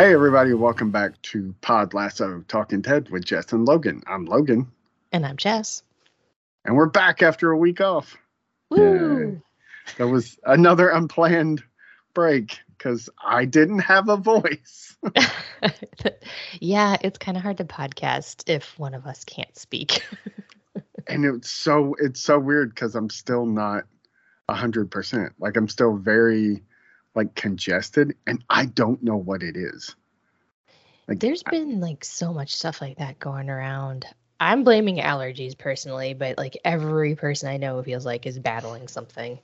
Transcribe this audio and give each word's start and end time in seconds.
Hey, 0.00 0.14
everybody, 0.14 0.54
welcome 0.54 0.90
back 0.90 1.20
to 1.20 1.54
Pod 1.60 1.92
Lasso 1.92 2.42
Talking 2.48 2.80
Ted 2.80 3.10
with 3.10 3.22
Jess 3.22 3.52
and 3.52 3.68
Logan. 3.68 4.02
I'm 4.06 4.24
Logan, 4.24 4.72
And 5.12 5.26
I'm 5.26 5.36
Jess. 5.36 5.82
and 6.64 6.74
we're 6.74 6.86
back 6.86 7.20
after 7.22 7.50
a 7.50 7.58
week 7.58 7.82
off. 7.82 8.16
Woo! 8.70 9.42
That 9.98 10.06
was 10.06 10.38
another 10.46 10.88
unplanned 10.88 11.62
break 12.14 12.60
because 12.78 13.10
I 13.22 13.44
didn't 13.44 13.80
have 13.80 14.08
a 14.08 14.16
voice. 14.16 14.96
yeah, 16.60 16.96
it's 17.02 17.18
kind 17.18 17.36
of 17.36 17.42
hard 17.42 17.58
to 17.58 17.66
podcast 17.66 18.48
if 18.48 18.78
one 18.78 18.94
of 18.94 19.04
us 19.04 19.22
can't 19.24 19.54
speak. 19.54 20.02
and 21.08 21.26
it's 21.26 21.50
so 21.50 21.94
it's 21.98 22.20
so 22.20 22.38
weird 22.38 22.74
because 22.74 22.94
I'm 22.94 23.10
still 23.10 23.44
not 23.44 23.84
a 24.48 24.54
hundred 24.54 24.90
percent. 24.90 25.34
Like 25.38 25.58
I'm 25.58 25.68
still 25.68 25.94
very 25.94 26.62
like 27.14 27.34
congested 27.34 28.14
and 28.26 28.44
I 28.48 28.66
don't 28.66 29.02
know 29.02 29.16
what 29.16 29.42
it 29.42 29.56
is. 29.56 29.96
Like 31.10 31.20
There's 31.20 31.42
been 31.42 31.80
like 31.80 32.04
so 32.04 32.32
much 32.32 32.56
stuff 32.56 32.80
like 32.80 32.98
that 32.98 33.20
going 33.20 33.50
around. 33.50 34.06
I'm 34.40 34.64
blaming 34.64 34.98
allergies 34.98 35.58
personally, 35.58 36.14
but 36.14 36.38
like 36.38 36.56
every 36.64 37.16
person 37.16 37.50
I 37.50 37.58
know 37.58 37.82
feels 37.82 38.06
like 38.06 38.26
is 38.26 38.38
battling 38.38 38.88
something. 38.88 39.40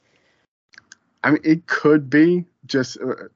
I 1.24 1.30
mean, 1.33 1.41
it 1.45 1.66
could 1.66 2.10
be 2.10 2.47
just 2.66 2.98
uh, 3.01 3.29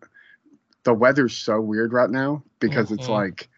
the 0.85 0.95
weather's 0.95 1.37
so 1.37 1.61
weird 1.61 1.93
right 1.93 2.11
now 2.11 2.43
because 2.61 2.91
it's 2.93 3.09
Mhm. 3.09 3.09
like 3.09 3.49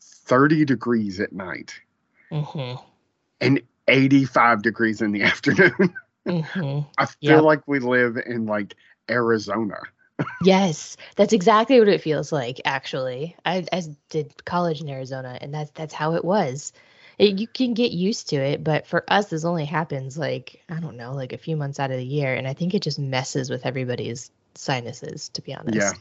30 0.00 0.64
degrees 0.64 1.20
at 1.20 1.32
night 1.32 1.80
hmm 2.30 2.74
and 3.40 3.60
85 3.88 4.62
degrees 4.62 5.02
in 5.02 5.12
the 5.12 5.22
afternoon. 5.24 5.94
hmm 6.26 6.80
I 6.98 7.06
feel 7.06 7.42
Yep. 7.42 7.44
like 7.44 7.66
we 7.66 7.80
live 7.80 8.16
in 8.16 8.46
like 8.46 8.74
Arizona. 9.10 9.78
Yes, 10.40 10.96
that's 11.16 11.32
exactly 11.32 11.78
what 11.78 11.88
it 11.88 12.00
feels 12.02 12.32
like. 12.32 12.60
Actually, 12.64 13.36
I, 13.44 13.66
I 13.72 13.82
did 14.08 14.44
college 14.44 14.80
in 14.80 14.88
Arizona, 14.88 15.38
and 15.40 15.52
that's 15.52 15.70
that's 15.72 15.94
how 15.94 16.14
it 16.14 16.24
was. 16.24 16.72
It, 17.18 17.38
you 17.38 17.46
can 17.46 17.74
get 17.74 17.92
used 17.92 18.28
to 18.30 18.36
it, 18.36 18.64
but 18.64 18.86
for 18.86 19.04
us, 19.08 19.28
this 19.28 19.44
only 19.44 19.66
happens 19.66 20.16
like 20.18 20.62
I 20.70 20.80
don't 20.80 20.96
know, 20.96 21.12
like 21.14 21.32
a 21.32 21.38
few 21.38 21.56
months 21.56 21.78
out 21.80 21.90
of 21.90 21.98
the 21.98 22.04
year, 22.04 22.34
and 22.34 22.48
I 22.48 22.54
think 22.54 22.74
it 22.74 22.82
just 22.82 22.98
messes 22.98 23.50
with 23.50 23.66
everybody's 23.66 24.30
sinuses. 24.54 25.28
To 25.30 25.42
be 25.42 25.54
honest, 25.54 25.76
Yeah. 25.76 25.92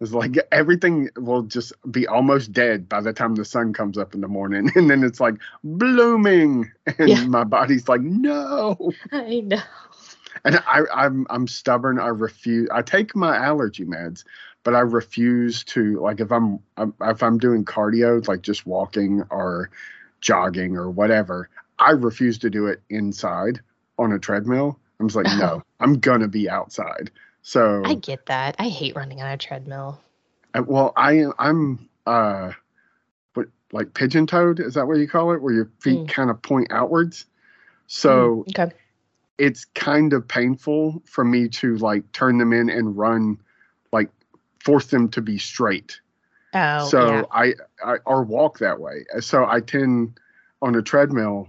It's 0.00 0.12
like 0.12 0.36
everything 0.52 1.08
will 1.16 1.42
just 1.42 1.72
be 1.90 2.06
almost 2.06 2.52
dead 2.52 2.88
by 2.88 3.00
the 3.00 3.12
time 3.12 3.34
the 3.34 3.44
sun 3.44 3.72
comes 3.72 3.96
up 3.96 4.14
in 4.14 4.20
the 4.20 4.28
morning. 4.28 4.70
And 4.76 4.90
then 4.90 5.04
it's 5.04 5.20
like 5.20 5.36
blooming. 5.64 6.70
And 6.98 7.12
Yeah. 7.12 7.24
my 7.30 7.44
body's 7.44 7.88
like, 7.88 8.02
no. 8.02 8.92
I 9.12 9.40
know. 9.40 9.62
And 10.44 10.56
I, 10.66 10.82
I'm 10.92 11.26
I'm 11.30 11.46
stubborn. 11.48 11.98
I 11.98 12.08
refuse. 12.08 12.68
I 12.72 12.82
take 12.82 13.16
my 13.16 13.36
allergy 13.36 13.84
meds, 13.84 14.24
but 14.62 14.74
I 14.74 14.80
refuse 14.80 15.64
to 15.64 16.00
like 16.00 16.20
if 16.20 16.30
I'm, 16.30 16.58
if 17.02 17.22
I'm 17.22 17.38
doing 17.38 17.64
cardio, 17.64 18.26
like 18.28 18.42
just 18.42 18.66
walking 18.66 19.22
or 19.30 19.70
jogging 20.20 20.76
or 20.76 20.90
whatever. 20.90 21.48
I 21.78 21.90
refuse 21.92 22.38
to 22.38 22.50
do 22.50 22.66
it 22.66 22.82
inside 22.90 23.60
on 23.98 24.12
a 24.12 24.18
treadmill. 24.18 24.78
I'm 25.00 25.08
just 25.08 25.16
like, 25.16 25.26
Oh. 25.26 25.38
no, 25.38 25.62
I'm 25.80 25.98
gonna 25.98 26.28
be 26.28 26.48
outside. 26.48 27.10
So 27.42 27.82
I 27.84 27.94
get 27.94 28.26
that. 28.26 28.54
I 28.58 28.68
hate 28.68 28.96
running 28.96 29.20
on 29.22 29.30
a 29.30 29.36
treadmill. 29.38 29.98
I- 30.54 30.60
well, 30.60 30.92
I 30.96 31.24
I'm 31.38 31.88
uh, 32.06 32.52
what 33.34 33.48
like 33.72 33.94
pigeon 33.94 34.26
toed? 34.26 34.60
Is 34.60 34.74
that 34.74 34.86
what 34.86 34.98
you 34.98 35.08
call 35.08 35.32
it? 35.32 35.42
Where 35.42 35.54
your 35.54 35.70
feet 35.80 36.04
Mm. 36.04 36.08
kind 36.08 36.30
of 36.30 36.40
point 36.42 36.68
outwards. 36.70 37.26
So 37.86 38.44
Mm, 38.46 38.58
okay. 38.58 38.76
It's 39.38 39.64
kind 39.64 40.12
of 40.12 40.26
painful 40.26 41.02
for 41.04 41.24
me 41.24 41.48
to 41.48 41.76
like 41.78 42.10
turn 42.12 42.38
them 42.38 42.52
in 42.52 42.70
and 42.70 42.96
run, 42.96 43.38
like 43.92 44.10
force 44.62 44.86
them 44.86 45.08
to 45.10 45.20
be 45.20 45.38
straight. 45.38 46.00
Oh, 46.54 46.88
so 46.88 47.06
yeah. 47.06 47.24
I, 47.32 47.54
I 47.84 47.96
or 48.06 48.22
walk 48.22 48.58
that 48.58 48.78
way. 48.80 49.04
So 49.20 49.44
I 49.44 49.60
tend 49.60 50.20
on 50.62 50.76
a 50.76 50.82
treadmill, 50.82 51.48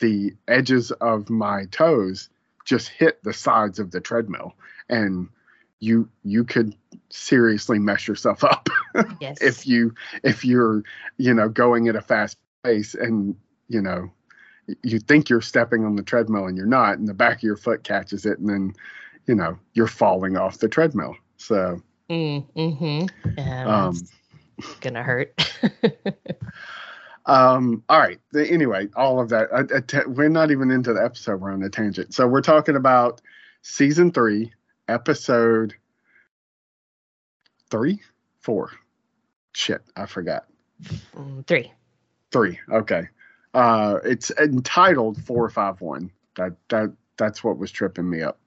the 0.00 0.34
edges 0.48 0.90
of 0.90 1.30
my 1.30 1.66
toes 1.66 2.28
just 2.64 2.88
hit 2.88 3.22
the 3.22 3.32
sides 3.32 3.78
of 3.78 3.90
the 3.92 4.00
treadmill, 4.00 4.54
and 4.88 5.28
you 5.78 6.08
you 6.24 6.44
could 6.44 6.74
seriously 7.10 7.78
mess 7.78 8.06
yourself 8.06 8.44
up 8.44 8.68
Yes. 9.20 9.38
if 9.40 9.66
you 9.66 9.94
if 10.22 10.44
you're 10.44 10.82
you 11.18 11.34
know 11.34 11.48
going 11.48 11.88
at 11.88 11.96
a 11.96 12.00
fast 12.00 12.36
pace 12.62 12.94
and 12.94 13.36
you 13.68 13.80
know 13.80 14.10
you 14.82 14.98
think 14.98 15.28
you're 15.28 15.40
stepping 15.40 15.84
on 15.84 15.96
the 15.96 16.02
treadmill 16.02 16.46
and 16.46 16.56
you're 16.56 16.66
not 16.66 16.98
and 16.98 17.08
the 17.08 17.14
back 17.14 17.38
of 17.38 17.42
your 17.42 17.56
foot 17.56 17.82
catches 17.84 18.26
it 18.26 18.38
and 18.38 18.48
then 18.48 18.72
you 19.26 19.34
know 19.34 19.58
you're 19.74 19.86
falling 19.86 20.36
off 20.36 20.58
the 20.58 20.68
treadmill 20.68 21.14
so 21.36 21.80
Mm, 22.10 22.44
mm-hmm. 22.54 23.30
Yeah, 23.38 23.64
um 23.86 23.96
gonna 24.80 25.02
hurt. 25.02 25.32
um 27.26 27.82
all 27.88 27.98
right 28.00 28.20
The- 28.32 28.48
anyway 28.50 28.88
all 28.96 29.20
of 29.20 29.28
that 29.30 29.48
I, 29.54 29.60
I 29.60 30.06
we're 30.06 30.28
not 30.28 30.50
even 30.50 30.70
into 30.70 30.92
the 30.92 31.02
episode 31.04 31.40
we're 31.40 31.52
on 31.52 31.62
a 31.62 31.70
tangent 31.70 32.12
so 32.12 32.26
we're 32.26 32.40
talking 32.42 32.74
about 32.76 33.20
season 33.62 34.10
three 34.10 34.52
episode 34.88 35.74
three 37.70 38.02
four 38.40 38.70
shit 39.52 39.82
i 39.96 40.06
forgot 40.06 40.46
Mm, 41.16 41.46
Three. 41.46 41.72
Three. 42.32 42.58
Okay. 42.72 43.06
Uh, 43.54 43.98
it's 44.04 44.30
entitled 44.32 45.22
four 45.24 45.48
five 45.50 45.80
one. 45.80 46.10
That 46.36 46.56
that 46.68 46.92
that's 47.16 47.44
what 47.44 47.58
was 47.58 47.70
tripping 47.70 48.08
me 48.08 48.22
up. 48.22 48.40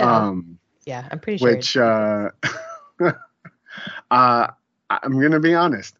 Oh, 0.00 0.06
Um, 0.06 0.58
yeah, 0.84 1.08
I'm 1.10 1.20
pretty 1.20 1.38
sure. 1.38 1.54
which 1.54 1.76
uh, 1.76 2.30
uh, 4.10 4.46
I'm 4.90 5.20
gonna 5.20 5.40
be 5.40 5.54
honest. 5.54 5.96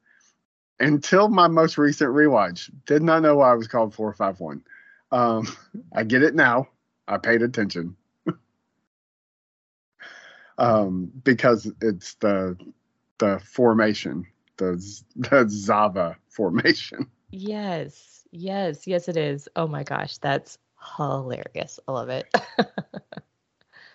Until 0.80 1.28
my 1.28 1.46
most 1.48 1.78
recent 1.78 2.10
rewatch, 2.10 2.70
did 2.86 3.02
not 3.02 3.22
know 3.22 3.36
why 3.36 3.52
it 3.52 3.56
was 3.56 3.68
called 3.68 3.94
four 3.94 4.12
five 4.12 4.40
one. 4.40 4.62
Um, 5.12 5.46
I 5.94 6.04
get 6.04 6.22
it 6.22 6.34
now. 6.34 6.68
I 7.08 7.18
paid 7.18 7.42
attention. 7.42 7.96
um, 10.58 11.12
because 11.24 11.70
it's 11.80 12.14
the 12.14 12.56
the 13.18 13.40
formation, 13.44 14.26
the 14.56 14.72
the 15.16 15.46
Zava 15.48 16.16
formation. 16.28 17.08
Yes, 17.30 18.21
yes, 18.32 18.86
yes, 18.86 19.08
it 19.08 19.16
is. 19.16 19.48
Oh 19.54 19.68
my 19.68 19.84
gosh, 19.84 20.18
that's 20.18 20.58
hilarious. 20.96 21.78
I 21.86 21.92
love 21.92 22.08
it. 22.08 22.26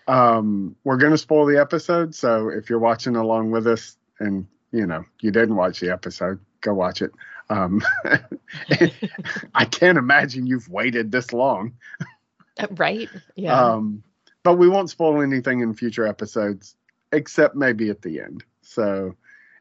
um 0.08 0.75
we're 0.84 0.98
going 0.98 1.12
to 1.12 1.18
spoil 1.18 1.46
the 1.46 1.59
episode 1.59 2.16
so 2.16 2.50
if 2.50 2.70
you're 2.70 2.80
watching 2.80 3.16
along 3.16 3.52
with 3.52 3.68
us 3.68 3.98
and 4.20 4.48
you 4.72 4.86
know 4.86 5.03
you 5.22 5.31
didn't 5.31 5.56
watch 5.56 5.80
the 5.80 5.92
episode 5.92 6.40
go 6.62 6.74
watch 6.74 7.02
it 7.02 7.12
um 7.50 7.81
i 9.53 9.66
can't 9.66 9.98
imagine 9.98 10.48
you've 10.48 10.69
waited 10.69 11.12
this 11.12 11.34
long 11.34 11.74
right? 12.72 13.09
Yeah. 13.36 13.74
um 13.74 14.02
but 14.44 14.58
we 14.58 14.69
won't 14.69 14.90
spoil 14.90 15.22
anything 15.22 15.59
in 15.59 15.74
future 15.74 16.08
episodes 16.08 16.75
except 17.12 17.56
maybe 17.56 17.90
at 17.90 18.02
the 18.02 18.22
end 18.22 18.44
so 18.62 19.14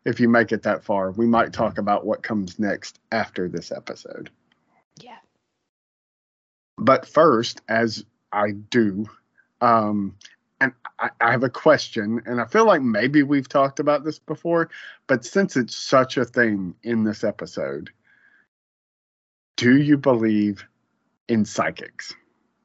if 0.05 0.21
you 0.21 0.29
make 0.29 0.53
it 0.53 0.63
that 0.63 0.85
far 0.85 1.11
we 1.11 1.27
might 1.27 1.53
talk 1.53 1.79
about 1.79 2.07
what 2.07 2.23
comes 2.23 2.59
next 2.59 3.01
after 3.11 3.49
this 3.49 3.73
episode. 3.73 4.31
But 6.79 7.07
first 7.07 7.61
as 7.69 8.05
i 8.33 8.51
do 8.51 9.07
um 9.61 10.15
and 10.61 10.73
I, 10.99 11.11
I 11.21 11.31
have 11.31 11.43
a 11.43 11.51
question 11.51 12.23
and 12.27 12.41
i 12.41 12.45
feel 12.45 12.67
like 12.67 12.83
maybe 12.83 13.23
we've 13.23 13.49
talked 13.49 13.81
about 13.81 14.05
this 14.05 14.19
before 14.19 14.71
but 15.07 15.25
since 15.25 15.57
it's 15.57 15.77
such 15.77 16.17
a 16.17 16.25
thing 16.25 16.75
in 16.83 17.05
this 17.05 17.25
episode 17.25 17.91
do 19.57 19.77
you 19.77 19.97
believe 19.97 20.65
in 21.28 21.45
psychics 21.45 22.15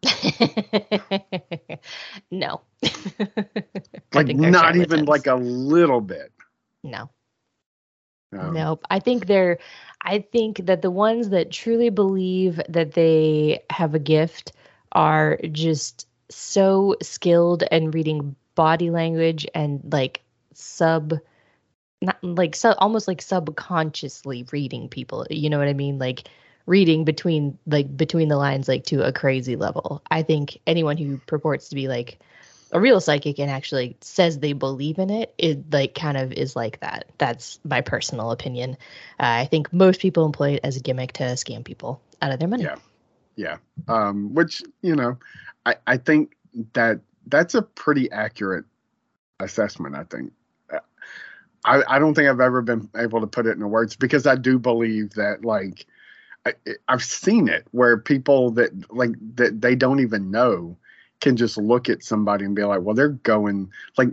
no. 2.32 2.62
like 4.14 4.36
not 4.36 4.76
even 4.76 5.06
like 5.06 5.28
a 5.28 5.36
little 5.36 6.02
bit 6.02 6.32
no. 6.84 7.10
Um, 8.38 8.54
Nope. 8.54 8.86
I 8.90 9.00
think 9.00 9.28
they're 9.28 9.60
I 10.04 10.20
think 10.20 10.66
that 10.66 10.82
the 10.82 10.92
ones 10.92 11.30
that 11.30 11.52
truly 11.52 11.90
believe 11.90 12.60
that 12.70 12.94
they 12.94 13.64
have 13.70 13.94
a 13.94 14.00
gift 14.00 14.54
are 14.94 15.38
just 15.52 16.08
so 16.30 16.96
skilled 17.02 17.64
and 17.72 17.94
reading 17.94 18.36
body 18.56 18.90
language 18.90 19.46
and 19.54 19.82
like 19.92 20.22
sub 20.54 21.14
not 22.02 22.18
like 22.24 22.56
so 22.56 22.74
almost 22.80 23.08
like 23.08 23.22
subconsciously 23.22 24.46
reading 24.52 24.90
people. 24.90 25.26
You 25.30 25.50
know 25.50 25.60
what 25.60 25.68
I 25.68 25.74
mean? 25.74 26.00
Like 26.00 26.28
reading 26.66 27.04
between 27.06 27.58
like 27.68 27.96
between 27.96 28.28
the 28.30 28.38
lines 28.38 28.68
like 28.68 28.86
to 28.86 29.06
a 29.06 29.14
crazy 29.14 29.56
level. 29.56 30.02
I 30.10 30.24
think 30.24 30.60
anyone 30.66 30.98
who 30.98 31.18
purports 31.28 31.70
to 31.70 31.76
be 31.76 31.88
like 31.88 32.20
a 32.72 32.80
real 32.80 33.02
psychic 33.02 33.40
and 33.40 33.52
actually 33.52 33.98
says 34.02 34.40
they 34.40 34.54
believe 34.54 34.98
in 34.98 35.10
it, 35.10 35.34
it 35.38 35.72
like 35.72 35.94
kind 35.96 36.18
of 36.18 36.32
is 36.32 36.56
like 36.56 36.80
that. 36.80 37.06
That's 37.18 37.60
my 37.64 37.82
personal 37.82 38.32
opinion. 38.32 38.78
Uh, 39.20 39.44
I 39.44 39.46
think 39.46 39.72
most 39.74 40.00
people 40.00 40.26
employ 40.26 40.52
it 40.52 40.62
as 40.64 40.78
a 40.78 40.80
gimmick 40.80 41.14
to 41.14 41.24
scam 41.24 41.64
people 41.64 42.02
out 42.22 42.32
of 42.32 42.40
their 42.40 42.48
money. 42.48 42.64
Yeah. 42.64 42.76
yeah 43.36 43.58
um 43.88 44.34
which 44.34 44.62
you 44.82 44.96
know 44.96 45.18
i 45.66 45.76
i 45.88 45.98
think 45.98 46.36
that 46.74 47.00
that's 47.28 47.56
a 47.56 47.62
pretty 47.62 48.12
accurate 48.12 48.66
assessment 49.40 49.96
i 49.96 50.04
think 50.04 50.34
I, 51.64 51.84
I 51.88 52.00
don't 52.00 52.14
think 52.14 52.28
I've 52.28 52.40
ever 52.40 52.62
been 52.62 52.90
able 52.96 53.22
to 53.22 53.28
put 53.28 53.46
it 53.46 53.52
into 53.52 53.68
words 53.68 53.96
because 53.96 54.26
I 54.26 54.36
do 54.36 54.58
believe 54.58 55.12
that 55.12 55.46
like 55.46 55.86
I, 56.46 56.54
I've 56.88 57.04
seen 57.04 57.48
it 57.48 57.68
where 57.72 57.98
people 57.98 58.52
that 58.52 58.72
like 58.92 59.12
that 59.36 59.62
they 59.62 59.76
don't 59.76 60.00
even 60.00 60.32
know 60.32 60.78
can 61.22 61.38
just 61.38 61.58
look 61.58 61.88
at 61.90 62.04
somebody 62.04 62.46
and 62.46 62.56
be 62.56 62.64
like, 62.64 62.82
well, 62.82 62.96
they're 62.96 63.10
going 63.10 63.72
like 63.98 64.10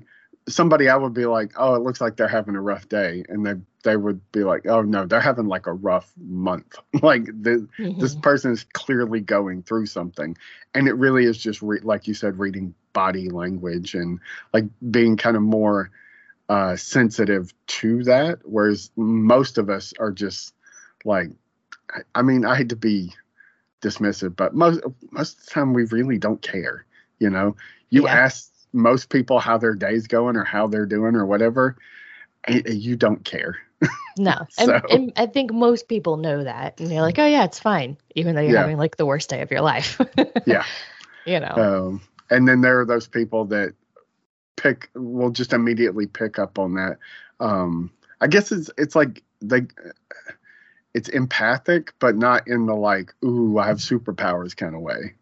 somebody 0.49 0.89
I 0.89 0.97
would 0.97 1.15
be 1.15 1.27
like, 1.27 1.53
oh, 1.57 1.75
it 1.75 1.83
looks 1.83 2.01
like 2.01 2.17
they're 2.17 2.29
having 2.29 2.55
a 2.55 2.61
rough 2.61 2.89
day, 2.89 3.25
and 3.29 3.45
they 3.45 3.55
they 3.85 3.97
would 3.97 4.21
be 4.33 4.45
like, 4.45 4.67
oh 4.67 4.83
no, 4.83 5.07
they're 5.07 5.21
having 5.21 5.47
like 5.47 5.67
a 5.67 5.73
rough 5.73 6.13
month. 6.19 6.77
like 7.03 7.27
the, 7.27 7.69
mm-hmm. 7.79 8.01
this 8.01 8.15
person 8.15 8.53
is 8.53 8.65
clearly 8.73 9.21
going 9.21 9.63
through 9.63 9.87
something, 9.87 10.37
and 10.75 10.89
it 10.89 10.95
really 10.95 11.25
is 11.25 11.39
just 11.39 11.63
re- 11.63 11.81
like 11.83 12.07
you 12.07 12.15
said, 12.15 12.39
reading 12.39 12.75
body 12.93 13.29
language 13.29 13.95
and 13.95 14.19
like 14.53 14.65
being 14.91 15.17
kind 15.17 15.37
of 15.37 15.43
more 15.43 15.91
uh, 16.49 16.77
sensitive 16.77 17.53
to 17.67 18.03
that, 18.05 18.41
whereas 18.45 18.91
most 18.97 19.59
of 19.59 19.71
us 19.71 19.93
are 20.01 20.11
just 20.11 20.55
like, 21.05 21.29
I, 21.95 22.01
I 22.15 22.23
mean, 22.23 22.45
I 22.45 22.57
hate 22.57 22.71
to 22.71 22.77
be 22.77 23.15
dismissive, 23.83 24.35
but 24.35 24.55
most 24.55 24.81
most 25.11 25.39
of 25.39 25.45
the 25.45 25.51
time 25.51 25.73
we 25.73 25.85
really 25.85 26.19
don't 26.19 26.43
care. 26.43 26.85
You 27.19 27.31
know, 27.31 27.57
you 27.91 28.05
yeah. 28.05 28.15
ask 28.15 28.51
most 28.73 29.09
people 29.09 29.39
how 29.39 29.59
their 29.59 29.75
day's 29.75 30.07
going 30.07 30.37
or 30.37 30.45
how 30.45 30.67
they're 30.67 30.87
doing 30.87 31.15
or 31.15 31.27
whatever, 31.27 31.77
and 32.45 32.67
you 32.69 32.97
don't 32.97 33.25
care. 33.25 33.57
No, 34.21 34.35
so, 34.51 34.75
and, 34.75 34.85
and, 34.91 35.13
I 35.17 35.27
think 35.27 35.53
most 35.53 35.87
people 35.87 36.17
know 36.17 36.43
that, 36.43 36.81
and 36.81 36.91
you're 36.91 37.03
like, 37.03 37.21
oh 37.21 37.27
yeah, 37.27 37.45
it's 37.45 37.61
fine, 37.61 37.97
even 38.17 38.35
though 38.35 38.41
you're 38.41 38.55
yeah. 38.55 38.63
having 38.63 38.77
like 38.77 38.97
the 38.97 39.07
worst 39.07 39.31
day 39.31 39.43
of 39.43 39.51
your 39.53 39.61
life. 39.61 40.01
yeah, 40.45 40.65
you 41.25 41.39
know. 41.39 41.53
Um, 41.57 42.01
and 42.29 42.49
then 42.49 42.61
there 42.61 42.81
are 42.81 42.85
those 42.85 43.07
people 43.07 43.45
that 43.45 43.75
pick 44.57 44.91
will 44.97 45.31
just 45.31 45.53
immediately 45.53 46.09
pick 46.09 46.41
up 46.41 46.59
on 46.59 46.75
that. 46.75 46.99
Um, 47.39 47.93
I 48.21 48.27
guess 48.27 48.51
it's 48.51 48.71
it's 48.77 48.97
like 48.97 49.23
they 49.41 49.69
it's 50.95 51.09
empathic, 51.09 51.93
but 51.99 52.17
not 52.17 52.49
in 52.49 52.67
the 52.67 52.75
like, 52.75 53.15
ooh, 53.25 53.59
I 53.59 53.69
have 53.69 53.79
superpowers 53.79 54.57
kind 54.57 54.75
of 54.75 54.81
way. 54.81 55.15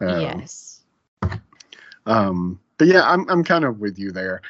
Um, 0.00 0.20
yes. 0.20 0.79
Um, 2.06 2.60
but 2.78 2.88
yeah, 2.88 3.02
I'm 3.08 3.28
I'm 3.28 3.44
kind 3.44 3.64
of 3.64 3.78
with 3.78 3.98
you 3.98 4.10
there. 4.12 4.42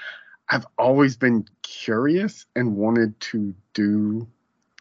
I've 0.48 0.66
always 0.78 1.16
been 1.16 1.46
curious 1.62 2.46
and 2.56 2.76
wanted 2.76 3.18
to 3.20 3.54
do 3.72 4.26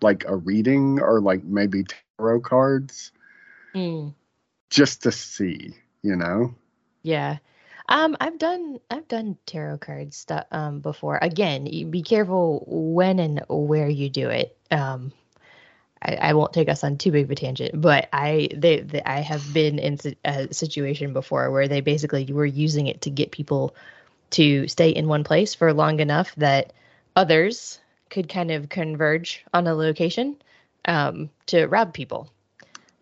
like 0.01 0.25
a 0.27 0.35
reading 0.35 0.99
or 0.99 1.21
like 1.21 1.43
maybe 1.43 1.85
tarot 2.17 2.41
cards 2.41 3.11
mm. 3.75 4.13
just 4.69 5.03
to 5.03 5.11
see, 5.11 5.75
you 6.01 6.15
know? 6.15 6.55
Yeah. 7.03 7.37
Um, 7.87 8.17
I've 8.19 8.37
done 8.37 8.79
I've 8.89 9.07
done 9.07 9.37
tarot 9.45 9.79
cards 9.79 10.17
stuff 10.17 10.45
um 10.51 10.79
before. 10.79 11.19
Again, 11.21 11.65
be 11.89 12.01
careful 12.01 12.63
when 12.67 13.19
and 13.19 13.43
where 13.49 13.89
you 13.89 14.09
do 14.09 14.29
it. 14.29 14.57
Um, 14.71 15.11
I, 16.01 16.15
I 16.15 16.33
won't 16.33 16.53
take 16.53 16.69
us 16.69 16.83
on 16.83 16.97
too 16.97 17.11
big 17.11 17.25
of 17.25 17.31
a 17.31 17.35
tangent, 17.35 17.79
but 17.79 18.07
I 18.13 18.49
they, 18.55 18.81
they 18.81 19.01
I 19.03 19.19
have 19.19 19.53
been 19.53 19.79
in 19.79 19.97
a 20.23 20.53
situation 20.53 21.13
before 21.13 21.51
where 21.51 21.67
they 21.67 21.81
basically 21.81 22.25
were 22.31 22.45
using 22.45 22.87
it 22.87 23.01
to 23.01 23.09
get 23.09 23.31
people 23.31 23.75
to 24.31 24.67
stay 24.67 24.89
in 24.89 25.07
one 25.07 25.23
place 25.23 25.55
for 25.55 25.73
long 25.73 25.99
enough 25.99 26.33
that 26.35 26.73
others 27.15 27.79
could 28.09 28.29
kind 28.29 28.51
of 28.51 28.69
converge 28.69 29.43
on 29.53 29.67
a 29.67 29.73
location 29.73 30.37
um, 30.85 31.29
to 31.47 31.65
rob 31.67 31.93
people. 31.93 32.31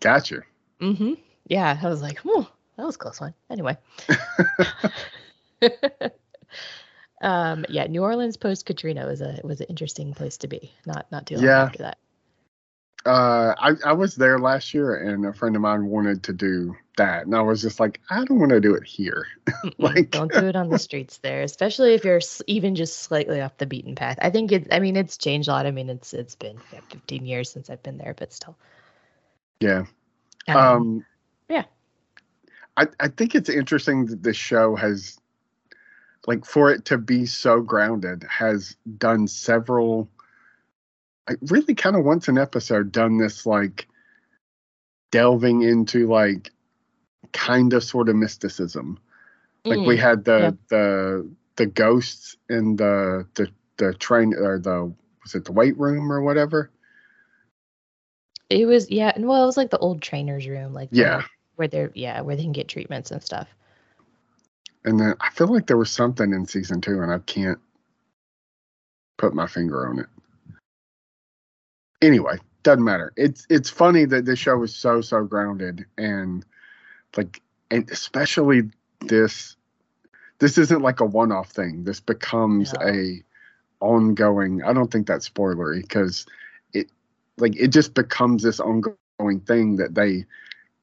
Gotcha. 0.00 0.42
Mm-hmm. 0.80 1.14
Yeah, 1.46 1.78
I 1.80 1.88
was 1.88 2.02
like, 2.02 2.20
oh, 2.26 2.48
that 2.76 2.84
was 2.84 2.96
close 2.96 3.20
one. 3.20 3.34
Anyway. 3.50 3.76
um, 7.22 7.64
yeah, 7.68 7.86
New 7.86 8.02
Orleans 8.02 8.36
post 8.36 8.66
Katrina 8.66 9.06
was 9.06 9.20
a 9.20 9.40
was 9.44 9.60
an 9.60 9.66
interesting 9.68 10.14
place 10.14 10.38
to 10.38 10.48
be. 10.48 10.72
Not 10.86 11.10
not 11.10 11.26
too 11.26 11.36
long 11.36 11.44
yeah. 11.44 11.62
after 11.62 11.78
that. 11.78 11.98
Uh, 13.06 13.54
I 13.58 13.72
I 13.84 13.92
was 13.92 14.16
there 14.16 14.38
last 14.38 14.74
year, 14.74 14.94
and 14.94 15.24
a 15.24 15.32
friend 15.32 15.54
of 15.56 15.62
mine 15.62 15.86
wanted 15.86 16.24
to 16.24 16.32
do 16.32 16.76
that, 16.96 17.26
and 17.26 17.34
I 17.34 17.40
was 17.42 17.62
just 17.62 17.80
like, 17.80 18.00
I 18.10 18.24
don't 18.24 18.38
want 18.38 18.50
to 18.50 18.60
do 18.60 18.74
it 18.74 18.84
here. 18.84 19.26
like, 19.78 20.10
don't 20.10 20.32
do 20.32 20.46
it 20.46 20.56
on 20.56 20.68
the 20.68 20.78
streets 20.80 21.18
there, 21.18 21.42
especially 21.42 21.94
if 21.94 22.04
you're 22.04 22.20
even 22.46 22.74
just 22.74 22.98
slightly 22.98 23.40
off 23.40 23.56
the 23.56 23.66
beaten 23.66 23.94
path. 23.94 24.18
I 24.20 24.30
think 24.30 24.52
it. 24.52 24.68
I 24.72 24.80
mean, 24.80 24.96
it's 24.96 25.16
changed 25.16 25.48
a 25.48 25.52
lot. 25.52 25.66
I 25.66 25.70
mean, 25.70 25.88
it's 25.88 26.12
it's 26.12 26.34
been 26.34 26.58
yeah, 26.72 26.80
15 26.90 27.24
years 27.24 27.50
since 27.50 27.70
I've 27.70 27.82
been 27.82 27.98
there, 27.98 28.14
but 28.18 28.32
still. 28.32 28.56
Yeah. 29.60 29.84
Um, 30.48 30.56
um 30.56 31.06
yeah. 31.48 31.64
I, 32.76 32.86
I 33.00 33.08
think 33.08 33.34
it's 33.34 33.48
interesting 33.48 34.06
that 34.06 34.22
the 34.22 34.34
show 34.34 34.76
has 34.76 35.18
like 36.26 36.44
for 36.44 36.70
it 36.70 36.84
to 36.86 36.98
be 36.98 37.26
so 37.26 37.60
grounded 37.60 38.24
has 38.28 38.76
done 38.98 39.26
several 39.26 40.08
I 41.28 41.34
really 41.42 41.74
kind 41.74 41.96
of 41.96 42.04
once 42.04 42.28
an 42.28 42.38
episode 42.38 42.90
done 42.90 43.18
this 43.18 43.44
like 43.44 43.86
delving 45.10 45.62
into 45.62 46.08
like 46.08 46.50
kind 47.32 47.72
of 47.72 47.84
sort 47.84 48.08
of 48.08 48.16
mysticism. 48.16 48.98
Like 49.64 49.80
mm, 49.80 49.86
we 49.86 49.96
had 49.96 50.24
the 50.24 50.38
yeah. 50.38 50.50
the 50.68 51.30
the 51.56 51.66
ghosts 51.66 52.36
in 52.48 52.76
the 52.76 53.26
the 53.34 53.48
the 53.76 53.92
train 53.94 54.34
or 54.34 54.58
the 54.58 54.92
was 55.22 55.34
it 55.34 55.44
the 55.44 55.52
weight 55.52 55.76
room 55.78 56.10
or 56.10 56.22
whatever? 56.22 56.70
It 58.48 58.64
was 58.64 58.90
yeah, 58.90 59.12
and 59.14 59.28
well 59.28 59.42
it 59.42 59.46
was 59.46 59.58
like 59.58 59.70
the 59.70 59.78
old 59.78 60.00
trainer's 60.00 60.48
room, 60.48 60.72
like 60.72 60.88
yeah, 60.92 61.24
where 61.56 61.68
they're 61.68 61.92
yeah 61.94 62.22
where 62.22 62.36
they 62.36 62.42
can 62.42 62.52
get 62.52 62.68
treatments 62.68 63.10
and 63.10 63.22
stuff. 63.22 63.48
And 64.84 64.98
then 64.98 65.14
I 65.20 65.28
feel 65.30 65.48
like 65.48 65.66
there 65.66 65.76
was 65.76 65.90
something 65.90 66.32
in 66.32 66.46
season 66.46 66.80
two, 66.80 67.02
and 67.02 67.12
I 67.12 67.18
can't 67.18 67.58
put 69.18 69.34
my 69.34 69.46
finger 69.46 69.86
on 69.88 69.98
it. 69.98 70.06
Anyway, 72.00 72.38
doesn't 72.62 72.84
matter. 72.84 73.12
It's 73.16 73.46
it's 73.48 73.70
funny 73.70 74.04
that 74.04 74.24
this 74.24 74.38
show 74.38 74.62
is 74.62 74.74
so 74.74 75.00
so 75.00 75.24
grounded 75.24 75.84
and 75.96 76.44
like 77.16 77.40
and 77.70 77.90
especially 77.90 78.62
this 79.00 79.56
this 80.38 80.58
isn't 80.58 80.82
like 80.82 81.00
a 81.00 81.04
one 81.04 81.32
off 81.32 81.50
thing. 81.50 81.84
This 81.84 82.00
becomes 82.00 82.74
yeah. 82.80 82.88
a 82.88 83.22
ongoing. 83.80 84.62
I 84.62 84.72
don't 84.72 84.90
think 84.90 85.06
that's 85.06 85.28
spoilery 85.28 85.82
because 85.82 86.26
it 86.72 86.90
like 87.38 87.56
it 87.56 87.68
just 87.68 87.94
becomes 87.94 88.42
this 88.42 88.60
ongoing 88.60 89.40
thing 89.46 89.76
that 89.76 89.94
they 89.94 90.26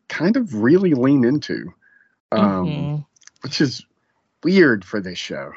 kind 0.08 0.38
of 0.38 0.54
really 0.56 0.94
lean 0.94 1.26
into, 1.26 1.74
um, 2.32 2.66
mm-hmm. 2.66 3.02
which 3.42 3.62
is 3.62 3.86
weird 4.44 4.84
for 4.84 5.00
this 5.00 5.18
show. 5.18 5.54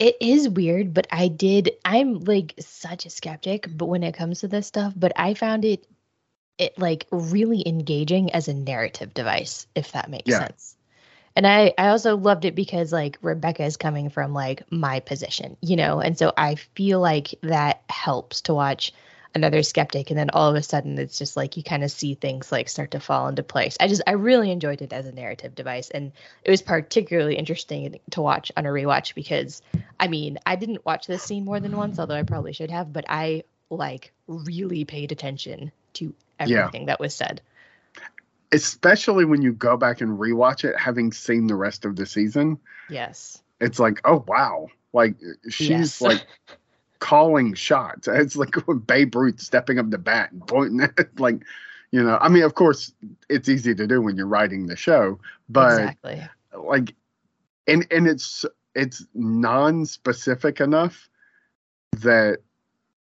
It 0.00 0.16
is 0.20 0.48
weird, 0.48 0.94
but 0.94 1.06
I 1.12 1.28
did. 1.28 1.72
I'm 1.84 2.20
like 2.20 2.54
such 2.58 3.04
a 3.04 3.10
skeptic, 3.10 3.68
but 3.70 3.86
when 3.86 4.02
it 4.02 4.14
comes 4.14 4.40
to 4.40 4.48
this 4.48 4.66
stuff, 4.66 4.94
but 4.96 5.12
I 5.14 5.34
found 5.34 5.66
it, 5.66 5.86
it 6.58 6.78
like 6.78 7.06
really 7.12 7.62
engaging 7.68 8.32
as 8.32 8.48
a 8.48 8.54
narrative 8.54 9.12
device, 9.12 9.66
if 9.74 9.92
that 9.92 10.10
makes 10.10 10.30
yeah. 10.30 10.38
sense. 10.38 10.76
And 11.36 11.46
I, 11.46 11.74
I 11.78 11.88
also 11.88 12.16
loved 12.16 12.46
it 12.46 12.54
because 12.54 12.92
like 12.92 13.18
Rebecca 13.20 13.64
is 13.64 13.76
coming 13.76 14.08
from 14.08 14.32
like 14.32 14.64
my 14.72 15.00
position, 15.00 15.58
you 15.60 15.76
know, 15.76 16.00
and 16.00 16.18
so 16.18 16.32
I 16.36 16.54
feel 16.54 16.98
like 17.00 17.34
that 17.42 17.82
helps 17.90 18.40
to 18.42 18.54
watch 18.54 18.92
another 19.34 19.62
skeptic 19.62 20.10
and 20.10 20.18
then 20.18 20.30
all 20.30 20.50
of 20.50 20.56
a 20.56 20.62
sudden 20.62 20.98
it's 20.98 21.18
just 21.18 21.36
like 21.36 21.56
you 21.56 21.62
kind 21.62 21.84
of 21.84 21.90
see 21.90 22.14
things 22.14 22.50
like 22.50 22.68
start 22.68 22.90
to 22.90 23.00
fall 23.00 23.28
into 23.28 23.42
place 23.42 23.76
i 23.80 23.86
just 23.86 24.02
i 24.06 24.12
really 24.12 24.50
enjoyed 24.50 24.82
it 24.82 24.92
as 24.92 25.06
a 25.06 25.12
narrative 25.12 25.54
device 25.54 25.88
and 25.90 26.12
it 26.44 26.50
was 26.50 26.62
particularly 26.62 27.36
interesting 27.36 27.98
to 28.10 28.20
watch 28.20 28.50
on 28.56 28.66
a 28.66 28.70
rewatch 28.70 29.14
because 29.14 29.62
i 30.00 30.08
mean 30.08 30.38
i 30.46 30.56
didn't 30.56 30.84
watch 30.84 31.06
this 31.06 31.22
scene 31.22 31.44
more 31.44 31.60
than 31.60 31.76
once 31.76 31.98
although 31.98 32.16
i 32.16 32.22
probably 32.24 32.52
should 32.52 32.70
have 32.70 32.92
but 32.92 33.04
i 33.08 33.42
like 33.70 34.12
really 34.26 34.84
paid 34.84 35.12
attention 35.12 35.70
to 35.92 36.12
everything 36.40 36.82
yeah. 36.82 36.86
that 36.86 37.00
was 37.00 37.14
said 37.14 37.40
especially 38.52 39.24
when 39.24 39.42
you 39.42 39.52
go 39.52 39.76
back 39.76 40.00
and 40.00 40.18
rewatch 40.18 40.64
it 40.64 40.76
having 40.76 41.12
seen 41.12 41.46
the 41.46 41.54
rest 41.54 41.84
of 41.84 41.94
the 41.94 42.04
season 42.04 42.58
yes 42.88 43.40
it's 43.60 43.78
like 43.78 44.00
oh 44.04 44.24
wow 44.26 44.66
like 44.92 45.14
she's 45.48 45.68
yes. 45.70 46.00
like 46.00 46.26
calling 47.00 47.54
shots. 47.54 48.06
It's 48.08 48.36
like 48.36 48.54
Babe 48.86 49.14
Ruth 49.14 49.40
stepping 49.40 49.78
up 49.78 49.90
the 49.90 49.98
bat 49.98 50.30
and 50.32 50.46
pointing 50.46 50.80
at 50.98 51.18
like, 51.18 51.42
you 51.90 52.02
know, 52.02 52.18
I 52.20 52.28
mean, 52.28 52.44
of 52.44 52.54
course, 52.54 52.92
it's 53.28 53.48
easy 53.48 53.74
to 53.74 53.86
do 53.86 54.00
when 54.00 54.16
you're 54.16 54.26
writing 54.26 54.66
the 54.66 54.76
show, 54.76 55.18
but 55.48 55.72
exactly. 55.72 56.22
like, 56.56 56.94
and 57.66 57.86
and 57.90 58.06
it's 58.06 58.44
it's 58.76 59.04
non-specific 59.14 60.60
enough 60.60 61.08
that 61.98 62.38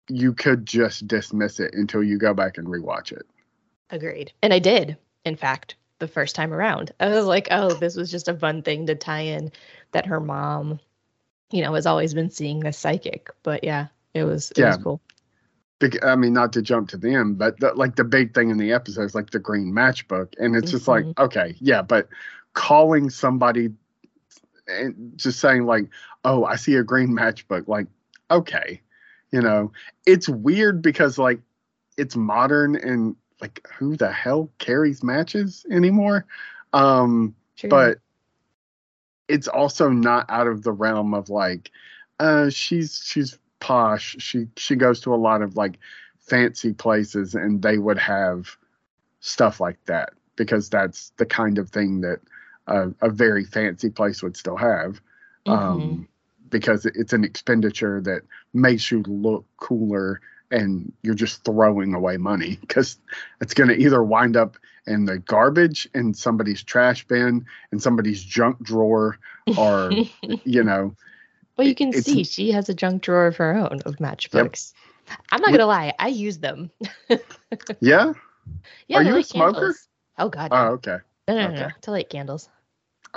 you 0.09 0.33
could 0.33 0.65
just 0.65 1.07
dismiss 1.07 1.59
it 1.59 1.73
until 1.75 2.03
you 2.03 2.17
go 2.17 2.33
back 2.33 2.57
and 2.57 2.67
rewatch 2.67 3.11
it. 3.11 3.25
Agreed. 3.91 4.33
And 4.41 4.53
I 4.53 4.59
did, 4.59 4.97
in 5.25 5.35
fact, 5.35 5.75
the 5.99 6.07
first 6.07 6.35
time 6.35 6.53
around. 6.53 6.91
I 6.99 7.09
was 7.09 7.25
like, 7.25 7.47
oh, 7.51 7.73
this 7.75 7.95
was 7.95 8.09
just 8.09 8.27
a 8.27 8.33
fun 8.33 8.63
thing 8.63 8.87
to 8.87 8.95
tie 8.95 9.21
in 9.21 9.51
that 9.91 10.07
her 10.07 10.19
mom 10.19 10.79
you 11.51 11.61
know, 11.61 11.73
has 11.73 11.85
always 11.85 12.13
been 12.13 12.29
seeing 12.29 12.59
this 12.59 12.77
psychic. 12.77 13.29
But 13.43 13.63
yeah, 13.63 13.87
it 14.13 14.23
was 14.23 14.51
it 14.51 14.59
yeah. 14.59 14.67
was 14.67 14.77
cool. 14.77 15.01
I 16.03 16.15
mean, 16.15 16.33
not 16.33 16.53
to 16.53 16.61
jump 16.61 16.89
to 16.89 16.97
the 16.97 17.15
end, 17.15 17.39
but 17.39 17.59
the, 17.59 17.73
like 17.73 17.95
the 17.95 18.03
big 18.03 18.35
thing 18.35 18.51
in 18.51 18.57
the 18.57 18.71
episode 18.71 19.03
is 19.03 19.15
like 19.15 19.31
the 19.31 19.39
green 19.39 19.73
matchbook, 19.73 20.33
and 20.37 20.55
it's 20.55 20.67
mm-hmm. 20.67 20.77
just 20.77 20.87
like, 20.87 21.05
mm-hmm. 21.05 21.23
okay, 21.23 21.55
yeah, 21.59 21.81
but 21.81 22.07
calling 22.53 23.09
somebody 23.09 23.69
and 24.67 25.13
just 25.15 25.39
saying 25.39 25.65
like, 25.65 25.89
oh, 26.23 26.45
I 26.45 26.55
see 26.55 26.75
a 26.75 26.83
green 26.83 27.09
matchbook, 27.17 27.67
like, 27.67 27.87
okay, 28.29 28.81
You 29.31 29.41
know, 29.41 29.71
it's 30.05 30.29
weird 30.29 30.81
because 30.81 31.17
like 31.17 31.39
it's 31.97 32.15
modern 32.15 32.75
and 32.75 33.15
like 33.39 33.67
who 33.77 33.97
the 33.97 34.11
hell 34.11 34.49
carries 34.59 35.03
matches 35.03 35.65
anymore? 35.71 36.25
Um, 36.73 37.35
True. 37.57 37.69
but 37.69 37.99
it's 39.31 39.47
also 39.47 39.89
not 39.89 40.25
out 40.29 40.47
of 40.47 40.63
the 40.63 40.71
realm 40.73 41.13
of 41.13 41.29
like 41.29 41.71
uh 42.19 42.49
she's 42.49 43.01
she's 43.05 43.37
posh 43.59 44.15
she 44.19 44.47
she 44.57 44.75
goes 44.75 44.99
to 45.01 45.13
a 45.13 45.17
lot 45.17 45.41
of 45.41 45.55
like 45.57 45.79
fancy 46.19 46.73
places 46.73 47.35
and 47.35 47.61
they 47.61 47.77
would 47.77 47.97
have 47.99 48.57
stuff 49.19 49.59
like 49.59 49.83
that 49.85 50.13
because 50.35 50.69
that's 50.69 51.11
the 51.17 51.25
kind 51.25 51.57
of 51.59 51.69
thing 51.69 52.01
that 52.01 52.19
a, 52.67 52.89
a 53.01 53.09
very 53.09 53.43
fancy 53.45 53.89
place 53.89 54.23
would 54.23 54.37
still 54.37 54.57
have 54.57 55.01
um 55.47 56.05
Mhm. 56.07 56.07
because 56.49 56.85
it's 56.85 57.13
an 57.13 57.23
expenditure 57.23 58.01
that 58.01 58.21
makes 58.53 58.91
you 58.91 59.01
look 59.07 59.45
cooler 59.57 60.21
and 60.51 60.91
you're 61.01 61.15
just 61.15 61.43
throwing 61.45 61.93
away 61.93 62.17
money 62.17 62.57
because 62.61 62.97
it's 63.41 63.53
going 63.53 63.69
to 63.69 63.75
either 63.77 64.03
wind 64.03 64.35
up 64.37 64.57
in 64.87 65.05
the 65.05 65.19
garbage 65.19 65.87
in 65.93 66.13
somebody's 66.13 66.63
trash 66.63 67.05
bin 67.07 67.45
in 67.71 67.79
somebody's 67.79 68.23
junk 68.23 68.61
drawer 68.63 69.17
or 69.57 69.91
you 70.43 70.63
know 70.63 70.95
well, 71.57 71.67
you 71.67 71.75
can 71.75 71.93
see 71.93 72.23
she 72.23 72.51
has 72.51 72.69
a 72.69 72.73
junk 72.73 73.03
drawer 73.03 73.27
of 73.27 73.35
her 73.37 73.53
own 73.53 73.81
of 73.85 73.97
matchbooks. 73.97 74.73
I'm 75.31 75.41
not 75.41 75.51
gonna 75.51 75.65
lie, 75.65 75.93
I 75.99 76.07
use 76.07 76.39
them. 76.39 76.71
yeah 77.79 78.13
Yeah, 78.87 78.97
Are 78.97 79.03
you 79.03 79.17
a 79.17 79.23
smoker? 79.23 79.53
candles. 79.53 79.87
Oh 80.17 80.29
God, 80.29 80.49
oh 80.51 80.67
okay 80.73 80.97
no, 81.27 81.35
no, 81.35 81.47
no, 81.47 81.53
okay. 81.53 81.61
no, 81.63 81.69
to 81.81 81.91
light 81.91 82.09
candles. 82.09 82.49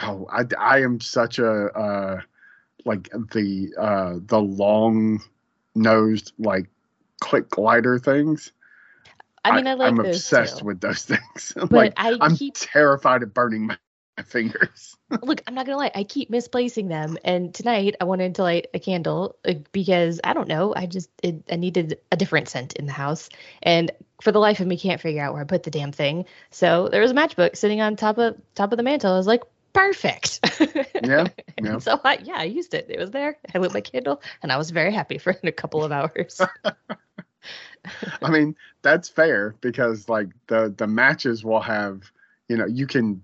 oh 0.02 0.26
i 0.30 0.44
i 0.58 0.80
am 0.82 1.00
such 1.00 1.38
a 1.38 1.66
uh 1.72 2.20
like 2.84 3.08
the 3.32 3.72
uh 3.78 4.14
the 4.26 4.40
long 4.40 5.22
nosed 5.74 6.32
like 6.38 6.66
click 7.24 7.48
glider 7.50 7.98
things 7.98 8.52
I 9.44 9.52
mean, 9.52 9.66
I, 9.66 9.74
like 9.74 9.88
am 9.88 9.96
those 9.96 10.16
obsessed 10.24 10.60
too. 10.60 10.66
with 10.66 10.80
those 10.80 11.02
things 11.04 11.52
But 11.70 11.70
like 11.70 11.94
I 11.96 12.18
i'm 12.20 12.36
keep 12.36 12.54
terrified 12.54 13.22
of 13.22 13.34
burning 13.34 13.66
my, 13.66 13.78
my 14.16 14.24
fingers 14.24 14.96
look. 15.22 15.42
I'm 15.46 15.54
not 15.54 15.66
gonna 15.66 15.78
lie. 15.78 15.90
I 15.94 16.04
keep 16.04 16.30
misplacing 16.30 16.88
them, 16.88 17.18
and 17.24 17.54
tonight 17.54 17.96
I 18.00 18.04
wanted 18.04 18.34
to 18.36 18.42
light 18.42 18.66
a 18.74 18.78
candle 18.78 19.36
uh, 19.46 19.54
because 19.72 20.20
I 20.24 20.32
don't 20.32 20.48
know. 20.48 20.74
I 20.76 20.86
just 20.86 21.10
it, 21.22 21.42
I 21.50 21.56
needed 21.56 21.98
a 22.12 22.16
different 22.16 22.48
scent 22.48 22.74
in 22.74 22.86
the 22.86 22.92
house, 22.92 23.28
and 23.62 23.90
for 24.20 24.32
the 24.32 24.38
life 24.38 24.60
of 24.60 24.66
me, 24.66 24.78
can't 24.78 25.00
figure 25.00 25.22
out 25.22 25.32
where 25.32 25.42
I 25.42 25.46
put 25.46 25.62
the 25.64 25.70
damn 25.70 25.92
thing. 25.92 26.26
So 26.50 26.88
there 26.88 27.00
was 27.02 27.10
a 27.10 27.14
matchbook 27.14 27.56
sitting 27.56 27.80
on 27.80 27.96
top 27.96 28.18
of 28.18 28.36
top 28.54 28.72
of 28.72 28.76
the 28.76 28.82
mantle. 28.82 29.12
I 29.12 29.16
was 29.16 29.26
like, 29.26 29.42
perfect. 29.74 30.40
yeah 31.04 31.26
yeah 31.62 31.78
So 31.78 32.00
I, 32.02 32.18
yeah, 32.22 32.38
I 32.38 32.44
used 32.44 32.72
it. 32.72 32.86
It 32.88 32.98
was 32.98 33.10
there. 33.10 33.36
I 33.54 33.58
lit 33.58 33.74
my 33.74 33.82
candle, 33.82 34.22
and 34.42 34.50
I 34.50 34.56
was 34.56 34.70
very 34.70 34.92
happy 34.92 35.18
for 35.18 35.36
a 35.42 35.52
couple 35.52 35.84
of 35.84 35.92
hours. 35.92 36.40
I 38.22 38.30
mean, 38.30 38.56
that's 38.82 39.08
fair 39.08 39.54
because 39.60 40.08
like 40.08 40.28
the 40.46 40.74
the 40.76 40.86
matches 40.86 41.44
will 41.44 41.60
have, 41.60 42.10
you 42.48 42.56
know, 42.56 42.66
you 42.66 42.86
can, 42.86 43.22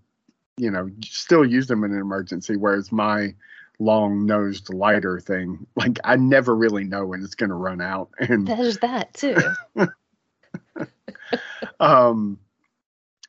you 0.57 0.71
know, 0.71 0.91
still 1.05 1.45
use 1.45 1.67
them 1.67 1.85
in 1.85 1.93
an 1.93 2.01
emergency. 2.01 2.57
Whereas 2.57 2.93
my 2.93 3.35
long 3.79 4.27
nosed 4.27 4.73
lighter 4.73 5.21
thing, 5.21 5.67
like 5.77 5.99
I 6.05 6.17
never 6.17 6.55
really 6.55 6.85
know 6.85 7.07
when 7.07 7.23
it's 7.23 7.35
gonna 7.35 7.55
run 7.55 7.81
out. 7.81 8.11
And 8.19 8.47
There's 8.47 8.79
that 8.79 9.15
too. 9.15 9.37
um, 11.81 12.39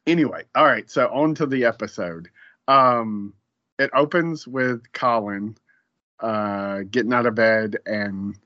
anyway, 0.05 0.43
all 0.55 0.65
right. 0.65 0.89
So 0.89 1.07
on 1.09 1.35
to 1.35 1.45
the 1.45 1.65
episode. 1.65 2.29
Um, 2.71 3.33
it 3.79 3.89
opens 3.93 4.47
with 4.47 4.91
Colin 4.93 5.57
uh 6.19 6.81
getting 6.89 7.13
out 7.13 7.25
of 7.25 7.35
bed, 7.35 7.77
and 7.85 8.37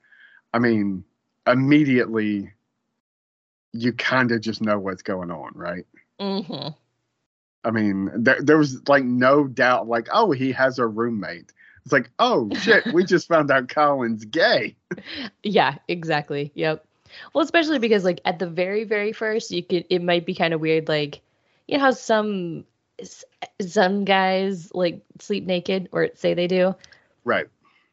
I 0.53 0.60
mean, 0.60 1.03
immediately 1.46 2.53
you 3.74 3.91
kind 3.91 4.32
of 4.32 4.41
just 4.41 4.62
know 4.62 4.79
what's 4.79 5.03
going 5.03 5.32
on, 5.32 5.51
right? 5.53 5.86
hmm 6.20 6.70
I 7.65 7.72
mean, 7.72 8.12
there, 8.15 8.39
there 8.41 8.58
was 8.60 8.88
like 8.88 9.03
no 9.03 9.48
doubt, 9.48 9.88
like, 9.88 10.08
oh, 10.13 10.32
he 10.32 10.51
has 10.51 10.77
a 10.77 10.86
roommate. 10.86 11.51
It's 11.84 11.91
like, 11.91 12.12
oh 12.20 12.50
shit, 12.62 12.86
we 12.94 13.03
just 13.03 13.27
found 13.27 13.51
out 13.51 13.70
Colin's 13.70 14.24
gay. 14.25 14.75
Yeah, 15.44 15.75
exactly. 15.88 16.51
Yep. 16.55 16.86
Well, 17.34 17.44
especially 17.44 17.79
because 17.79 18.03
like 18.03 18.22
at 18.24 18.39
the 18.39 18.48
very, 18.48 18.84
very 18.84 19.13
first, 19.13 19.51
you 19.51 19.63
could 19.63 19.86
it 19.89 20.01
might 20.01 20.25
be 20.25 20.36
kind 20.36 20.53
of 20.53 20.62
weird, 20.62 20.88
like 20.88 21.22
you 21.67 21.77
know 21.77 21.84
how 21.84 21.91
some 21.91 22.65
some 23.62 24.06
guys 24.06 24.74
like 24.74 25.02
sleep 25.20 25.46
naked 25.46 25.90
or 25.92 26.10
say 26.16 26.34
they 26.34 26.48
do. 26.48 26.75
Right. 27.24 27.48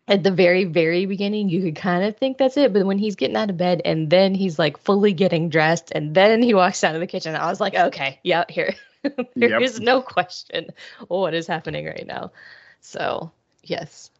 At 0.08 0.22
the 0.24 0.30
very, 0.32 0.64
very 0.64 1.06
beginning, 1.06 1.48
you 1.48 1.62
could 1.62 1.76
kind 1.76 2.04
of 2.04 2.16
think 2.16 2.36
that's 2.38 2.56
it, 2.56 2.72
but 2.72 2.84
when 2.86 2.98
he's 2.98 3.14
getting 3.16 3.36
out 3.36 3.50
of 3.50 3.56
bed 3.56 3.80
and 3.84 4.10
then 4.10 4.34
he's 4.34 4.58
like 4.58 4.76
fully 4.78 5.12
getting 5.12 5.48
dressed 5.48 5.92
and 5.94 6.14
then 6.14 6.42
he 6.42 6.54
walks 6.54 6.82
out 6.84 6.94
of 6.94 7.00
the 7.00 7.06
kitchen, 7.06 7.34
I 7.36 7.46
was 7.46 7.60
like, 7.60 7.74
okay, 7.74 8.18
yeah, 8.22 8.44
here, 8.48 8.74
there 9.36 9.50
is 9.50 9.78
Yep. 9.78 9.80
no 9.80 10.02
question 10.02 10.70
what 11.08 11.34
is 11.34 11.46
happening 11.46 11.86
right 11.86 12.06
now. 12.06 12.32
So 12.80 13.32
yes, 13.62 14.10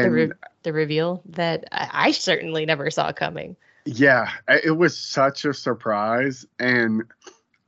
the 0.00 0.10
And 0.10 0.10
re- 0.10 0.32
the 0.62 0.72
reveal 0.72 1.22
that 1.26 1.64
I, 1.72 1.90
I 2.08 2.10
certainly 2.12 2.64
never 2.66 2.90
saw 2.90 3.12
coming. 3.12 3.56
yeah, 3.84 4.28
it 4.48 4.76
was 4.76 4.96
such 4.98 5.44
a 5.44 5.54
surprise. 5.54 6.46
And 6.58 7.02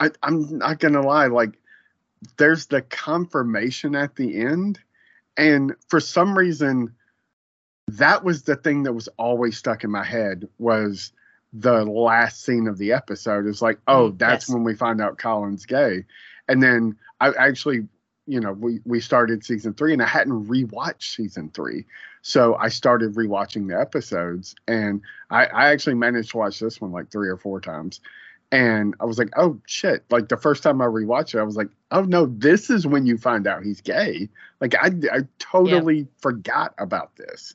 I, 0.01 0.11
I'm 0.23 0.59
not 0.59 0.79
gonna 0.81 1.03
lie, 1.03 1.27
like, 1.27 1.59
there's 2.37 2.67
the 2.67 2.83
confirmation 2.83 3.95
at 3.95 4.17
the 4.17 4.41
end, 4.41 4.79
and 5.37 5.75
for 5.89 6.01
some 6.01 6.37
reason, 6.37 6.95
that 7.89 8.25
was 8.25 8.43
the 8.43 8.57
thing 8.57 8.85
that 8.85 8.93
was 8.93 9.09
always 9.19 9.57
stuck 9.59 9.85
in 9.85 9.91
my 9.91 10.05
head 10.05 10.49
was 10.59 11.13
the 11.53 11.85
last 11.85 12.43
scene 12.43 12.67
of 12.67 12.79
the 12.79 12.93
episode. 12.93 13.47
Is 13.47 13.63
like 13.63 13.79
oh 13.87 14.11
Mm, 14.11 14.19
that's 14.19 14.49
yes. 14.49 14.55
when 14.55 14.65
we 14.65 14.75
find 14.75 15.01
out 15.01 15.19
colin's 15.19 15.67
gay. 15.67 16.05
And 16.49 16.63
then 16.63 16.97
i 17.21 17.31
actually 17.39 17.87
you 18.27 18.41
know 18.41 18.53
we, 18.53 18.81
we 18.85 19.01
started 19.01 19.45
season 19.45 19.75
three 19.75 19.93
and 19.93 20.03
i 20.03 20.07
hadn't 20.07 20.49
rewatched 20.49 21.15
season 21.15 21.51
three. 21.55 21.85
So 22.23 22.55
i 22.57 22.69
started 22.69 23.15
rewatching 23.15 23.69
the 23.69 23.79
episodes 23.79 24.55
and 24.67 25.03
i, 25.31 25.45
I 25.47 25.71
actually 25.73 25.95
managed 25.95 26.31
to 26.31 26.39
watch 26.39 26.59
this 26.59 26.81
one 26.81 26.91
like 26.93 27.11
three 27.11 27.29
or 27.29 27.37
four 27.37 27.61
times 27.61 28.01
and 28.53 28.95
i 29.01 29.05
was 29.05 29.19
like 29.19 29.31
oh 29.37 29.61
shit. 29.67 30.05
Like 30.11 30.29
the 30.29 30.37
first 30.37 30.63
time 30.63 30.81
i 30.81 30.87
rewatched 30.87 31.35
it 31.35 31.41
i 31.41 31.43
was 31.43 31.57
like 31.57 31.71
oh 31.91 32.03
no 32.03 32.27
this 32.27 32.71
is 32.71 32.87
when 32.87 33.07
you 33.07 33.19
find 33.19 33.47
out 33.47 33.65
he's 33.65 33.81
gay. 33.81 34.29
Like 34.61 34.75
i, 34.77 34.91
I 35.13 35.21
totally 35.39 36.07
forgot 36.21 36.75
about 36.79 37.17
this. 37.17 37.55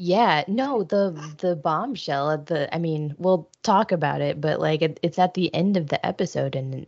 Yeah, 0.00 0.44
no, 0.46 0.84
the 0.84 1.10
the 1.38 1.56
bombshell 1.56 2.30
at 2.30 2.46
the 2.46 2.72
I 2.72 2.78
mean, 2.78 3.16
we'll 3.18 3.50
talk 3.64 3.90
about 3.90 4.20
it, 4.20 4.40
but 4.40 4.60
like 4.60 4.80
it, 4.80 5.00
it's 5.02 5.18
at 5.18 5.34
the 5.34 5.52
end 5.52 5.76
of 5.76 5.88
the 5.88 6.04
episode 6.06 6.54
and 6.54 6.86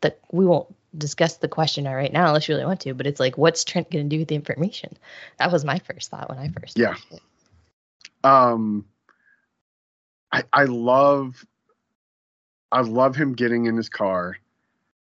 the 0.00 0.14
we 0.32 0.44
won't 0.44 0.66
discuss 0.96 1.36
the 1.36 1.46
questionnaire 1.46 1.96
right 1.96 2.12
now 2.12 2.26
unless 2.26 2.48
you 2.48 2.54
really 2.56 2.66
want 2.66 2.80
to, 2.80 2.94
but 2.94 3.06
it's 3.06 3.20
like 3.20 3.38
what's 3.38 3.62
Trent 3.62 3.90
going 3.92 4.08
to 4.08 4.16
do 4.16 4.20
with 4.20 4.28
the 4.28 4.34
information? 4.34 4.96
That 5.38 5.52
was 5.52 5.64
my 5.64 5.78
first 5.78 6.10
thought 6.10 6.28
when 6.28 6.38
I 6.38 6.48
first 6.48 6.76
Yeah. 6.76 6.96
um 8.24 8.84
I 10.32 10.42
I 10.52 10.64
love 10.64 11.46
I 12.70 12.80
love 12.80 13.16
him 13.16 13.32
getting 13.34 13.66
in 13.66 13.76
his 13.76 13.88
car 13.88 14.36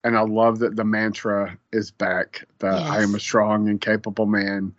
and 0.02 0.16
I 0.16 0.22
love 0.22 0.60
that 0.60 0.76
the 0.76 0.84
mantra 0.84 1.58
is 1.72 1.90
back 1.90 2.44
the 2.58 2.68
I 2.68 3.02
am 3.02 3.14
a 3.14 3.20
strong 3.20 3.68
and 3.68 3.80
capable 3.80 4.26
man 4.26 4.74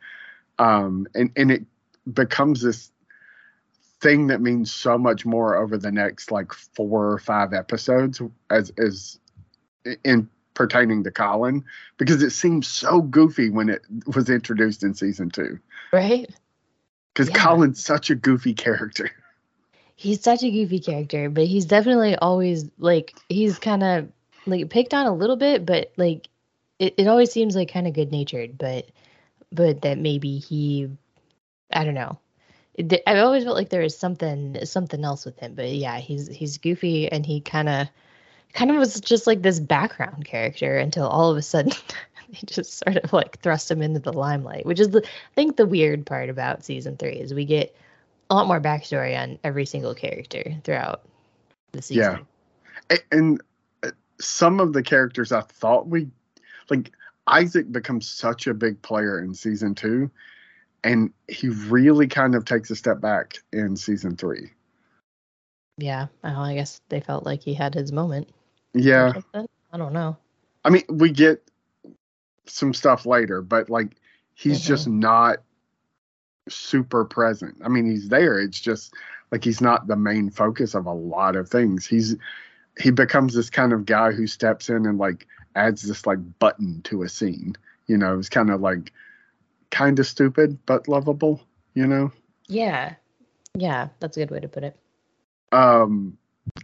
um 0.60 1.08
and 1.16 1.32
and 1.36 1.52
it 1.52 1.64
becomes 2.12 2.62
this 2.62 2.92
thing 4.02 4.28
that 4.28 4.42
means 4.42 4.74
so 4.74 4.98
much 4.98 5.26
more 5.26 5.56
over 5.56 5.78
the 5.78 5.92
next 5.92 6.32
like 6.32 6.54
four 6.54 7.12
or 7.12 7.20
five 7.20 7.54
episodes 7.54 8.22
as 8.50 8.72
as 8.78 9.20
in 10.04 10.28
pertaining 10.54 11.04
to 11.04 11.12
Colin 11.12 11.64
because 11.98 12.22
it 12.22 12.32
seems 12.32 12.68
so 12.68 13.02
goofy 13.02 13.50
when 13.50 13.70
it 13.70 13.84
was 14.16 14.30
introduced 14.30 14.84
in 14.84 14.94
season 14.94 15.30
2 15.30 15.60
Right? 15.94 16.30
because 17.14 17.30
Yeah. 17.30 17.38
Colin's 17.44 17.84
such 17.84 18.10
a 18.10 18.16
goofy 18.16 18.54
character 18.54 19.12
He's 20.02 20.20
such 20.22 20.42
a 20.42 20.50
goofy 20.50 20.80
character, 20.80 21.30
but 21.30 21.46
he's 21.46 21.66
definitely 21.66 22.16
always 22.16 22.66
like 22.80 23.14
he's 23.30 23.60
kind 23.60 23.84
of 23.84 24.12
like 24.48 24.68
picked 24.72 24.96
on 24.96 25.06
a 25.06 25.14
little 25.14 25.36
bit, 25.36 25.64
but 25.64 25.92
like 25.96 26.28
it, 26.80 26.96
it 26.98 27.08
always 27.08 27.32
seems 27.32 27.56
like 27.56 27.72
kind 27.72 27.86
of 27.86 27.94
good 27.94 28.12
natured, 28.12 28.58
but 28.58 28.88
but 29.52 29.84
that 29.84 30.00
maybe 30.00 30.40
he 30.40 30.90
I 31.72 31.84
don't 31.84 31.94
know. 31.94 32.18
I've 33.06 33.24
always 33.24 33.44
felt 33.44 33.56
like 33.56 33.70
there 33.70 33.84
is 33.84 33.96
something 33.96 34.66
something 34.66 35.06
else 35.06 35.24
with 35.24 35.38
him, 35.38 35.54
but 35.54 35.70
yeah, 35.70 36.00
he's 36.00 36.28
he's 36.28 36.58
goofy 36.58 37.12
and 37.12 37.24
he 37.24 37.40
kind 37.40 37.70
of 37.70 37.88
kind 38.54 38.72
of 38.72 38.78
was 38.78 39.00
just 39.02 39.28
like 39.28 39.44
this 39.44 39.60
background 39.60 40.26
character 40.26 40.80
until 40.80 41.08
all 41.08 41.30
of 41.30 41.38
a 41.38 41.44
sudden 41.44 41.74
they 42.30 42.40
just 42.48 42.84
sort 42.84 42.98
of 42.98 43.14
like 43.14 43.40
thrust 43.42 43.70
him 43.70 43.84
into 43.84 44.00
the 44.00 44.14
limelight, 44.14 44.66
which 44.66 44.80
is 44.80 44.90
the 44.90 45.04
I 45.06 45.36
think 45.36 45.58
the 45.58 45.68
weird 45.68 46.08
part 46.08 46.30
about 46.30 46.66
season 46.66 46.98
three 46.98 47.18
is 47.18 47.36
we 47.36 47.46
get 47.46 47.76
a 48.32 48.34
lot 48.34 48.48
more 48.48 48.62
backstory 48.62 49.22
on 49.22 49.38
every 49.44 49.66
single 49.66 49.94
character 49.94 50.56
throughout 50.64 51.04
the 51.74 51.82
season. 51.82 52.26
A- 52.90 52.98
and 53.12 53.42
uh, 53.84 53.92
some 54.20 54.62
of 54.62 54.72
the 54.72 54.82
characters 54.82 55.34
I 55.34 55.42
thought 55.42 55.88
we 55.88 56.08
like 56.70 56.94
Isaac 57.28 57.70
becomes 57.72 58.10
such 58.10 58.48
a 58.48 58.54
big 58.54 58.82
player 58.82 59.20
in 59.20 59.34
season 59.34 59.76
two, 59.76 60.10
and 60.82 61.12
he 61.28 61.50
really 61.50 62.08
kind 62.08 62.34
of 62.34 62.46
takes 62.46 62.72
a 62.72 62.76
step 62.76 63.02
back 63.02 63.36
in 63.52 63.76
season 63.76 64.16
three. 64.16 64.52
yeah, 65.78 66.08
well, 66.24 66.40
I 66.40 66.56
guess 66.56 66.80
they 66.88 67.02
felt 67.02 67.26
like 67.26 67.44
he 67.44 67.54
had 67.54 67.76
his 67.76 67.92
moment. 67.92 68.30
Yeah. 68.74 69.14
I 69.34 69.78
don't 69.78 69.94
know. 69.94 70.16
I 70.64 70.70
mean, 70.70 70.84
we 70.90 71.12
get 71.12 71.44
some 72.46 72.74
stuff 72.74 73.06
later, 73.06 73.42
but 73.42 73.70
like 73.70 73.98
he's 74.36 74.60
mm-hmm. 74.60 74.68
just 74.68 74.88
not 74.88 75.40
super 76.54 77.06
present. 77.06 77.58
I 77.64 77.70
mean, 77.70 77.90
he's 77.90 78.10
there. 78.10 78.40
It's 78.40 78.60
just 78.60 78.94
like 79.32 79.44
he's 79.44 79.62
not 79.62 79.88
the 79.88 79.96
main 79.96 80.30
focus 80.30 80.76
of 80.76 80.86
a 80.86 80.94
lot 80.94 81.36
of 81.36 81.50
things. 81.50 81.86
He's 81.86 82.16
he 82.80 82.92
becomes 82.92 83.34
this 83.34 83.50
kind 83.50 83.74
of 83.74 83.86
guy 83.86 84.12
who 84.12 84.28
steps 84.28 84.70
in 84.70 84.86
and 84.86 84.98
like 84.98 85.28
adds 85.56 85.82
this 85.82 86.06
like 86.06 86.20
button 86.40 86.82
to 86.84 87.04
a 87.04 87.10
scene. 87.10 87.56
You 87.88 87.98
know, 87.98 88.18
it's 88.18 88.30
kind 88.30 88.50
of 88.50 88.62
like 88.62 88.92
kind 89.70 90.00
of 90.00 90.08
stupid 90.08 90.58
but 90.66 90.88
lovable, 90.88 91.42
you 91.74 91.88
know? 91.88 92.12
Yeah. 92.48 92.96
Yeah, 93.56 93.90
that's 94.00 94.18
a 94.18 94.22
good 94.22 94.32
way 94.32 94.40
to 94.40 94.48
put 94.48 94.64
it. 94.64 94.78
Um 95.52 96.18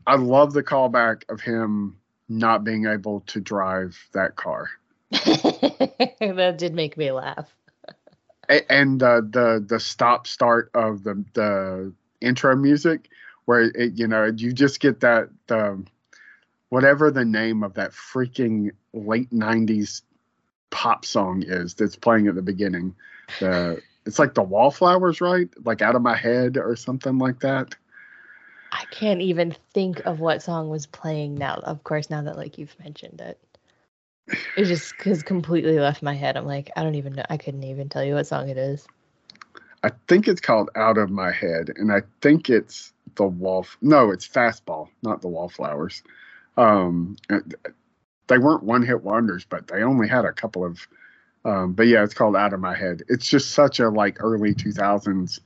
I 0.05 0.15
love 0.15 0.53
the 0.53 0.63
callback 0.63 1.23
of 1.29 1.41
him 1.41 1.97
not 2.29 2.63
being 2.63 2.85
able 2.85 3.21
to 3.21 3.39
drive 3.39 3.97
that 4.13 4.35
car. 4.35 4.69
that 5.11 6.55
did 6.57 6.73
make 6.73 6.97
me 6.97 7.11
laugh. 7.11 7.53
And 8.49 9.01
uh, 9.01 9.21
the 9.21 9.63
the 9.65 9.79
stop 9.79 10.27
start 10.27 10.71
of 10.73 11.03
the 11.03 11.23
the 11.33 11.93
intro 12.21 12.55
music, 12.55 13.09
where 13.45 13.61
it 13.61 13.93
you 13.93 14.07
know 14.07 14.25
you 14.25 14.53
just 14.53 14.79
get 14.79 15.01
that 15.01 15.29
the 15.47 15.83
whatever 16.69 17.11
the 17.11 17.25
name 17.25 17.63
of 17.63 17.73
that 17.75 17.91
freaking 17.91 18.71
late 18.93 19.29
'90s 19.31 20.01
pop 20.69 21.05
song 21.05 21.43
is 21.45 21.73
that's 21.73 21.95
playing 21.95 22.27
at 22.27 22.35
the 22.35 22.41
beginning. 22.41 22.95
The 23.39 23.81
it's 24.05 24.19
like 24.19 24.33
the 24.33 24.43
Wallflowers, 24.43 25.19
right? 25.19 25.49
Like 25.65 25.81
out 25.81 25.95
of 25.95 26.01
my 26.01 26.15
head 26.15 26.57
or 26.57 26.75
something 26.75 27.17
like 27.17 27.41
that. 27.41 27.75
I 28.71 28.85
can't 28.91 29.21
even 29.21 29.55
think 29.73 30.05
of 30.05 30.19
what 30.19 30.41
song 30.41 30.69
was 30.69 30.85
playing 30.85 31.35
now. 31.35 31.55
Of 31.63 31.83
course, 31.83 32.09
now 32.09 32.21
that 32.21 32.37
like 32.37 32.57
you've 32.57 32.77
mentioned 32.79 33.21
it, 33.21 33.39
it 34.27 34.65
just 34.65 34.93
has 35.03 35.23
completely 35.23 35.79
left 35.79 36.03
my 36.03 36.13
head. 36.13 36.37
I'm 36.37 36.45
like, 36.45 36.71
I 36.75 36.83
don't 36.83 36.95
even 36.95 37.13
know. 37.13 37.25
I 37.29 37.37
couldn't 37.37 37.63
even 37.63 37.89
tell 37.89 38.03
you 38.03 38.15
what 38.15 38.27
song 38.27 38.49
it 38.49 38.57
is. 38.57 38.87
I 39.83 39.91
think 40.07 40.27
it's 40.27 40.41
called 40.41 40.69
Out 40.75 40.97
of 40.97 41.09
My 41.09 41.31
Head, 41.31 41.71
and 41.75 41.91
I 41.91 42.01
think 42.21 42.49
it's 42.49 42.93
the 43.15 43.25
wall. 43.25 43.65
No, 43.81 44.11
it's 44.11 44.27
Fastball, 44.27 44.89
not 45.03 45.21
the 45.21 45.27
Wallflowers. 45.27 46.03
Um, 46.57 47.17
they 48.27 48.37
weren't 48.37 48.63
one 48.63 48.83
hit 48.83 49.03
wonders, 49.03 49.45
but 49.47 49.67
they 49.67 49.83
only 49.83 50.07
had 50.07 50.25
a 50.25 50.33
couple 50.33 50.65
of. 50.65 50.87
Um, 51.45 51.73
but 51.73 51.87
yeah, 51.87 52.03
it's 52.03 52.13
called 52.13 52.35
Out 52.35 52.53
of 52.53 52.59
My 52.59 52.75
Head. 52.75 53.03
It's 53.07 53.27
just 53.27 53.51
such 53.51 53.79
a 53.79 53.89
like 53.89 54.21
early 54.21 54.53
2000s 54.53 55.39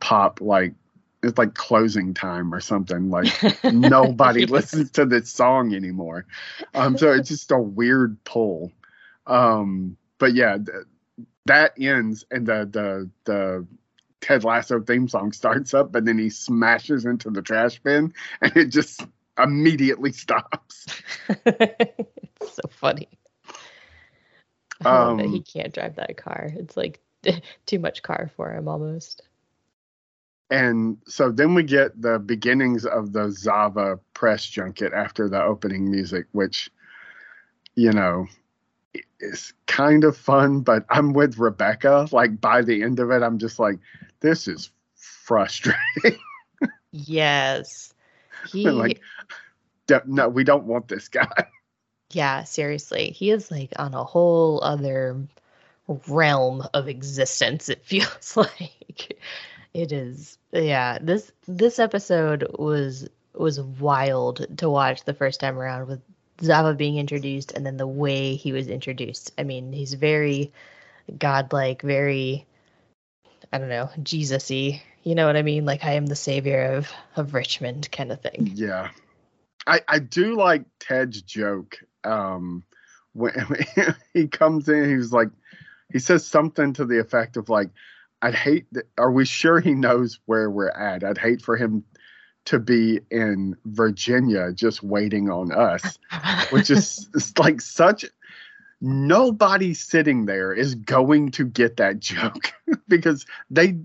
pop 0.00 0.40
like 0.40 0.74
it's 1.24 1.38
like 1.38 1.54
closing 1.54 2.14
time 2.14 2.54
or 2.54 2.60
something. 2.60 3.10
Like 3.10 3.32
nobody 3.64 4.46
listens 4.46 4.90
to 4.92 5.04
this 5.04 5.30
song 5.30 5.74
anymore. 5.74 6.26
Um, 6.74 6.96
so 6.98 7.12
it's 7.12 7.28
just 7.28 7.50
a 7.50 7.58
weird 7.58 8.22
pull. 8.24 8.72
Um, 9.26 9.96
but 10.18 10.34
yeah, 10.34 10.58
th- 10.58 10.86
that 11.46 11.72
ends 11.80 12.24
and 12.30 12.46
the 12.46 12.68
the 12.70 13.10
the 13.24 13.66
Ted 14.20 14.44
Lasso 14.44 14.80
theme 14.80 15.08
song 15.08 15.32
starts 15.32 15.74
up, 15.74 15.92
but 15.92 16.04
then 16.04 16.18
he 16.18 16.30
smashes 16.30 17.04
into 17.04 17.30
the 17.30 17.42
trash 17.42 17.78
bin 17.80 18.14
and 18.40 18.56
it 18.56 18.66
just 18.66 19.04
immediately 19.38 20.12
stops. 20.12 20.86
it's 21.46 22.54
so 22.54 22.62
funny. 22.70 23.08
Um, 24.84 25.18
he 25.18 25.42
can't 25.42 25.72
drive 25.72 25.96
that 25.96 26.16
car. 26.16 26.50
It's 26.56 26.76
like 26.76 27.00
too 27.66 27.78
much 27.78 28.02
car 28.02 28.30
for 28.36 28.52
him 28.52 28.68
almost 28.68 29.22
and 30.50 30.98
so 31.06 31.30
then 31.30 31.54
we 31.54 31.62
get 31.62 32.00
the 32.00 32.18
beginnings 32.18 32.84
of 32.84 33.12
the 33.12 33.30
Zava 33.30 33.98
press 34.12 34.46
junket 34.46 34.92
after 34.92 35.28
the 35.28 35.42
opening 35.42 35.90
music, 35.90 36.26
which, 36.32 36.70
you 37.76 37.92
know, 37.92 38.26
is 39.20 39.52
kind 39.66 40.04
of 40.04 40.16
fun, 40.16 40.60
but 40.60 40.84
I'm 40.90 41.12
with 41.12 41.38
Rebecca. 41.38 42.08
Like 42.12 42.40
by 42.40 42.62
the 42.62 42.82
end 42.82 43.00
of 43.00 43.10
it, 43.10 43.22
I'm 43.22 43.38
just 43.38 43.58
like, 43.58 43.78
this 44.20 44.46
is 44.46 44.70
frustrating. 44.94 45.80
yes. 46.92 47.94
He 48.46 48.68
like 48.70 49.00
no, 50.06 50.28
we 50.28 50.44
don't 50.44 50.64
want 50.64 50.88
this 50.88 51.08
guy. 51.08 51.46
Yeah, 52.10 52.44
seriously. 52.44 53.10
He 53.10 53.30
is 53.30 53.50
like 53.50 53.72
on 53.76 53.92
a 53.92 54.04
whole 54.04 54.62
other 54.62 55.26
realm 56.06 56.62
of 56.72 56.86
existence, 56.86 57.68
it 57.68 57.82
feels 57.84 58.36
like. 58.36 59.18
It 59.74 59.90
is. 59.90 60.38
Yeah. 60.52 60.98
This 61.00 61.32
this 61.48 61.80
episode 61.80 62.46
was 62.56 63.08
was 63.34 63.60
wild 63.60 64.46
to 64.58 64.70
watch 64.70 65.02
the 65.02 65.14
first 65.14 65.40
time 65.40 65.58
around 65.58 65.88
with 65.88 66.00
Zava 66.40 66.74
being 66.74 66.96
introduced 66.96 67.52
and 67.52 67.66
then 67.66 67.76
the 67.76 67.86
way 67.86 68.36
he 68.36 68.52
was 68.52 68.68
introduced. 68.68 69.32
I 69.36 69.42
mean, 69.42 69.72
he's 69.72 69.94
very 69.94 70.52
godlike, 71.18 71.82
very 71.82 72.46
I 73.52 73.58
don't 73.58 73.68
know, 73.68 73.90
Jesus-y. 74.02 74.82
You 75.02 75.14
know 75.14 75.26
what 75.26 75.36
I 75.36 75.42
mean? 75.42 75.64
Like 75.64 75.84
I 75.84 75.92
am 75.92 76.06
the 76.06 76.16
savior 76.16 76.74
of 76.74 76.90
of 77.16 77.34
Richmond 77.34 77.90
kind 77.90 78.12
of 78.12 78.20
thing. 78.20 78.52
Yeah. 78.54 78.90
I 79.66 79.80
I 79.88 79.98
do 79.98 80.36
like 80.36 80.64
Ted's 80.78 81.20
joke. 81.20 81.78
Um 82.04 82.62
when 83.12 83.34
he 84.14 84.28
comes 84.28 84.68
in, 84.68 84.88
he's 84.88 85.12
like 85.12 85.30
he 85.92 85.98
says 85.98 86.24
something 86.24 86.74
to 86.74 86.84
the 86.84 87.00
effect 87.00 87.36
of 87.36 87.48
like 87.48 87.70
I'd 88.24 88.34
hate. 88.34 88.66
That, 88.72 88.88
are 88.96 89.12
we 89.12 89.26
sure 89.26 89.60
he 89.60 89.74
knows 89.74 90.18
where 90.24 90.50
we're 90.50 90.70
at? 90.70 91.04
I'd 91.04 91.18
hate 91.18 91.42
for 91.42 91.58
him 91.58 91.84
to 92.46 92.58
be 92.58 93.00
in 93.10 93.54
Virginia 93.66 94.50
just 94.50 94.82
waiting 94.82 95.28
on 95.28 95.52
us, 95.52 95.98
which 96.50 96.70
is 96.70 97.06
like 97.38 97.60
such. 97.60 98.06
Nobody 98.80 99.74
sitting 99.74 100.24
there 100.24 100.54
is 100.54 100.74
going 100.74 101.32
to 101.32 101.44
get 101.44 101.76
that 101.76 102.00
joke 102.00 102.52
because 102.88 103.26
they, 103.50 103.78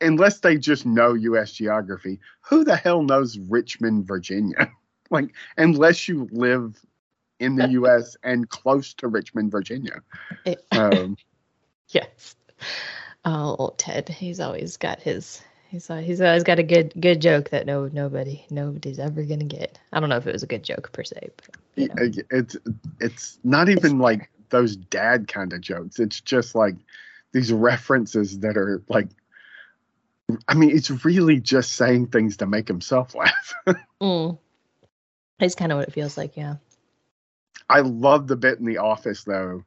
unless 0.00 0.38
they 0.38 0.56
just 0.56 0.86
know 0.86 1.14
U.S. 1.14 1.52
geography, 1.52 2.20
who 2.42 2.62
the 2.62 2.76
hell 2.76 3.02
knows 3.02 3.38
Richmond, 3.38 4.06
Virginia? 4.06 4.70
like, 5.10 5.34
unless 5.56 6.06
you 6.06 6.28
live 6.30 6.80
in 7.40 7.56
the 7.56 7.68
U.S. 7.70 8.16
and 8.22 8.48
close 8.48 8.94
to 8.94 9.08
Richmond, 9.08 9.50
Virginia. 9.50 10.00
Um, 10.70 11.16
yes. 11.88 12.36
Oh, 13.24 13.74
Ted, 13.76 14.08
he's 14.08 14.40
always 14.40 14.76
got 14.76 15.00
his. 15.00 15.42
He's 15.68 15.86
he's 15.86 16.20
always 16.20 16.44
got 16.44 16.58
a 16.58 16.62
good 16.62 16.92
good 17.00 17.22
joke 17.22 17.50
that 17.50 17.64
no 17.64 17.88
nobody 17.90 18.44
nobody's 18.50 18.98
ever 18.98 19.22
gonna 19.22 19.44
get. 19.44 19.78
I 19.92 20.00
don't 20.00 20.08
know 20.10 20.16
if 20.16 20.26
it 20.26 20.32
was 20.32 20.42
a 20.42 20.48
good 20.48 20.64
joke 20.64 20.92
per 20.92 21.04
se. 21.04 21.30
But, 21.36 21.56
you 21.76 21.88
know. 21.88 22.22
It's 22.30 22.56
it's 23.00 23.38
not 23.42 23.68
even 23.68 23.98
like 23.98 24.30
those 24.50 24.76
dad 24.76 25.28
kind 25.28 25.52
of 25.52 25.60
jokes. 25.60 25.98
It's 25.98 26.20
just 26.20 26.54
like 26.54 26.74
these 27.32 27.52
references 27.52 28.40
that 28.40 28.56
are 28.56 28.82
like. 28.88 29.08
I 30.48 30.54
mean, 30.54 30.70
it's 30.70 30.90
really 31.04 31.40
just 31.40 31.74
saying 31.74 32.06
things 32.06 32.38
to 32.38 32.46
make 32.46 32.66
himself 32.66 33.14
laugh. 33.14 33.54
mm. 34.00 34.38
It's 35.40 35.54
kind 35.54 35.72
of 35.72 35.78
what 35.78 35.88
it 35.88 35.94
feels 35.94 36.16
like, 36.16 36.36
yeah. 36.36 36.56
I 37.68 37.80
love 37.80 38.28
the 38.28 38.36
bit 38.36 38.58
in 38.58 38.64
the 38.64 38.78
office 38.78 39.24
though 39.24 39.64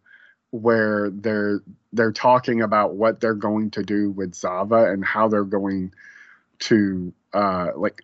where 0.56 1.10
they're 1.10 1.62
they're 1.94 2.12
talking 2.12 2.62
about 2.62 2.96
what 2.96 3.20
they're 3.20 3.34
going 3.34 3.72
to 3.72 3.84
do 3.84 4.12
with 4.12 4.36
Zava 4.36 4.92
and 4.92 5.04
how 5.04 5.28
they're 5.28 5.44
going 5.44 5.94
to 6.60 7.14
uh 7.34 7.70
like 7.76 8.02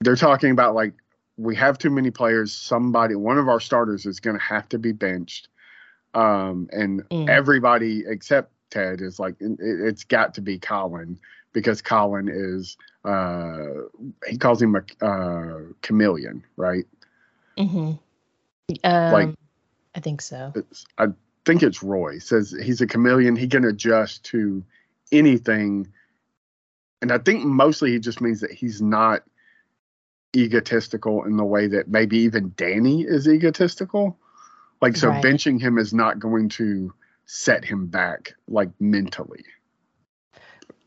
they're 0.00 0.16
talking 0.16 0.50
about 0.50 0.74
like 0.74 0.94
we 1.36 1.56
have 1.56 1.78
too 1.78 1.90
many 1.90 2.10
players 2.10 2.52
somebody 2.52 3.14
one 3.14 3.38
of 3.38 3.48
our 3.48 3.60
starters 3.60 4.06
is 4.06 4.20
going 4.20 4.38
to 4.38 4.42
have 4.42 4.68
to 4.68 4.78
be 4.78 4.92
benched 4.92 5.48
um 6.14 6.68
and 6.72 7.02
mm. 7.08 7.28
everybody 7.28 8.04
except 8.06 8.52
Ted 8.70 9.00
is 9.00 9.18
like 9.18 9.34
it, 9.40 9.58
it's 9.60 10.04
got 10.04 10.34
to 10.34 10.40
be 10.40 10.58
Colin 10.58 11.18
because 11.52 11.82
Colin 11.82 12.28
is 12.32 12.76
uh 13.04 13.56
he 14.28 14.38
calls 14.38 14.62
him 14.62 14.76
a 14.76 15.04
uh, 15.04 15.60
chameleon 15.82 16.44
right 16.56 16.84
mhm 17.58 17.98
um, 18.84 19.12
like 19.12 19.34
I 19.94 20.00
think 20.00 20.22
so. 20.22 20.52
I 20.98 21.08
think 21.44 21.62
it's 21.62 21.82
Roy 21.82 22.18
says 22.18 22.54
he's 22.62 22.80
a 22.80 22.86
chameleon. 22.86 23.36
He 23.36 23.48
can 23.48 23.64
adjust 23.64 24.24
to 24.26 24.62
anything, 25.12 25.88
and 27.02 27.12
I 27.12 27.18
think 27.18 27.44
mostly 27.44 27.92
he 27.92 27.98
just 27.98 28.20
means 28.20 28.40
that 28.40 28.52
he's 28.52 28.82
not 28.82 29.22
egotistical 30.36 31.24
in 31.24 31.36
the 31.36 31.44
way 31.44 31.66
that 31.66 31.88
maybe 31.88 32.18
even 32.18 32.52
Danny 32.56 33.02
is 33.02 33.28
egotistical. 33.28 34.18
Like 34.80 34.96
so, 34.96 35.08
right. 35.08 35.22
benching 35.22 35.60
him 35.60 35.78
is 35.78 35.92
not 35.92 36.18
going 36.18 36.48
to 36.50 36.92
set 37.26 37.64
him 37.64 37.86
back 37.86 38.34
like 38.48 38.70
mentally. 38.80 39.44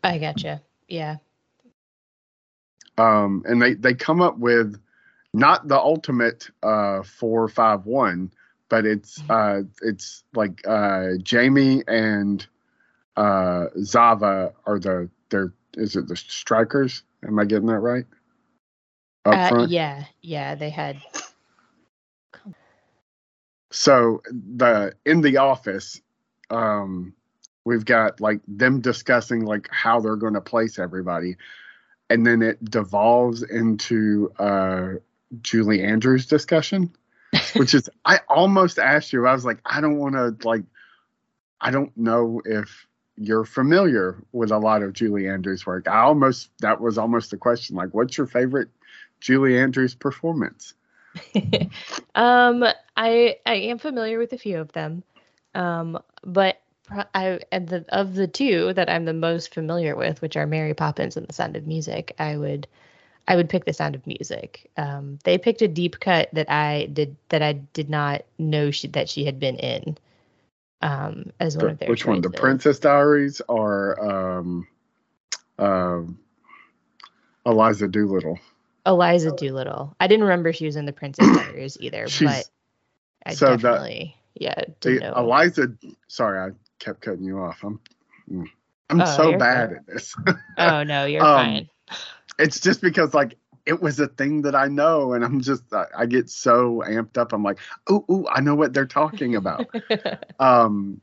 I 0.04 0.18
gotcha. 0.18 0.62
Yeah. 0.88 1.18
Um, 2.98 3.44
and 3.46 3.62
they 3.62 3.74
they 3.74 3.94
come 3.94 4.22
up 4.22 4.38
with 4.38 4.80
not 5.34 5.68
the 5.68 5.80
ultimate 5.80 6.50
uh 6.62 7.02
four 7.04 7.48
five 7.48 7.86
one 7.86 8.32
but 8.74 8.88
it's 8.88 9.24
uh, 9.30 9.62
it's 9.84 10.24
like 10.34 10.68
uh, 10.68 11.10
Jamie 11.22 11.84
and 11.88 12.44
uh, 13.16 13.66
Zava 13.84 14.54
are 14.66 14.80
the 14.80 15.12
they're 15.30 15.54
is 15.78 15.96
it 15.96 16.08
the 16.08 16.16
strikers? 16.16 17.04
Am 17.24 17.38
I 17.38 17.46
getting 17.46 17.68
that 17.68 17.78
right? 17.78 18.06
up 19.26 19.32
Uh, 19.32 19.48
front. 19.48 19.70
yeah, 19.70 20.06
yeah, 20.24 20.56
they 20.56 20.72
had. 20.72 20.98
So 23.72 24.24
the 24.26 24.94
in 25.06 25.22
the 25.22 25.38
office, 25.38 26.02
um, 26.50 27.14
we've 27.64 27.86
got 27.86 28.20
like 28.20 28.42
them 28.48 28.82
discussing 28.82 29.46
like 29.46 29.70
how 29.72 30.00
they're 30.00 30.16
going 30.16 30.34
to 30.34 30.42
place 30.42 30.80
everybody, 30.80 31.38
and 32.10 32.26
then 32.26 32.42
it 32.42 32.64
devolves 32.66 33.44
into 33.44 34.32
uh, 34.40 34.94
Julie 35.42 35.84
Andrews 35.84 36.26
discussion, 36.26 36.92
which 37.56 37.74
is 37.74 37.90
I 38.06 38.20
almost 38.30 38.80
asked 38.80 39.14
you. 39.14 39.26
I 39.26 39.34
was 39.34 39.46
like, 39.46 39.60
I 39.66 39.82
don't 39.82 39.98
want 39.98 40.16
to 40.16 40.48
like, 40.48 40.64
I 41.60 41.72
don't 41.72 41.96
know 41.98 42.42
if 42.46 42.88
you're 43.18 43.46
familiar 43.46 44.24
with 44.32 44.52
a 44.52 44.58
lot 44.58 44.82
of 44.82 44.94
Julie 44.94 45.28
Andrews 45.28 45.66
work. 45.66 45.88
I 45.88 46.02
almost 46.02 46.50
that 46.60 46.82
was 46.82 46.98
almost 46.98 47.32
the 47.32 47.38
question. 47.38 47.76
Like, 47.76 47.94
what's 47.94 48.18
your 48.18 48.28
favorite 48.28 48.70
Julie 49.20 49.58
Andrews 49.58 49.96
performance? 49.96 50.74
um, 52.16 52.64
I 52.98 53.38
I 53.46 53.54
am 53.54 53.78
familiar 53.78 54.18
with 54.18 54.34
a 54.34 54.38
few 54.38 54.60
of 54.60 54.72
them, 54.72 55.04
um, 55.54 56.00
but 56.24 56.60
I 57.14 57.40
and 57.52 57.68
the 57.68 57.86
of 57.90 58.16
the 58.16 58.28
two 58.28 58.74
that 58.74 58.90
I'm 58.90 59.06
the 59.06 59.14
most 59.14 59.54
familiar 59.54 59.96
with, 59.96 60.22
which 60.22 60.36
are 60.36 60.48
Mary 60.48 60.74
Poppins 60.74 61.18
and 61.18 61.28
The 61.28 61.34
Sound 61.34 61.56
of 61.56 61.68
Music, 61.68 62.16
I 62.20 62.38
would 62.38 62.68
I 63.28 63.36
would 63.36 63.50
pick 63.50 63.66
The 63.66 63.74
Sound 63.74 63.96
of 63.96 64.06
Music. 64.06 64.70
Um, 64.78 65.18
they 65.24 65.38
picked 65.38 65.62
a 65.62 65.68
deep 65.68 66.00
cut 66.00 66.30
that 66.34 66.50
I 66.52 66.88
did 66.92 67.16
that 67.30 67.42
I 67.42 67.54
did 67.54 67.90
not 67.90 68.24
know 68.38 68.70
she, 68.72 68.88
that 68.90 69.08
she 69.10 69.24
had 69.26 69.40
been 69.40 69.56
in. 69.58 69.98
Um, 70.82 71.32
as 71.40 71.56
one 71.56 71.68
The- 71.68 71.72
of 71.72 71.80
their 71.80 71.90
which 71.90 72.06
one? 72.06 72.22
The. 72.22 72.30
Princess 72.30 72.80
Diaries 72.80 73.42
or 73.48 74.04
um, 74.40 74.68
um, 75.58 76.20
Eliza 77.46 77.88
Doolittle? 77.88 78.40
Eliza 78.86 79.32
Doolittle. 79.32 79.96
I 80.02 80.08
didn't 80.08 80.24
remember 80.24 80.52
she 80.52 80.66
was 80.66 80.76
in 80.76 80.86
the 80.86 80.92
Princess 80.94 81.26
Diaries 81.38 81.78
either, 81.80 82.08
She's- 82.10 82.50
but 83.24 83.32
I 83.32 83.34
so 83.36 83.52
the- 83.52 83.58
definitely 83.58 84.18
yeah 84.36 84.56
The 84.56 84.74
didn't 84.82 85.02
know. 85.12 85.14
Eliza. 85.16 85.68
Sorry, 86.10 86.52
I 86.52 86.54
kept 86.80 87.00
cutting 87.02 87.24
you 87.24 87.40
off. 87.40 87.64
I'm 87.64 87.80
mm, 88.30 88.46
I'm 88.90 89.00
Oh, 89.02 89.06
so 89.06 89.38
bad 89.38 89.70
fine. 89.70 89.78
at 89.78 89.88
this. 89.88 90.16
oh 90.58 90.84
no, 90.84 91.06
you're 91.06 91.24
Um, 91.24 91.46
fine. 91.46 91.70
It's 92.40 92.60
just 92.60 92.82
because 92.82 93.14
like 93.14 93.38
it 93.66 93.82
was 93.82 94.00
a 94.00 94.08
thing 94.08 94.42
that 94.44 94.56
I 94.56 94.68
know, 94.68 95.14
and 95.14 95.24
I'm 95.24 95.42
just 95.42 95.64
I, 95.74 95.86
I 95.98 96.06
get 96.06 96.30
so 96.30 96.84
amped 96.86 97.18
up. 97.18 97.34
I'm 97.34 97.44
like, 97.44 97.60
oh, 97.90 98.06
ooh, 98.10 98.28
I 98.30 98.42
know 98.42 98.56
what 98.56 98.74
they're 98.74 98.86
talking 98.86 99.36
about. 99.36 99.68
um, 100.40 101.02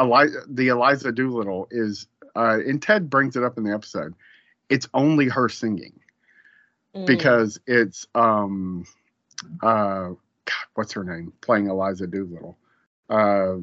Eli- 0.00 0.28
the 0.48 0.68
Eliza 0.68 1.12
Doolittle 1.12 1.68
is, 1.70 2.06
uh, 2.34 2.58
and 2.66 2.82
Ted 2.82 3.10
brings 3.10 3.36
it 3.36 3.42
up 3.44 3.58
in 3.58 3.64
the 3.64 3.74
episode. 3.74 4.14
It's 4.68 4.88
only 4.94 5.28
her 5.28 5.48
singing. 5.48 6.00
Mm. 6.94 7.06
because 7.06 7.60
it's 7.68 8.08
um 8.16 8.84
uh 9.62 10.08
God, 10.08 10.66
what's 10.74 10.92
her 10.94 11.04
name 11.04 11.32
playing 11.40 11.68
Eliza 11.68 12.08
Doolittle. 12.08 12.58
Uh 13.08 13.58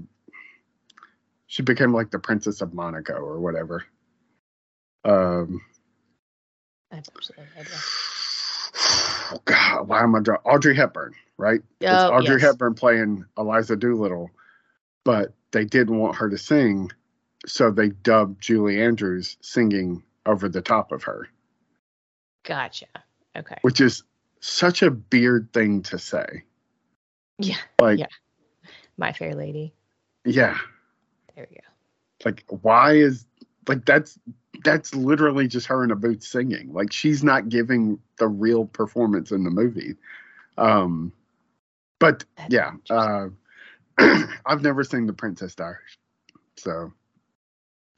she 1.48 1.62
became 1.62 1.94
like 1.94 2.10
the 2.10 2.20
Princess 2.20 2.62
of 2.62 2.74
Monaco 2.74 3.16
or 3.16 3.42
whatever. 3.42 3.84
Um 5.04 5.60
I 6.92 6.98
absolutely 6.98 7.46
oh 9.32 9.40
God, 9.46 9.88
why 9.88 10.04
am 10.04 10.16
I 10.16 10.20
drawing 10.22 10.42
Audrey 10.46 10.76
Hepburn, 10.76 11.14
right? 11.38 11.62
it's 11.82 11.90
Oh, 11.92 12.14
Audrey 12.14 12.36
yes. 12.36 12.42
Hepburn 12.52 12.74
playing 12.76 13.26
Eliza 13.38 13.76
Doolittle, 13.76 14.32
but 15.04 15.34
they 15.52 15.66
didn't 15.66 15.98
want 16.00 16.16
her 16.18 16.30
to 16.30 16.38
sing, 16.38 16.92
so 17.46 17.72
they 17.72 17.90
dubbed 17.90 18.42
Julie 18.42 18.82
Andrews 18.82 19.38
singing 19.42 20.04
over 20.26 20.50
the 20.50 20.62
top 20.62 20.92
of 20.92 21.04
her. 21.04 21.28
Gotcha. 22.44 22.86
Okay. 23.36 23.58
which 23.62 23.82
is 23.82 24.04
such 24.40 24.82
a 24.82 24.90
beard 24.90 25.50
thing 25.54 25.84
to 25.84 26.00
say. 26.00 26.44
Yeah. 27.38 27.58
Like, 27.80 28.00
Yeah. 28.00 28.08
My 28.98 29.14
Fair 29.14 29.36
Lady. 29.36 29.74
yeah, 30.26 30.58
There 31.36 31.46
we 31.50 31.58
go. 31.58 31.62
like 32.26 32.44
why 32.64 32.94
is 32.94 33.26
like 33.68 33.86
that's 33.86 34.18
that's 34.64 34.96
literally 34.96 35.48
just 35.48 35.68
her 35.68 35.84
in 35.84 35.92
a 35.92 35.96
booth 35.96 36.24
singing. 36.24 36.74
Like 36.74 36.92
she's 36.92 37.24
not 37.24 37.50
giving 37.50 38.00
the 38.18 38.28
real 38.28 38.66
performance 38.66 39.32
in 39.32 39.44
the 39.44 39.50
movie. 39.50 39.96
Um, 40.58 41.12
but 42.00 42.24
yeah, 42.50 42.72
uh, 42.90 43.28
I've 44.46 44.62
never 44.62 44.84
seen 44.84 45.08
The 45.08 45.14
Princess 45.14 45.56
Diaries, 45.56 45.98
so 46.56 46.92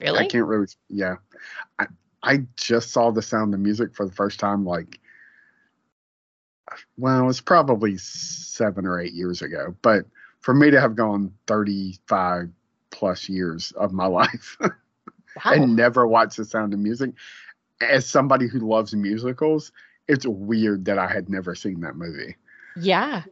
really, 0.00 0.18
I 0.18 0.26
can't 0.26 0.46
really. 0.46 0.66
Yeah, 0.88 1.16
I 1.78 1.86
I 2.22 2.46
just 2.56 2.90
saw 2.90 3.10
The 3.10 3.22
Sound 3.22 3.54
of 3.54 3.60
Music 3.60 3.94
for 3.94 4.06
the 4.06 4.12
first 4.12 4.40
time 4.40 4.64
like. 4.64 4.98
Well, 6.96 7.28
it's 7.28 7.40
probably 7.40 7.96
seven 7.96 8.86
or 8.86 9.00
eight 9.00 9.12
years 9.12 9.42
ago, 9.42 9.74
but 9.82 10.04
for 10.40 10.54
me 10.54 10.70
to 10.70 10.80
have 10.80 10.94
gone 10.94 11.34
35 11.48 12.48
plus 12.90 13.28
years 13.28 13.72
of 13.72 13.92
my 13.92 14.06
life 14.06 14.56
Wow. 15.36 15.52
and 15.52 15.76
never 15.76 16.06
watched 16.06 16.36
The 16.36 16.44
Sound 16.44 16.74
of 16.74 16.80
Music, 16.80 17.12
as 17.80 18.06
somebody 18.06 18.46
who 18.48 18.60
loves 18.60 18.94
musicals, 18.94 19.72
it's 20.08 20.26
weird 20.26 20.86
that 20.86 20.98
I 20.98 21.06
had 21.06 21.28
never 21.28 21.54
seen 21.54 21.80
that 21.80 21.96
movie. 21.96 22.36
Yeah. 22.76 23.22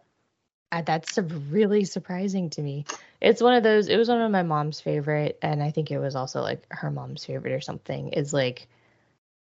Uh, 0.70 0.82
that's 0.82 1.18
really 1.18 1.84
surprising 1.84 2.50
to 2.50 2.62
me. 2.62 2.84
It's 3.20 3.42
one 3.42 3.54
of 3.54 3.62
those, 3.62 3.88
it 3.88 3.96
was 3.96 4.08
one 4.08 4.20
of 4.20 4.30
my 4.30 4.42
mom's 4.42 4.80
favorite, 4.80 5.38
and 5.42 5.62
I 5.62 5.70
think 5.70 5.90
it 5.90 5.98
was 5.98 6.14
also 6.14 6.42
like 6.42 6.64
her 6.70 6.90
mom's 6.90 7.24
favorite 7.24 7.52
or 7.52 7.60
something. 7.60 8.10
Is 8.10 8.32
like, 8.32 8.68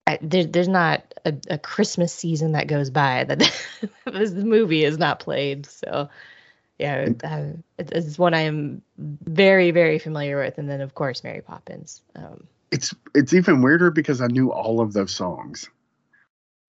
I, 0.07 0.17
there, 0.21 0.45
there's 0.45 0.67
not 0.67 1.13
a, 1.23 1.35
a 1.49 1.57
Christmas 1.59 2.11
season 2.11 2.53
that 2.53 2.67
goes 2.67 2.89
by 2.89 3.23
that 3.25 3.39
this 4.05 4.31
movie 4.31 4.83
is 4.83 4.97
not 4.97 5.19
played. 5.19 5.67
So, 5.67 6.09
yeah, 6.81 7.09
uh, 7.23 7.53
it, 7.77 7.91
it's 7.91 8.17
one 8.17 8.33
I 8.33 8.41
am 8.41 8.81
very, 8.97 9.71
very 9.71 9.99
familiar 9.99 10.37
with. 10.39 10.57
And 10.57 10.69
then, 10.69 10.81
of 10.81 10.95
course, 10.95 11.23
Mary 11.23 11.41
Poppins. 11.41 12.01
Um, 12.15 12.47
It's 12.71 12.93
it's 13.13 13.33
even 13.33 13.61
weirder 13.61 13.91
because 13.91 14.19
I 14.21 14.27
knew 14.27 14.51
all 14.51 14.81
of 14.81 14.93
those 14.93 15.11
songs. 15.11 15.69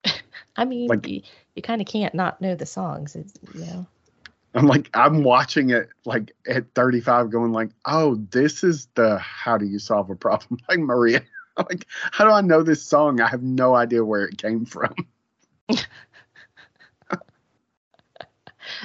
I 0.55 0.65
mean, 0.65 0.87
Like- 0.87 1.07
you, 1.07 1.21
you 1.55 1.61
kind 1.61 1.81
of 1.81 1.87
can't 1.87 2.13
not 2.13 2.39
know 2.41 2.55
the 2.55 2.65
songs. 2.65 3.15
It's, 3.15 3.33
you 3.53 3.65
know, 3.65 3.87
I'm 4.53 4.67
like 4.67 4.89
I'm 4.93 5.23
watching 5.23 5.71
it 5.71 5.89
like 6.05 6.31
at 6.47 6.73
35 6.75 7.31
going 7.31 7.51
like, 7.51 7.71
"Oh, 7.85 8.15
this 8.31 8.63
is 8.63 8.87
the 8.93 9.17
how 9.17 9.57
do 9.57 9.65
you 9.65 9.79
solve 9.79 10.09
a 10.11 10.15
problem?" 10.15 10.59
Like 10.69 10.79
Maria. 10.79 11.23
I'm 11.57 11.65
like, 11.69 11.87
how 12.11 12.25
do 12.25 12.31
I 12.31 12.41
know 12.41 12.63
this 12.63 12.83
song? 12.83 13.19
I 13.19 13.27
have 13.27 13.43
no 13.43 13.75
idea 13.75 14.03
where 14.05 14.25
it 14.25 14.37
came 14.37 14.65
from. 14.65 14.93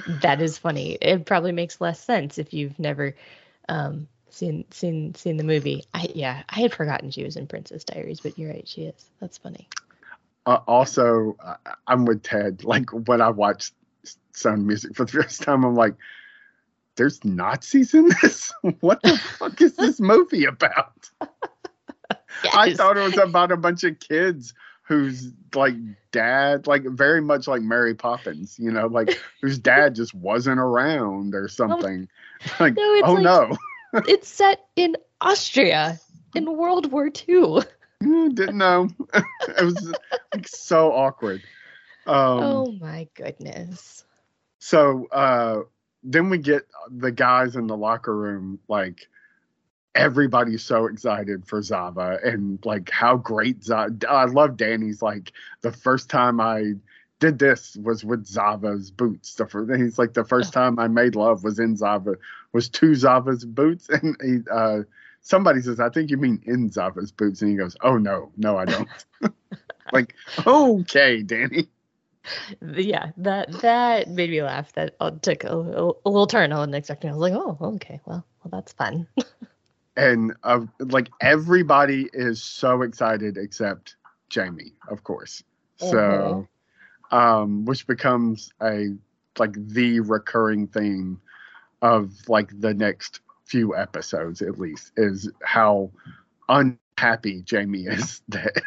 That 0.06 0.40
is 0.40 0.58
funny. 0.58 0.98
It 1.00 1.26
probably 1.26 1.52
makes 1.52 1.80
less 1.80 2.00
sense 2.00 2.38
if 2.38 2.52
you've 2.52 2.78
never 2.78 3.14
um, 3.68 4.08
seen 4.30 4.64
seen 4.70 5.14
seen 5.14 5.36
the 5.36 5.44
movie. 5.44 5.84
I 5.94 6.08
yeah, 6.14 6.42
I 6.48 6.60
had 6.60 6.74
forgotten 6.74 7.10
she 7.10 7.24
was 7.24 7.36
in 7.36 7.46
Princess 7.46 7.84
Diaries, 7.84 8.20
but 8.20 8.38
you're 8.38 8.50
right, 8.50 8.66
she 8.66 8.82
is. 8.82 9.10
That's 9.20 9.38
funny. 9.38 9.68
Uh, 10.46 10.60
also, 10.66 11.36
uh, 11.44 11.56
I'm 11.86 12.04
with 12.04 12.22
Ted. 12.22 12.64
Like 12.64 12.90
when 12.90 13.20
I 13.20 13.30
watched 13.30 13.74
Sound 14.32 14.66
Music 14.66 14.94
for 14.94 15.04
the 15.04 15.12
first 15.12 15.42
time, 15.42 15.64
I'm 15.64 15.74
like, 15.74 15.94
"There's 16.96 17.24
Nazis 17.24 17.94
in 17.94 18.10
this. 18.22 18.52
what 18.80 19.02
the 19.02 19.18
fuck 19.38 19.60
is 19.60 19.76
this 19.76 20.00
movie 20.00 20.44
about?" 20.44 21.10
I 22.54 22.72
thought 22.74 22.96
it 22.96 23.02
was 23.02 23.18
about 23.18 23.52
a 23.52 23.56
bunch 23.56 23.84
of 23.84 23.98
kids 23.98 24.54
whose 24.88 25.30
like 25.54 25.74
dad, 26.12 26.66
like 26.66 26.82
very 26.82 27.20
much 27.20 27.46
like 27.46 27.60
Mary 27.60 27.94
Poppins, 27.94 28.58
you 28.58 28.72
know, 28.72 28.86
like 28.86 29.20
whose 29.42 29.58
dad 29.58 29.94
just 29.94 30.14
wasn't 30.14 30.58
around 30.58 31.34
or 31.34 31.46
something. 31.46 32.08
Like, 32.60 32.76
No, 32.76 33.00
oh 33.04 33.12
like- 33.14 33.22
no, 33.24 33.56
it's 34.06 34.28
set 34.28 34.64
in 34.76 34.96
Austria 35.20 35.98
in 36.36 36.56
World 36.56 36.92
War 36.92 37.06
II. 37.28 37.62
Didn't 38.00 38.58
know. 38.58 38.88
it 39.12 39.64
was 39.64 39.92
like 40.32 40.46
so 40.46 40.92
awkward. 40.92 41.42
Um, 42.06 42.14
oh 42.16 42.72
my 42.80 43.08
goodness. 43.14 44.04
So 44.60 45.08
uh, 45.10 45.62
then 46.04 46.30
we 46.30 46.38
get 46.38 46.62
the 46.88 47.10
guys 47.10 47.56
in 47.56 47.66
the 47.66 47.76
locker 47.76 48.16
room, 48.16 48.60
like 48.68 49.08
everybody's 49.98 50.62
so 50.62 50.86
excited 50.86 51.44
for 51.44 51.60
Zava 51.60 52.20
and 52.22 52.64
like 52.64 52.88
how 52.88 53.16
great 53.16 53.64
Zava. 53.64 53.96
I 54.08 54.26
love 54.26 54.56
Danny's 54.56 55.02
like 55.02 55.32
the 55.60 55.72
first 55.72 56.08
time 56.08 56.40
I 56.40 56.74
did 57.18 57.40
this 57.40 57.76
was 57.82 58.04
with 58.04 58.24
Zava's 58.24 58.92
boots. 58.92 59.34
The 59.34 59.46
first, 59.46 59.74
he's 59.74 59.98
like 59.98 60.14
the 60.14 60.24
first 60.24 60.52
time 60.52 60.78
I 60.78 60.86
made 60.86 61.16
love 61.16 61.42
was 61.42 61.58
in 61.58 61.76
Zava 61.76 62.14
was 62.52 62.68
to 62.68 62.94
Zava's 62.94 63.44
boots 63.44 63.88
and 64.02 64.16
he, 64.22 64.38
uh, 64.50 64.82
somebody 65.20 65.60
says 65.60 65.80
I 65.80 65.90
think 65.90 66.10
you 66.10 66.16
mean 66.16 66.40
in 66.46 66.70
Zava's 66.70 67.10
boots 67.10 67.42
and 67.42 67.50
he 67.50 67.56
goes 67.56 67.76
oh 67.82 67.98
no 67.98 68.30
no 68.36 68.56
I 68.56 68.66
don't 68.66 68.88
like 69.92 70.14
okay 70.46 71.22
Danny 71.22 71.66
Yeah, 72.60 73.10
that 73.16 73.50
that 73.62 74.08
made 74.08 74.30
me 74.30 74.42
laugh. 74.42 74.72
That 74.74 74.94
uh, 75.00 75.12
took 75.22 75.44
a, 75.44 75.56
a, 75.56 75.88
a 76.04 76.10
little 76.10 76.26
turn 76.26 76.52
I 76.52 76.58
wasn't 76.58 76.76
expecting. 76.76 77.10
I 77.10 77.14
was 77.14 77.20
like, 77.20 77.32
oh, 77.32 77.56
okay, 77.60 78.00
well, 78.04 78.24
well, 78.44 78.50
that's 78.52 78.74
fun. 78.74 79.08
and 79.98 80.34
uh, 80.44 80.60
like 80.78 81.10
everybody 81.20 82.08
is 82.12 82.42
so 82.42 82.82
excited 82.82 83.36
except 83.36 83.96
Jamie, 84.30 84.72
of 84.88 85.02
course. 85.02 85.42
So, 85.76 86.48
um, 87.10 87.64
which 87.64 87.86
becomes 87.86 88.52
a 88.62 88.94
like 89.38 89.54
the 89.54 90.00
recurring 90.00 90.68
theme 90.68 91.20
of 91.82 92.12
like 92.28 92.50
the 92.60 92.74
next 92.74 93.20
few 93.44 93.76
episodes 93.76 94.42
at 94.42 94.58
least 94.58 94.92
is 94.96 95.30
how 95.42 95.90
unhappy 96.48 97.42
Jamie 97.42 97.86
is 97.86 98.22
that 98.28 98.62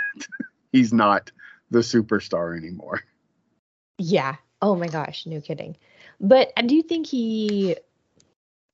he's 0.71 0.93
not 0.93 1.31
the 1.71 1.79
superstar 1.79 2.57
anymore. 2.57 3.01
Yeah. 3.97 4.35
Oh 4.61 4.75
my 4.75 4.87
gosh, 4.87 5.25
no 5.25 5.41
kidding. 5.41 5.77
But 6.19 6.51
I 6.57 6.61
do 6.61 6.81
think 6.81 7.07
he 7.07 7.77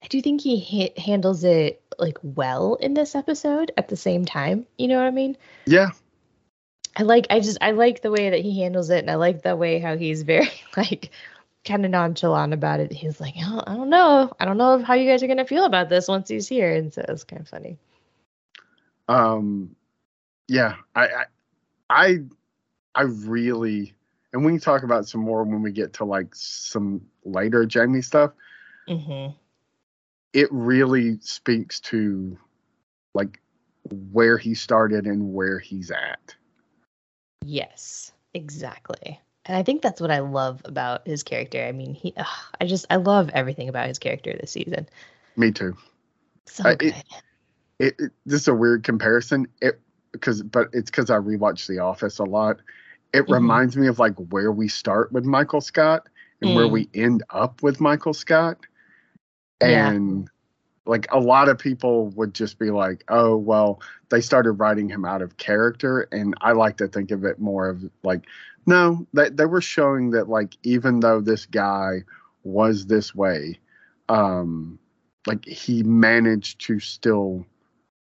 I 0.04 0.08
do 0.08 0.22
think 0.22 0.42
he 0.42 0.60
ha- 0.60 1.02
handles 1.02 1.44
it 1.44 1.82
like 1.98 2.18
well 2.22 2.76
in 2.76 2.94
this 2.94 3.16
episode 3.16 3.72
at 3.78 3.88
the 3.88 3.96
same 3.96 4.26
time. 4.26 4.66
You 4.78 4.88
know 4.88 4.98
what 4.98 5.08
I 5.08 5.12
mean? 5.12 5.38
Yeah. 5.66 5.90
I 6.96 7.04
like 7.04 7.28
I 7.30 7.40
just 7.40 7.58
I 7.62 7.72
like 7.72 8.02
the 8.02 8.12
way 8.12 8.30
that 8.32 8.42
he 8.42 8.60
handles 8.60 8.90
it 8.90 9.00
and 9.00 9.12
I 9.12 9.16
like 9.16 9.42
the 9.44 9.56
way 9.56 9.80
how 9.80 9.98
he's 9.98 10.22
very 10.24 10.50
like 10.76 11.12
kind 11.66 11.84
of 11.84 11.92
nonchalant 11.92 12.54
about 12.54 12.80
it. 12.80 12.94
He's 12.94 13.20
like, 13.20 13.36
oh, 13.40 13.64
I 13.66 13.76
don't 13.76 13.90
know. 13.90 14.34
I 14.40 14.46
don't 14.46 14.58
know 14.58 14.84
how 14.84 14.94
you 14.94 15.10
guys 15.10 15.24
are 15.24 15.28
gonna 15.28 15.46
feel 15.46 15.66
about 15.66 15.90
this 15.90 16.08
once 16.08 16.30
he's 16.30 16.48
here. 16.48 16.74
And 16.74 16.94
so 16.94 17.04
it's 17.08 17.24
kind 17.24 17.42
of 17.42 17.48
funny. 17.48 17.78
Um 19.08 19.76
yeah, 20.48 20.76
I 20.96 21.08
I 21.08 21.26
I, 21.90 22.18
I 22.96 23.02
really 23.04 23.94
and 24.34 24.46
we 24.46 24.52
can 24.54 24.62
talk 24.62 24.84
about 24.84 25.08
some 25.08 25.22
more 25.22 25.44
when 25.44 25.62
we 25.62 25.72
get 25.72 25.94
to 25.94 26.06
like 26.06 26.36
some 26.36 27.02
later 27.26 27.66
Jamie 27.66 28.02
stuff. 28.02 28.32
Mm-hmm. 28.88 29.36
It 30.34 30.50
really 30.52 31.20
speaks 31.22 31.80
to 31.82 32.38
like 33.14 33.40
where 34.12 34.38
he 34.38 34.54
started 34.54 35.06
and 35.06 35.34
where 35.34 35.60
he's 35.60 35.92
at. 35.92 36.36
Yes, 37.44 38.12
exactly. 38.34 39.20
And 39.46 39.56
I 39.56 39.64
think 39.64 39.82
that's 39.82 40.02
what 40.02 40.12
I 40.12 40.20
love 40.20 40.62
about 40.66 41.08
his 41.08 41.24
character. 41.24 41.64
I 41.64 41.72
mean, 41.72 41.94
he, 41.94 42.14
ugh, 42.18 42.28
I 42.60 42.66
just, 42.66 42.86
I 42.90 42.98
love 42.98 43.30
everything 43.34 43.70
about 43.70 43.88
his 43.88 44.00
character 44.00 44.36
this 44.40 44.52
season. 44.52 44.88
Me 45.38 45.52
too. 45.52 45.78
So 46.46 46.64
I- 46.70 46.76
good. 46.76 46.94
it- 46.94 47.04
It, 47.80 48.12
this 48.26 48.42
is 48.42 48.48
a 48.48 48.56
weird 48.56 48.84
comparison. 48.84 49.46
It 49.62 49.80
because 50.12 50.42
but 50.42 50.70
it's 50.74 50.90
because 50.90 51.12
I 51.12 51.18
rewatch 51.18 51.68
The 51.68 51.78
Office 51.78 52.18
a 52.18 52.24
lot. 52.24 52.58
It 53.14 53.28
Mhm. 53.28 53.34
reminds 53.34 53.78
me 53.78 53.86
of 53.86 54.00
like 54.00 54.16
where 54.32 54.52
we 54.52 54.68
start 54.68 55.12
with 55.12 55.26
Michael 55.26 55.62
Scott 55.62 56.10
and 56.42 56.56
where 56.56 56.66
Mm. 56.66 56.72
we 56.72 56.90
end 56.96 57.22
up 57.30 57.62
with 57.62 57.80
Michael 57.80 58.16
Scott. 58.16 58.66
Yeah. 59.62 59.92
And 59.92 60.30
like 60.86 61.08
a 61.12 61.20
lot 61.20 61.50
of 61.50 61.58
people 61.58 62.10
would 62.10 62.34
just 62.34 62.60
be 62.60 62.72
like, 62.72 63.04
oh, 63.10 63.36
well, 63.38 63.82
they 64.10 64.22
started 64.22 64.54
writing 64.54 64.90
him 64.90 65.06
out 65.06 65.22
of 65.22 65.38
character. 65.38 66.08
And 66.12 66.34
I 66.42 66.54
like 66.54 66.78
to 66.78 66.88
think 66.88 67.12
of 67.12 67.26
it 67.26 67.40
more 67.40 67.70
of 67.70 67.84
like, 68.04 68.26
no, 68.66 69.08
they, 69.14 69.30
they 69.30 69.46
were 69.46 69.62
showing 69.62 70.12
that 70.12 70.30
like 70.30 70.56
even 70.64 71.00
though 71.00 71.22
this 71.22 71.46
guy 71.46 72.04
was 72.44 72.86
this 72.86 73.14
way, 73.16 73.60
um, 74.10 74.80
like 75.26 75.46
he 75.46 75.84
managed 75.84 76.62
to 76.68 76.80
still 76.80 77.46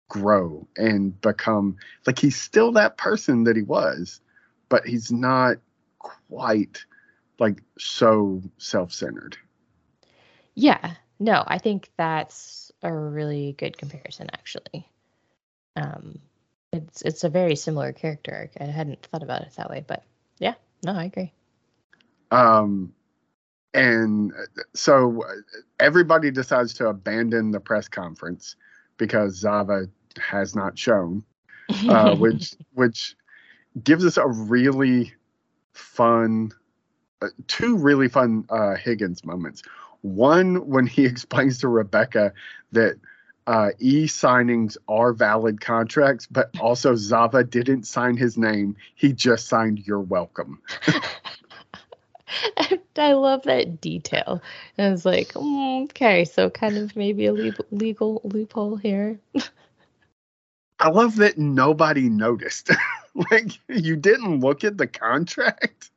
grow 0.09 0.67
and 0.77 1.21
become 1.21 1.77
like 2.07 2.19
he's 2.19 2.41
still 2.41 2.73
that 2.73 2.97
person 2.97 3.45
that 3.45 3.57
he 3.57 3.63
was, 3.63 4.21
but 4.69 4.87
he's 4.87 5.13
not 5.13 5.57
quite 5.99 6.85
like 7.39 7.63
so 7.79 8.43
self-centered. 8.59 9.37
yeah, 10.55 10.95
no, 11.21 11.45
I 11.47 11.59
think 11.59 11.91
that's 11.97 12.73
a 12.83 12.93
really 12.93 13.53
good 13.59 13.77
comparison, 13.77 14.29
actually. 14.33 14.91
Um, 15.77 16.19
it's 16.73 17.03
it's 17.03 17.25
a 17.25 17.29
very 17.29 17.57
similar 17.57 17.93
character 17.93 18.33
arc. 18.35 18.51
I 18.61 18.71
hadn't 18.71 19.03
thought 19.07 19.23
about 19.23 19.43
it 19.43 19.53
that 19.57 19.71
way, 19.71 19.85
but 19.87 20.03
yeah, 20.39 20.55
no, 20.85 20.93
I 20.93 21.05
agree. 21.05 21.33
Um, 22.31 22.93
and 23.75 24.33
uh, 24.33 24.63
so 24.75 25.23
uh, 25.23 25.35
everybody 25.79 26.31
decides 26.31 26.75
to 26.75 26.89
abandon 26.89 27.51
the 27.51 27.61
press 27.61 27.87
conference 27.87 28.57
because 28.97 29.35
Zava 29.35 29.87
has 30.19 30.57
not 30.57 30.79
shown, 30.79 31.25
uh, 31.89 32.15
which 32.17 32.55
which 32.73 33.15
gives 33.85 34.05
us 34.05 34.17
a 34.17 34.27
really 34.27 35.13
fun, 35.73 36.53
uh, 37.21 37.29
two 37.47 37.77
really 37.77 38.09
fun 38.09 38.47
uh, 38.49 38.75
Higgins 38.75 39.25
moments. 39.25 39.63
One 40.03 40.69
when 40.69 40.87
he 40.87 41.05
explains 41.07 41.59
to 41.59 41.69
Rebecca 41.69 42.33
that 42.73 42.97
uh, 43.47 43.71
e 43.79 44.05
signings 44.05 44.77
are 44.87 45.13
valid 45.13 45.61
contracts, 45.61 46.27
but 46.27 46.51
also 46.61 46.95
Zava 46.95 47.43
didn't 47.43 47.85
sign 47.87 48.17
his 48.17 48.37
name; 48.37 48.77
he 48.95 49.13
just 49.13 49.49
signed 49.49 49.81
"You're 49.87 50.01
welcome." 50.01 50.63
I 52.97 53.13
love 53.15 53.43
that 53.45 53.81
detail. 53.81 54.43
I 54.79 54.91
was 54.91 55.05
like, 55.05 55.29
mm, 55.29 55.85
okay, 55.85 56.25
so 56.25 56.51
kind 56.51 56.77
of 56.79 56.95
maybe 56.95 57.27
a 57.27 57.33
legal, 57.33 57.67
legal 57.71 58.21
loophole 58.25 58.77
here. 58.77 59.19
I 60.79 60.89
love 60.91 61.17
that 61.17 61.39
nobody 61.39 62.09
noticed. 62.09 62.71
like 63.31 63.59
you 63.69 63.97
didn't 63.97 64.41
look 64.41 64.65
at 64.65 64.79
the 64.79 64.87
contract. 64.87 65.91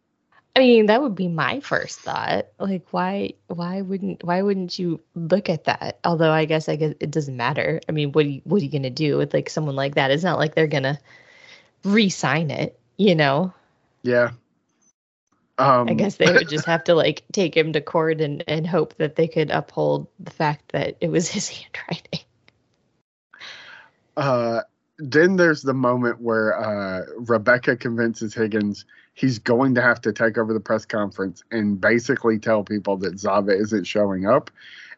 I 0.56 0.60
mean, 0.60 0.86
that 0.86 1.02
would 1.02 1.16
be 1.16 1.28
my 1.28 1.62
first 1.62 2.00
thought. 2.00 2.46
Like, 2.60 2.86
why, 2.92 3.34
why 3.48 3.82
wouldn't, 3.82 4.24
why 4.24 4.44
wouldn't 4.44 4.78
you 4.78 5.02
look 5.16 5.50
at 5.50 5.63
that? 5.63 6.00
Although 6.04 6.32
I 6.32 6.46
guess, 6.46 6.70
I 6.70 6.76
guess 6.76 6.94
it 7.00 7.10
doesn't 7.10 7.36
matter. 7.36 7.82
I 7.89 7.92
mean, 7.92 8.12
what, 8.12 8.26
are 8.26 8.30
you, 8.30 8.42
what 8.44 8.62
are 8.62 8.66
you 8.66 8.72
gonna 8.72 8.92
do 8.92 9.18
with 9.18 9.34
like 9.34 9.50
someone 9.50 9.76
like 9.76 9.96
that? 9.96 10.12
It's 10.12 10.24
not 10.24 10.38
like 10.38 10.54
they're 10.54 10.68
gonna 10.68 11.00
re-sign 11.84 12.52
it, 12.52 12.80
you 12.98 13.16
know. 13.16 13.52
Yeah. 14.04 14.32
Um, 15.58 15.88
I 15.88 15.94
guess 15.94 16.18
they 16.18 16.32
would 16.32 16.50
just 16.50 16.66
have 16.66 16.84
to 16.86 16.96
like 16.96 17.24
take 17.32 17.56
him 17.56 17.74
to 17.74 17.82
court 17.82 18.22
and 18.22 18.44
and 18.48 18.66
hope 18.66 18.96
that 18.98 19.16
they 19.16 19.28
could 19.28 19.52
uphold 19.52 20.08
the 20.20 20.32
fact 20.32 20.72
that 20.72 20.98
it 21.02 21.10
was 21.10 21.28
his 21.30 21.50
handwriting. 21.50 22.22
uh, 24.18 24.62
then 25.00 25.36
there's 25.36 25.63
the 25.63 25.74
moment 25.74 26.22
where 26.22 26.60
uh, 26.60 27.06
Rebecca 27.18 27.76
convinces 27.76 28.34
Higgins 28.34 28.86
he's 29.13 29.39
going 29.39 29.76
to 29.76 29.82
have 29.82 30.02
to 30.02 30.12
take 30.12 30.38
over 30.38 30.54
the 30.54 30.60
press 30.60 30.86
conference 30.86 31.43
and 31.52 31.80
basically 31.80 32.39
tell 32.39 32.63
people 32.63 32.97
that 32.97 33.19
Zava 33.19 33.52
isn't 33.52 33.86
showing 33.86 34.26
up. 34.26 34.49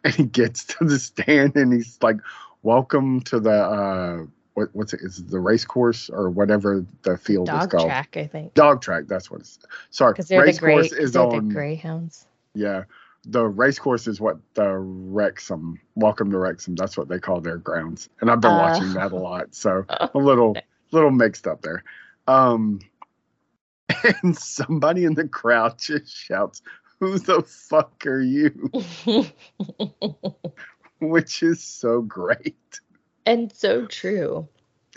And 0.04 0.14
he 0.14 0.24
gets 0.24 0.64
to 0.66 0.86
the 0.86 1.00
stand 1.00 1.56
and 1.56 1.74
he's 1.74 1.98
like, 2.02 2.18
"Welcome 2.62 3.22
to 3.22 3.40
the 3.40 3.52
uh, 3.52 4.26
what, 4.54 4.70
what's 4.74 4.94
it? 4.94 5.00
Is 5.02 5.20
it 5.20 5.30
the 5.30 5.40
race 5.40 5.66
course 5.66 6.10
or 6.10 6.30
whatever 6.30 6.86
the 7.02 7.18
field 7.18 7.50
is 7.50 7.54
called? 7.54 7.72
Dog 7.72 7.86
track, 7.88 8.16
I 8.18 8.28
think, 8.28 8.54
Dog 8.54 8.82
track. 8.82 9.06
That's 9.08 9.32
what 9.32 9.42
it's. 9.42 9.58
Sorry, 9.90 10.14
because 10.14 10.28
they're 10.28 10.42
the 10.42 10.46
race 10.46 10.60
gray, 10.60 10.74
course 10.76 10.92
is 10.92 11.12
they're 11.14 11.24
on. 11.24 11.48
the 11.50 11.54
greyhounds. 11.54 12.28
Yeah. 12.54 12.84
The 13.28 13.44
race 13.48 13.80
course 13.80 14.06
is 14.06 14.22
what 14.22 14.38
the 14.54 14.78
Wrexham, 14.78 15.80
welcome 15.96 16.30
to 16.30 16.38
Wrexham. 16.38 16.76
That's 16.76 16.96
what 16.96 17.08
they 17.08 17.18
call 17.18 17.42
their 17.42 17.58
grounds. 17.58 18.08
And 18.22 18.30
I've 18.30 18.40
been 18.42 18.52
Uh. 18.52 18.60
watching 18.60 18.94
that 18.94 19.12
a 19.12 19.16
lot. 19.16 19.56
So 19.56 19.84
a 19.90 20.12
little, 20.14 20.56
little 20.92 21.10
mixed 21.10 21.48
up 21.48 21.64
there. 21.64 21.84
Um, 22.28 22.80
and 24.24 24.38
somebody 24.38 25.06
in 25.06 25.14
the 25.14 25.28
crowd 25.28 25.78
just 25.80 26.16
shouts, 26.16 26.62
Who 27.00 27.18
the 27.20 27.42
fuck 27.44 28.06
are 28.06 28.22
you? 28.22 28.72
Which 31.00 31.44
is 31.44 31.64
so 31.64 32.02
great. 32.02 32.80
and 33.26 33.52
so 33.54 33.86
true. 33.86 34.48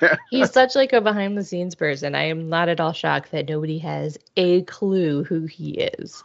yeah. 0.00 0.16
He's 0.30 0.52
such 0.52 0.76
like 0.76 0.92
a 0.92 1.00
behind 1.00 1.36
the 1.36 1.42
scenes 1.44 1.74
person. 1.74 2.14
I 2.14 2.24
am 2.24 2.48
not 2.48 2.68
at 2.68 2.78
all 2.80 2.92
shocked 2.92 3.32
that 3.32 3.48
nobody 3.48 3.78
has 3.78 4.16
a 4.36 4.62
clue 4.62 5.24
who 5.24 5.46
he 5.46 5.72
is. 5.72 6.22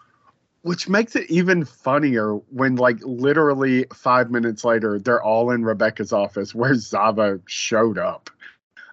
Which 0.61 0.87
makes 0.89 1.15
it 1.15 1.29
even 1.31 1.63
funnier 1.65 2.33
when, 2.51 2.75
like, 2.75 2.97
literally 3.01 3.85
five 3.93 4.29
minutes 4.29 4.63
later, 4.65 4.99
they're 4.99 5.23
all 5.23 5.49
in 5.51 5.63
Rebecca's 5.63 6.11
office 6.11 6.53
where 6.53 6.75
Zava 6.75 7.39
showed 7.47 7.97
up. 7.97 8.29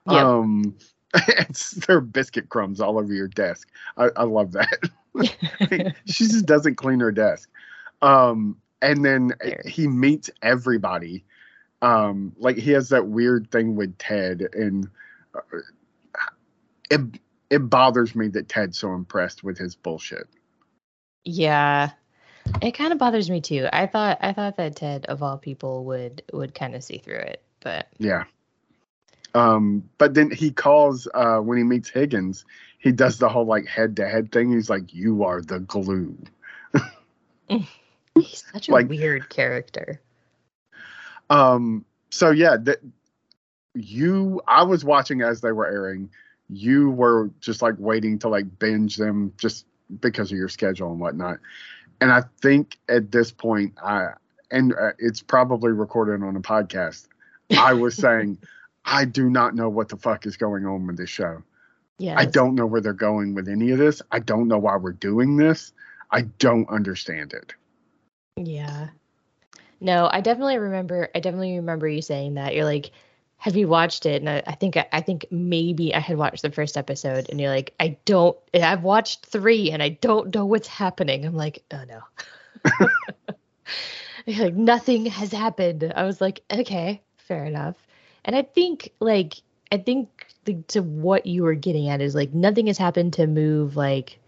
Yep. 0.08 0.22
Um, 0.24 0.76
it's 1.28 1.72
there 1.72 1.98
are 1.98 2.00
biscuit 2.00 2.48
crumbs 2.48 2.80
all 2.80 2.98
over 2.98 3.12
your 3.12 3.28
desk. 3.28 3.68
I, 3.96 4.08
I 4.16 4.24
love 4.24 4.52
that. 4.52 4.90
she 6.06 6.24
just 6.26 6.46
doesn't 6.46 6.74
clean 6.74 7.00
her 7.00 7.12
desk. 7.12 7.48
Um, 8.02 8.56
and 8.82 9.04
then 9.04 9.32
he 9.64 9.86
meets 9.86 10.28
everybody. 10.42 11.24
Um, 11.82 12.34
like 12.38 12.56
he 12.56 12.72
has 12.72 12.88
that 12.88 13.06
weird 13.06 13.50
thing 13.50 13.76
with 13.76 13.96
Ted, 13.98 14.48
and 14.54 14.88
uh, 15.34 15.58
it 16.90 17.00
it 17.50 17.58
bothers 17.58 18.14
me 18.14 18.28
that 18.28 18.48
Ted's 18.48 18.78
so 18.78 18.94
impressed 18.94 19.44
with 19.44 19.58
his 19.58 19.74
bullshit. 19.76 20.26
yeah. 21.24 21.90
It 22.60 22.72
kind 22.72 22.92
of 22.92 22.98
bothers 22.98 23.30
me 23.30 23.40
too. 23.40 23.68
I 23.72 23.86
thought 23.86 24.18
I 24.20 24.32
thought 24.32 24.56
that 24.56 24.76
Ted 24.76 25.06
of 25.06 25.22
all 25.22 25.38
people 25.38 25.84
would 25.86 26.22
would 26.32 26.54
kind 26.54 26.74
of 26.74 26.84
see 26.84 26.98
through 26.98 27.16
it, 27.16 27.42
but 27.60 27.88
Yeah. 27.98 28.24
Um, 29.34 29.88
but 29.98 30.14
then 30.14 30.30
he 30.30 30.50
calls 30.50 31.08
uh 31.14 31.38
when 31.38 31.58
he 31.58 31.64
meets 31.64 31.88
Higgins, 31.88 32.44
he 32.78 32.92
does 32.92 33.18
the 33.18 33.28
whole 33.28 33.46
like 33.46 33.66
head 33.66 33.96
to 33.96 34.08
head 34.08 34.30
thing. 34.32 34.52
He's 34.52 34.70
like, 34.70 34.94
You 34.94 35.24
are 35.24 35.40
the 35.40 35.60
glue. 35.60 36.16
he's 37.48 38.44
such 38.52 38.68
a 38.68 38.72
Like- 38.72 38.88
weird 38.88 39.28
character. 39.28 40.00
Um, 41.30 41.84
so 42.10 42.30
yeah, 42.30 42.56
that 42.62 42.78
you 43.74 44.40
I 44.46 44.62
was 44.62 44.84
watching 44.84 45.22
as 45.22 45.40
they 45.40 45.52
were 45.52 45.66
airing. 45.66 46.10
You 46.50 46.90
were 46.90 47.30
just 47.40 47.62
like 47.62 47.74
waiting 47.78 48.18
to 48.20 48.28
like 48.28 48.58
binge 48.58 48.96
them 48.96 49.32
just 49.38 49.66
because 50.00 50.30
of 50.30 50.36
your 50.38 50.48
schedule 50.48 50.90
and 50.90 51.00
whatnot. 51.00 51.38
And 52.00 52.12
I 52.12 52.22
think 52.42 52.78
at 52.88 53.10
this 53.10 53.32
point, 53.32 53.74
I 53.82 54.10
and 54.50 54.74
uh, 54.74 54.90
it's 54.98 55.22
probably 55.22 55.72
recorded 55.72 56.22
on 56.22 56.36
a 56.36 56.40
podcast. 56.40 57.08
I 57.58 57.72
was 57.72 57.94
saying, 58.06 58.38
I 58.84 59.04
do 59.04 59.30
not 59.30 59.54
know 59.54 59.68
what 59.68 59.88
the 59.88 59.96
fuck 59.96 60.26
is 60.26 60.36
going 60.36 60.66
on 60.66 60.86
with 60.86 60.96
this 60.96 61.10
show. 61.10 61.42
Yeah. 61.98 62.14
I 62.18 62.24
don't 62.24 62.54
know 62.54 62.66
where 62.66 62.80
they're 62.80 62.92
going 62.92 63.34
with 63.34 63.48
any 63.48 63.70
of 63.70 63.78
this. 63.78 64.02
I 64.10 64.18
don't 64.18 64.48
know 64.48 64.58
why 64.58 64.76
we're 64.76 64.92
doing 64.92 65.36
this. 65.36 65.72
I 66.10 66.22
don't 66.38 66.68
understand 66.68 67.32
it. 67.32 67.54
Yeah. 68.36 68.88
No, 69.80 70.08
I 70.10 70.20
definitely 70.20 70.58
remember. 70.58 71.08
I 71.14 71.20
definitely 71.20 71.56
remember 71.56 71.88
you 71.88 72.02
saying 72.02 72.34
that. 72.34 72.54
You're 72.54 72.64
like, 72.64 72.90
"Have 73.38 73.56
you 73.56 73.68
watched 73.68 74.06
it?" 74.06 74.22
And 74.22 74.28
I, 74.28 74.42
I 74.46 74.54
think 74.54 74.76
I 74.76 75.00
think 75.00 75.26
maybe 75.30 75.94
I 75.94 76.00
had 76.00 76.16
watched 76.16 76.42
the 76.42 76.50
first 76.50 76.76
episode, 76.76 77.28
and 77.28 77.40
you're 77.40 77.50
like, 77.50 77.74
"I 77.78 77.96
don't. 78.04 78.36
I've 78.54 78.82
watched 78.82 79.26
three, 79.26 79.70
and 79.70 79.82
I 79.82 79.90
don't 79.90 80.34
know 80.34 80.46
what's 80.46 80.68
happening." 80.68 81.24
I'm 81.24 81.36
like, 81.36 81.62
"Oh 81.70 81.84
no." 81.84 82.00
like 84.26 84.54
nothing 84.54 85.06
has 85.06 85.32
happened. 85.32 85.92
I 85.94 86.04
was 86.04 86.20
like, 86.20 86.42
"Okay, 86.50 87.02
fair 87.18 87.44
enough." 87.44 87.76
And 88.24 88.34
I 88.36 88.42
think 88.42 88.90
like 89.00 89.34
I 89.72 89.78
think 89.78 90.26
the, 90.44 90.54
to 90.68 90.82
what 90.82 91.26
you 91.26 91.42
were 91.42 91.54
getting 91.54 91.88
at 91.88 92.00
is 92.00 92.14
like 92.14 92.32
nothing 92.34 92.66
has 92.68 92.78
happened 92.78 93.14
to 93.14 93.26
move 93.26 93.76
like 93.76 94.18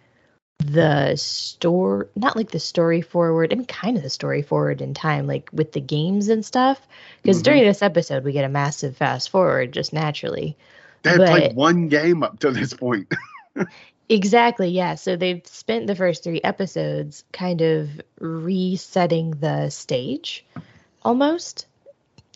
the 0.59 1.15
store 1.17 2.09
not 2.17 2.35
like 2.35 2.51
the 2.51 2.59
story 2.59 3.03
forward 3.03 3.53
i 3.53 3.57
mean 3.57 3.67
kind 3.67 3.95
of 3.99 4.03
the 4.03 4.09
story 4.09 4.41
forward 4.41 4.81
in 4.81 4.95
time 4.95 5.27
like 5.27 5.51
with 5.53 5.73
the 5.73 5.81
games 5.83 6.29
and 6.31 6.47
stuff 6.47 6.81
because 7.23 7.41
Mhm. 7.41 7.45
during 7.45 7.65
this 7.65 7.83
episode 7.83 8.25
we 8.25 8.33
get 8.33 8.47
a 8.47 8.49
massive 8.49 8.97
fast 8.97 9.29
forward 9.29 9.71
just 9.73 9.93
naturally 9.93 10.57
They 11.03 11.11
had 11.11 11.19
But- 11.19 11.29
played 11.29 11.57
one 11.57 11.89
game 11.89 12.23
up 12.23 12.39
to 12.41 12.51
this 12.51 12.73
point. 12.73 13.13
exactly 14.09 14.69
yeah 14.71 14.95
so 14.95 15.15
they've 15.15 15.47
spent 15.47 15.87
the 15.89 15.95
first 15.95 16.25
three 16.25 16.41
episodes 16.43 17.25
kind 17.35 17.61
of 17.61 17.91
resetting 18.19 19.33
the 19.33 19.69
stage 19.69 20.45
almost 21.03 21.67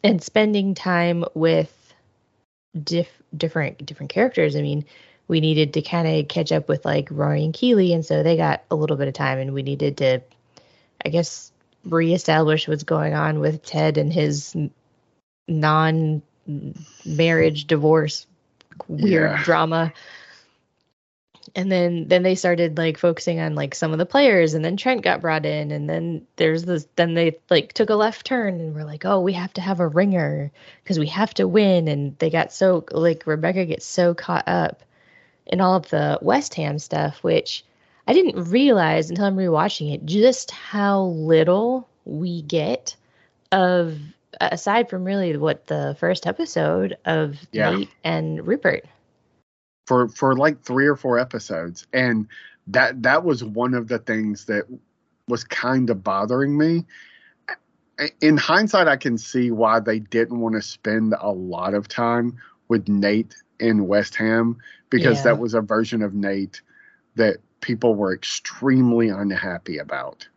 and 0.02 0.22
spending 0.22 0.74
time 0.74 1.24
with 1.34 1.94
diff- 2.82 3.22
different 3.36 3.84
different 3.84 4.10
characters 4.10 4.56
i 4.56 4.62
mean 4.62 4.84
we 5.28 5.40
needed 5.40 5.74
to 5.74 5.82
kind 5.82 6.08
of 6.08 6.26
catch 6.26 6.50
up 6.50 6.68
with 6.68 6.84
like 6.84 7.06
Rory 7.12 7.44
and 7.44 7.54
Keeley, 7.54 7.92
and 7.92 8.04
so 8.04 8.24
they 8.24 8.36
got 8.36 8.64
a 8.68 8.74
little 8.74 8.96
bit 8.96 9.06
of 9.06 9.14
time, 9.14 9.38
and 9.38 9.54
we 9.54 9.62
needed 9.62 9.98
to, 9.98 10.20
I 11.04 11.08
guess, 11.08 11.52
reestablish 11.84 12.66
what's 12.66 12.82
going 12.82 13.14
on 13.14 13.38
with 13.38 13.64
Ted 13.64 13.96
and 13.96 14.12
his 14.12 14.56
non-marriage 15.46 16.24
divorce 17.68 18.26
weird 18.88 19.30
Yeah. 19.30 19.44
drama. 19.44 19.92
And 21.54 21.70
then 21.70 22.08
then 22.08 22.22
they 22.22 22.34
started 22.34 22.78
like 22.78 22.98
focusing 22.98 23.40
on 23.40 23.54
like 23.54 23.74
some 23.74 23.92
of 23.92 23.98
the 23.98 24.06
players, 24.06 24.54
and 24.54 24.64
then 24.64 24.76
Trent 24.76 25.02
got 25.02 25.20
brought 25.20 25.44
in, 25.44 25.70
and 25.70 25.88
then 25.88 26.26
there's 26.36 26.64
this. 26.64 26.86
Then 26.96 27.14
they 27.14 27.38
like 27.48 27.72
took 27.72 27.90
a 27.90 27.94
left 27.94 28.26
turn, 28.26 28.60
and 28.60 28.74
we're 28.74 28.84
like, 28.84 29.04
oh, 29.04 29.20
we 29.20 29.32
have 29.32 29.52
to 29.54 29.60
have 29.60 29.80
a 29.80 29.88
ringer 29.88 30.50
because 30.82 30.98
we 30.98 31.06
have 31.08 31.34
to 31.34 31.48
win. 31.48 31.88
And 31.88 32.16
they 32.18 32.30
got 32.30 32.52
so 32.52 32.84
like 32.90 33.26
Rebecca 33.26 33.66
gets 33.66 33.86
so 33.86 34.14
caught 34.14 34.46
up 34.46 34.82
in 35.46 35.60
all 35.60 35.74
of 35.74 35.88
the 35.90 36.18
West 36.22 36.54
Ham 36.54 36.78
stuff, 36.78 37.22
which 37.22 37.64
I 38.06 38.12
didn't 38.12 38.50
realize 38.50 39.10
until 39.10 39.24
I'm 39.24 39.36
rewatching 39.36 39.94
it 39.94 40.04
just 40.04 40.50
how 40.50 41.02
little 41.02 41.88
we 42.04 42.42
get 42.42 42.96
of 43.52 43.98
aside 44.40 44.88
from 44.88 45.04
really 45.04 45.36
what 45.36 45.66
the 45.66 45.96
first 45.98 46.26
episode 46.26 46.96
of 47.04 47.36
Yeah. 47.52 47.70
Nate 47.70 47.90
and 48.04 48.46
Rupert. 48.46 48.84
For 49.90 50.06
for 50.06 50.36
like 50.36 50.62
three 50.62 50.86
or 50.86 50.94
four 50.94 51.18
episodes 51.18 51.88
and 51.92 52.28
that 52.68 53.02
that 53.02 53.24
was 53.24 53.42
one 53.42 53.74
of 53.74 53.88
the 53.88 53.98
things 53.98 54.44
that 54.44 54.62
was 55.26 55.42
kind 55.42 55.90
of 55.90 56.04
bothering 56.04 56.56
me 56.56 56.86
in 58.20 58.36
hindsight 58.36 58.86
i 58.86 58.96
can 58.96 59.18
see 59.18 59.50
why 59.50 59.80
they 59.80 59.98
didn't 59.98 60.38
want 60.38 60.54
to 60.54 60.62
spend 60.62 61.12
a 61.20 61.32
lot 61.32 61.74
of 61.74 61.88
time 61.88 62.36
with 62.68 62.86
nate 62.88 63.34
in 63.58 63.88
west 63.88 64.14
ham 64.14 64.56
because 64.90 65.18
Yeah. 65.18 65.32
that 65.32 65.40
was 65.40 65.54
a 65.54 65.60
version 65.60 66.02
of 66.02 66.14
nate 66.14 66.62
that 67.16 67.38
people 67.60 67.96
were 67.96 68.14
extremely 68.14 69.08
unhappy 69.08 69.78
about 69.78 70.28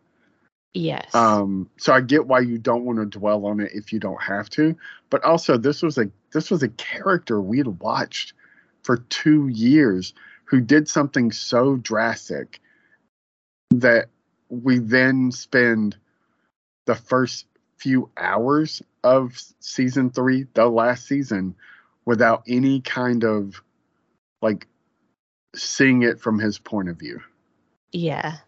Yes. 0.72 1.14
um 1.14 1.70
so 1.76 1.92
i 1.92 2.00
get 2.00 2.26
why 2.26 2.40
you 2.40 2.58
don't 2.58 2.84
want 2.84 2.98
to 2.98 3.06
dwell 3.06 3.46
on 3.46 3.60
it 3.60 3.70
if 3.72 3.92
you 3.92 4.00
don't 4.00 4.20
have 4.20 4.50
to 4.50 4.76
but 5.10 5.22
also 5.22 5.56
this 5.56 5.80
was 5.80 5.96
a 5.96 6.10
this 6.32 6.50
was 6.50 6.64
a 6.64 6.68
character 6.70 7.40
we'd 7.40 7.68
watched 7.68 8.32
for 8.84 8.98
two 8.98 9.48
years 9.48 10.14
who 10.44 10.60
did 10.60 10.88
something 10.88 11.32
so 11.32 11.76
drastic 11.76 12.60
that 13.70 14.06
we 14.48 14.78
then 14.78 15.32
spend 15.32 15.96
the 16.86 16.94
first 16.94 17.46
few 17.78 18.10
hours 18.16 18.82
of 19.02 19.36
season 19.60 20.10
three 20.10 20.46
the 20.54 20.66
last 20.66 21.06
season 21.06 21.54
without 22.04 22.44
any 22.46 22.80
kind 22.80 23.24
of 23.24 23.60
like 24.40 24.68
seeing 25.56 26.02
it 26.02 26.20
from 26.20 26.38
his 26.38 26.58
point 26.58 26.88
of 26.88 26.98
view 26.98 27.20
yeah. 27.94 28.38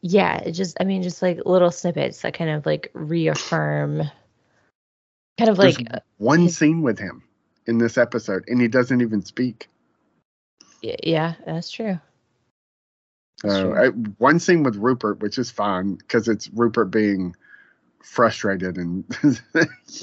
Yeah, 0.00 0.38
it 0.38 0.52
just 0.52 0.78
I 0.80 0.84
mean 0.84 1.02
just 1.02 1.20
like 1.20 1.40
little 1.44 1.72
snippets 1.72 2.22
that 2.22 2.34
kind 2.34 2.50
of 2.50 2.64
like 2.64 2.90
reaffirm 2.94 4.04
kind 5.38 5.50
of 5.50 5.58
like 5.58 5.76
uh, 5.92 5.98
one 6.18 6.48
scene 6.48 6.82
with 6.82 6.98
him 6.98 7.22
in 7.70 7.78
this 7.78 7.98
episode 7.98 8.44
and 8.48 8.60
he 8.60 8.68
doesn't 8.68 9.02
even 9.02 9.22
speak 9.22 9.68
yeah, 10.82 11.34
that's 11.46 11.70
true. 11.70 12.00
That's 13.42 13.58
So 13.58 13.58
true. 13.58 13.76
I, 13.76 13.88
one 13.88 14.38
scene 14.40 14.62
with 14.64 14.76
Rupert, 14.76 15.20
which 15.20 15.38
is 15.38 15.50
fine 15.50 15.96
because 15.96 16.28
it's 16.28 16.50
Rupert 16.54 16.90
being 16.90 17.36
frustrated 18.04 18.78
and 18.78 19.04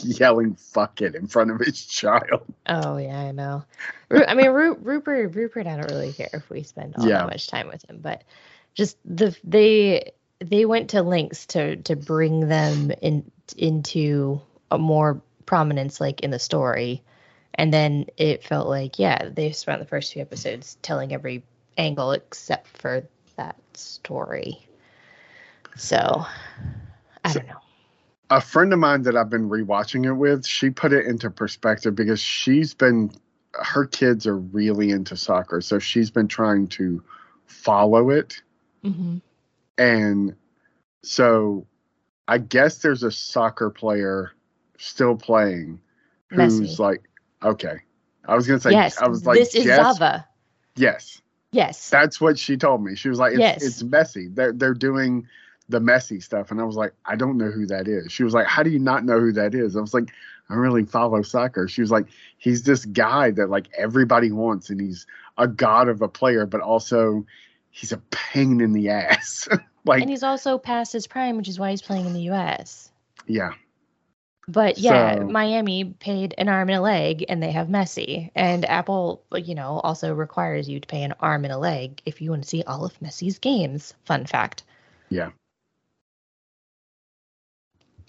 yelling 0.03 0.55
"fuck 0.55 1.01
it" 1.01 1.15
in 1.15 1.27
front 1.27 1.51
of 1.51 1.59
his 1.59 1.85
child. 1.85 2.43
Oh 2.67 2.97
yeah, 2.97 3.19
I 3.19 3.31
know. 3.31 3.65
I 4.11 4.35
mean, 4.35 4.51
Ru- 4.51 4.75
Rupert, 4.81 5.35
Rupert, 5.35 5.67
I 5.67 5.77
don't 5.77 5.91
really 5.91 6.13
care 6.13 6.29
if 6.33 6.49
we 6.49 6.63
spend 6.63 6.95
all 6.97 7.05
Yeah. 7.07 7.13
that 7.13 7.27
much 7.27 7.47
time 7.47 7.67
with 7.67 7.89
him, 7.89 7.99
but 8.01 8.23
just 8.75 8.97
the 9.05 9.35
they 9.43 10.13
they 10.39 10.65
went 10.65 10.91
to 10.91 11.01
lengths 11.03 11.47
to 11.47 11.77
to 11.77 11.95
bring 11.95 12.47
them 12.47 12.91
in 13.01 13.31
into 13.57 14.41
a 14.71 14.77
more 14.77 15.21
prominence, 15.45 16.01
like 16.01 16.21
in 16.21 16.31
the 16.31 16.39
story, 16.39 17.03
and 17.57 17.73
then 17.73 18.05
it 18.17 18.43
felt 18.43 18.67
like 18.67 18.99
yeah, 18.99 19.29
they 19.29 19.51
spent 19.51 19.79
the 19.79 19.87
first 19.87 20.13
few 20.13 20.21
episodes 20.21 20.77
telling 20.81 21.13
every 21.13 21.43
angle 21.77 22.11
except 22.11 22.67
for 22.77 23.03
that 23.35 23.55
story. 23.73 24.67
So 25.75 26.25
I 27.23 27.31
So- 27.31 27.39
don't 27.39 27.47
know. 27.49 27.59
A 28.29 28.41
friend 28.41 28.73
of 28.73 28.79
mine 28.79 29.03
that 29.03 29.15
I've 29.15 29.29
been 29.29 29.47
rewatching 29.49 30.05
it 30.05 30.11
with, 30.11 30.45
she 30.45 30.69
put 30.69 30.91
it 30.91 31.05
into 31.05 31.29
perspective 31.29 31.95
because 31.95 32.19
she's 32.19 32.73
been 32.73 33.09
her 33.53 33.85
kids 33.85 34.27
are 34.27 34.37
really 34.37 34.89
into 34.91 35.15
soccer, 35.15 35.61
so 35.61 35.79
she's 35.79 36.11
been 36.11 36.27
trying 36.27 36.67
to 36.67 37.01
follow 37.45 38.09
it 38.09 38.41
hmm 38.83 39.17
and 39.77 40.35
so 41.03 41.65
I 42.27 42.37
guess 42.39 42.79
there's 42.79 43.03
a 43.03 43.11
soccer 43.11 43.69
player 43.69 44.31
still 44.77 45.15
playing 45.15 45.79
who's 46.29 46.75
Messi. 46.75 46.79
like 46.79 47.06
okay. 47.43 47.77
I 48.25 48.35
was 48.35 48.45
gonna 48.47 48.59
say 48.59 48.71
yes, 48.71 48.97
I 49.01 49.07
was 49.07 49.25
like 49.25 49.37
this 49.37 49.55
is 49.55 49.63
Jess- 49.63 49.77
Zava. 49.97 50.27
Yes. 50.75 51.21
Yes. 51.51 51.89
That's 51.89 52.19
what 52.19 52.37
she 52.37 52.57
told 52.57 52.83
me. 52.83 52.95
She 52.95 53.09
was 53.09 53.19
like, 53.19 53.31
it's, 53.31 53.39
Yes. 53.39 53.63
it's 53.63 53.83
Messi. 53.83 54.33
They're 54.35 54.51
they're 54.53 54.73
doing 54.73 55.27
the 55.69 55.79
Messi 55.79 56.21
stuff, 56.21 56.51
and 56.51 56.59
I 56.61 56.63
was 56.63 56.75
like, 56.75 56.93
I 57.05 57.15
don't 57.15 57.37
know 57.37 57.49
who 57.51 57.65
that 57.67 57.87
is. 57.87 58.11
She 58.11 58.23
was 58.23 58.33
like, 58.33 58.47
How 58.47 58.63
do 58.63 58.69
you 58.69 58.79
not 58.79 59.05
know 59.05 59.19
who 59.19 59.31
that 59.33 59.55
is? 59.55 59.75
I 59.75 59.81
was 59.81 59.93
like, 59.93 60.11
I 60.49 60.55
really 60.55 60.83
follow 60.83 61.21
soccer. 61.21 61.67
She 61.67 61.81
was 61.81 61.91
like, 61.91 62.07
He's 62.37 62.63
this 62.63 62.85
guy 62.85 63.31
that 63.31 63.49
like 63.49 63.67
everybody 63.77 64.31
wants, 64.31 64.69
and 64.69 64.79
he's 64.79 65.07
a 65.37 65.47
god 65.47 65.87
of 65.87 66.01
a 66.01 66.07
player, 66.07 66.45
but 66.45 66.61
also 66.61 67.25
he's 67.71 67.91
a 67.91 67.97
pain 68.11 68.59
in 68.61 68.73
the 68.73 68.89
ass. 68.91 69.47
like, 69.85 70.01
and 70.01 70.09
he's 70.09 70.23
also 70.23 70.57
past 70.57 70.91
his 70.93 71.07
prime, 71.07 71.37
which 71.37 71.47
is 71.47 71.57
why 71.59 71.71
he's 71.71 71.81
playing 71.81 72.05
in 72.05 72.13
the 72.13 72.21
U.S. 72.23 72.91
yeah, 73.25 73.51
But 74.47 74.77
yeah, 74.77 75.15
So- 75.15 75.27
Miami 75.27 75.83
paid 75.85 76.33
an 76.37 76.47
arm 76.47 76.69
and 76.69 76.77
a 76.77 76.81
leg, 76.81 77.25
and 77.27 77.43
they 77.43 77.51
have 77.51 77.67
Messi. 77.67 78.31
And 78.35 78.63
Apple, 78.65 79.21
you 79.35 79.55
know, 79.55 79.79
also 79.83 80.13
requires 80.13 80.69
you 80.69 80.79
to 80.79 80.87
pay 80.87 81.03
an 81.03 81.13
arm 81.19 81.43
and 81.43 81.53
a 81.53 81.57
leg 81.57 82.01
if 82.05 82.21
you 82.21 82.29
want 82.31 82.43
to 82.43 82.49
see 82.49 82.63
all 82.63 82.85
of 82.85 82.97
Messi's 82.99 83.39
games. 83.39 83.93
Fun 84.05 84.25
fact. 84.25 84.63
Yeah. 85.09 85.31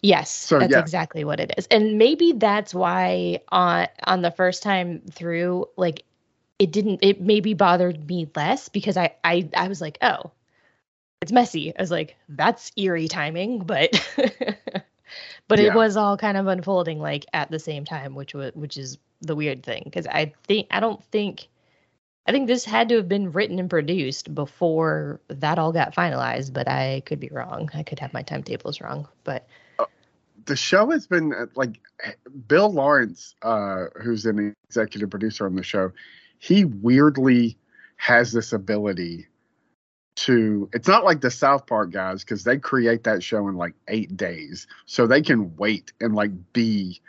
Yes, 0.00 0.30
So, 0.30 0.60
that's 0.60 0.70
yeah. 0.72 0.78
exactly 0.78 1.24
what 1.24 1.40
it 1.40 1.52
is. 1.58 1.66
And 1.72 1.98
maybe 1.98 2.32
that's 2.32 2.72
why 2.72 3.40
on 3.48 3.88
on 4.04 4.22
the 4.22 4.30
first 4.30 4.62
time 4.62 5.02
through, 5.10 5.66
like 5.76 6.04
it 6.60 6.70
didn't 6.70 7.00
it 7.02 7.20
maybe 7.20 7.54
bothered 7.54 8.06
me 8.08 8.28
less 8.36 8.68
because 8.68 8.96
I 8.96 9.14
I 9.24 9.48
I 9.56 9.66
was 9.66 9.80
like, 9.80 9.98
oh, 10.00 10.30
it's 11.20 11.32
Messi. 11.32 11.72
I 11.76 11.82
was 11.82 11.90
like, 11.90 12.16
that's 12.28 12.70
eerie 12.76 13.08
timing, 13.08 13.60
but 13.64 13.90
but 15.48 15.58
Yeah. 15.58 15.66
it 15.66 15.74
was 15.74 15.96
all 15.96 16.16
kind 16.16 16.36
of 16.36 16.46
unfolding 16.46 16.98
like 16.98 17.26
at 17.32 17.50
the 17.50 17.58
same 17.58 17.84
time, 17.84 18.14
which 18.14 18.34
was 18.34 18.52
which 18.54 18.76
is 18.76 18.98
the 19.20 19.34
weird 19.34 19.62
thing 19.62 19.82
because 19.84 20.06
I 20.06 20.32
think 20.46 20.68
I 20.70 20.80
don't 20.80 21.02
think 21.04 21.48
I 22.26 22.32
think 22.32 22.46
this 22.46 22.64
had 22.64 22.90
to 22.90 22.96
have 22.96 23.08
been 23.08 23.32
written 23.32 23.58
and 23.58 23.70
produced 23.70 24.34
before 24.34 25.20
that 25.28 25.58
all 25.58 25.72
got 25.72 25.94
finalized, 25.94 26.52
but 26.52 26.68
I 26.68 27.02
could 27.06 27.20
be 27.20 27.30
wrong. 27.30 27.70
I 27.72 27.82
could 27.82 27.98
have 28.00 28.12
my 28.12 28.22
timetables 28.22 28.80
wrong, 28.80 29.08
but 29.24 29.46
the 30.44 30.56
show 30.56 30.90
has 30.90 31.06
been 31.06 31.32
uh, 31.32 31.46
like 31.54 31.78
Bill 32.48 32.72
Lawrence, 32.72 33.34
uh, 33.42 33.86
who's 34.02 34.26
an 34.26 34.54
executive 34.68 35.10
producer 35.10 35.46
on 35.46 35.54
the 35.54 35.62
show. 35.62 35.92
He 36.38 36.64
weirdly 36.64 37.56
has 37.96 38.32
this 38.32 38.52
ability 38.52 39.26
to. 40.24 40.68
It's 40.72 40.88
not 40.88 41.04
like 41.04 41.20
the 41.20 41.30
South 41.30 41.66
Park 41.66 41.90
guys 41.90 42.24
because 42.24 42.44
they 42.44 42.58
create 42.58 43.04
that 43.04 43.22
show 43.22 43.48
in 43.48 43.56
like 43.56 43.74
eight 43.88 44.16
days, 44.16 44.66
so 44.86 45.06
they 45.06 45.22
can 45.22 45.56
wait 45.56 45.92
and 46.00 46.14
like 46.14 46.30
be 46.52 47.00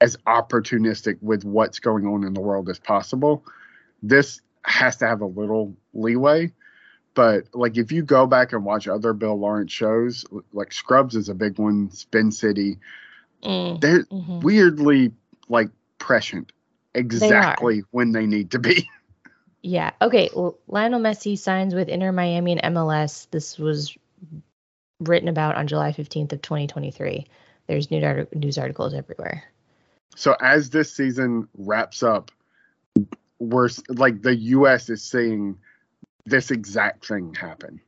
as 0.00 0.16
opportunistic 0.26 1.18
with 1.20 1.44
what's 1.44 1.78
going 1.80 2.06
on 2.06 2.24
in 2.24 2.34
the 2.34 2.40
world 2.40 2.68
as 2.68 2.78
possible. 2.78 3.44
This 4.02 4.40
has 4.62 4.96
to 4.98 5.06
have 5.06 5.20
a 5.20 5.26
little 5.26 5.74
leeway. 5.94 6.52
But 7.14 7.44
like 7.52 7.76
if 7.76 7.90
you 7.90 8.02
go 8.02 8.26
back 8.26 8.52
and 8.52 8.64
watch 8.64 8.86
other 8.86 9.12
Bill 9.12 9.38
Lawrence 9.38 9.72
shows, 9.72 10.24
like 10.52 10.72
Scrubs 10.72 11.16
is 11.16 11.28
a 11.28 11.34
big 11.34 11.58
one, 11.58 11.90
Spin 11.90 12.30
City, 12.30 12.78
mm, 13.42 13.80
they're 13.80 14.04
mm-hmm. 14.04 14.40
weirdly 14.40 15.12
like 15.48 15.70
prescient 15.98 16.52
exactly 16.94 17.80
they 17.80 17.86
when 17.90 18.12
they 18.12 18.26
need 18.26 18.52
to 18.52 18.58
be. 18.58 18.88
Yeah. 19.62 19.90
Okay. 20.00 20.30
Well, 20.34 20.58
Lionel 20.68 21.00
Messi 21.00 21.38
signs 21.38 21.74
with 21.74 21.88
Inter 21.88 22.12
Miami 22.12 22.58
and 22.58 22.76
MLS. 22.76 23.28
This 23.30 23.58
was 23.58 23.96
written 25.00 25.28
about 25.28 25.56
on 25.56 25.66
July 25.66 25.92
15th 25.92 26.32
of 26.32 26.42
2023. 26.42 27.26
There's 27.66 27.90
news 27.90 28.58
articles 28.58 28.94
everywhere. 28.94 29.44
So 30.16 30.34
as 30.40 30.70
this 30.70 30.92
season 30.92 31.48
wraps 31.56 32.02
up, 32.02 32.30
we're 33.38 33.68
like 33.88 34.22
the 34.22 34.34
U.S. 34.34 34.88
is 34.88 35.02
seeing 35.02 35.58
this 36.24 36.50
exact 36.50 37.06
thing 37.06 37.34
happen. 37.34 37.80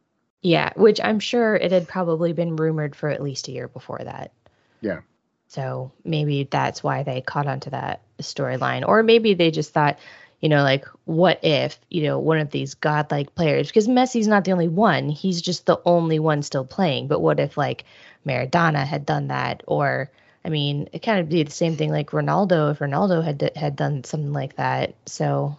Yeah, 0.43 0.73
which 0.77 1.01
I'm 1.03 1.19
sure 1.19 1.57
it 1.57 1.73
had 1.73 1.89
probably 1.89 2.33
been 2.33 2.57
rumored 2.57 2.95
for 2.95 3.09
at 3.09 3.23
least 3.23 3.49
a 3.49 3.53
year 3.53 3.69
before 3.69 4.01
that. 4.03 4.33
Yeah. 4.81 5.01
So 5.49 5.93
maybe 6.05 6.45
that's 6.45 6.83
why 6.83 7.03
they 7.03 7.21
caught 7.21 7.47
onto 7.47 7.71
that 7.71 8.03
storyline. 8.21 8.87
Or 8.87 9.03
maybe 9.03 9.35
they 9.35 9.51
just 9.51 9.73
thought, 9.73 9.99
you 10.41 10.49
know, 10.49 10.63
like, 10.63 10.87
what 11.05 11.39
if, 11.43 11.79
you 11.91 12.03
know, 12.03 12.19
one 12.19 12.39
of 12.39 12.51
these 12.51 12.75
godlike 12.75 13.35
players, 13.35 13.69
because 13.69 13.89
Messi's 13.89 14.29
not 14.29 14.45
the 14.45 14.53
only 14.53 14.69
one, 14.69 15.09
he's 15.09 15.41
just 15.41 15.67
the 15.67 15.81
only 15.85 16.19
one 16.19 16.43
still 16.43 16.65
playing. 16.65 17.09
But 17.09 17.21
what 17.21 17.41
if, 17.41 17.57
like, 17.57 17.85
Maradona 18.27 18.87
had 18.87 19.07
done 19.07 19.29
that? 19.29 19.63
Or, 19.67 20.11
I 20.45 20.49
mean, 20.49 20.89
it 20.93 21.03
kind 21.03 21.21
of 21.21 21.29
be 21.29 21.43
the 21.43 21.51
same 21.51 21.77
thing 21.77 21.91
like 21.91 22.11
Ronaldo 22.11 22.73
if 22.73 22.79
Ronaldo 22.79 23.23
had 23.23 23.53
had 23.57 23.77
done 23.77 24.05
something 24.05 24.33
like 24.33 24.57
that. 24.57 24.95
So 25.07 25.57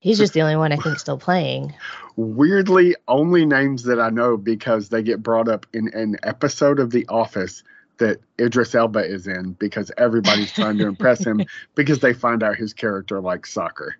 He's 0.00 0.18
just 0.18 0.32
the 0.32 0.40
only 0.40 0.56
one 0.56 0.72
I 0.72 0.76
think 0.76 0.98
still 0.98 1.18
playing. 1.18 1.74
Weirdly, 2.16 2.96
only 3.06 3.44
names 3.44 3.82
that 3.82 4.00
I 4.00 4.08
know 4.08 4.38
because 4.38 4.88
they 4.88 5.02
get 5.02 5.22
brought 5.22 5.46
up 5.46 5.66
in 5.74 5.88
an 5.92 6.16
episode 6.22 6.78
of 6.78 6.90
The 6.90 7.06
Office 7.08 7.62
that 8.00 8.20
Idris 8.40 8.74
Elba 8.74 9.00
is 9.00 9.26
in 9.26 9.52
because 9.52 9.92
everybody's 9.96 10.52
trying 10.52 10.78
to 10.78 10.88
impress 10.88 11.24
him 11.24 11.42
because 11.74 12.00
they 12.00 12.12
find 12.12 12.42
out 12.42 12.56
his 12.56 12.72
character 12.72 13.20
likes 13.20 13.52
soccer. 13.52 13.94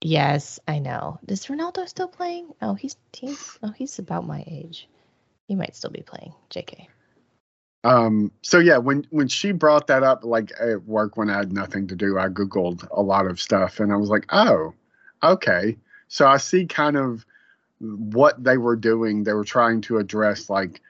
Yes, 0.00 0.58
I 0.66 0.78
know. 0.78 1.18
Is 1.28 1.46
Ronaldo 1.46 1.88
still 1.88 2.08
playing? 2.08 2.52
Oh, 2.62 2.74
he's 2.74 2.96
he's 3.12 3.58
oh 3.62 3.70
he's 3.70 3.98
about 3.98 4.26
my 4.26 4.44
age. 4.46 4.88
He 5.46 5.54
might 5.54 5.76
still 5.76 5.90
be 5.90 6.02
playing. 6.02 6.34
JK. 6.50 6.86
Um, 7.84 8.32
so 8.42 8.58
yeah, 8.58 8.78
when 8.78 9.06
when 9.10 9.28
she 9.28 9.52
brought 9.52 9.86
that 9.88 10.02
up, 10.02 10.24
like 10.24 10.52
at 10.60 10.84
work 10.84 11.16
when 11.16 11.30
I 11.30 11.36
had 11.38 11.52
nothing 11.52 11.88
to 11.88 11.96
do, 11.96 12.18
I 12.18 12.28
googled 12.28 12.88
a 12.90 13.02
lot 13.02 13.26
of 13.26 13.40
stuff, 13.40 13.80
and 13.80 13.92
I 13.92 13.96
was 13.96 14.08
like, 14.08 14.26
oh, 14.30 14.74
okay. 15.22 15.76
So 16.08 16.26
I 16.26 16.38
see 16.38 16.66
kind 16.66 16.96
of 16.96 17.26
what 17.80 18.42
they 18.42 18.56
were 18.56 18.76
doing. 18.76 19.24
They 19.24 19.34
were 19.34 19.44
trying 19.44 19.82
to 19.82 19.98
address 19.98 20.48
like 20.48 20.80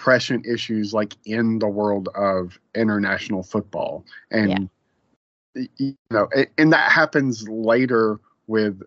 prescient 0.00 0.46
issues, 0.46 0.94
like 0.94 1.14
in 1.26 1.58
the 1.58 1.68
world 1.68 2.08
of 2.14 2.58
international 2.74 3.42
football, 3.42 4.02
and 4.30 4.70
yeah. 5.54 5.66
you 5.76 5.96
know, 6.10 6.26
and 6.56 6.72
that 6.72 6.90
happens 6.90 7.46
later 7.46 8.18
with 8.46 8.82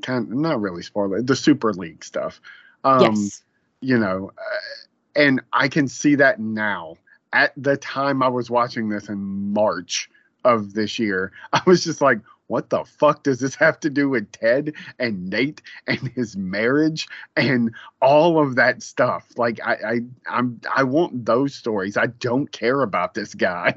kind 0.00 0.26
of 0.26 0.38
not 0.38 0.58
really 0.58 0.82
spoiler 0.82 1.20
the 1.20 1.36
Super 1.36 1.74
League 1.74 2.02
stuff. 2.02 2.40
Um, 2.82 3.02
yes. 3.02 3.42
You 3.82 3.98
know. 3.98 4.32
Uh, 4.38 5.20
and 5.20 5.42
I 5.52 5.68
can 5.68 5.86
see 5.86 6.14
that 6.14 6.40
now. 6.40 6.96
At 7.34 7.52
the 7.58 7.76
time 7.76 8.22
I 8.22 8.28
was 8.28 8.48
watching 8.48 8.88
this 8.88 9.10
in 9.10 9.52
March 9.52 10.08
of 10.44 10.72
this 10.72 10.98
year, 10.98 11.30
I 11.52 11.60
was 11.66 11.84
just 11.84 12.00
like, 12.00 12.20
what 12.48 12.70
the 12.70 12.84
fuck 12.84 13.22
does 13.22 13.38
this 13.38 13.54
have 13.54 13.78
to 13.80 13.90
do 13.90 14.08
with 14.08 14.32
Ted 14.32 14.72
and 14.98 15.30
Nate 15.30 15.62
and 15.86 15.98
his 16.08 16.36
marriage 16.36 17.06
and 17.36 17.74
all 18.02 18.42
of 18.42 18.56
that 18.56 18.82
stuff? 18.82 19.26
Like 19.36 19.60
I, 19.64 19.74
I 19.74 20.00
I'm 20.26 20.60
I 20.74 20.82
want 20.82 21.24
those 21.24 21.54
stories. 21.54 21.96
I 21.96 22.06
don't 22.06 22.50
care 22.50 22.82
about 22.82 23.14
this 23.14 23.34
guy. 23.34 23.76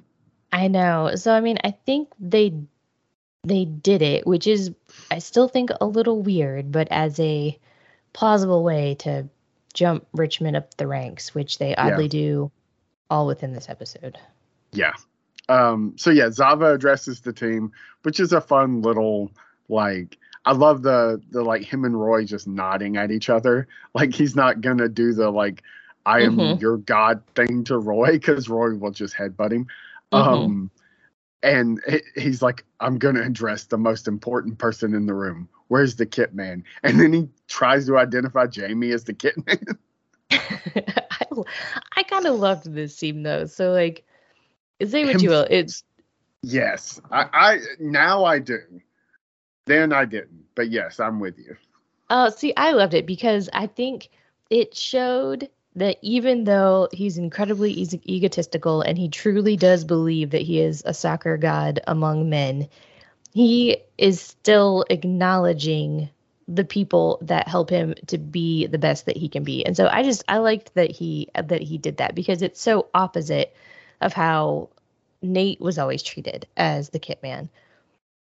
I 0.52 0.68
know. 0.68 1.14
So 1.14 1.32
I 1.32 1.40
mean, 1.40 1.58
I 1.64 1.70
think 1.70 2.12
they 2.18 2.54
they 3.44 3.64
did 3.64 4.02
it, 4.02 4.26
which 4.26 4.46
is 4.46 4.72
I 5.10 5.20
still 5.20 5.48
think 5.48 5.70
a 5.80 5.86
little 5.86 6.22
weird, 6.22 6.70
but 6.72 6.88
as 6.90 7.18
a 7.20 7.58
plausible 8.12 8.64
way 8.64 8.96
to 8.96 9.28
jump 9.74 10.06
Richmond 10.12 10.56
up 10.56 10.76
the 10.76 10.86
ranks, 10.86 11.34
which 11.34 11.58
they 11.58 11.74
oddly 11.76 12.04
yeah. 12.04 12.08
do 12.08 12.52
all 13.10 13.26
within 13.26 13.52
this 13.52 13.68
episode. 13.68 14.18
Yeah. 14.72 14.92
Um, 15.48 15.94
so 15.96 16.10
yeah, 16.10 16.30
Zava 16.30 16.74
addresses 16.74 17.20
the 17.20 17.32
team, 17.32 17.72
which 18.02 18.20
is 18.20 18.32
a 18.32 18.40
fun 18.40 18.82
little 18.82 19.30
like 19.68 20.18
I 20.44 20.52
love 20.52 20.82
the 20.82 21.20
the 21.30 21.42
like 21.42 21.62
him 21.62 21.84
and 21.84 22.00
Roy 22.00 22.24
just 22.24 22.46
nodding 22.46 22.96
at 22.96 23.10
each 23.10 23.28
other. 23.30 23.68
Like 23.94 24.14
he's 24.14 24.36
not 24.36 24.60
gonna 24.60 24.88
do 24.88 25.12
the 25.12 25.30
like 25.30 25.62
I 26.06 26.20
am 26.22 26.36
mm-hmm. 26.36 26.60
your 26.60 26.78
god 26.78 27.22
thing 27.34 27.64
to 27.64 27.78
Roy 27.78 28.12
because 28.12 28.48
Roy 28.48 28.74
will 28.74 28.90
just 28.90 29.14
headbutt 29.14 29.52
him. 29.52 29.66
Mm-hmm. 30.12 30.28
Um 30.28 30.70
and 31.42 31.80
he's 32.16 32.42
like, 32.42 32.64
I'm 32.80 32.98
gonna 32.98 33.22
address 33.22 33.64
the 33.64 33.78
most 33.78 34.08
important 34.08 34.58
person 34.58 34.94
in 34.94 35.06
the 35.06 35.14
room, 35.14 35.48
where's 35.68 35.96
the 35.96 36.06
kit 36.06 36.34
man? 36.34 36.64
And 36.82 36.98
then 36.98 37.12
he 37.12 37.28
tries 37.46 37.86
to 37.86 37.98
identify 37.98 38.46
Jamie 38.46 38.92
as 38.92 39.04
the 39.04 39.12
kit 39.12 39.34
man. 39.46 39.78
I, 40.30 41.26
I 41.96 42.02
kind 42.02 42.26
of 42.26 42.38
loved 42.38 42.72
this 42.72 42.96
scene 42.96 43.22
though. 43.22 43.46
So 43.46 43.72
like, 43.72 44.04
say 44.86 45.04
what 45.04 45.22
you 45.22 45.30
will, 45.30 45.46
it's 45.48 45.84
yes. 46.42 47.00
I, 47.10 47.26
I 47.32 47.58
now 47.78 48.24
I 48.24 48.38
do. 48.38 48.60
Then 49.66 49.92
I 49.92 50.04
didn't, 50.06 50.46
but 50.54 50.70
yes, 50.70 50.98
I'm 50.98 51.20
with 51.20 51.38
you. 51.38 51.56
Oh, 52.10 52.26
uh, 52.26 52.30
see, 52.30 52.54
I 52.56 52.72
loved 52.72 52.94
it 52.94 53.06
because 53.06 53.50
I 53.52 53.66
think 53.66 54.08
it 54.48 54.74
showed 54.74 55.50
that 55.76 55.98
even 56.02 56.44
though 56.44 56.88
he's 56.92 57.18
incredibly 57.18 57.72
e- 57.72 58.00
egotistical 58.06 58.80
and 58.80 58.96
he 58.96 59.08
truly 59.08 59.56
does 59.56 59.84
believe 59.84 60.30
that 60.30 60.42
he 60.42 60.60
is 60.60 60.82
a 60.86 60.94
soccer 60.94 61.36
god 61.36 61.80
among 61.86 62.30
men, 62.30 62.68
he 63.34 63.78
is 63.98 64.20
still 64.20 64.84
acknowledging 64.88 66.08
the 66.48 66.64
people 66.64 67.18
that 67.22 67.46
help 67.46 67.68
him 67.68 67.94
to 68.06 68.16
be 68.16 68.66
the 68.66 68.78
best 68.78 69.04
that 69.04 69.16
he 69.18 69.28
can 69.28 69.44
be. 69.44 69.64
And 69.66 69.76
so 69.76 69.86
I 69.86 70.02
just 70.02 70.24
I 70.28 70.38
liked 70.38 70.74
that 70.74 70.90
he 70.90 71.28
that 71.34 71.60
he 71.60 71.76
did 71.76 71.98
that 71.98 72.14
because 72.14 72.40
it's 72.40 72.60
so 72.60 72.88
opposite 72.94 73.54
of 74.00 74.12
how 74.12 74.68
Nate 75.22 75.60
was 75.60 75.78
always 75.78 76.02
treated 76.02 76.46
as 76.56 76.90
the 76.90 76.98
kit 76.98 77.22
man. 77.22 77.48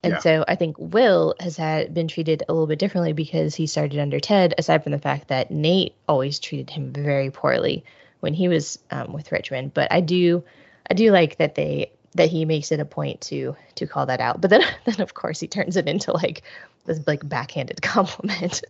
And 0.03 0.13
yeah. 0.15 0.19
so 0.19 0.45
I 0.47 0.55
think 0.55 0.77
Will 0.79 1.35
has 1.41 1.57
had 1.57 1.95
been 1.95 2.09
treated 2.09 2.43
a 2.47 2.53
little 2.53 2.67
bit 2.67 2.79
differently 2.79 3.15
because 3.15 3.55
he 3.55 3.67
started 3.67 3.99
under 3.99 4.21
Ted, 4.21 4.55
aside 4.59 4.83
from 4.83 4.93
the 4.93 4.99
fact 4.99 5.29
that 5.29 5.51
Nate 5.51 5.95
always 6.07 6.39
treated 6.39 6.69
him 6.69 6.93
very 6.93 7.31
poorly 7.31 7.85
when 8.21 8.35
he 8.35 8.49
was 8.49 8.79
um, 8.91 9.15
with 9.15 9.33
Richmond. 9.33 9.73
But 9.73 9.91
I 9.91 10.01
do 10.01 10.45
I 10.91 10.95
do 10.95 11.11
like 11.11 11.39
that 11.39 11.55
they 11.55 11.91
that 12.17 12.29
he 12.29 12.45
makes 12.45 12.71
it 12.71 12.81
a 12.81 12.85
point 12.85 13.23
to 13.23 13.57
to 13.77 13.87
call 13.87 14.07
that 14.07 14.21
out. 14.21 14.43
But 14.43 14.51
then 14.51 14.63
then 14.85 15.01
of 15.01 15.15
course 15.15 15.41
he 15.41 15.49
turns 15.49 15.77
it 15.77 15.89
into 15.89 16.13
like 16.13 16.43
this 16.85 17.01
like 17.07 17.27
backhanded 17.27 17.81
compliment. 17.83 18.63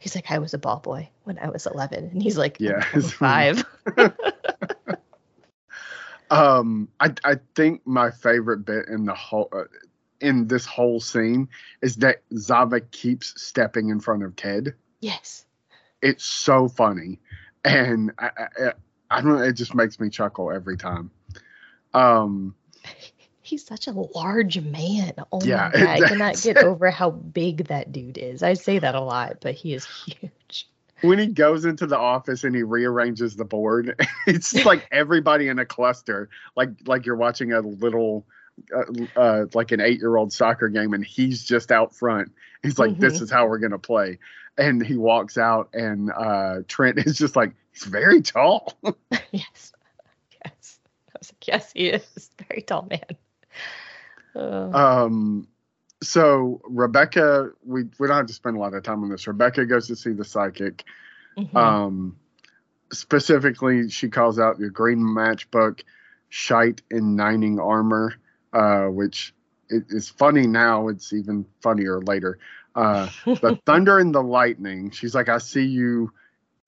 he's 0.00 0.14
like, 0.14 0.30
I 0.30 0.38
was 0.38 0.54
a 0.54 0.58
ball 0.58 0.80
boy 0.80 1.10
when 1.24 1.38
I 1.38 1.50
was 1.50 1.66
eleven, 1.66 2.04
and 2.04 2.22
he's 2.22 2.38
like, 2.38 2.56
yeah, 2.58 2.80
five. 2.80 3.64
um, 6.30 6.88
I 7.00 7.14
I 7.24 7.36
think 7.54 7.86
my 7.86 8.10
favorite 8.10 8.64
bit 8.64 8.88
in 8.88 9.04
the 9.04 9.14
whole. 9.14 9.48
Uh, 9.52 9.64
in 10.20 10.46
this 10.46 10.64
whole 10.64 11.00
scene 11.00 11.48
is 11.82 11.96
that 11.96 12.22
Zava 12.34 12.80
keeps 12.80 13.40
stepping 13.42 13.90
in 13.90 14.00
front 14.00 14.22
of 14.22 14.34
Ted. 14.34 14.74
Yes. 15.00 15.44
It's 16.00 16.24
so 16.24 16.66
funny. 16.66 17.20
And 17.62 18.12
I, 18.18 18.30
I, 18.36 18.72
I 19.10 19.20
don't 19.20 19.42
it 19.42 19.52
just 19.52 19.74
makes 19.74 20.00
me 20.00 20.08
chuckle 20.08 20.50
every 20.50 20.78
time. 20.78 21.10
Um, 21.92 22.54
he's 23.42 23.64
such 23.64 23.86
a 23.86 23.92
large 23.92 24.60
man. 24.60 25.12
Oh 25.30 25.40
yeah, 25.44 25.70
my 25.72 25.80
god, 25.80 25.88
I 25.88 26.08
cannot 26.08 26.42
get 26.42 26.56
over 26.58 26.90
how 26.90 27.10
big 27.10 27.66
that 27.68 27.92
dude 27.92 28.18
is. 28.18 28.42
I 28.42 28.54
say 28.54 28.78
that 28.78 28.94
a 28.94 29.00
lot, 29.00 29.38
but 29.40 29.54
he 29.54 29.74
is 29.74 29.84
huge. 30.06 30.30
When 31.00 31.18
he 31.18 31.26
goes 31.26 31.64
into 31.64 31.86
the 31.86 31.98
office 31.98 32.44
and 32.44 32.54
he 32.54 32.62
rearranges 32.62 33.36
the 33.36 33.44
board, 33.44 33.94
it's 34.26 34.64
like 34.64 34.86
everybody 34.90 35.48
in 35.48 35.58
a 35.58 35.66
cluster, 35.66 36.28
like 36.56 36.70
like 36.86 37.04
you're 37.06 37.16
watching 37.16 37.52
a 37.52 37.60
little 37.60 38.24
uh, 38.74 39.20
uh, 39.20 39.46
like 39.54 39.72
an 39.72 39.80
eight 39.80 39.98
year 39.98 40.16
old 40.16 40.32
soccer 40.32 40.68
game, 40.68 40.94
and 40.94 41.04
he's 41.04 41.44
just 41.44 41.72
out 41.72 41.94
front. 41.94 42.30
He's 42.62 42.78
like, 42.78 42.98
"This 42.98 43.18
Mhm. 43.18 43.22
is 43.22 43.30
how 43.30 43.46
we're 43.48 43.58
gonna 43.58 43.78
play," 43.78 44.18
and 44.56 44.84
he 44.84 44.96
walks 44.96 45.36
out, 45.36 45.68
and 45.74 46.10
uh, 46.10 46.58
Trent 46.68 46.98
is 47.06 47.18
just 47.18 47.34
like, 47.36 47.52
"He's 47.72 47.84
very 47.84 48.22
tall." 48.22 48.78
yes. 49.32 49.72
Yes. 50.44 50.78
I 51.14 51.18
was 51.18 51.32
like, 51.32 51.46
yes, 51.48 51.72
he 51.74 51.88
is. 51.88 52.30
Very 52.48 52.62
tall 52.62 52.88
man. 52.88 54.72
Um, 54.74 55.48
so 56.04 56.60
Rebecca, 56.64 57.50
we 57.64 57.84
we 57.98 58.06
don't 58.06 58.16
have 58.16 58.26
to 58.26 58.32
spend 58.32 58.56
a 58.56 58.60
lot 58.60 58.74
of 58.74 58.82
time 58.82 59.02
on 59.02 59.10
this. 59.10 59.26
Rebecca 59.26 59.66
goes 59.66 59.86
to 59.88 59.96
see 59.96 60.12
the 60.12 60.24
psychic. 60.24 60.84
mhm. 61.36 61.54
Um, 61.54 62.16
specifically, 62.92 63.90
she 63.90 64.08
calls 64.08 64.38
out 64.38 64.58
the 64.58 64.70
green 64.70 64.98
matchbook, 64.98 65.80
shite 66.28 66.82
in 66.90 67.16
nining 67.16 67.58
armor, 67.58 68.14
uh, 68.52 68.86
which 68.86 69.34
it 69.68 69.84
is 69.88 70.08
funny 70.08 70.46
now. 70.46 70.88
It's 70.88 71.12
even 71.12 71.46
funnier 71.60 72.00
later. 72.00 72.38
Uh, 72.74 73.08
the 73.24 73.58
thunder 73.66 73.98
and 73.98 74.14
the 74.14 74.22
lightning. 74.22 74.90
She's 74.90 75.14
like, 75.14 75.28
I 75.28 75.38
see 75.38 75.64
you, 75.64 76.12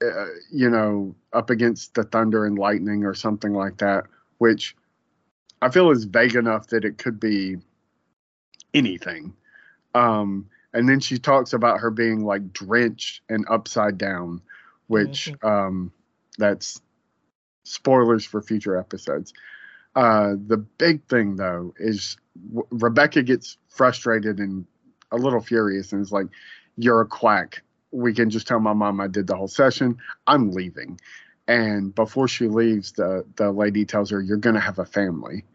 uh, 0.02 0.26
you 0.52 0.70
know, 0.70 1.14
up 1.32 1.50
against 1.50 1.94
the 1.94 2.04
thunder 2.04 2.46
and 2.46 2.58
lightning 2.58 3.04
or 3.04 3.14
something 3.14 3.52
like 3.52 3.78
that, 3.78 4.04
which 4.38 4.76
I 5.60 5.70
feel 5.70 5.90
is 5.90 6.04
vague 6.04 6.36
enough 6.36 6.68
that 6.68 6.84
it 6.84 6.98
could 6.98 7.18
be 7.18 7.58
anything. 8.74 9.34
Um, 9.94 10.48
and 10.72 10.88
then 10.88 11.00
she 11.00 11.18
talks 11.18 11.54
about 11.54 11.80
her 11.80 11.90
being 11.90 12.24
like 12.24 12.52
drenched 12.52 13.22
and 13.28 13.46
upside 13.48 13.96
down, 13.96 14.42
which 14.88 15.32
um, 15.42 15.90
that's 16.38 16.82
spoilers 17.64 18.24
for 18.26 18.42
future 18.42 18.76
episodes. 18.76 19.32
Uh, 19.94 20.34
the 20.46 20.58
big 20.58 21.02
thing 21.08 21.36
though 21.36 21.72
is 21.78 22.18
w- 22.48 22.66
Rebecca 22.70 23.22
gets 23.22 23.56
frustrated 23.70 24.38
and 24.38 24.66
a 25.10 25.16
little 25.16 25.40
furious 25.40 25.92
and 25.92 26.02
is 26.02 26.12
like, 26.12 26.26
"You're 26.76 27.00
a 27.00 27.06
quack. 27.06 27.62
We 27.92 28.12
can 28.12 28.28
just 28.28 28.46
tell 28.46 28.60
my 28.60 28.74
mom 28.74 29.00
I 29.00 29.06
did 29.06 29.26
the 29.26 29.36
whole 29.36 29.48
session. 29.48 29.96
I'm 30.26 30.50
leaving." 30.50 31.00
And 31.48 31.94
before 31.94 32.28
she 32.28 32.48
leaves, 32.48 32.92
the 32.92 33.24
the 33.36 33.50
lady 33.50 33.86
tells 33.86 34.10
her, 34.10 34.20
"You're 34.20 34.36
gonna 34.36 34.60
have 34.60 34.78
a 34.78 34.84
family," 34.84 35.46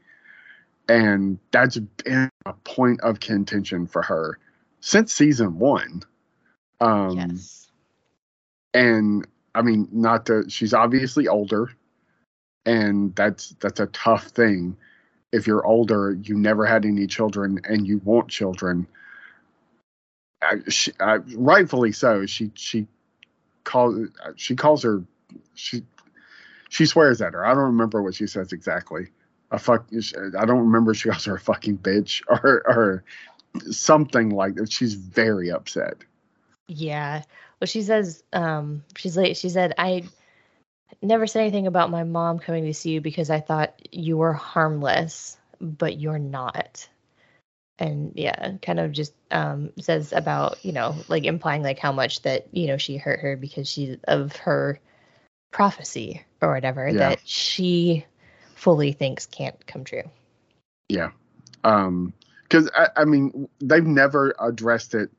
and 0.90 1.38
that's 1.52 1.78
been 1.78 2.31
a 2.46 2.54
point 2.54 3.02
of 3.02 3.20
contention 3.20 3.88
for 3.88 4.02
her 4.02 4.38
since 4.80 5.14
season 5.14 5.60
one. 5.60 6.04
Um, 6.80 7.16
yes. 7.16 7.70
and 8.74 9.28
I 9.54 9.62
mean, 9.62 9.88
not 9.92 10.26
to. 10.28 10.50
She's 10.50 10.74
obviously 10.74 11.28
older, 11.28 11.72
and 12.66 13.16
that's 13.16 13.50
that's 13.60 13.80
a 13.80 13.88
tough 13.88 14.28
thing. 14.28 14.78
If 15.32 15.48
you're 15.48 15.66
older, 15.66 16.18
you 16.22 16.36
never 16.36 16.66
had 16.66 16.86
any 16.86 17.08
children, 17.08 17.60
and 17.64 17.88
you 17.88 18.02
want 18.04 18.30
children. 18.30 18.88
I, 20.42 20.56
she, 20.70 20.92
I, 21.00 21.18
rightfully 21.36 21.92
so. 21.92 22.26
She 22.26 22.52
she 22.56 22.88
calls 23.64 24.10
she 24.36 24.56
calls 24.56 24.84
her 24.84 25.04
she 25.54 25.84
she 26.70 26.86
swears 26.86 27.22
at 27.22 27.34
her. 27.34 27.46
I 27.46 27.50
don't 27.50 27.66
remember 27.66 28.02
what 28.02 28.16
she 28.16 28.28
says 28.28 28.54
exactly. 28.54 29.10
A 29.52 29.60
fuck. 29.60 29.88
I 29.92 30.46
don't 30.46 30.60
remember 30.60 30.92
if 30.92 30.98
she 30.98 31.10
calls 31.10 31.26
her 31.26 31.36
a 31.36 31.40
fucking 31.40 31.80
bitch 31.80 32.22
or 32.28 32.64
or 32.66 33.04
something 33.70 34.30
like 34.30 34.56
that. 34.56 34.72
She's 34.72 34.94
very 34.94 35.52
upset. 35.52 35.98
Yeah. 36.68 37.24
Well, 37.60 37.68
she 37.68 37.82
says, 37.82 38.24
um, 38.32 38.84
she's 38.96 39.18
like, 39.18 39.36
she 39.36 39.50
said, 39.50 39.74
I 39.78 40.04
never 41.02 41.28
said 41.28 41.42
anything 41.42 41.68
about 41.68 41.92
my 41.92 42.04
mom 42.04 42.40
coming 42.40 42.66
to 42.66 42.74
see 42.74 42.92
you 42.92 43.02
because 43.02 43.30
I 43.30 43.42
thought 43.42 43.74
you 43.92 44.18
were 44.18 44.34
harmless, 44.34 45.38
but 45.60 46.00
you're 46.00 46.20
not. 46.20 46.88
And 47.78 48.14
yeah, 48.16 48.54
kind 48.62 48.80
of 48.80 48.92
just 48.92 49.14
um, 49.32 49.72
says 49.80 50.14
about, 50.14 50.64
you 50.64 50.72
know, 50.72 50.96
like 51.08 51.26
implying 51.26 51.64
like 51.64 51.80
how 51.80 51.92
much 51.92 52.22
that, 52.22 52.48
you 52.52 52.68
know, 52.68 52.78
she 52.78 52.98
hurt 52.98 53.20
her 53.20 53.36
because 53.36 53.68
she, 53.68 53.98
of 54.06 54.36
her 54.38 54.80
prophecy 55.52 56.24
or 56.42 56.54
whatever 56.54 56.88
Yeah. 56.88 57.10
that 57.10 57.22
she 57.26 58.06
fully 58.62 58.92
thinks 58.92 59.26
can't 59.26 59.66
come 59.66 59.84
true. 59.84 60.04
Yeah. 60.88 61.10
Um, 61.64 62.14
because 62.44 62.70
I, 62.78 62.90
I 62.96 63.06
mean, 63.06 63.50
they've 63.60 63.86
never 63.86 64.36
addressed 64.40 64.94
it 64.94 65.10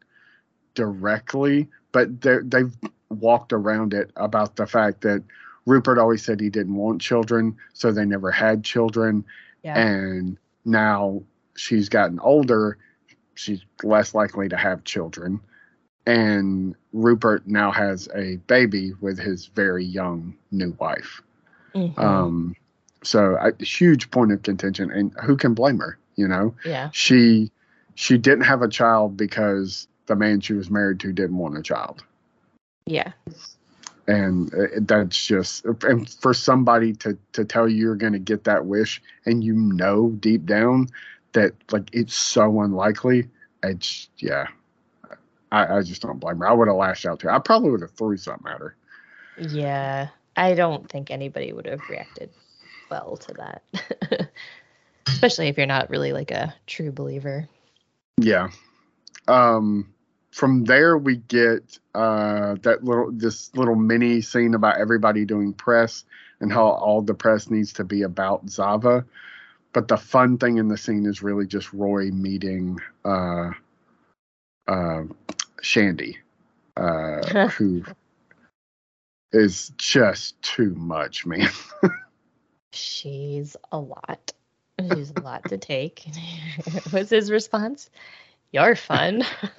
directly, 0.74 1.68
but 1.90 2.20
they've 2.20 2.76
walked 3.09 3.53
around 3.53 3.95
it 3.95 4.12
about 4.14 4.55
the 4.55 4.66
fact 4.66 5.01
that 5.01 5.24
Rupert 5.66 5.99
always 5.99 6.22
said 6.22 6.40
he 6.40 6.51
didn't 6.51 6.76
want 6.76 7.01
children, 7.01 7.57
so 7.72 7.90
they 7.90 8.05
never 8.05 8.30
had 8.30 8.62
children. 8.62 9.24
Yeah. 9.64 9.76
And 9.76 10.38
now 10.64 11.22
she's 11.57 11.88
gotten 11.88 12.20
older, 12.20 12.78
she's 13.34 13.64
less 13.82 14.14
likely 14.14 14.51
to 14.51 14.57
have 14.57 14.84
children. 14.84 15.40
And 16.07 16.76
Rupert 16.93 17.49
now 17.49 17.72
has 17.72 18.09
a 18.14 18.36
baby 18.36 18.93
with 19.01 19.18
his 19.18 19.47
very 19.47 19.84
young 19.84 20.36
new 20.53 20.76
wife. 20.78 21.22
Mhm. 21.74 21.99
Um, 21.99 22.55
so 23.03 23.37
a 23.37 23.53
huge 23.65 24.11
point 24.11 24.33
of 24.33 24.43
contention, 24.43 24.91
and 24.91 25.13
who 25.23 25.37
can 25.37 25.55
blame 25.55 25.79
her? 25.79 25.99
You 26.17 26.29
know, 26.29 26.55
yeah. 26.65 26.91
she 26.93 27.51
she 27.95 28.19
didn't 28.19 28.45
have 28.45 28.63
a 28.63 28.69
child 28.69 29.17
because 29.17 29.89
the 30.07 30.17
man 30.17 30.41
she 30.41 30.53
was 30.53 30.71
married 30.71 31.01
to 31.01 31.13
didn't 31.13 31.39
want 31.39 31.57
a 31.57 31.63
child, 31.63 32.03
Yeah. 32.87 33.13
and 34.07 34.53
uh, 34.55 34.67
that's 34.81 35.27
just 35.27 35.65
and 35.65 36.09
for 36.09 36.35
somebody 36.35 36.93
to 36.95 37.17
to 37.33 37.45
tell 37.45 37.69
you 37.69 37.77
you're 37.77 37.97
going 37.97 38.13
to 38.13 38.19
get 38.19 38.45
that 38.45 38.67
wish, 38.67 39.03
and 39.27 39.43
you 39.43 39.55
know 39.55 40.11
deep 40.21 40.45
down 40.47 40.89
that 41.33 41.55
like 41.71 41.89
it's 41.93 42.15
so 42.15 42.61
unlikely. 42.61 43.29
It's 43.63 44.09
yeah. 44.19 44.49
I, 45.51 45.77
I 45.77 45.83
just 45.83 46.01
don't 46.01 46.19
blame 46.19 46.39
her. 46.39 46.49
I 46.49 46.53
would 46.53 46.69
have 46.69 46.79
lashed 46.79 47.05
out 47.05 47.21
to 47.21 47.27
her. 47.27 47.35
I 47.35 47.39
probably 47.39 47.71
would 47.71 47.83
have 47.83 47.91
threw 47.91 48.17
something 48.17 48.51
at 48.51 48.59
her. 48.59 48.75
Yeah, 49.39 50.09
I 50.35 50.55
don't 50.55 50.89
think 50.89 51.11
anybody 51.11 51.53
would 51.53 51.67
have 51.67 51.81
reacted 51.91 52.31
well 52.93 53.16
to 53.16 53.34
that. 53.34 53.62
Especially 55.07 55.49
if 55.49 55.57
you're 55.57 55.66
not 55.66 55.88
really 55.88 56.12
like 56.12 56.30
a 56.30 56.55
true 56.66 56.93
believer. 56.93 57.49
Yeah. 58.18 58.51
Um 59.26 59.93
from 60.30 60.64
there 60.64 60.97
we 60.99 61.16
get 61.16 61.78
uh 61.95 62.57
that 62.62 62.84
little 62.84 63.11
this 63.12 63.55
little 63.55 63.74
mini 63.74 64.20
scene 64.20 64.55
about 64.55 64.78
everybody 64.78 65.24
doing 65.24 65.53
press 65.53 66.05
and 66.40 66.53
how 66.53 66.66
all 66.66 67.03
the 67.03 67.14
press 67.14 67.51
needs 67.51 67.72
to 67.74 67.84
be 67.84 68.03
about 68.03 68.49
Zava. 68.49 69.05
But 69.72 69.88
the 69.88 69.97
fun 69.97 70.36
thing 70.36 70.59
in 70.59 70.68
the 70.68 70.76
scene 70.76 71.07
is 71.07 71.22
really 71.22 71.47
just 71.47 71.72
Roy 71.72 72.11
meeting 72.11 72.78
uh 73.05 73.51
uh 74.68 75.05
Shandy. 75.62 76.18
Uh 76.76 77.49
who 77.57 77.84
is 79.32 79.72
just 79.78 80.40
too 80.43 80.74
much, 80.74 81.24
man. 81.24 81.49
She's 82.73 83.57
a 83.70 83.79
lot. 83.79 84.33
She's 84.81 85.11
a 85.11 85.18
lot 85.18 85.49
to 85.49 85.59
take. 85.59 86.05
was 86.93 87.11
his 87.11 87.31
response? 87.31 87.91
You're 88.53 88.77
fun. 88.77 89.25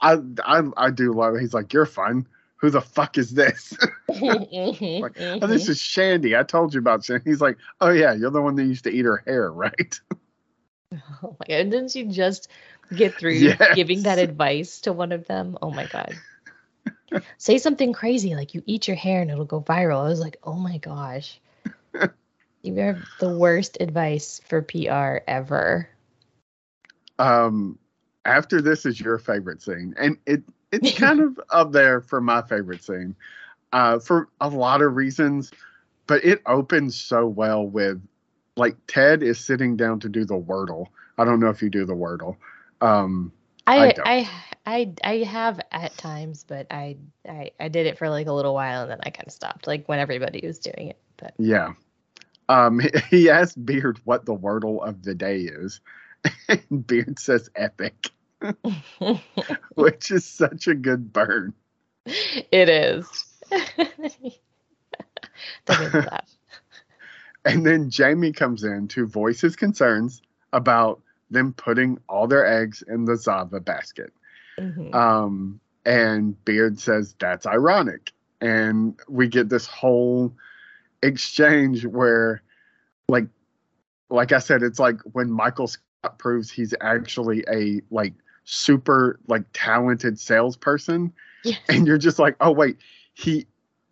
I 0.00 0.18
I 0.44 0.62
I 0.76 0.90
do 0.90 1.12
love 1.12 1.34
it. 1.36 1.40
He's 1.40 1.54
like, 1.54 1.72
You're 1.72 1.86
fun. 1.86 2.26
Who 2.56 2.70
the 2.70 2.80
fuck 2.80 3.18
is 3.18 3.32
this? 3.34 3.76
Mhm, 4.10 4.48
Like, 4.98 5.12
mhm. 5.14 5.38
Oh, 5.40 5.46
this 5.46 5.68
is 5.68 5.80
Shandy. 5.80 6.36
I 6.36 6.42
told 6.42 6.74
you 6.74 6.80
about 6.80 7.04
Shandy. 7.04 7.30
He's 7.30 7.40
like, 7.40 7.58
oh 7.80 7.90
yeah, 7.90 8.12
you're 8.14 8.30
the 8.30 8.42
one 8.42 8.56
that 8.56 8.64
used 8.64 8.84
to 8.84 8.90
eat 8.90 9.04
her 9.04 9.22
hair, 9.26 9.50
right? 9.52 10.00
Oh 11.22 11.36
my 11.38 11.46
god! 11.46 11.70
Didn't 11.70 11.94
you 11.94 12.06
just 12.06 12.48
get 12.94 13.18
through 13.18 13.50
Yes. 13.50 13.58
giving 13.72 14.02
that 14.02 14.18
advice 14.18 14.80
to 14.82 14.92
one 14.92 15.12
of 15.12 15.26
them? 15.26 15.58
Oh 15.62 15.70
my 15.70 15.86
god! 15.86 16.20
Say 17.38 17.58
something 17.58 17.92
crazy 17.92 18.34
like 18.34 18.54
you 18.54 18.62
eat 18.66 18.86
your 18.86 18.96
hair 18.96 19.22
and 19.22 19.30
it'll 19.30 19.44
go 19.44 19.60
viral. 19.60 20.04
I 20.04 20.08
was 20.08 20.20
like, 20.20 20.38
oh 20.44 20.54
my 20.54 20.78
gosh, 20.78 21.40
you 22.62 22.74
have 22.76 23.02
the 23.20 23.36
worst 23.36 23.78
advice 23.80 24.40
for 24.46 24.62
PR 24.62 25.18
ever. 25.26 25.88
Um, 27.18 27.78
after 28.24 28.60
this 28.60 28.86
is 28.86 29.00
your 29.00 29.18
favorite 29.18 29.62
scene, 29.62 29.94
and 29.98 30.16
it 30.26 30.42
it's 30.72 30.92
kind 30.98 31.20
of 31.20 31.40
up 31.50 31.72
there 31.72 32.00
for 32.00 32.20
my 32.20 32.42
favorite 32.42 32.84
scene, 32.84 33.16
uh, 33.72 33.98
for 33.98 34.28
a 34.40 34.48
lot 34.48 34.82
of 34.82 34.96
reasons, 34.96 35.50
but 36.06 36.24
it 36.24 36.42
opens 36.46 36.98
so 36.98 37.26
well 37.26 37.66
with 37.66 38.00
like 38.56 38.76
Ted 38.86 39.22
is 39.22 39.38
sitting 39.38 39.76
down 39.76 40.00
to 40.00 40.08
do 40.08 40.24
the 40.24 40.38
Wordle. 40.38 40.86
I 41.16 41.24
don't 41.24 41.40
know 41.40 41.48
if 41.48 41.62
you 41.62 41.70
do 41.70 41.84
the 41.84 41.94
Wordle. 41.94 42.36
Um, 42.80 43.32
I 43.68 43.94
I. 44.04 44.30
I 44.68 44.92
I 45.02 45.16
have 45.18 45.60
at 45.72 45.96
times, 45.96 46.44
but 46.46 46.66
I 46.70 46.98
I 47.26 47.52
I 47.58 47.68
did 47.68 47.86
it 47.86 47.96
for 47.96 48.10
like 48.10 48.26
a 48.26 48.32
little 48.32 48.52
while 48.52 48.82
and 48.82 48.90
then 48.90 48.98
I 49.02 49.08
kind 49.08 49.26
of 49.26 49.32
stopped. 49.32 49.66
Like 49.66 49.88
when 49.88 49.98
everybody 49.98 50.42
was 50.44 50.58
doing 50.58 50.88
it, 50.88 50.98
but 51.16 51.32
Yeah. 51.38 51.72
Um, 52.50 52.80
he, 53.10 53.30
asked 53.30 53.64
Beard 53.64 53.98
what 54.04 54.26
the 54.26 54.36
wordle 54.36 54.86
of 54.86 55.02
the 55.02 55.14
day 55.14 55.40
is. 55.40 55.80
And 56.48 56.86
Beard 56.86 57.18
says 57.18 57.48
epic, 57.54 58.10
which 59.74 60.10
is 60.10 60.26
such 60.26 60.66
a 60.66 60.74
good 60.74 61.12
burn. 61.12 61.54
it 62.04 62.68
is. 62.68 63.06
that 63.50 63.98
made 63.98 64.20
me 64.22 64.40
laugh. 65.68 66.36
And 67.44 67.64
then 67.64 67.88
Jamie 67.88 68.32
comes 68.32 68.64
in 68.64 68.88
to 68.88 69.06
voice 69.06 69.40
his 69.40 69.56
concerns 69.56 70.20
about 70.52 71.00
them 71.30 71.52
putting 71.52 71.98
all 72.08 72.26
their 72.26 72.46
eggs 72.46 72.82
in 72.86 73.04
the 73.04 73.16
Zava 73.16 73.60
basket. 73.60 74.12
Mm-hmm. 74.58 74.94
Um, 74.94 75.60
and 75.84 76.42
Beard 76.44 76.78
says 76.78 77.14
that's 77.18 77.46
ironic. 77.46 78.12
And 78.40 78.98
we 79.08 79.28
get 79.28 79.48
this 79.48 79.66
whole 79.66 80.32
exchange 81.02 81.84
where, 81.84 82.42
like, 83.08 83.26
like 84.10 84.32
I 84.32 84.38
said, 84.38 84.62
it's 84.62 84.78
like 84.78 85.00
when 85.12 85.30
Michael 85.30 85.66
Scott 85.66 86.18
proves 86.18 86.50
he's 86.50 86.74
actually 86.80 87.44
a 87.52 87.80
like 87.90 88.14
super 88.44 89.18
like 89.26 89.44
talented 89.52 90.18
salesperson, 90.20 91.12
yes. 91.44 91.58
and 91.68 91.86
you're 91.86 91.98
just 91.98 92.18
like, 92.18 92.36
oh 92.40 92.52
wait, 92.52 92.78
he 93.14 93.46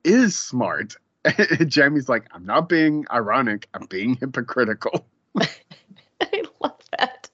is 0.05 0.37
smart. 0.37 0.95
Jamie's 1.67 2.09
like, 2.09 2.27
I'm 2.33 2.47
not 2.47 2.69
being 2.69 3.05
ironic, 3.11 3.69
I'm 3.75 3.87
being 3.87 4.17
hypocritical. 4.17 5.07
That. 6.99 7.29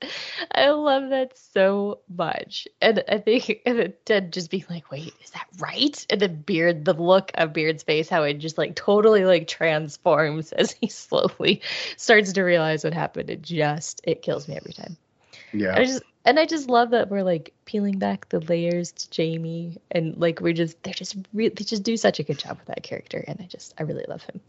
I 0.51 0.71
love 0.71 1.11
that 1.11 1.37
so 1.37 2.01
much. 2.09 2.67
And 2.81 3.05
I 3.09 3.19
think 3.19 3.61
and 3.67 3.93
Ted 4.05 4.33
just 4.33 4.51
being 4.51 4.65
like, 4.69 4.91
wait, 4.91 5.13
is 5.23 5.31
that 5.31 5.47
right? 5.59 6.07
And 6.11 6.21
the 6.21 6.29
Beard, 6.29 6.85
the 6.85 6.95
look 6.95 7.31
of 7.35 7.53
Beard's 7.53 7.83
face, 7.83 8.09
how 8.09 8.23
it 8.23 8.35
just 8.35 8.59
like 8.59 8.75
totally 8.75 9.25
like 9.25 9.47
transforms 9.47 10.53
as 10.53 10.73
he 10.73 10.89
slowly 10.89 11.61
starts 11.97 12.33
to 12.33 12.43
realize 12.43 12.83
what 12.83 12.95
happened. 12.95 13.31
It 13.31 13.43
just 13.43 14.01
it 14.05 14.23
kills 14.23 14.49
me 14.49 14.57
every 14.57 14.73
time. 14.73 14.97
Yeah. 15.53 15.77
I 15.77 15.85
just 15.85 16.03
and 16.25 16.39
I 16.39 16.47
just 16.47 16.69
love 16.69 16.91
that 16.91 17.11
we're 17.11 17.23
like 17.23 17.53
peeling 17.65 17.99
back 17.99 18.29
the 18.29 18.41
layers 18.41 18.93
to 18.93 19.11
Jamie 19.11 19.77
and 19.91 20.17
like 20.17 20.41
we're 20.41 20.53
just 20.53 20.83
they're 20.83 20.95
just 20.95 21.17
re- 21.33 21.51
they 21.51 21.65
just 21.65 21.83
do 21.83 21.97
such 21.97 22.19
a 22.21 22.23
good 22.23 22.39
job 22.39 22.59
with 22.59 22.67
that 22.67 22.83
character 22.83 23.23
and 23.27 23.41
I 23.41 23.45
just 23.45 23.75
I 23.79 23.83
really 23.83 24.07
love 24.09 24.23
him. 24.25 24.41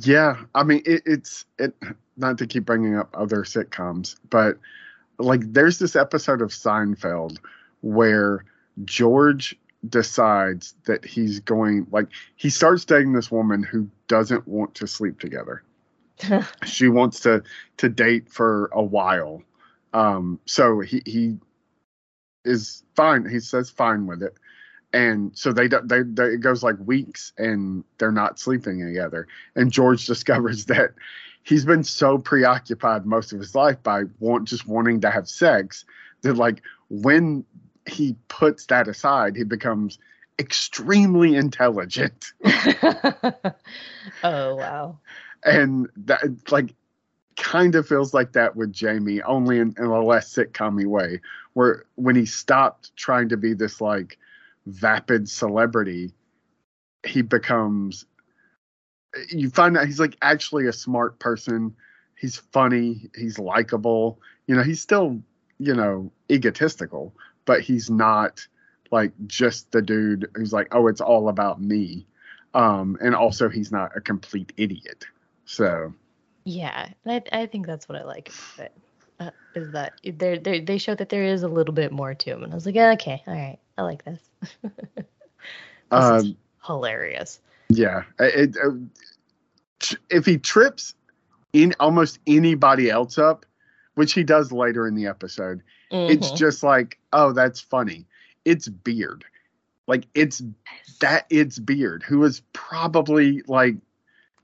Yeah, 0.00 0.36
I 0.54 0.62
mean 0.62 0.82
it, 0.84 1.02
it's 1.06 1.44
it 1.58 1.74
not 2.16 2.38
to 2.38 2.46
keep 2.46 2.64
bringing 2.64 2.96
up 2.96 3.10
other 3.14 3.42
sitcoms, 3.44 4.16
but 4.30 4.58
like 5.18 5.40
there's 5.52 5.78
this 5.78 5.96
episode 5.96 6.42
of 6.42 6.50
Seinfeld 6.50 7.38
where 7.82 8.44
George 8.84 9.56
decides 9.88 10.74
that 10.86 11.04
he's 11.04 11.40
going 11.40 11.86
like 11.90 12.08
he 12.36 12.50
starts 12.50 12.84
dating 12.84 13.12
this 13.12 13.30
woman 13.30 13.62
who 13.62 13.88
doesn't 14.08 14.48
want 14.48 14.74
to 14.76 14.86
sleep 14.86 15.20
together. 15.20 15.62
she 16.64 16.88
wants 16.88 17.20
to 17.20 17.42
to 17.76 17.88
date 17.88 18.28
for 18.28 18.70
a 18.72 18.82
while 18.82 19.42
um, 19.94 20.40
so 20.44 20.80
he 20.80 21.02
he 21.06 21.38
is 22.44 22.82
fine. 22.96 23.26
He 23.26 23.40
says 23.40 23.70
fine 23.70 24.06
with 24.06 24.22
it, 24.22 24.34
and 24.94 25.36
so 25.36 25.52
they 25.52 25.66
they, 25.66 26.02
they 26.02 26.26
it 26.26 26.40
goes 26.40 26.62
like 26.62 26.76
weeks, 26.78 27.32
and 27.36 27.82
they're 27.98 28.12
not 28.12 28.38
sleeping 28.38 28.78
together. 28.78 29.26
And 29.56 29.72
George 29.72 30.06
discovers 30.12 30.66
that 30.66 30.90
he's 31.42 31.64
been 31.64 31.82
so 31.82 32.16
preoccupied 32.16 33.04
most 33.04 33.32
of 33.32 33.40
his 33.40 33.56
life 33.56 33.82
by 33.82 34.04
want 34.20 34.46
just 34.48 34.68
wanting 34.68 35.00
to 35.00 35.10
have 35.10 35.28
sex 35.28 35.84
that 36.22 36.34
like 36.34 36.62
when 36.88 37.44
he 37.86 38.14
puts 38.28 38.66
that 38.66 38.86
aside, 38.86 39.36
he 39.36 39.42
becomes 39.42 39.98
extremely 40.38 41.34
intelligent. 41.34 42.32
oh 44.22 44.54
wow. 44.54 44.98
And 45.44 45.88
that 45.96 46.22
like 46.52 46.72
kind 47.36 47.74
of 47.74 47.88
feels 47.88 48.14
like 48.14 48.32
that 48.32 48.54
with 48.54 48.72
Jamie, 48.72 49.20
only 49.22 49.58
in, 49.58 49.74
in 49.76 49.86
a 49.86 50.04
less 50.04 50.32
sitcom 50.32 50.82
way, 50.86 51.20
where 51.54 51.84
when 51.96 52.14
he 52.14 52.26
stopped 52.26 52.96
trying 52.96 53.28
to 53.30 53.36
be 53.36 53.54
this 53.54 53.80
like 53.80 54.18
vapid 54.66 55.28
celebrity, 55.28 56.12
he 57.04 57.22
becomes. 57.22 58.06
You 59.30 59.50
find 59.50 59.76
out 59.76 59.86
he's 59.86 60.00
like 60.00 60.16
actually 60.22 60.66
a 60.66 60.72
smart 60.72 61.18
person. 61.18 61.76
He's 62.18 62.36
funny. 62.36 63.10
He's 63.16 63.38
likable. 63.38 64.20
You 64.46 64.56
know, 64.56 64.62
he's 64.62 64.80
still 64.80 65.20
you 65.58 65.74
know 65.74 66.12
egotistical, 66.30 67.14
but 67.44 67.60
he's 67.60 67.90
not 67.90 68.46
like 68.90 69.12
just 69.26 69.70
the 69.72 69.82
dude 69.82 70.30
who's 70.34 70.52
like, 70.52 70.68
oh, 70.72 70.88
it's 70.88 71.00
all 71.00 71.28
about 71.28 71.60
me. 71.60 72.06
Um, 72.54 72.96
and 73.00 73.14
also 73.14 73.48
he's 73.48 73.72
not 73.72 73.96
a 73.96 74.00
complete 74.00 74.52
idiot. 74.56 75.04
So 75.44 75.92
yeah, 76.44 76.88
I 77.06 77.22
I 77.32 77.46
think 77.46 77.66
that's 77.66 77.88
what 77.88 77.98
I 77.98 78.04
like 78.04 78.28
about 78.28 78.66
it. 78.66 78.72
Uh, 79.20 79.30
is 79.54 79.70
that 79.72 79.92
they 80.02 80.38
they 80.38 80.60
they 80.60 80.78
show 80.78 80.94
that 80.94 81.08
there 81.08 81.24
is 81.24 81.42
a 81.42 81.48
little 81.48 81.74
bit 81.74 81.92
more 81.92 82.14
to 82.14 82.30
him, 82.30 82.42
and 82.42 82.52
I 82.52 82.54
was 82.54 82.66
like, 82.66 82.74
yeah, 82.74 82.92
okay, 82.92 83.22
all 83.26 83.34
right, 83.34 83.58
I 83.78 83.82
like 83.82 84.04
this. 84.04 84.20
this 84.62 85.04
um, 85.90 86.36
hilarious. 86.66 87.40
Yeah, 87.68 88.02
it, 88.18 88.56
it, 88.56 88.56
uh, 88.56 89.96
if 90.10 90.26
he 90.26 90.38
trips 90.38 90.94
in 91.52 91.74
almost 91.78 92.18
anybody 92.26 92.90
else 92.90 93.18
up, 93.18 93.46
which 93.94 94.12
he 94.12 94.24
does 94.24 94.50
later 94.50 94.86
in 94.86 94.94
the 94.94 95.06
episode, 95.06 95.62
mm-hmm. 95.92 96.10
it's 96.10 96.32
just 96.32 96.62
like, 96.62 96.98
oh, 97.12 97.32
that's 97.32 97.60
funny. 97.60 98.06
It's 98.44 98.68
Beard, 98.68 99.24
like 99.86 100.06
it's 100.14 100.42
that 101.00 101.26
it's 101.30 101.58
Beard, 101.58 102.02
who 102.02 102.24
is 102.24 102.42
probably 102.52 103.42
like 103.46 103.76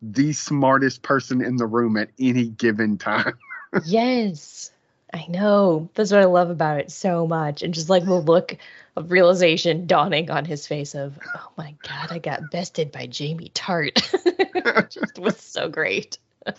the 0.02 0.32
smartest 0.32 1.02
person 1.02 1.42
in 1.42 1.56
the 1.56 1.66
room 1.66 1.96
at 1.96 2.10
any 2.18 2.48
given 2.48 2.96
time. 2.98 3.36
yes. 3.84 4.70
I 5.12 5.26
know. 5.28 5.88
That's 5.94 6.12
what 6.12 6.20
I 6.20 6.26
love 6.26 6.50
about 6.50 6.78
it 6.78 6.90
so 6.90 7.26
much. 7.26 7.62
And 7.62 7.74
just 7.74 7.88
like 7.88 8.04
the 8.04 8.14
look 8.14 8.56
of 8.96 9.10
realization 9.10 9.86
dawning 9.86 10.30
on 10.30 10.44
his 10.44 10.66
face 10.66 10.94
of, 10.94 11.18
oh 11.36 11.50
my 11.56 11.74
God, 11.82 12.12
I 12.12 12.18
got 12.18 12.50
bested 12.50 12.92
by 12.92 13.06
Jamie 13.06 13.50
Tartt. 13.54 13.98
just 14.90 15.18
was 15.18 15.38
so 15.38 15.68
great. 15.68 16.18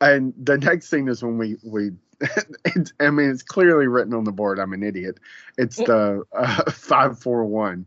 and 0.00 0.34
the 0.36 0.58
next 0.58 0.90
thing 0.90 1.08
is 1.08 1.22
when 1.22 1.38
we, 1.38 1.56
we, 1.62 1.92
I 3.00 3.10
mean, 3.10 3.30
it's 3.30 3.42
clearly 3.42 3.86
written 3.86 4.12
on 4.12 4.24
the 4.24 4.32
board. 4.32 4.58
I'm 4.58 4.72
an 4.72 4.82
idiot. 4.82 5.18
It's 5.56 5.76
the 5.76 6.24
uh, 6.32 6.70
541. 6.70 7.86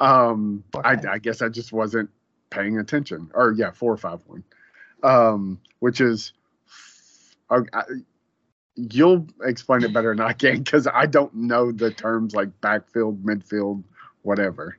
Um, 0.00 0.64
I, 0.74 0.96
I 1.08 1.18
guess 1.18 1.42
I 1.42 1.48
just 1.48 1.72
wasn't 1.72 2.08
paying 2.50 2.78
attention. 2.78 3.30
Or 3.34 3.52
yeah, 3.52 3.72
four 3.72 3.96
five 3.96 4.20
one, 4.26 4.44
um, 5.02 5.60
which 5.80 6.00
is. 6.00 6.32
Uh, 7.52 7.82
you'll 8.74 9.26
explain 9.42 9.82
it 9.84 9.92
better 9.92 10.14
than 10.14 10.24
I 10.24 10.32
can 10.32 10.62
because 10.62 10.86
I 10.86 11.06
don't 11.06 11.34
know 11.34 11.72
the 11.72 11.90
terms 11.90 12.34
like 12.34 12.60
backfield, 12.60 13.22
midfield, 13.24 13.84
whatever. 14.22 14.78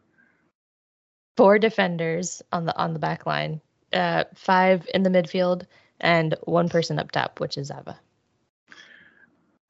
Four 1.38 1.60
defenders 1.60 2.42
on 2.52 2.66
the 2.66 2.78
on 2.78 2.94
the 2.94 3.00
back 3.00 3.26
line, 3.26 3.62
uh, 3.92 4.26
five 4.36 4.88
in 4.94 5.04
the 5.04 5.10
midfield, 5.10 5.66
and 6.00 6.36
one 6.44 6.70
person 6.70 7.00
up 7.00 7.12
top, 7.12 7.40
which 7.40 7.58
is 7.58 7.68
Zava. 7.68 8.00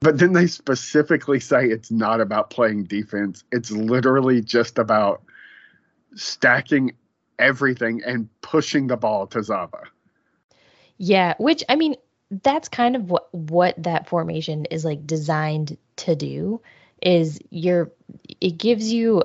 But 0.02 0.20
then 0.20 0.34
they 0.34 0.48
specifically 0.48 1.40
say 1.40 1.68
it's 1.68 1.90
not 1.90 2.20
about 2.20 2.50
playing 2.50 2.86
defense. 2.86 3.46
It's 3.54 3.72
literally 3.72 4.42
just 4.42 4.78
about 4.78 5.24
stacking 6.16 6.96
everything 7.40 8.02
and 8.06 8.28
pushing 8.42 8.88
the 8.88 8.98
ball 8.98 9.28
to 9.28 9.42
Zava. 9.42 9.84
Yeah, 10.98 11.36
which 11.38 11.64
I 11.70 11.78
mean, 11.78 11.96
that's 12.42 12.70
kind 12.70 12.96
of 12.96 13.10
what 13.10 13.34
what 13.34 13.76
that 13.84 14.08
formation 14.08 14.66
is 14.66 14.84
like 14.84 15.06
designed 15.06 15.78
to 15.98 16.16
do 16.16 16.62
is 17.02 17.40
you're 17.50 17.92
it 18.42 18.58
gives 18.58 18.92
you 18.92 19.24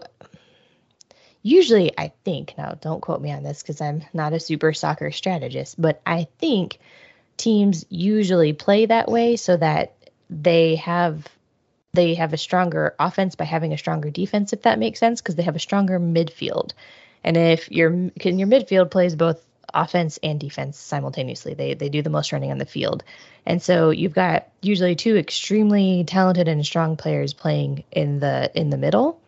usually 1.42 1.92
I 1.96 2.12
think 2.24 2.54
now 2.58 2.76
don't 2.80 3.00
quote 3.00 3.20
me 3.20 3.32
on 3.32 3.42
this 3.42 3.62
because 3.62 3.80
I'm 3.80 4.02
not 4.12 4.32
a 4.32 4.40
super 4.40 4.72
soccer 4.72 5.10
strategist, 5.10 5.80
but 5.80 6.00
I 6.04 6.26
think 6.38 6.78
teams 7.36 7.86
usually 7.88 8.52
play 8.52 8.86
that 8.86 9.08
way 9.08 9.36
so 9.36 9.56
that 9.56 9.94
they 10.28 10.76
have 10.76 11.26
they 11.94 12.14
have 12.14 12.32
a 12.32 12.38
stronger 12.38 12.94
offense 12.98 13.34
by 13.34 13.44
having 13.44 13.72
a 13.72 13.78
stronger 13.78 14.10
defense 14.10 14.52
if 14.52 14.62
that 14.62 14.78
makes 14.78 15.00
sense 15.00 15.20
because 15.20 15.36
they 15.36 15.42
have 15.42 15.56
a 15.56 15.60
stronger 15.60 15.98
midfield. 15.98 16.72
And 17.24 17.36
if 17.36 17.70
your 17.70 18.10
can 18.18 18.38
your 18.38 18.48
midfield 18.48 18.90
plays 18.90 19.16
both 19.16 19.42
offense 19.74 20.18
and 20.22 20.40
defense 20.40 20.78
simultaneously, 20.78 21.54
they 21.54 21.74
they 21.74 21.88
do 21.88 22.02
the 22.02 22.10
most 22.10 22.32
running 22.32 22.50
on 22.50 22.58
the 22.58 22.66
field. 22.66 23.04
And 23.46 23.62
so 23.62 23.90
you've 23.90 24.14
got 24.14 24.48
usually 24.60 24.94
two 24.94 25.16
extremely 25.16 26.04
talented 26.04 26.48
and 26.48 26.64
strong 26.64 26.96
players 26.96 27.34
playing 27.34 27.84
in 27.90 28.20
the 28.20 28.50
in 28.54 28.70
the 28.70 28.78
middle 28.78 29.20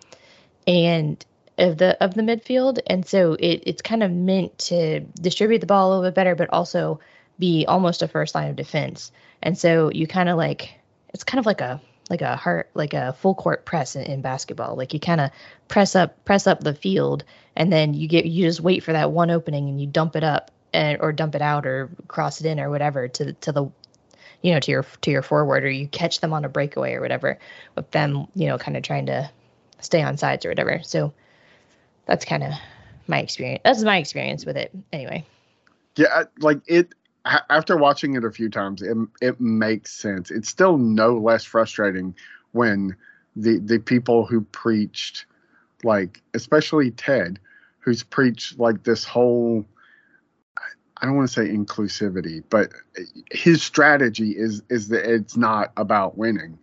and 0.66 1.24
of 1.59 1.78
the 1.78 2.03
of 2.03 2.14
the 2.14 2.22
midfield. 2.22 2.78
And 2.86 3.07
so 3.07 3.34
it, 3.34 3.62
it's 3.66 3.82
kind 3.82 4.03
of 4.03 4.11
meant 4.11 4.59
to 4.59 5.01
distribute 5.01 5.61
the 5.61 5.66
ball 5.66 5.88
a 5.88 5.91
little 5.91 6.11
bit 6.11 6.14
better, 6.14 6.34
but 6.34 6.51
also 6.51 7.01
be 7.38 7.64
almost 7.66 8.03
a 8.03 8.09
first 8.09 8.34
line 8.34 8.51
of 8.51 8.57
defense. 8.57 9.12
And 9.43 9.57
so 9.57 9.91
you 9.91 10.07
kind 10.07 10.28
of 10.28 10.36
like 10.36 10.78
it's 11.12 11.24
kind 11.24 11.38
of 11.38 11.47
like 11.47 11.61
a 11.61 11.80
like 12.11 12.22
a 12.22 12.36
heart 12.36 12.70
like 12.74 12.92
a 12.94 13.12
full 13.14 13.34
court 13.34 13.64
press 13.64 13.96
in, 13.96 14.02
in 14.02 14.20
basketball 14.20 14.76
like 14.76 14.92
you 14.92 15.00
kind 15.00 15.20
of 15.20 15.30
press 15.68 15.96
up 15.96 16.22
press 16.24 16.46
up 16.46 16.61
the 16.61 16.74
field 16.74 17.24
and 17.56 17.72
then 17.72 17.94
you 17.94 18.08
get 18.08 18.26
you 18.26 18.46
just 18.46 18.61
wait 18.61 18.82
for 18.82 18.92
that 18.92 19.12
one 19.12 19.30
opening 19.30 19.68
and 19.68 19.80
you 19.80 19.86
dump 19.86 20.16
it 20.16 20.24
up 20.24 20.50
and 20.74 20.98
or 21.00 21.12
dump 21.12 21.34
it 21.34 21.42
out 21.42 21.66
or 21.66 21.90
cross 22.08 22.40
it 22.40 22.46
in 22.46 22.61
or 22.61 22.70
whatever 22.70 23.08
to 23.08 23.32
to 23.34 23.52
the 23.52 23.64
you 24.42 24.52
know 24.52 24.61
to 24.61 24.70
your 24.72 24.82
to 25.02 25.11
your 25.11 25.22
forward 25.22 25.64
or 25.64 25.70
you 25.70 25.88
catch 25.88 26.20
them 26.20 26.32
on 26.32 26.44
a 26.44 26.48
breakaway 26.48 26.94
or 26.94 27.00
whatever 27.00 27.38
with 27.76 27.90
them 27.92 28.26
you 28.34 28.46
know 28.46 28.58
kind 28.58 28.76
of 28.76 28.82
trying 28.82 29.06
to 29.06 29.30
stay 29.80 30.02
on 30.02 30.16
sides 30.16 30.44
or 30.44 30.50
whatever 30.50 30.80
so 30.82 31.12
that's 32.06 32.24
kind 32.24 32.42
of 32.42 32.52
my 33.06 33.20
experience 33.20 33.62
that's 33.64 33.82
my 33.82 33.98
experience 33.98 34.44
with 34.44 34.56
it 34.56 34.72
anyway 34.92 35.24
Yeah, 35.96 36.24
like 36.38 36.61
it. 36.66 36.94
After 37.24 37.76
watching 37.76 38.14
it 38.14 38.24
a 38.24 38.30
few 38.30 38.48
times, 38.48 38.82
it 38.82 38.96
it 39.20 39.40
makes 39.40 39.92
sense. 39.92 40.30
It's 40.30 40.48
still 40.48 40.78
no 40.78 41.18
less 41.18 41.44
frustrating 41.44 42.14
when 42.52 42.96
the 43.36 43.58
the 43.58 43.78
people 43.78 44.24
who 44.24 44.40
preached, 44.40 45.26
like 45.84 46.22
especially 46.34 46.90
Ted, 46.90 47.38
who's 47.80 48.02
preached 48.02 48.58
like 48.58 48.84
this 48.84 49.04
whole. 49.04 49.66
I 51.02 51.06
don't 51.06 51.16
want 51.16 51.28
to 51.28 51.34
say 51.34 51.48
inclusivity, 51.48 52.42
but 52.50 52.72
his 53.30 53.62
strategy 53.62 54.30
is 54.30 54.62
is 54.70 54.88
that 54.88 55.10
it's 55.10 55.36
not 55.36 55.72
about 55.76 56.16
winning, 56.16 56.58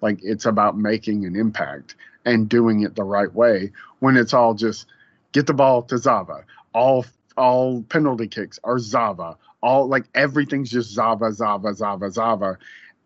like 0.00 0.18
it's 0.22 0.46
about 0.46 0.76
making 0.76 1.24
an 1.24 1.36
impact 1.36 1.94
and 2.24 2.48
doing 2.48 2.82
it 2.82 2.96
the 2.96 3.04
right 3.04 3.32
way. 3.34 3.72
When 4.00 4.16
it's 4.16 4.34
all 4.34 4.54
just 4.54 4.86
get 5.32 5.46
the 5.46 5.54
ball 5.54 5.82
to 5.84 5.98
Zava, 5.98 6.44
all 6.74 7.04
all 7.36 7.82
penalty 7.82 8.28
kicks 8.28 8.58
are 8.64 8.78
Zava. 8.78 9.36
All 9.62 9.88
like 9.88 10.04
everything's 10.14 10.70
just 10.70 10.90
Zava, 10.90 11.32
Zava, 11.32 11.74
Zava, 11.74 12.10
Zava. 12.10 12.58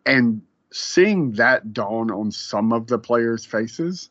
And 0.05 0.43
seeing 0.73 1.33
that 1.33 1.73
dawn 1.73 2.11
on 2.11 2.31
some 2.31 2.73
of 2.73 2.87
the 2.87 2.99
players' 2.99 3.45
faces, 3.45 4.11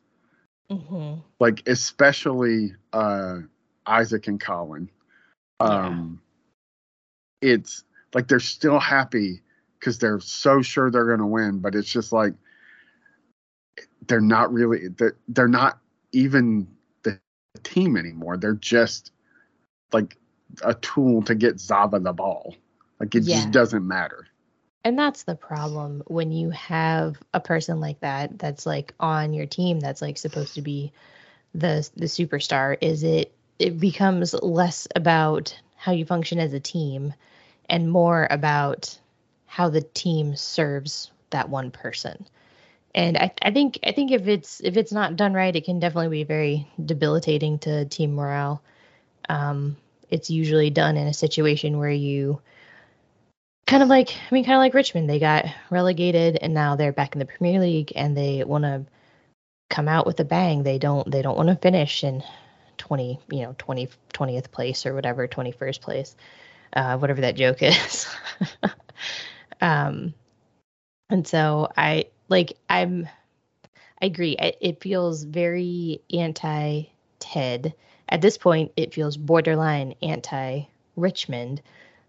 mm-hmm. 0.69 1.19
like 1.39 1.67
especially 1.67 2.73
uh, 2.93 3.39
Isaac 3.85 4.27
and 4.27 4.39
Colin, 4.39 4.89
um, 5.59 6.21
yeah. 7.41 7.53
it's 7.53 7.83
like 8.13 8.27
they're 8.27 8.39
still 8.39 8.79
happy 8.79 9.41
because 9.79 9.99
they're 9.99 10.19
so 10.19 10.61
sure 10.61 10.89
they're 10.89 11.05
going 11.05 11.19
to 11.19 11.25
win, 11.25 11.59
but 11.59 11.75
it's 11.75 11.91
just 11.91 12.11
like 12.11 12.33
they're 14.07 14.21
not 14.21 14.51
really 14.51 14.87
they're, 14.89 15.17
they're 15.27 15.47
not 15.47 15.79
even 16.11 16.67
the 17.03 17.19
team 17.63 17.97
anymore. 17.97 18.37
They're 18.37 18.53
just 18.53 19.11
like 19.91 20.17
a 20.63 20.73
tool 20.73 21.21
to 21.23 21.35
get 21.35 21.59
Zava 21.59 21.99
the 21.99 22.13
ball. 22.13 22.55
Like 22.99 23.15
it 23.15 23.23
yeah. 23.23 23.35
just 23.35 23.51
doesn't 23.51 23.87
matter. 23.87 24.27
And 24.83 24.97
that's 24.99 25.23
the 25.23 25.35
problem 25.35 26.03
when 26.07 26.31
you 26.31 26.51
have 26.51 27.17
a 27.33 27.39
person 27.39 27.79
like 27.79 27.99
that 28.01 28.37
that's 28.37 28.65
like 28.65 28.93
on 28.99 29.33
your 29.33 29.47
team 29.47 29.79
that's 29.79 30.01
like 30.01 30.17
supposed 30.17 30.55
to 30.55 30.61
be 30.61 30.93
the 31.55 31.89
the 31.95 32.05
superstar 32.05 32.77
is 32.81 33.03
it 33.03 33.33
it 33.57 33.79
becomes 33.79 34.33
less 34.33 34.87
about 34.95 35.57
how 35.75 35.91
you 35.91 36.05
function 36.05 36.39
as 36.39 36.53
a 36.53 36.59
team 36.59 37.13
and 37.69 37.91
more 37.91 38.27
about 38.29 38.97
how 39.45 39.69
the 39.69 39.81
team 39.81 40.35
serves 40.35 41.11
that 41.29 41.49
one 41.49 41.71
person. 41.71 42.27
And 42.93 43.17
I, 43.17 43.33
I 43.41 43.51
think 43.51 43.79
I 43.83 43.91
think 43.91 44.11
if 44.11 44.27
it's 44.27 44.61
if 44.61 44.77
it's 44.77 44.91
not 44.91 45.15
done 45.15 45.33
right, 45.33 45.55
it 45.55 45.65
can 45.65 45.79
definitely 45.79 46.17
be 46.17 46.23
very 46.23 46.67
debilitating 46.83 47.59
to 47.59 47.85
team 47.85 48.15
morale. 48.15 48.61
Um, 49.29 49.77
it's 50.09 50.29
usually 50.29 50.69
done 50.69 50.97
in 50.97 51.07
a 51.07 51.13
situation 51.13 51.77
where 51.77 51.89
you 51.89 52.41
kind 53.67 53.81
of 53.81 53.89
like 53.89 54.09
I 54.09 54.33
mean 54.33 54.43
kind 54.43 54.55
of 54.55 54.59
like 54.59 54.73
Richmond 54.73 55.09
they 55.09 55.19
got 55.19 55.45
relegated 55.69 56.37
and 56.39 56.53
now 56.53 56.75
they're 56.75 56.91
back 56.93 57.13
in 57.13 57.19
the 57.19 57.25
Premier 57.25 57.59
League 57.59 57.93
and 57.95 58.15
they 58.15 58.43
want 58.43 58.63
to 58.63 58.85
come 59.69 59.87
out 59.87 60.05
with 60.05 60.19
a 60.19 60.25
bang. 60.25 60.63
They 60.63 60.77
don't 60.77 61.09
they 61.09 61.21
don't 61.21 61.37
want 61.37 61.49
to 61.49 61.55
finish 61.55 62.03
in 62.03 62.23
20 62.77 63.19
you 63.31 63.41
know 63.41 63.55
20 63.57 63.89
20th 64.13 64.51
place 64.51 64.85
or 64.85 64.93
whatever 64.93 65.27
21st 65.27 65.81
place 65.81 66.15
uh, 66.73 66.97
whatever 66.97 67.21
that 67.21 67.35
joke 67.35 67.57
is. 67.61 68.07
Um 69.61 70.13
and 71.09 71.27
so 71.27 71.69
I 71.75 72.05
like 72.29 72.57
I'm 72.69 73.07
I 74.01 74.07
agree. 74.07 74.35
It, 74.37 74.57
it 74.61 74.81
feels 74.81 75.23
very 75.23 76.01
anti 76.13 76.83
Ted 77.19 77.73
at 78.09 78.21
this 78.21 78.37
point, 78.37 78.71
it 78.75 78.93
feels 78.93 79.17
borderline 79.17 79.95
anti 80.01 80.63
Richmond, 80.95 81.61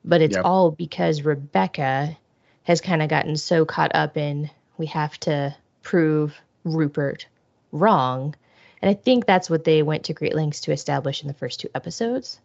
but 0.05 0.21
it's 0.21 0.37
yep. 0.37 0.45
all 0.45 0.71
because 0.71 1.23
Rebecca 1.23 2.17
has 2.65 2.81
kind 2.81 3.03
of 3.03 3.09
gotten 3.09 3.37
so 3.37 3.65
caught 3.65 3.95
up 3.95 4.17
in 4.17 4.51
we 4.77 4.87
have 4.87 5.19
to 5.21 5.57
prove 5.83 6.39
Rupert 6.65 7.27
wrong. 7.73 8.35
And 8.83 8.91
I 8.91 8.95
think 8.95 9.25
that's 9.27 9.49
what 9.49 9.65
they 9.65 9.83
went 9.83 10.05
to 10.05 10.15
great 10.15 10.35
lengths 10.35 10.63
to 10.63 10.73
establish 10.73 11.23
in 11.23 11.29
the 11.29 11.35
first 11.35 11.61
two 11.61 11.71
episodes. 11.75 12.39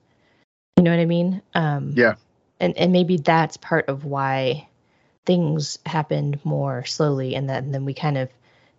You 0.78 0.84
know 0.84 0.92
what 0.92 1.02
I 1.02 1.06
mean? 1.06 1.42
Um, 1.54 1.94
yeah. 1.96 2.16
And 2.60 2.78
and 2.78 2.92
maybe 2.92 3.18
that's 3.18 3.58
part 3.58 3.90
of 3.90 4.06
why 4.06 4.68
things 5.26 5.78
happened 5.86 6.40
more 6.44 6.86
slowly, 6.86 7.36
and 7.36 7.50
then 7.50 7.66
and 7.66 7.74
then 7.74 7.86
we 7.86 7.94
kind 7.94 8.18
of 8.18 8.30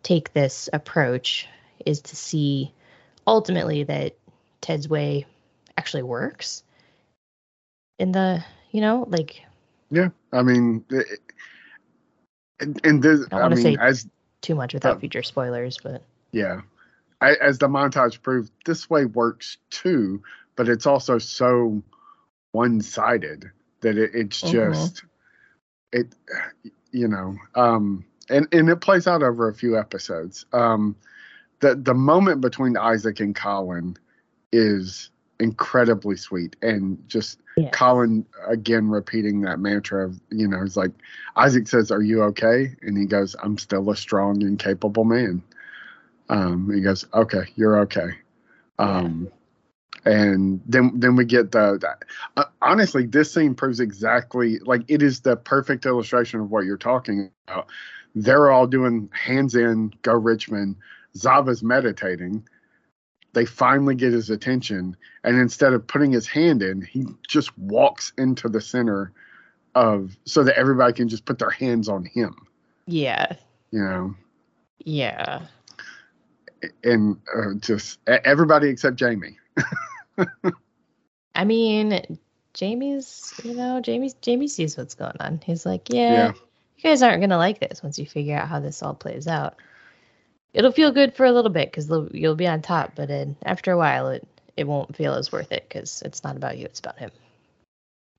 take 0.02 0.32
this 0.32 0.68
approach 0.72 1.48
is 1.84 2.00
to 2.00 2.16
see 2.16 2.72
ultimately 3.26 3.84
that 3.84 4.16
Ted's 4.62 4.88
way 4.88 5.26
actually 5.76 6.04
works 6.04 6.62
in 7.98 8.12
the, 8.12 8.42
you 8.70 8.80
know, 8.80 9.06
like. 9.10 9.42
Yeah, 9.90 10.08
I 10.32 10.42
mean, 10.42 10.84
it, 10.88 11.20
and, 12.60 12.80
and 12.84 13.02
this, 13.02 13.26
I, 13.30 13.40
I 13.40 13.48
mean, 13.48 13.58
say 13.58 13.76
as 13.78 14.08
too 14.40 14.54
much 14.54 14.72
without 14.72 14.96
uh, 14.96 15.00
future 15.00 15.22
spoilers, 15.22 15.78
but. 15.82 16.02
Yeah, 16.30 16.62
I, 17.20 17.34
as 17.34 17.58
the 17.58 17.68
montage 17.68 18.22
proved, 18.22 18.50
this 18.64 18.88
way 18.88 19.04
works 19.04 19.58
too, 19.68 20.22
but 20.56 20.68
it's 20.68 20.86
also 20.86 21.18
so 21.18 21.82
one-sided 22.52 23.50
that 23.80 23.98
it, 23.98 24.10
it's 24.14 24.40
mm-hmm. 24.40 24.72
just 24.72 25.04
it, 25.92 26.14
you 26.90 27.08
know, 27.08 27.36
um, 27.54 28.04
and 28.30 28.48
and 28.52 28.70
it 28.70 28.76
plays 28.76 29.06
out 29.06 29.22
over 29.22 29.48
a 29.48 29.54
few 29.54 29.78
episodes. 29.78 30.46
Um, 30.52 30.96
the 31.60 31.74
the 31.74 31.94
moment 31.94 32.40
between 32.40 32.76
Isaac 32.76 33.20
and 33.20 33.34
Colin 33.34 33.96
is 34.52 35.10
incredibly 35.40 36.16
sweet. 36.16 36.56
And 36.62 37.02
just 37.08 37.40
yes. 37.56 37.74
Colin 37.74 38.24
again 38.46 38.88
repeating 38.88 39.40
that 39.42 39.58
mantra 39.58 40.06
of 40.06 40.20
you 40.30 40.46
know 40.46 40.62
it's 40.62 40.76
like 40.76 40.92
Isaac 41.36 41.66
says 41.66 41.90
are 41.90 42.02
you 42.02 42.22
okay? 42.24 42.74
And 42.82 42.96
he 42.96 43.06
goes 43.06 43.34
I'm 43.42 43.58
still 43.58 43.90
a 43.90 43.96
strong 43.96 44.42
and 44.42 44.58
capable 44.58 45.04
man. 45.04 45.42
Um 46.28 46.70
he 46.72 46.80
goes 46.80 47.06
okay 47.12 47.44
you're 47.56 47.80
okay. 47.80 48.10
Um 48.78 49.28
yeah. 50.06 50.12
and 50.12 50.60
then 50.66 50.92
then 50.94 51.16
we 51.16 51.24
get 51.24 51.50
the, 51.50 51.78
the 51.80 51.96
uh, 52.40 52.44
honestly 52.60 53.06
this 53.06 53.34
scene 53.34 53.54
proves 53.54 53.80
exactly 53.80 54.60
like 54.60 54.82
it 54.86 55.02
is 55.02 55.20
the 55.20 55.36
perfect 55.36 55.86
illustration 55.86 56.40
of 56.40 56.50
what 56.50 56.64
you're 56.64 56.76
talking 56.76 57.30
about. 57.48 57.66
They're 58.14 58.50
all 58.50 58.66
doing 58.68 59.10
hands 59.12 59.56
in 59.56 59.92
go 60.02 60.12
Richmond. 60.12 60.76
Zava's 61.16 61.62
meditating 61.62 62.46
they 63.32 63.44
finally 63.44 63.94
get 63.94 64.12
his 64.12 64.30
attention 64.30 64.96
and 65.24 65.38
instead 65.38 65.72
of 65.72 65.86
putting 65.86 66.12
his 66.12 66.26
hand 66.26 66.62
in 66.62 66.82
he 66.82 67.04
just 67.26 67.56
walks 67.58 68.12
into 68.18 68.48
the 68.48 68.60
center 68.60 69.12
of 69.74 70.16
so 70.24 70.44
that 70.44 70.56
everybody 70.58 70.92
can 70.92 71.08
just 71.08 71.24
put 71.24 71.38
their 71.38 71.50
hands 71.50 71.88
on 71.88 72.04
him. 72.04 72.34
Yeah. 72.86 73.36
You 73.70 73.80
know? 73.80 74.14
Yeah. 74.84 75.42
And 76.84 77.16
uh, 77.34 77.54
just 77.60 77.98
everybody 78.06 78.68
except 78.68 78.96
jamie. 78.96 79.38
I 81.34 81.44
mean 81.44 82.18
jamie's 82.54 83.32
you 83.42 83.54
know 83.54 83.80
jamie's 83.80 84.12
jamie 84.14 84.48
sees 84.48 84.76
what's 84.76 84.94
going 84.94 85.16
on. 85.20 85.40
He's 85.44 85.64
like 85.64 85.88
yeah, 85.88 86.12
yeah. 86.12 86.32
you 86.76 86.82
guys 86.82 87.02
aren't 87.02 87.20
gonna 87.20 87.38
like 87.38 87.60
this 87.60 87.82
once 87.82 87.98
you 87.98 88.06
figure 88.06 88.36
out 88.36 88.48
how 88.48 88.60
this 88.60 88.82
all 88.82 88.94
plays 88.94 89.26
out 89.26 89.56
it'll 90.52 90.72
feel 90.72 90.92
good 90.92 91.14
for 91.14 91.24
a 91.26 91.32
little 91.32 91.50
bit 91.50 91.70
because 91.70 91.90
you'll 92.12 92.34
be 92.34 92.46
on 92.46 92.62
top, 92.62 92.92
but 92.94 93.08
then 93.08 93.36
after 93.44 93.72
a 93.72 93.76
while, 93.76 94.08
it 94.08 94.26
it 94.56 94.66
won't 94.66 94.94
feel 94.94 95.14
as 95.14 95.32
worth 95.32 95.50
it 95.50 95.66
because 95.68 96.02
it's 96.02 96.24
not 96.24 96.36
about 96.36 96.58
you; 96.58 96.66
it's 96.66 96.80
about 96.80 96.98
him. 96.98 97.10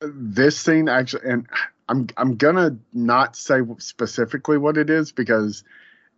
This 0.02 0.58
scene 0.58 0.90
actually, 0.90 1.30
and 1.30 1.48
I'm 1.88 2.08
I'm 2.18 2.36
gonna 2.36 2.78
not 2.94 3.36
say 3.36 3.60
specifically 3.78 4.58
what 4.58 4.78
it 4.78 4.90
is 4.90 5.12
because 5.12 5.64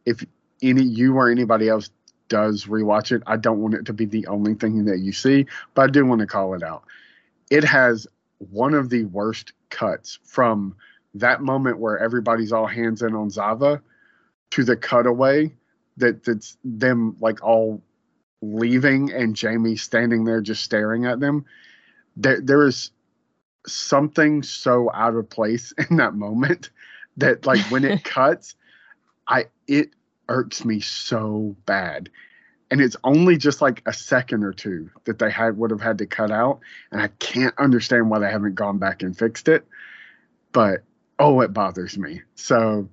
if 0.05 0.23
any 0.61 0.83
you 0.83 1.15
or 1.15 1.29
anybody 1.29 1.69
else 1.69 1.89
does 2.27 2.65
rewatch 2.65 3.11
it, 3.11 3.21
I 3.27 3.37
don't 3.37 3.59
want 3.59 3.75
it 3.75 3.85
to 3.85 3.93
be 3.93 4.05
the 4.05 4.27
only 4.27 4.55
thing 4.55 4.85
that 4.85 4.99
you 4.99 5.11
see, 5.11 5.45
but 5.73 5.83
I 5.83 5.87
do 5.87 6.05
want 6.05 6.21
to 6.21 6.27
call 6.27 6.55
it 6.55 6.63
out. 6.63 6.83
It 7.51 7.63
has 7.63 8.07
one 8.39 8.73
of 8.73 8.89
the 8.89 9.05
worst 9.05 9.53
cuts 9.69 10.17
from 10.23 10.75
that 11.13 11.41
moment 11.41 11.79
where 11.79 11.97
everybody's 11.99 12.51
all 12.51 12.65
hands 12.65 13.01
in 13.01 13.13
on 13.13 13.29
Zava 13.29 13.81
to 14.51 14.63
the 14.63 14.75
cutaway 14.75 15.53
that 15.97 16.23
that's 16.23 16.57
them 16.63 17.15
like 17.19 17.43
all 17.43 17.81
leaving 18.41 19.11
and 19.11 19.35
Jamie 19.35 19.75
standing 19.75 20.23
there 20.25 20.41
just 20.41 20.63
staring 20.63 21.05
at 21.05 21.19
them. 21.19 21.45
There 22.17 22.41
there 22.41 22.65
is 22.65 22.91
something 23.67 24.43
so 24.43 24.91
out 24.93 25.15
of 25.15 25.29
place 25.29 25.73
in 25.89 25.97
that 25.97 26.13
moment 26.13 26.69
that 27.17 27.45
like 27.45 27.61
when 27.71 27.83
it 27.83 28.03
cuts, 28.03 28.55
I 29.27 29.45
it 29.67 29.89
irks 30.27 30.65
me 30.65 30.79
so 30.79 31.55
bad. 31.65 32.09
And 32.71 32.81
it's 32.81 32.97
only 33.03 33.37
just 33.37 33.61
like 33.61 33.83
a 33.85 33.93
second 33.93 34.43
or 34.43 34.51
two 34.51 34.89
that 35.05 35.19
they 35.19 35.29
had 35.29 35.57
would 35.57 35.69
have 35.69 35.81
had 35.81 35.99
to 35.99 36.07
cut 36.07 36.31
out. 36.31 36.61
And 36.91 36.99
I 36.99 37.09
can't 37.19 37.53
understand 37.59 38.09
why 38.09 38.19
they 38.19 38.31
haven't 38.31 38.55
gone 38.55 38.79
back 38.79 39.03
and 39.03 39.15
fixed 39.15 39.47
it. 39.47 39.67
But 40.51 40.83
oh, 41.19 41.41
it 41.41 41.53
bothers 41.53 41.95
me. 41.95 42.21
So 42.33 42.89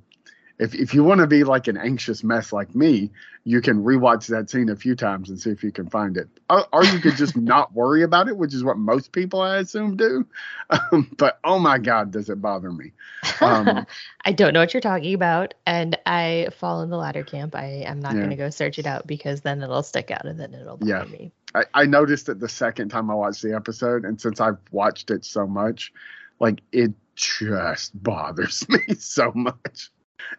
if 0.62 0.74
if 0.76 0.94
you 0.94 1.02
want 1.02 1.20
to 1.20 1.26
be 1.26 1.42
like 1.42 1.66
an 1.66 1.76
anxious 1.76 2.22
mess 2.22 2.52
like 2.52 2.72
me, 2.74 3.10
you 3.42 3.60
can 3.60 3.82
rewatch 3.82 4.28
that 4.28 4.48
scene 4.48 4.68
a 4.68 4.76
few 4.76 4.94
times 4.94 5.28
and 5.28 5.40
see 5.40 5.50
if 5.50 5.64
you 5.64 5.72
can 5.72 5.88
find 5.88 6.16
it. 6.16 6.28
Or, 6.48 6.64
or 6.72 6.84
you 6.84 7.00
could 7.00 7.16
just 7.16 7.36
not 7.52 7.74
worry 7.74 8.02
about 8.04 8.28
it, 8.28 8.36
which 8.36 8.54
is 8.54 8.62
what 8.62 8.78
most 8.78 9.10
people 9.10 9.40
I 9.40 9.56
assume 9.58 9.96
do. 9.96 10.24
Um, 10.70 11.10
but 11.18 11.40
oh 11.42 11.58
my 11.58 11.78
god, 11.78 12.12
does 12.12 12.30
it 12.30 12.40
bother 12.40 12.70
me? 12.70 12.92
Um, 13.40 13.84
I 14.24 14.30
don't 14.30 14.54
know 14.54 14.60
what 14.60 14.72
you're 14.72 14.80
talking 14.80 15.14
about, 15.14 15.54
and 15.66 15.98
I 16.06 16.48
fall 16.56 16.82
in 16.82 16.90
the 16.90 16.96
latter 16.96 17.24
camp. 17.24 17.56
I 17.56 17.82
am 17.84 17.98
not 17.98 18.12
yeah. 18.12 18.18
going 18.18 18.30
to 18.30 18.36
go 18.36 18.50
search 18.50 18.78
it 18.78 18.86
out 18.86 19.06
because 19.06 19.40
then 19.40 19.62
it'll 19.62 19.82
stick 19.82 20.12
out 20.12 20.24
and 20.24 20.38
then 20.38 20.54
it'll 20.54 20.76
bother 20.76 20.90
yeah. 20.90 21.04
me. 21.04 21.32
I, 21.56 21.64
I 21.74 21.86
noticed 21.86 22.28
it 22.28 22.38
the 22.38 22.48
second 22.48 22.90
time 22.90 23.10
I 23.10 23.14
watched 23.14 23.42
the 23.42 23.54
episode, 23.54 24.04
and 24.04 24.20
since 24.20 24.40
I've 24.40 24.58
watched 24.70 25.10
it 25.10 25.24
so 25.24 25.44
much, 25.46 25.92
like 26.38 26.60
it 26.70 26.92
just 27.16 28.00
bothers 28.00 28.66
me 28.68 28.94
so 28.94 29.32
much. 29.34 29.90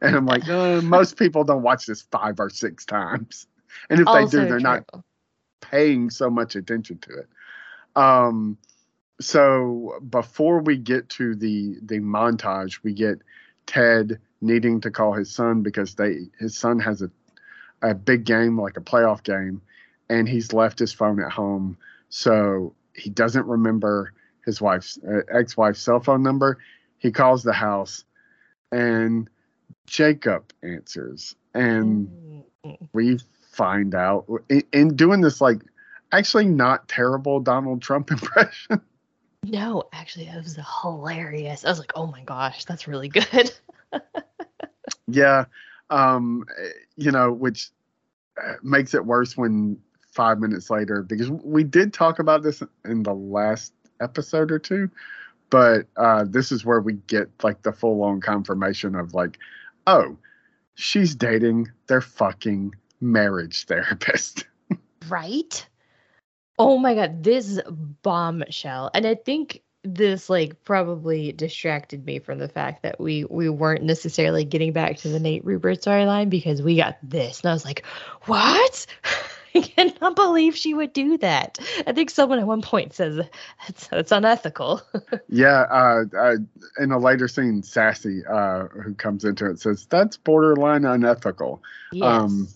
And 0.02 0.16
I'm 0.16 0.26
like, 0.26 0.48
uh, 0.48 0.82
most 0.84 1.18
people 1.18 1.44
don't 1.44 1.64
watch 1.64 1.86
this 1.86 2.04
five 2.04 2.40
or 2.40 2.50
six 2.50 2.86
times. 2.86 3.48
And 3.90 4.00
if 4.00 4.08
also 4.08 4.38
they 4.38 4.44
do, 4.44 4.50
they're 4.50 4.60
true. 4.60 4.60
not 4.60 5.04
paying 5.62 6.10
so 6.10 6.30
much 6.30 6.56
attention 6.56 7.00
to 7.00 7.20
it. 7.20 7.28
Um, 7.96 8.58
so 9.20 10.00
before 10.10 10.60
we 10.60 10.78
get 10.78 11.10
to 11.10 11.36
the 11.36 11.78
the 11.82 12.00
montage, 12.00 12.80
we 12.84 12.94
get 12.94 13.20
Ted 13.66 14.20
needing 14.42 14.82
to 14.82 14.92
call 14.92 15.14
his 15.14 15.32
son 15.32 15.62
because 15.62 15.96
they 15.96 16.28
his 16.40 16.58
son 16.58 16.80
has 16.80 17.02
a 17.02 17.12
a 17.82 17.94
big 17.94 18.24
game 18.24 18.60
like 18.60 18.78
a 18.78 18.82
playoff 18.82 19.24
game, 19.24 19.62
and 20.10 20.28
he's 20.28 20.54
left 20.54 20.80
his 20.80 20.94
phone 20.94 21.22
at 21.22 21.32
home, 21.32 21.78
so 22.10 22.74
he 22.96 23.10
doesn't 23.10 23.46
remember 23.46 24.14
his 24.46 24.62
wife's 24.62 24.98
uh, 25.08 25.22
ex-wife's 25.32 25.82
cell 25.82 26.00
phone 26.00 26.24
number. 26.24 26.58
He 26.98 27.12
calls 27.12 27.44
the 27.44 27.54
house, 27.54 28.06
and 28.72 29.30
Jacob 29.86 30.52
answers, 30.64 31.36
and 31.54 32.08
mm-hmm. 32.08 32.86
we 32.94 33.20
find 33.52 33.94
out 33.94 34.26
in, 34.50 34.64
in, 34.74 34.96
doing 34.96 35.22
this 35.22 35.42
like 35.42 35.62
actually 36.12 36.46
not 36.46 36.88
terrible 36.88 37.40
Donald 37.40 37.82
Trump 37.82 38.12
impression. 38.12 38.82
No, 39.44 39.84
actually, 39.92 40.26
that 40.26 40.38
was 40.38 40.58
hilarious. 40.82 41.66
I 41.66 41.70
was 41.70 41.80
like, 41.80 41.92
oh 41.96 42.08
my 42.08 42.24
gosh, 42.24 42.66
that's 42.66 42.88
really 42.88 43.10
good. 43.10 43.52
yeah, 45.08 45.46
um, 45.90 46.46
you 46.96 47.12
know, 47.12 47.32
which 47.32 47.70
uh, 48.42 48.54
makes 48.64 48.94
it 48.94 49.06
worse 49.06 49.36
when 49.36 49.78
five 50.14 50.40
minutes 50.40 50.70
later 50.70 51.02
because 51.02 51.30
we 51.30 51.64
did 51.64 51.92
talk 51.92 52.20
about 52.20 52.44
this 52.44 52.62
in 52.86 53.04
the 53.04 53.14
last 53.14 53.74
episode 54.00 54.52
or 54.52 54.60
two 54.60 54.90
but 55.54 55.86
uh, 55.98 56.26
this 56.28 56.52
is 56.52 56.66
where 56.66 56.82
we 56.82 56.94
get 56.94 57.30
like 57.44 57.62
the 57.62 57.72
full 57.72 58.02
on 58.02 58.20
confirmation 58.20 58.96
of 58.96 59.14
like 59.14 59.38
oh, 59.86 60.18
she's 60.74 61.14
dating 61.14 61.72
their 61.86 62.02
fucking 62.02 62.74
marriage 63.00 63.66
therapist. 63.68 64.46
right? 65.08 65.68
Oh 66.58 66.80
my 66.80 66.96
god, 66.96 67.24
this 67.24 67.60
bombshell. 68.02 68.90
And 68.96 69.06
I 69.06 69.14
think 69.14 69.62
this 69.84 70.28
like 70.28 70.64
probably 70.64 71.32
distracted 71.34 72.04
me 72.04 72.18
from 72.18 72.40
the 72.40 72.48
fact 72.48 72.82
that 72.82 73.00
we 73.00 73.24
we 73.26 73.48
weren't 73.48 73.84
necessarily 73.84 74.46
getting 74.46 74.74
back 74.74 74.98
to 74.98 75.10
the 75.10 75.20
Nate 75.20 75.46
Rupert 75.46 75.82
storyline 75.84 76.32
because 76.32 76.64
we 76.64 76.78
got 76.78 76.98
this. 77.04 77.42
And 77.42 77.52
I 77.52 77.54
was 77.54 77.64
like, 77.64 77.86
what? 78.24 78.88
I 79.56 79.62
cannot 79.62 80.16
believe 80.16 80.56
she 80.56 80.74
would 80.74 80.94
do 80.94 81.18
that. 81.20 81.60
I 81.86 81.94
think 81.94 82.10
someone 82.10 82.40
at 82.40 82.48
one 82.48 82.62
point 82.62 82.94
says 82.94 83.26
it's, 83.68 83.90
it's 83.92 84.12
unethical. 84.12 84.82
yeah, 85.30 85.66
uh, 85.70 86.04
uh, 86.18 86.36
in 86.80 86.92
a 86.92 86.98
later 86.98 87.28
scene, 87.28 87.62
Sassy, 87.62 88.24
uh, 88.26 88.68
who 88.68 88.96
comes 88.96 89.24
into 89.26 89.50
it, 89.50 89.60
says 89.60 89.86
that's 89.90 90.18
borderline 90.18 90.86
unethical. 90.86 91.62
Yes. 91.92 92.08
Um, 92.08 92.48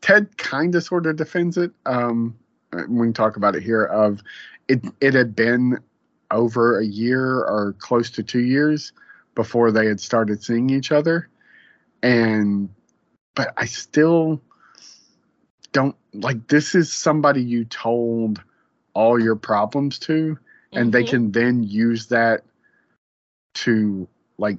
Ted 0.00 0.36
kind 0.38 0.74
of 0.74 0.82
sort 0.82 1.06
of 1.06 1.16
defends 1.16 1.58
it. 1.58 1.72
Um, 1.84 2.38
we 2.72 3.06
can 3.06 3.12
talk 3.12 3.36
about 3.36 3.56
it 3.56 3.62
here. 3.62 3.84
Of 3.84 4.20
it, 4.68 4.82
it 5.00 5.14
had 5.14 5.34
been 5.34 5.78
over 6.30 6.78
a 6.78 6.84
year 6.84 7.40
or 7.40 7.74
close 7.78 8.10
to 8.10 8.22
two 8.22 8.40
years 8.40 8.92
before 9.34 9.70
they 9.70 9.86
had 9.86 10.00
started 10.00 10.42
seeing 10.42 10.70
each 10.70 10.92
other, 10.92 11.28
and 12.02 12.68
but 13.34 13.52
I 13.56 13.66
still 13.66 14.40
don't 15.72 15.96
like 16.14 16.48
this 16.48 16.74
is 16.74 16.92
somebody 16.92 17.42
you 17.42 17.64
told 17.64 18.42
all 18.94 19.20
your 19.20 19.36
problems 19.36 19.98
to 19.98 20.38
and 20.72 20.84
mm-hmm. 20.86 20.90
they 20.90 21.04
can 21.04 21.32
then 21.32 21.62
use 21.62 22.06
that 22.06 22.42
to 23.54 24.08
like 24.38 24.58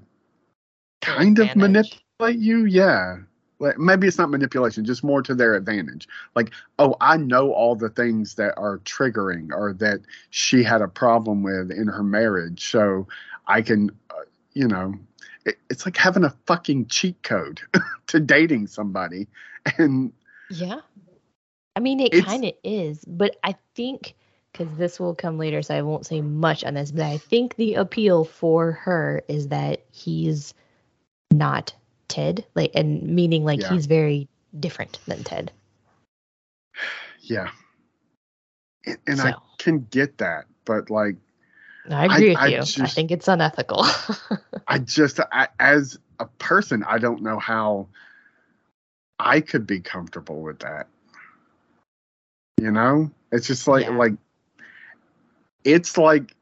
kind 1.01 1.39
of 1.39 1.55
manipulate 1.55 2.38
you 2.38 2.66
yeah. 2.66 3.18
Like 3.62 3.78
maybe 3.78 4.07
it's 4.07 4.18
not 4.18 4.30
manipulation 4.30 4.86
just 4.86 5.03
more 5.03 5.22
to 5.22 5.36
their 5.36 5.55
advantage. 5.55 6.07
Like 6.36 6.51
oh 6.78 6.95
i 7.01 7.18
know 7.18 7.51
all 7.51 7.76
the 7.76 7.89
things 7.89 8.36
that 8.36 8.53
are 8.57 8.80
triggering 8.80 9.51
or 9.51 9.74
that 9.74 9.99
she 10.30 10.64
had 10.64 10.82
a 10.82 10.88
problem 10.88 11.43
with 11.43 11.72
in 11.72 11.88
her 11.88 12.03
marriage 12.03 12.70
so 12.72 13.07
i 13.47 13.62
can 13.62 13.91
uh, 14.12 14.24
you 14.53 14.68
know 14.68 14.93
it, 15.45 15.57
it's 15.70 15.86
like 15.86 15.97
having 15.97 16.24
a 16.24 16.34
fucking 16.45 16.88
cheat 16.88 17.22
code 17.24 17.62
to 18.07 18.20
dating 18.20 18.68
somebody 18.68 19.28
and 19.78 20.12
yeah 20.50 20.80
I 21.76 21.82
mean, 21.82 22.02
it 22.02 22.26
kind 22.26 22.43
of 22.43 22.52
is, 22.62 23.06
but 23.06 23.38
I 23.41 23.56
think 23.74 24.16
because 24.52 24.68
this 24.78 25.00
will 25.00 25.16
come 25.16 25.38
later, 25.38 25.62
so 25.62 25.76
I 25.76 25.82
won't 25.82 26.06
say 26.06 26.20
much 26.20 26.66
on 26.66 26.74
this, 26.74 26.91
but 26.91 27.06
I 27.06 27.18
think 27.18 27.56
the 27.56 27.76
appeal 27.76 28.26
for 28.26 28.74
her 28.74 29.24
is 29.30 29.47
that 29.50 29.86
he's 29.91 30.54
not 31.32 31.74
Ted, 32.10 32.45
like, 32.54 32.72
and 32.76 33.04
meaning 33.04 33.45
like 33.45 33.62
yeah. 33.62 33.70
he's 33.70 33.86
very 33.86 34.28
different 34.60 35.00
than 35.06 35.24
Ted. 35.24 35.54
Yeah. 37.22 37.52
And, 38.86 38.97
and 39.08 39.18
so. 39.20 39.28
I 39.28 39.34
can 39.60 39.88
get 39.89 40.18
that, 40.18 40.47
but 40.66 40.89
like, 40.89 41.16
I 41.89 42.06
agree 42.06 42.30
I, 42.30 42.30
with 42.32 42.38
I 42.39 42.47
you. 42.47 42.58
Just, 42.58 42.80
I 42.82 42.88
think 42.88 43.12
it's 43.12 43.28
unethical. 43.30 43.86
I 44.68 44.80
just, 44.80 45.20
I, 45.32 45.47
as 45.60 45.97
a 46.20 46.26
person, 46.26 46.84
I 46.86 46.97
don't 46.97 47.22
know 47.22 47.39
how 47.39 47.88
I 49.20 49.41
could 49.41 49.67
be 49.67 49.80
comfortable 49.80 50.41
with 50.41 50.59
that. 50.59 50.88
You 52.59 52.72
know, 52.72 53.11
it's 53.32 53.47
just 53.47 53.67
like 53.67 53.86
yeah. 53.86 53.95
like 53.95 54.13
it's 55.63 55.97
like 55.97 56.36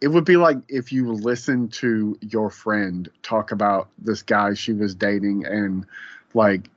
it 0.00 0.08
would 0.08 0.24
be 0.24 0.36
like 0.36 0.58
if 0.68 0.92
you 0.92 1.12
listen 1.12 1.68
to 1.68 2.18
your 2.20 2.50
friend 2.50 3.08
talk 3.22 3.50
about 3.50 3.88
this 3.98 4.22
guy 4.22 4.54
she 4.54 4.72
was 4.72 4.94
dating 4.94 5.44
and 5.46 5.86
like 6.34 6.68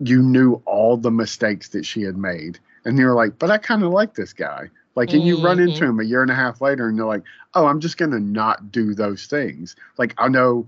you 0.00 0.22
knew 0.22 0.60
all 0.66 0.96
the 0.96 1.10
mistakes 1.10 1.70
that 1.70 1.86
she 1.86 2.02
had 2.02 2.16
made 2.16 2.58
and 2.84 2.98
you're 2.98 3.14
like 3.14 3.38
but 3.38 3.50
i 3.50 3.58
kind 3.58 3.82
of 3.82 3.90
like 3.90 4.14
this 4.14 4.32
guy 4.32 4.68
like 4.94 5.12
and 5.12 5.22
you 5.22 5.36
mm-hmm. 5.36 5.46
run 5.46 5.58
into 5.58 5.74
mm-hmm. 5.74 5.84
him 5.84 6.00
a 6.00 6.04
year 6.04 6.22
and 6.22 6.30
a 6.30 6.34
half 6.34 6.60
later 6.60 6.88
and 6.88 6.96
you're 6.96 7.06
like 7.06 7.22
oh 7.54 7.66
i'm 7.66 7.80
just 7.80 7.96
gonna 7.96 8.20
not 8.20 8.70
do 8.70 8.94
those 8.94 9.26
things 9.26 9.74
like 9.96 10.14
i 10.18 10.28
know 10.28 10.66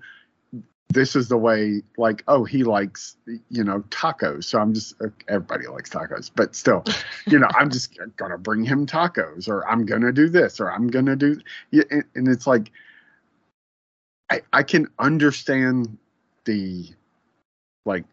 this 0.90 1.14
is 1.14 1.28
the 1.28 1.36
way 1.36 1.82
like 1.96 2.24
oh 2.28 2.44
he 2.44 2.64
likes 2.64 3.16
you 3.50 3.62
know 3.62 3.80
tacos. 3.90 4.44
So 4.44 4.58
i'm 4.58 4.72
just 4.72 4.94
everybody 5.28 5.66
likes 5.66 5.90
tacos 5.90 6.30
but 6.34 6.54
still 6.54 6.84
you 7.26 7.38
know 7.38 7.48
i'm 7.58 7.70
just 7.70 7.96
gonna 8.16 8.38
bring 8.38 8.64
him 8.64 8.86
tacos 8.86 9.48
or 9.48 9.68
i'm 9.68 9.84
gonna 9.84 10.12
do 10.12 10.28
this 10.28 10.60
or 10.60 10.72
i'm 10.72 10.88
gonna 10.88 11.16
do 11.16 11.40
and 11.72 12.28
it's 12.28 12.46
like 12.46 12.70
i 14.30 14.40
i 14.52 14.62
can 14.62 14.88
understand 14.98 15.96
the 16.44 16.88
like 17.84 18.04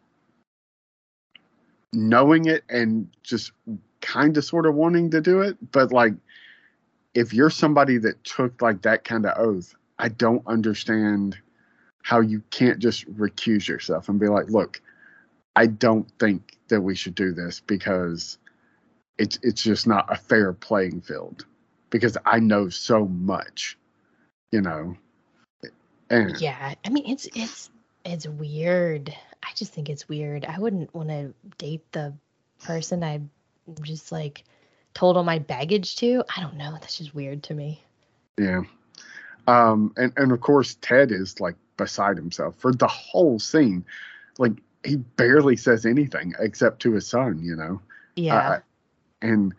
knowing 1.93 2.45
it 2.45 2.63
and 2.69 3.07
just 3.23 3.51
kind 4.01 4.36
of 4.38 4.43
sort 4.43 4.65
of 4.65 4.76
wanting 4.76 5.09
to 5.09 5.21
do 5.21 5.41
it 5.41 5.57
but 5.71 5.91
like 5.91 6.13
if 7.13 7.34
you're 7.34 7.49
somebody 7.49 7.97
that 7.97 8.21
took 8.26 8.61
like 8.61 8.82
that 8.82 9.05
kind 9.05 9.26
of 9.26 9.38
oath 9.38 9.73
i 9.97 10.09
don't 10.09 10.43
understand 10.45 11.38
how 12.06 12.20
you 12.20 12.39
can't 12.51 12.78
just 12.78 13.12
recuse 13.16 13.68
yourself 13.68 14.10
and 14.10 14.20
be 14.20 14.28
like, 14.28 14.47
look, 14.47 14.80
I 15.56 15.66
don't 15.66 16.08
think 16.20 16.60
that 16.68 16.80
we 16.80 16.93
should 16.93 17.16
do 17.16 17.32
this 17.32 17.62
because 17.62 18.38
it's 19.18 19.39
it's 19.41 19.64
just 19.64 19.88
not 19.88 20.14
a 20.14 20.16
fair 20.16 20.53
playing 20.53 21.01
field 21.01 21.45
because 21.89 22.16
I 22.24 22.38
know 22.38 22.70
so 22.70 23.08
much, 23.08 23.76
you 24.51 24.62
know. 24.62 24.95
And 26.12 26.39
yeah, 26.39 26.76
I 26.86 26.89
mean 26.89 27.08
it's 27.08 27.28
it's 27.34 27.72
it's 28.06 28.28
weird. 28.28 29.12
I 29.41 29.49
just 29.56 29.74
think 29.74 29.89
it's 29.89 30.08
weird. 30.08 30.45
I 30.45 30.60
wouldn't 30.60 30.93
want 30.93 31.10
to 31.10 31.34
date 31.58 31.91
the 31.91 32.14
person 32.64 33.03
I 33.03 33.22
just 33.82 34.12
like 34.12 34.43
told 34.93 35.18
all 35.18 35.24
my 35.24 35.39
baggage 35.39 35.95
to. 35.95 36.24
I 36.38 36.41
don't 36.41 36.58
know. 36.58 36.74
That's 36.74 36.99
just 36.99 37.16
weird 37.16 37.41
to 37.43 37.56
me. 37.56 37.84
Yeah. 38.39 38.62
Um 39.47 39.91
and 39.97 40.14
and 40.18 40.32
of 40.32 40.39
course 40.39 40.78
Ted 40.82 41.12
is 41.12 41.39
like 41.39 41.56
beside 41.78 42.17
himself 42.17 42.55
for 42.57 42.73
the 42.73 42.88
whole 42.88 43.39
scene. 43.39 43.86
Like 44.38 44.53
he 44.84 44.97
barely 44.97 45.55
says 45.55 45.86
anything 45.86 46.34
except 46.39 46.82
to 46.82 46.93
his 46.93 47.07
son, 47.07 47.41
you 47.43 47.55
know. 47.55 47.82
Yeah. 48.15 48.36
Uh, 48.36 48.59
and 49.21 49.53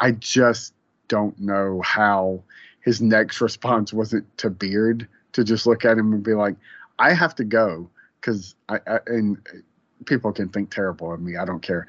I 0.00 0.12
just 0.12 0.74
don't 1.08 1.38
know 1.40 1.80
how 1.82 2.42
his 2.80 3.00
next 3.00 3.40
response 3.40 3.92
wasn't 3.92 4.36
to 4.38 4.50
Beard 4.50 5.08
to 5.32 5.44
just 5.44 5.66
look 5.66 5.84
at 5.84 5.98
him 5.98 6.12
and 6.12 6.22
be 6.22 6.34
like, 6.34 6.56
I 6.98 7.12
have 7.12 7.34
to 7.36 7.44
go 7.44 7.88
because 8.20 8.54
I, 8.68 8.78
I 8.86 8.98
and 9.06 9.38
people 10.06 10.32
can 10.32 10.48
think 10.48 10.70
terrible 10.70 11.12
of 11.12 11.20
me. 11.20 11.36
I 11.36 11.44
don't 11.44 11.62
care. 11.62 11.86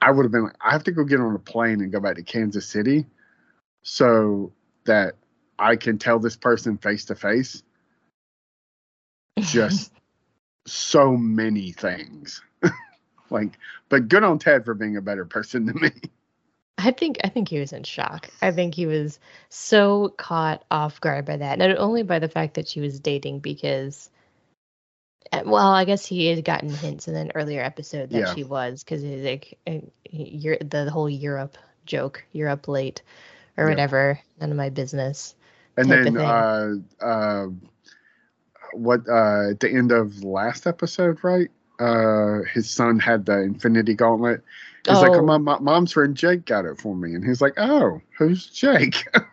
I 0.00 0.10
would 0.10 0.24
have 0.24 0.32
been 0.32 0.44
like, 0.44 0.56
I 0.60 0.72
have 0.72 0.84
to 0.84 0.92
go 0.92 1.04
get 1.04 1.20
on 1.20 1.34
a 1.34 1.38
plane 1.38 1.80
and 1.80 1.92
go 1.92 2.00
back 2.00 2.16
to 2.16 2.22
Kansas 2.22 2.66
City 2.66 3.06
so 3.82 4.52
that 4.84 5.14
I 5.58 5.76
can 5.76 5.98
tell 5.98 6.18
this 6.18 6.36
person 6.36 6.76
face 6.76 7.04
to 7.06 7.14
face 7.14 7.62
just 9.40 9.92
so 10.66 11.16
many 11.16 11.72
things. 11.72 12.42
like, 13.30 13.58
but 13.88 14.08
good 14.08 14.24
on 14.24 14.38
Ted 14.38 14.64
for 14.64 14.74
being 14.74 14.96
a 14.96 15.02
better 15.02 15.24
person 15.24 15.66
than 15.66 15.80
me. 15.80 15.90
I 16.78 16.90
think 16.90 17.18
I 17.22 17.28
think 17.28 17.48
he 17.48 17.60
was 17.60 17.72
in 17.72 17.84
shock. 17.84 18.30
I 18.42 18.50
think 18.50 18.74
he 18.74 18.86
was 18.86 19.20
so 19.48 20.08
caught 20.16 20.64
off 20.70 21.00
guard 21.00 21.24
by 21.24 21.36
that. 21.36 21.58
Not 21.58 21.76
only 21.78 22.02
by 22.02 22.18
the 22.18 22.28
fact 22.28 22.54
that 22.54 22.68
she 22.68 22.80
was 22.80 22.98
dating 22.98 23.40
because 23.40 24.10
uh, 25.32 25.42
well, 25.46 25.72
I 25.72 25.84
guess 25.84 26.04
he 26.04 26.26
had 26.26 26.44
gotten 26.44 26.74
hints 26.74 27.08
in 27.08 27.14
an 27.14 27.32
earlier 27.34 27.62
episode 27.62 28.10
that 28.10 28.18
Yeah. 28.18 28.34
she 28.34 28.44
was 28.44 28.82
because 28.82 29.02
he's 29.02 29.24
like 29.24 29.58
uh, 29.66 29.78
you're 30.10 30.58
the 30.58 30.90
whole 30.90 31.08
Europe 31.08 31.56
joke, 31.86 32.24
Europe 32.32 32.68
late 32.68 33.02
or 33.56 33.66
Yeah. 33.66 33.70
whatever. 33.70 34.20
None 34.40 34.50
of 34.50 34.56
my 34.56 34.70
business. 34.70 35.34
And 35.76 35.90
then 35.90 36.16
uh 36.18 36.74
uh 37.00 37.46
what 38.72 39.00
uh 39.08 39.50
at 39.50 39.60
the 39.60 39.70
end 39.70 39.92
of 39.92 40.22
last 40.24 40.66
episode, 40.66 41.22
right? 41.22 41.48
Uh 41.78 42.40
his 42.52 42.70
son 42.70 42.98
had 42.98 43.26
the 43.26 43.40
infinity 43.40 43.94
gauntlet. 43.94 44.42
He's 44.86 45.00
like, 45.00 45.12
Oh. 45.12 45.20
oh, 45.20 45.22
my, 45.22 45.38
my 45.38 45.58
mom's 45.60 45.92
friend 45.92 46.16
Jake 46.16 46.44
got 46.44 46.64
it 46.64 46.80
for 46.80 46.96
me. 46.96 47.14
And 47.14 47.24
he's 47.24 47.40
like, 47.40 47.54
Oh, 47.56 48.00
who's 48.18 48.46
Jake? 48.46 49.06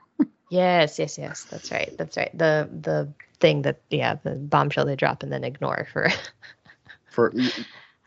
Yes, 0.52 0.98
yes, 0.98 1.18
yes. 1.20 1.44
That's 1.44 1.72
right. 1.72 1.94
That's 1.98 2.18
right. 2.18 2.36
The 2.36 2.68
the 2.82 3.14
thing 3.40 3.62
that 3.62 3.82
yeah, 3.92 4.16
the 4.24 4.32
bombshell 4.32 4.86
they 4.86 4.96
drop 4.96 5.22
and 5.22 5.32
then 5.32 5.44
ignore 5.44 5.88
for 5.94 6.10
for 7.12 7.32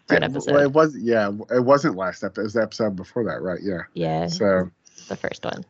For 0.08 0.16
an 0.16 0.24
episode. 0.24 0.52
Well, 0.52 0.62
it 0.64 0.72
was 0.72 0.96
yeah, 0.96 1.30
it 1.54 1.60
wasn't 1.64 1.94
last 1.94 2.24
episode. 2.24 2.40
It 2.40 2.44
was 2.44 2.52
the 2.54 2.62
episode 2.62 2.96
before 2.96 3.24
that, 3.26 3.42
right? 3.42 3.60
Yeah. 3.62 3.82
yeah, 3.94 4.26
So 4.26 4.70
the 5.08 5.14
first 5.16 5.44
one. 5.44 5.64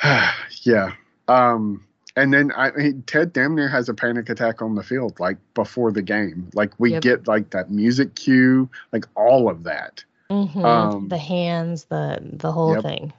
yeah. 0.62 0.92
Um 1.26 1.84
and 2.18 2.32
then 2.32 2.52
I 2.56 2.70
mean, 2.72 3.02
Ted 3.06 3.32
damn 3.32 3.54
near 3.54 3.68
has 3.68 3.88
a 3.88 3.94
panic 3.94 4.28
attack 4.28 4.60
on 4.60 4.74
the 4.74 4.82
field, 4.82 5.18
like 5.20 5.38
before 5.54 5.92
the 5.92 6.02
game. 6.02 6.50
Like 6.54 6.72
we 6.78 6.92
Yep. 6.92 7.02
get 7.02 7.28
like 7.28 7.50
that 7.50 7.70
music 7.70 8.14
cue, 8.14 8.68
like 8.92 9.04
all 9.14 9.48
of 9.48 9.64
that. 9.64 10.04
hmm 10.30 10.64
Um, 10.64 11.08
the 11.08 11.18
hands, 11.18 11.84
the 11.84 12.18
the 12.32 12.50
whole 12.52 12.74
Yep. 12.74 12.82
thing. 12.82 13.12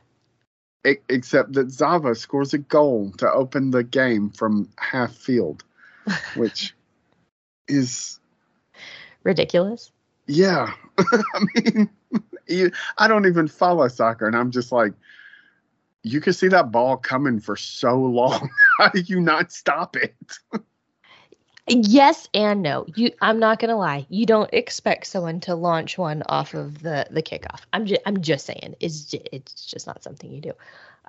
E- 0.85 1.01
except 1.09 1.53
that 1.53 1.71
Zava 1.71 2.13
scores 2.15 2.53
a 2.53 2.57
goal 2.57 3.11
to 3.17 3.31
open 3.31 3.71
the 3.71 3.83
game 3.83 4.29
from 4.29 4.69
half 4.77 5.13
field, 5.15 5.63
which 6.35 6.75
is 7.67 8.19
Ridiculous. 9.23 9.91
yeah. 10.27 10.73
I 10.97 11.39
mean, 11.55 11.89
you, 12.47 12.71
I 12.97 13.07
don't 13.07 13.25
even 13.27 13.47
follow 13.47 13.87
soccer, 13.87 14.27
and 14.27 14.35
I'm 14.35 14.51
just 14.51 14.71
like, 14.71 14.93
you 16.03 16.21
could 16.21 16.35
see 16.35 16.47
that 16.47 16.71
ball 16.71 16.95
coming 16.97 17.39
for 17.41 17.55
so 17.57 17.95
long. 17.97 18.49
How 18.79 18.87
do 18.87 19.01
you 19.01 19.19
not 19.19 19.51
stop 19.51 19.97
it? 19.97 20.15
Yes 21.67 22.29
and 22.33 22.61
no. 22.61 22.85
You 22.95 23.11
I'm 23.21 23.37
not 23.37 23.59
gonna 23.59 23.75
lie. 23.75 24.07
You 24.09 24.25
don't 24.25 24.49
expect 24.53 25.05
someone 25.07 25.41
to 25.41 25.53
launch 25.53 25.97
one 25.97 26.23
off 26.27 26.53
of 26.53 26.81
the 26.81 27.05
the 27.11 27.21
kickoff. 27.21 27.59
I'm 27.73 27.85
just 27.85 28.01
I'm 28.05 28.21
just 28.21 28.45
saying. 28.45 28.75
It's 28.79 29.03
just, 29.03 29.27
it's 29.33 29.65
just 29.65 29.85
not 29.85 30.01
something 30.01 30.31
you 30.31 30.39
do. 30.39 30.53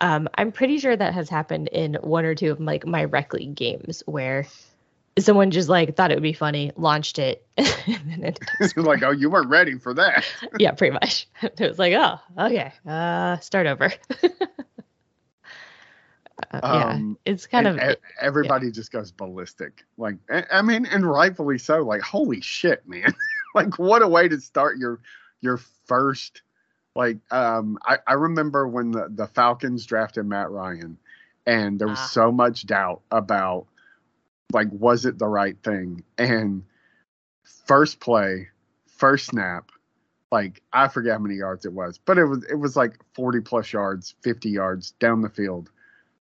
Um, 0.00 0.28
I'm 0.36 0.50
pretty 0.50 0.78
sure 0.78 0.96
that 0.96 1.14
has 1.14 1.28
happened 1.28 1.68
in 1.68 1.94
one 1.94 2.24
or 2.24 2.34
two 2.34 2.50
of 2.50 2.60
like 2.60 2.84
my 2.84 3.04
rec 3.04 3.32
league 3.32 3.54
games 3.54 4.02
where 4.04 4.46
someone 5.16 5.52
just 5.52 5.68
like 5.68 5.94
thought 5.94 6.10
it 6.10 6.14
would 6.14 6.24
be 6.24 6.32
funny, 6.32 6.72
launched 6.76 7.20
it, 7.20 7.46
and 7.56 8.00
then 8.06 8.24
it 8.24 8.40
like, 8.76 9.04
oh, 9.04 9.12
you 9.12 9.30
weren't 9.30 9.48
ready 9.48 9.78
for 9.78 9.94
that. 9.94 10.24
yeah, 10.58 10.72
pretty 10.72 10.92
much. 10.92 11.28
It 11.42 11.60
was 11.60 11.78
like, 11.78 11.92
oh, 11.94 12.18
okay, 12.36 12.72
uh, 12.84 13.38
start 13.38 13.68
over. 13.68 13.92
Uh, 16.52 16.60
yeah, 16.62 16.88
Um, 16.90 17.18
it's 17.24 17.46
kind 17.46 17.66
of 17.66 17.78
everybody 18.20 18.70
just 18.70 18.92
goes 18.92 19.10
ballistic. 19.12 19.84
Like, 19.96 20.16
I 20.50 20.62
mean, 20.62 20.86
and 20.86 21.04
rightfully 21.08 21.58
so. 21.58 21.78
Like, 21.82 22.00
holy 22.02 22.40
shit, 22.40 22.86
man! 22.88 23.14
like, 23.54 23.78
what 23.78 24.02
a 24.02 24.08
way 24.08 24.28
to 24.28 24.40
start 24.40 24.78
your 24.78 25.00
your 25.40 25.58
first. 25.86 26.42
Like, 26.96 27.18
um, 27.30 27.78
I, 27.84 27.98
I 28.06 28.14
remember 28.14 28.66
when 28.66 28.90
the 28.90 29.08
the 29.08 29.26
Falcons 29.26 29.86
drafted 29.86 30.26
Matt 30.26 30.50
Ryan, 30.50 30.98
and 31.46 31.78
there 31.78 31.88
was 31.88 31.98
Ah. 31.98 32.06
so 32.06 32.32
much 32.32 32.66
doubt 32.66 33.02
about, 33.10 33.66
like, 34.52 34.68
was 34.72 35.06
it 35.06 35.18
the 35.18 35.28
right 35.28 35.56
thing? 35.62 36.02
And 36.18 36.64
first 37.66 38.00
play, 38.00 38.48
first 38.88 39.26
snap, 39.26 39.70
like 40.32 40.62
I 40.72 40.88
forget 40.88 41.12
how 41.12 41.18
many 41.18 41.36
yards 41.36 41.64
it 41.64 41.72
was, 41.72 41.98
but 41.98 42.18
it 42.18 42.24
was 42.24 42.44
it 42.44 42.56
was 42.56 42.76
like 42.76 42.98
forty 43.14 43.40
plus 43.40 43.72
yards, 43.72 44.14
fifty 44.22 44.50
yards 44.50 44.92
down 44.92 45.20
the 45.22 45.28
field 45.28 45.70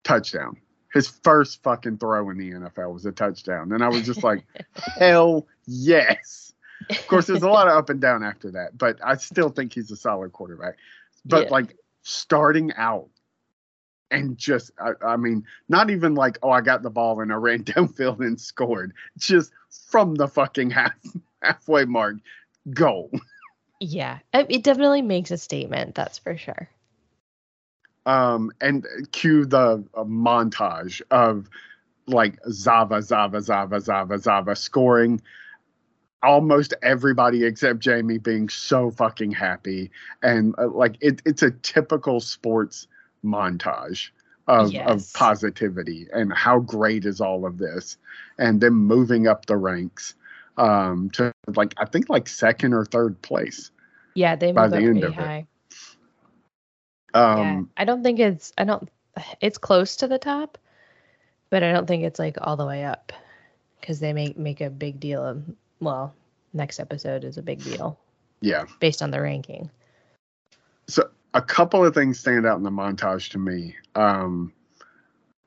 touchdown. 0.07 0.57
His 0.93 1.09
first 1.09 1.63
fucking 1.63 1.99
throw 1.99 2.31
in 2.31 2.39
the 2.39 2.53
NFL 2.53 2.93
was 2.93 3.05
a 3.05 3.13
touchdown. 3.13 3.73
And 3.73 3.83
I 3.85 3.89
was 3.89 4.03
just 4.07 4.23
like, 4.23 4.45
hell 4.99 5.47
yes. 5.67 6.53
Of 6.89 7.07
course, 7.09 7.27
there's 7.27 7.43
a 7.43 7.49
lot 7.49 7.67
of 7.69 7.75
up 7.75 7.91
and 7.91 8.01
down 8.01 8.23
after 8.23 8.51
that, 8.53 8.79
but 8.79 8.99
I 9.05 9.17
still 9.17 9.49
think 9.51 9.73
he's 9.75 9.91
a 9.91 9.97
solid 9.97 10.33
quarterback. 10.33 10.77
But 11.25 11.45
Yeah. 11.47 11.51
like 11.51 11.77
starting 12.03 12.73
out 12.77 13.09
and 14.11 14.39
just, 14.39 14.71
I, 14.79 14.93
I 15.05 15.17
mean, 15.17 15.45
not 15.69 15.91
even 15.91 16.15
like, 16.15 16.39
oh, 16.43 16.51
I 16.51 16.61
got 16.61 16.83
the 16.83 16.91
ball 16.91 17.21
and 17.21 17.33
I 17.33 17.37
ran 17.47 17.65
downfield 17.65 18.21
and 18.21 18.41
scored. 18.41 18.93
Just 19.19 19.53
from 19.89 20.15
the 20.15 20.29
fucking 20.29 20.71
half 20.71 20.95
halfway 21.43 21.85
mark, 21.85 22.17
go. 22.73 23.11
yeah, 23.81 24.19
it 24.33 24.47
it 24.49 24.63
definitely 24.63 25.03
makes 25.03 25.31
a 25.31 25.37
statement. 25.37 25.95
That's 25.95 26.19
for 26.19 26.37
sure. 26.39 26.69
Um, 28.07 28.53
and 28.61 28.87
cue 29.13 29.45
the 29.45 29.85
uh, 29.95 30.05
montage 30.05 31.03
of 31.11 31.51
like 32.07 32.39
Zava, 32.51 33.03
Zava, 33.03 33.43
Zava, 33.43 33.81
Zava, 33.81 34.19
Zava 34.19 34.57
scoring. 34.57 35.21
Almost 36.23 36.73
everybody 36.83 37.45
except 37.45 37.81
Jamie 37.81 38.19
being 38.19 38.49
so 38.49 38.91
fucking 38.91 39.33
happy, 39.33 39.91
and 40.23 40.55
uh, 40.59 40.69
like 40.69 40.97
it, 41.01 41.21
it's 41.27 41.43
a 41.43 41.51
typical 41.51 42.21
sports 42.21 42.89
montage 43.25 44.09
of, 44.49 44.73
Yes. 44.73 44.89
of 44.89 45.13
positivity 45.15 46.07
and 46.13 46.33
how 46.33 46.61
great 46.61 47.05
is 47.05 47.21
all 47.21 47.45
of 47.45 47.59
this, 47.59 47.99
and 48.39 48.61
them 48.61 48.75
moving 48.75 49.29
up 49.29 49.47
the 49.47 49.57
ranks 49.57 50.15
um, 50.57 51.11
to 51.11 51.33
like 51.55 51.75
I 51.77 51.85
think 51.85 52.09
like 52.09 52.29
second 52.29 52.73
or 52.73 52.85
third 52.85 53.21
place. 53.23 53.71
Yeah, 54.15 54.37
they 54.37 54.53
By 54.53 54.63
move 54.63 54.71
the 54.71 54.77
up 54.79 54.83
end 54.83 55.05
it. 55.05 55.47
High. 57.17 57.41
yeah, 57.43 57.51
Um, 57.51 57.71
I 57.77 57.85
don't 57.85 58.03
think 58.03 58.19
it's. 58.19 58.53
I 58.59 58.65
don't. 58.65 58.89
It's 59.41 59.59
close 59.59 59.97
to 59.97 60.09
the 60.09 60.19
top, 60.19 60.59
but 61.51 61.63
I 61.63 61.73
don't 61.73 61.87
think 61.87 62.05
it's 62.05 62.19
like 62.19 62.37
all 62.41 62.57
the 62.57 62.67
way 62.67 62.85
up 62.85 63.13
because 63.81 64.01
they 64.01 64.13
make 64.13 64.37
make 64.37 64.61
a 64.61 64.71
big 64.71 65.01
deal 65.01 65.25
of. 65.25 65.43
Well, 65.81 66.15
next 66.53 66.81
episode 66.81 67.25
is 67.25 67.37
a 67.39 67.43
big 67.43 67.63
deal 67.63 67.99
yeah. 68.41 68.65
based 68.81 69.03
on 69.03 69.11
the 69.11 69.21
ranking. 69.21 69.71
So 70.89 71.09
a 71.35 71.43
couple 71.43 71.85
of 71.85 71.95
things 71.95 72.19
stand 72.19 72.47
out 72.47 72.57
in 72.57 72.63
the 72.63 72.71
montage 72.71 73.31
to 73.31 73.39
me. 73.39 73.77
Um, 73.95 74.53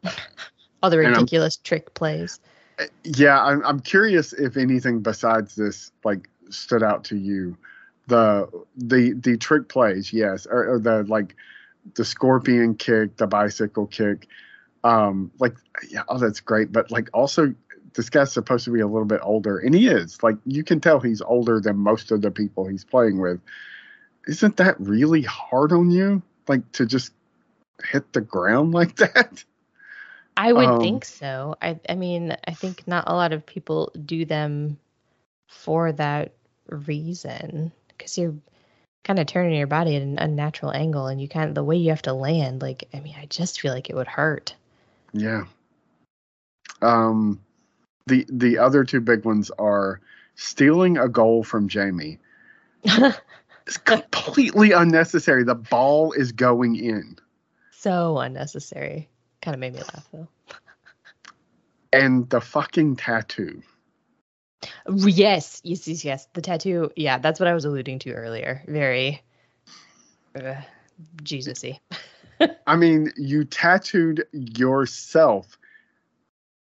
All 0.84 0.90
the 0.90 0.98
ridiculous 0.98 1.58
trick 1.58 1.94
plays. 1.94 2.40
yeah, 3.04 3.44
I'm, 3.44 3.64
I'm 3.66 3.80
curious 3.80 4.32
if 4.34 4.56
anything 4.56 5.02
besides 5.02 5.56
this 5.56 5.92
like 6.04 6.30
stood 6.50 6.84
out 6.84 7.04
to 7.06 7.18
you. 7.18 7.58
The 8.08 8.50
the 8.76 9.14
the 9.14 9.38
trick 9.38 9.68
plays, 9.68 10.12
yes, 10.12 10.48
or, 10.50 10.74
or 10.74 10.80
the 10.80 11.04
like 11.04 11.36
the 11.96 12.06
scorpion 12.06 12.76
kick, 12.76 13.18
the 13.18 13.28
bicycle 13.28 13.88
kick. 13.88 14.28
Um, 14.84 15.32
like 15.40 15.56
yeah, 15.90 16.04
oh, 16.08 16.18
that's 16.18 16.40
great. 16.40 16.72
But 16.72 16.92
like 16.92 17.10
also, 17.14 17.54
this 17.94 18.10
guy's 18.10 18.32
supposed 18.32 18.66
to 18.66 18.72
be 18.72 18.80
a 18.82 18.88
little 18.88 19.06
bit 19.06 19.22
older, 19.24 19.58
and 19.60 19.74
he 19.76 19.88
is. 19.88 20.22
Like 20.24 20.38
you 20.46 20.64
can 20.64 20.80
tell 20.80 21.00
he's 21.00 21.22
older 21.22 21.60
than 21.60 21.78
most 21.78 22.12
of 22.12 22.22
the 22.22 22.32
people 22.32 22.68
he's 22.68 22.86
playing 22.86 23.20
with. 23.20 23.42
Isn't 24.28 24.58
that 24.58 24.80
really 24.80 25.22
hard 25.24 25.72
on 25.72 25.90
you? 25.92 26.22
Like 26.48 26.72
to 26.74 26.86
just 26.86 27.14
hit 27.92 28.12
the 28.14 28.22
ground 28.22 28.74
like 28.74 28.96
that? 28.98 29.44
I 30.38 30.54
would 30.54 30.72
Um, 30.72 30.80
think 30.80 31.06
so. 31.06 31.56
I 31.62 31.80
I 31.90 31.96
mean, 31.96 32.36
I 32.48 32.54
think 32.54 32.88
not 32.88 33.06
a 33.08 33.14
lot 33.14 33.34
of 33.34 33.46
people 33.46 33.92
do 34.06 34.26
them 34.26 34.80
for 35.48 35.92
that 35.94 36.34
reason 36.68 37.72
because 37.90 38.18
you're 38.18 38.36
kind 39.04 39.20
of 39.20 39.28
turning 39.28 39.58
your 39.58 39.68
body 39.68 39.96
at 39.96 40.02
an 40.02 40.20
unnatural 40.20 40.72
angle 40.72 41.08
and 41.08 41.22
you 41.22 41.28
kind 41.28 41.50
of 41.50 41.56
the 41.56 41.64
way 41.64 41.78
you 41.78 41.90
have 41.90 42.02
to 42.04 42.14
land 42.14 42.62
like 42.62 42.88
I 42.94 43.00
mean, 43.00 43.16
I 43.18 43.26
just 43.26 43.62
feel 43.62 43.74
like 43.74 43.90
it 43.90 43.96
would 43.96 44.08
hurt. 44.08 44.56
Yeah. 45.14 45.46
Um, 46.82 47.42
the 48.08 48.26
the 48.30 48.58
other 48.58 48.84
two 48.84 49.02
big 49.02 49.26
ones 49.26 49.52
are 49.52 50.02
stealing 50.36 50.98
a 50.98 51.08
goal 51.08 51.44
from 51.44 51.68
Jamie. 51.68 52.20
It's 53.68 53.78
completely 53.78 54.72
unnecessary. 54.72 55.44
The 55.44 55.54
ball 55.54 56.14
is 56.14 56.32
going 56.32 56.76
in, 56.76 57.18
so 57.70 58.18
unnecessary. 58.18 59.08
Kind 59.44 59.54
of 59.54 59.60
made 59.60 59.74
me 59.74 59.82
laugh 59.82 60.08
though. 60.12 60.28
and 61.94 62.28
the 62.32 62.42
fucking 62.42 62.96
tattoo. 62.96 63.62
Yes, 64.88 65.62
yes, 65.64 65.88
yes, 65.88 66.06
yes. 66.06 66.28
The 66.34 66.42
tattoo. 66.42 66.92
Yeah, 66.96 67.18
that's 67.18 67.40
what 67.40 67.48
I 67.48 67.54
was 67.54 67.66
alluding 67.66 68.00
to 68.00 68.14
earlier. 68.14 68.64
Very 68.68 69.22
uh, 70.36 70.56
Jesus-y. 71.24 71.80
I 72.68 72.76
mean, 72.76 73.12
you 73.18 73.44
tattooed 73.46 74.26
yourself 74.32 75.58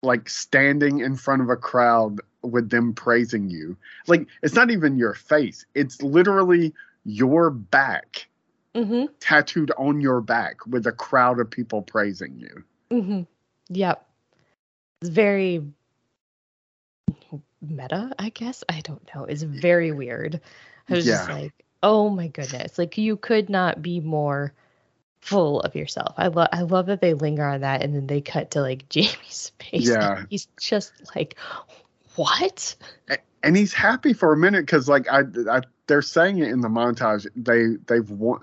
like 0.02 0.28
standing 0.28 1.00
in 1.00 1.16
front 1.16 1.42
of 1.42 1.48
a 1.48 1.56
crowd 1.56 2.20
with 2.42 2.70
them 2.70 2.92
praising 2.92 3.48
you. 3.48 3.76
Like 4.06 4.28
it's 4.42 4.54
not 4.54 4.70
even 4.70 4.98
your 4.98 5.14
face. 5.14 5.64
It's 5.74 6.00
literally 6.02 6.74
your 7.04 7.50
back 7.50 8.28
mm-hmm. 8.74 9.06
tattooed 9.20 9.72
on 9.78 10.00
your 10.00 10.20
back 10.20 10.66
with 10.66 10.86
a 10.86 10.92
crowd 10.92 11.40
of 11.40 11.50
people 11.50 11.82
praising 11.82 12.38
you. 12.38 12.64
Mm-hmm. 12.90 13.22
Yep. 13.70 14.06
It's 15.00 15.10
very 15.10 15.64
meta, 17.70 18.12
I 18.18 18.30
guess. 18.30 18.64
I 18.68 18.80
don't 18.80 19.08
know. 19.14 19.24
It's 19.24 19.42
very 19.42 19.92
weird. 19.92 20.40
I 20.88 20.94
was 20.94 21.06
yeah. 21.06 21.14
just 21.14 21.28
like, 21.28 21.52
oh 21.82 22.10
my 22.10 22.28
goodness. 22.28 22.78
Like 22.78 22.98
you 22.98 23.16
could 23.16 23.48
not 23.48 23.82
be 23.82 24.00
more 24.00 24.52
full 25.20 25.60
of 25.60 25.74
yourself. 25.74 26.14
I 26.18 26.28
love 26.28 26.48
I 26.52 26.62
love 26.62 26.86
that 26.86 27.00
they 27.00 27.14
linger 27.14 27.44
on 27.44 27.62
that 27.62 27.82
and 27.82 27.94
then 27.94 28.06
they 28.06 28.20
cut 28.20 28.52
to 28.52 28.60
like 28.60 28.88
Jamie's 28.88 29.52
face. 29.58 29.88
Yeah. 29.88 30.24
He's 30.30 30.46
just 30.60 30.92
like, 31.14 31.36
what? 32.16 32.76
And 33.42 33.56
he's 33.56 33.74
happy 33.74 34.12
for 34.12 34.32
a 34.32 34.36
minute 34.36 34.62
because 34.62 34.88
like 34.88 35.06
I, 35.10 35.22
I 35.50 35.60
they're 35.86 36.00
saying 36.00 36.38
it 36.38 36.48
in 36.48 36.60
the 36.60 36.68
montage. 36.68 37.26
They 37.36 37.76
they've 37.86 38.08
won 38.08 38.40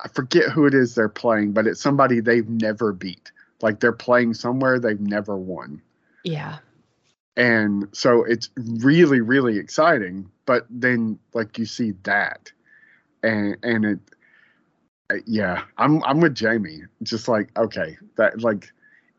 I 0.00 0.08
forget 0.08 0.50
who 0.50 0.66
it 0.66 0.74
is 0.74 0.94
they're 0.94 1.08
playing, 1.08 1.52
but 1.52 1.66
it's 1.66 1.80
somebody 1.80 2.20
they've 2.20 2.48
never 2.48 2.92
beat. 2.92 3.30
Like 3.60 3.80
they're 3.80 3.92
playing 3.92 4.34
somewhere 4.34 4.80
they've 4.80 5.00
never 5.00 5.36
won. 5.36 5.80
Yeah. 6.24 6.58
And 7.36 7.88
so 7.92 8.24
it's 8.24 8.50
really, 8.56 9.20
really 9.20 9.58
exciting. 9.58 10.30
But 10.44 10.66
then 10.68 11.18
like 11.32 11.58
you 11.58 11.66
see 11.66 11.92
that 12.02 12.52
and 13.22 13.56
and 13.62 13.84
it 13.84 13.98
uh, 15.10 15.16
yeah, 15.26 15.62
I'm 15.78 16.02
I'm 16.04 16.20
with 16.20 16.34
Jamie. 16.34 16.82
Just 17.02 17.28
like, 17.28 17.56
okay, 17.56 17.96
that 18.16 18.40
like 18.40 18.72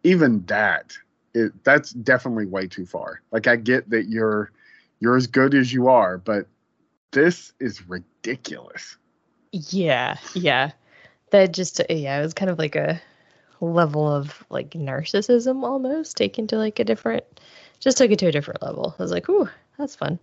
even 0.04 0.46
that 0.46 0.94
it 1.34 1.52
that's 1.64 1.92
definitely 1.92 2.46
way 2.46 2.68
too 2.68 2.86
far. 2.86 3.22
Like 3.32 3.48
I 3.48 3.56
get 3.56 3.90
that 3.90 4.08
you're 4.08 4.52
you're 5.00 5.18
as 5.18 5.28
good 5.28 5.54
as 5.54 5.74
you 5.74 5.88
are, 5.88 6.18
but 6.18 6.48
this 7.12 7.54
is 7.60 7.88
ridiculous. 7.88 8.98
Yeah, 9.52 10.18
yeah. 10.34 10.72
That 11.32 11.54
just 11.54 11.82
yeah, 11.90 12.20
it 12.20 12.24
was 12.24 12.34
kind 12.34 12.52
of 12.52 12.60
like 12.60 12.76
a 12.76 13.02
level 13.62 14.12
of 14.12 14.44
like 14.50 14.72
narcissism 14.72 15.64
almost 15.64 16.18
taken 16.18 16.48
to 16.48 16.58
like 16.58 16.80
a 16.80 16.84
different 16.84 17.24
just 17.84 17.98
took 17.98 18.12
it 18.12 18.20
to 18.20 18.28
a 18.28 18.32
different 18.32 18.62
level. 18.62 18.96
I 18.98 19.02
was 19.04 19.12
like, 19.12 19.28
ooh, 19.30 19.50
that's 19.78 19.96
fun. 19.96 20.20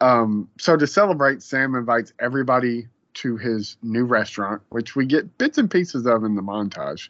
Um, 0.00 0.50
so 0.58 0.76
to 0.76 0.86
celebrate, 0.86 1.42
Sam 1.42 1.74
invites 1.74 2.12
everybody 2.18 2.88
to 3.14 3.36
his 3.36 3.76
new 3.82 4.04
restaurant, 4.04 4.62
which 4.68 4.94
we 4.94 5.06
get 5.06 5.38
bits 5.38 5.58
and 5.58 5.70
pieces 5.70 6.06
of 6.06 6.24
in 6.24 6.34
the 6.34 6.42
montage. 6.42 7.08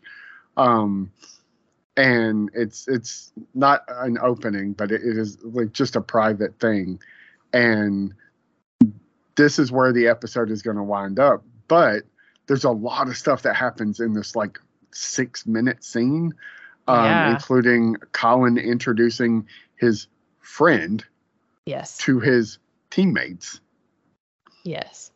Um, 0.56 1.10
and 1.96 2.50
it's 2.54 2.86
it's 2.86 3.32
not 3.54 3.82
an 3.88 4.18
opening, 4.22 4.72
but 4.72 4.92
it, 4.92 5.02
it 5.02 5.16
is 5.16 5.38
like 5.42 5.72
just 5.72 5.96
a 5.96 6.00
private 6.00 6.60
thing. 6.60 7.00
And 7.52 8.14
this 9.36 9.58
is 9.58 9.72
where 9.72 9.92
the 9.92 10.08
episode 10.08 10.50
is 10.50 10.62
going 10.62 10.76
to 10.76 10.82
wind 10.82 11.18
up. 11.18 11.42
But 11.68 12.04
there's 12.46 12.64
a 12.64 12.70
lot 12.70 13.08
of 13.08 13.16
stuff 13.16 13.42
that 13.42 13.56
happens 13.56 13.98
in 13.98 14.12
this 14.12 14.36
like 14.36 14.60
six 14.92 15.46
minute 15.46 15.82
scene, 15.82 16.34
um, 16.88 17.04
yeah. 17.04 17.32
including 17.32 17.96
Colin 18.12 18.58
introducing 18.58 19.46
his 19.76 20.06
friend 20.40 21.04
yes 21.64 21.98
to 21.98 22.20
his 22.20 22.58
teammates. 22.90 23.60
Yes. 24.64 25.10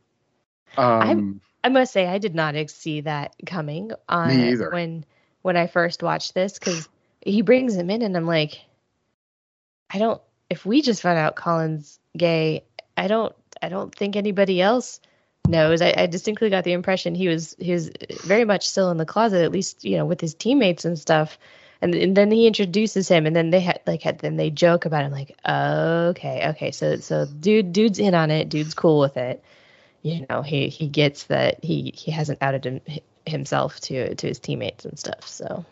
Um, 0.77 1.41
I, 1.62 1.68
I 1.68 1.71
must 1.71 1.93
say 1.93 2.07
I 2.07 2.18
did 2.18 2.35
not 2.35 2.55
see 2.71 3.03
that 3.03 3.35
coming 3.47 3.93
on 4.09 4.29
me 4.29 4.51
either. 4.51 4.71
when 4.71 5.05
when 5.43 5.57
I 5.57 5.66
first 5.66 6.03
watched 6.03 6.35
this 6.35 6.59
because 6.59 6.89
he 7.21 7.43
brings 7.43 7.75
him 7.75 7.91
in 7.91 8.03
and 8.03 8.16
I'm 8.16 8.27
like, 8.27 8.61
I 9.91 9.99
don't. 9.99 10.21
If 10.49 10.66
we 10.66 10.83
just 10.83 11.03
found 11.03 11.18
out 11.18 11.37
Colin's 11.37 11.99
gay, 12.16 12.64
I 12.97 13.09
don't 13.09 13.35
I 13.62 13.68
don't 13.68 13.95
think 13.95 14.16
anybody 14.16 14.61
else 14.61 15.01
knows. 15.49 15.83
I, 15.83 15.95
I, 15.97 16.07
distinctly 16.07 16.51
got 16.51 16.64
the 16.64 16.73
impression 16.73 17.14
he 17.14 17.29
was 17.29 17.57
he 17.59 17.73
was 17.73 17.91
very 18.25 18.45
much 18.45 18.68
still 18.68 18.91
in 18.91 18.97
the 18.97 19.07
closet, 19.07 19.43
at 19.43 19.53
least 19.53 19.85
you 19.85 19.97
know 19.97 20.07
with 20.07 20.21
his 20.21 20.35
teammates 20.35 20.85
and 20.85 20.99
stuff. 20.99 21.39
And, 21.83 21.95
and 21.95 22.16
then 22.16 22.31
he 22.31 22.47
introduces 22.47 23.09
him, 23.09 23.24
and 23.24 23.35
then 23.35 23.51
they 23.51 23.61
had 23.61 23.81
like 23.87 24.03
had, 24.03 24.18
then 24.18 24.37
they 24.37 24.51
joke 24.51 24.85
about 24.85 25.05
him, 25.05 25.12
like, 25.12 25.35
okay, 25.49 26.49
okay, 26.51 26.70
so 26.72 26.97
so 26.97 27.26
dude, 27.26 27.72
dude's 27.72 27.99
in 27.99 28.14
on 28.14 28.31
it, 28.31 28.51
dude's 28.51 28.74
cool 28.74 29.01
with 29.01 29.16
it. 29.16 29.43
You 30.03 30.26
know, 30.28 30.43
he 30.43 30.68
he 30.68 30.89
gets 30.89 31.24
that 31.24 31.64
he 31.64 31.93
he 31.97 32.11
hasn't 32.11 32.43
outed 32.43 32.66
him, 32.66 32.81
himself 33.24 33.81
to 33.81 34.14
to 34.14 34.26
his 34.26 34.39
teammates 34.39 34.85
and 34.85 34.99
stuff. 34.99 35.26
So, 35.26 35.64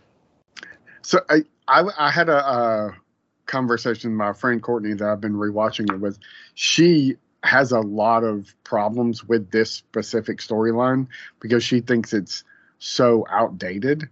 so 1.03 1.21
I 1.29 1.43
I, 1.67 1.85
I 1.99 2.11
had 2.11 2.31
a, 2.31 2.39
a 2.39 2.97
conversation 3.45 4.11
with 4.11 4.19
my 4.19 4.33
friend 4.33 4.63
Courtney 4.63 4.95
that 4.95 5.07
I've 5.07 5.21
been 5.21 5.35
rewatching 5.35 5.93
it 5.93 6.01
with. 6.01 6.19
She 6.55 7.17
has 7.43 7.73
a 7.73 7.81
lot 7.81 8.25
of 8.25 8.55
problems 8.65 9.25
with 9.25 9.51
this 9.51 9.73
specific 9.73 10.39
storyline 10.39 11.09
because 11.41 11.63
she 11.63 11.81
thinks 11.81 12.13
it's 12.13 12.45
so 12.79 13.27
outdated 13.29 14.09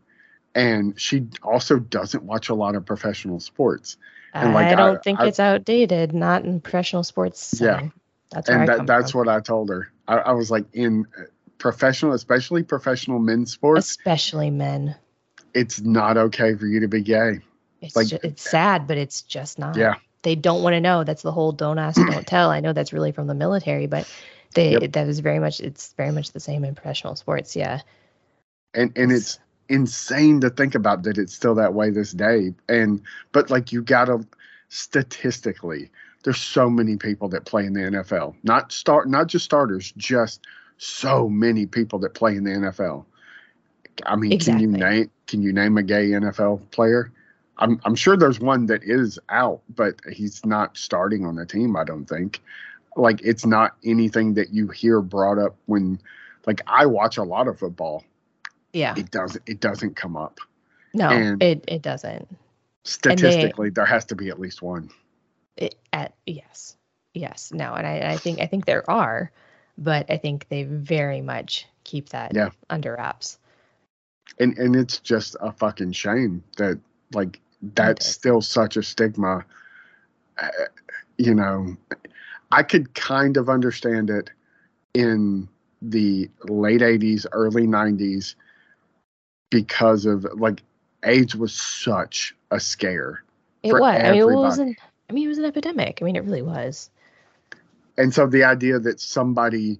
and 0.57 1.00
she 1.00 1.26
also 1.42 1.78
doesn't 1.78 2.24
watch 2.24 2.48
a 2.48 2.54
lot 2.54 2.74
of 2.74 2.84
professional 2.84 3.38
sports 3.38 3.96
and 4.34 4.52
like, 4.52 4.66
I 4.66 4.74
don't 4.74 4.96
I, 4.96 5.00
think 5.00 5.20
I, 5.20 5.26
it's 5.26 5.40
outdated 5.40 6.12
not 6.12 6.44
in 6.44 6.61
professional 6.61 7.04
sports 7.04 7.59
yeah 7.61 7.88
that's 8.32 8.48
and 8.48 8.68
that, 8.68 8.86
that's 8.86 9.12
from. 9.12 9.18
what 9.18 9.28
I 9.28 9.40
told 9.40 9.68
her 9.68 9.92
I, 10.09 10.16
I 10.16 10.32
was 10.32 10.50
like 10.50 10.66
in 10.72 11.07
uh, 11.16 11.22
professional 11.59 12.12
especially 12.12 12.64
professional 12.64 13.18
men's 13.18 13.52
sports 13.52 13.90
especially 13.90 14.50
men 14.50 14.96
it's 15.54 15.80
not 15.80 16.16
okay 16.16 16.54
for 16.57 16.66
you 16.66 16.80
to 16.80 16.88
be 16.88 17.02
gay 17.02 17.38
it's 17.80 17.94
like 17.94 18.12
it's 18.12 18.42
sad 18.42 18.88
but 18.88 18.98
it's 18.98 19.22
just 19.22 19.59
not 19.59 19.76
yeah 19.76 19.94
they 20.26 20.34
don't 20.34 20.64
want 20.64 20.74
to 20.74 20.80
know. 20.80 21.04
That's 21.04 21.22
the 21.22 21.30
whole 21.30 21.52
don't 21.52 21.78
ask, 21.78 22.04
don't 22.04 22.26
tell. 22.26 22.50
I 22.50 22.58
know 22.58 22.72
that's 22.72 22.92
really 22.92 23.12
from 23.12 23.28
the 23.28 23.34
military, 23.34 23.87
but 23.87 24.12
they 24.54 24.72
yep. 24.72 24.92
that 24.92 25.07
is 25.07 25.20
very 25.20 25.38
much 25.38 25.61
it's 25.61 25.92
very 25.92 26.11
much 26.11 26.33
the 26.33 26.41
same 26.41 26.64
in 26.64 26.74
professional 26.74 27.14
sports. 27.14 27.54
Yeah. 27.54 27.83
And 28.74 28.92
and 28.96 29.12
it's 29.12 29.38
insane 29.68 30.41
to 30.41 30.51
think 30.51 30.75
about 30.75 31.03
that 31.05 31.18
it's 31.18 31.34
still 31.34 31.55
that 31.57 31.75
way 31.75 31.91
this 31.91 32.13
day. 32.13 32.55
And 32.68 33.03
but 33.33 33.51
like 33.51 33.72
you 33.72 33.83
gotta 33.83 34.26
statistically, 34.68 35.91
there's 36.25 36.41
so 36.41 36.68
many 36.68 36.97
people 36.97 37.29
that 37.29 37.45
play 37.45 37.64
in 37.67 37.72
the 37.72 37.80
NFL. 37.80 38.34
Not 38.43 38.72
start 38.72 39.09
not 39.09 39.29
just 39.29 39.45
starters, 39.45 39.93
just 39.97 40.47
so 40.79 41.29
many 41.29 41.67
people 41.67 41.99
that 42.01 42.14
play 42.14 42.37
in 42.37 42.45
the 42.45 42.51
NFL. 42.51 43.05
I 44.05 44.17
mean, 44.17 44.33
exactly. 44.33 44.64
can 44.64 44.72
you 44.72 44.79
name 44.79 45.11
can 45.26 45.43
you 45.43 45.53
name 45.53 45.76
a 45.76 45.83
gay 45.83 46.09
NFL 46.11 46.71
player? 46.71 47.13
I'm 47.59 47.80
I'm 47.84 47.95
sure 47.95 48.17
there's 48.17 48.41
one 48.41 48.67
that 48.67 48.83
is 48.83 49.18
out, 49.29 49.63
but 49.75 50.01
he's 50.13 50.45
not 50.45 50.76
starting 50.76 51.25
on 51.25 51.37
the 51.37 51.47
team. 51.47 51.76
I 51.76 51.84
don't 51.84 52.07
think. 52.07 52.43
Like 52.97 53.21
it's 53.22 53.47
not 53.47 53.76
anything 53.84 54.34
that 54.34 54.53
you 54.53 54.68
hear 54.68 55.01
brought 55.01 55.38
up 55.38 55.57
when, 55.67 56.01
like 56.47 56.63
I 56.67 56.87
watch 56.87 57.17
a 57.17 57.22
lot 57.22 57.49
of 57.49 57.59
football. 57.59 58.05
Yeah. 58.76 58.94
It 58.94 59.11
doesn't. 59.11 59.42
It 59.46 59.61
doesn't 59.61 59.96
come 59.96 60.18
up. 60.18 60.38
No, 60.92 61.08
and 61.08 61.42
it 61.42 61.64
it 61.66 61.80
doesn't. 61.80 62.28
Statistically, 62.84 63.70
they, 63.70 63.72
there 63.72 63.86
has 63.86 64.04
to 64.07 64.14
be 64.14 64.28
at 64.28 64.38
least 64.38 64.61
one. 64.61 64.90
It, 65.57 65.76
at 65.94 66.12
yes, 66.26 66.76
yes, 67.14 67.53
no, 67.54 67.72
and 67.72 67.86
I 67.86 68.12
I 68.12 68.16
think 68.18 68.40
I 68.40 68.46
think 68.46 68.66
there 68.66 68.88
are, 68.90 69.32
but 69.78 70.11
I 70.11 70.18
think 70.18 70.48
they 70.50 70.64
very 70.64 71.22
much 71.22 71.66
keep 71.84 72.11
that 72.11 72.34
yeah. 72.34 72.50
under 72.68 72.96
wraps. 72.96 73.38
And 74.38 74.58
and 74.58 74.76
it's 74.76 74.98
just 74.98 75.36
a 75.40 75.53
fucking 75.53 75.92
shame 75.92 76.44
that 76.58 76.78
like 77.14 77.40
that's 77.74 78.07
still 78.07 78.42
such 78.42 78.76
a 78.76 78.82
stigma. 78.82 79.42
Uh, 80.36 80.48
you 81.16 81.34
know, 81.34 81.78
I 82.53 82.62
could 82.62 82.94
kind 82.94 83.38
of 83.38 83.48
understand 83.48 84.11
it 84.11 84.28
in 84.92 85.48
the 85.80 86.28
late 86.44 86.82
80s, 86.82 87.24
early 87.32 87.66
90s 87.66 88.34
because 89.51 90.07
of 90.07 90.25
like 90.35 90.63
AIDS 91.05 91.37
was 91.37 91.55
such 91.55 92.35
a 92.51 92.61
scare. 92.61 93.23
It 93.63 93.73
was. 93.73 93.83
Everybody. 93.83 94.05
I 94.05 94.13
mean, 94.13 94.21
it 94.21 94.35
wasn't. 94.35 94.79
I 95.09 95.13
mean, 95.13 95.25
it 95.25 95.29
was 95.29 95.39
an 95.39 95.45
epidemic. 95.45 95.99
I 96.01 96.05
mean, 96.05 96.17
it 96.17 96.25
really 96.25 96.43
was. 96.43 96.91
And 97.97 98.13
so 98.13 98.27
the 98.27 98.45
idea 98.45 98.79
that 98.79 99.01
somebody, 99.01 99.79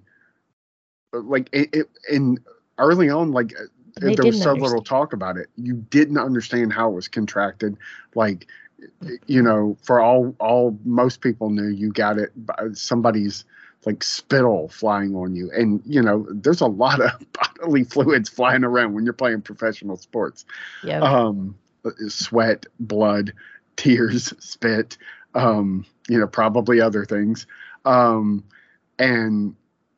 like, 1.13 1.49
it, 1.51 1.69
it 1.73 1.89
in 2.09 2.39
early 2.77 3.09
on, 3.09 3.31
like 3.31 3.53
uh, 3.53 3.65
there 3.97 4.09
was 4.09 4.17
so 4.17 4.51
understand. 4.51 4.61
little 4.61 4.81
talk 4.81 5.13
about 5.13 5.37
it. 5.37 5.49
You 5.55 5.75
didn't 5.75 6.17
understand 6.17 6.73
how 6.73 6.89
it 6.89 6.95
was 6.95 7.07
contracted. 7.07 7.77
Like, 8.15 8.47
you 9.27 9.41
know, 9.41 9.77
for 9.83 9.99
all 9.99 10.35
all 10.39 10.77
most 10.85 11.21
people 11.21 11.49
knew 11.49 11.67
you 11.67 11.91
got 11.91 12.17
it 12.17 12.31
by 12.45 12.53
uh, 12.55 12.73
somebody's 12.73 13.43
like 13.87 14.03
spittle 14.03 14.67
flying 14.67 15.15
on 15.15 15.33
you, 15.35 15.49
and 15.51 15.81
you 15.85 16.01
know, 16.01 16.25
there's 16.29 16.61
a 16.61 16.67
lot 16.67 16.99
of 17.01 17.11
bodily 17.33 17.83
fluids 17.83 18.29
flying 18.29 18.63
around 18.63 18.93
when 18.93 19.03
you're 19.05 19.13
playing 19.13 19.41
professional 19.41 19.95
sports. 19.97 20.45
Yeah. 20.83 20.99
Um, 21.01 21.55
sweat, 22.09 22.65
blood, 22.79 23.31
tears, 23.77 24.33
spit. 24.39 24.97
um, 25.35 25.85
you 26.09 26.19
know, 26.19 26.27
probably 26.27 26.81
other 26.81 27.05
things. 27.05 27.45
Um, 27.85 28.43
and 28.99 29.55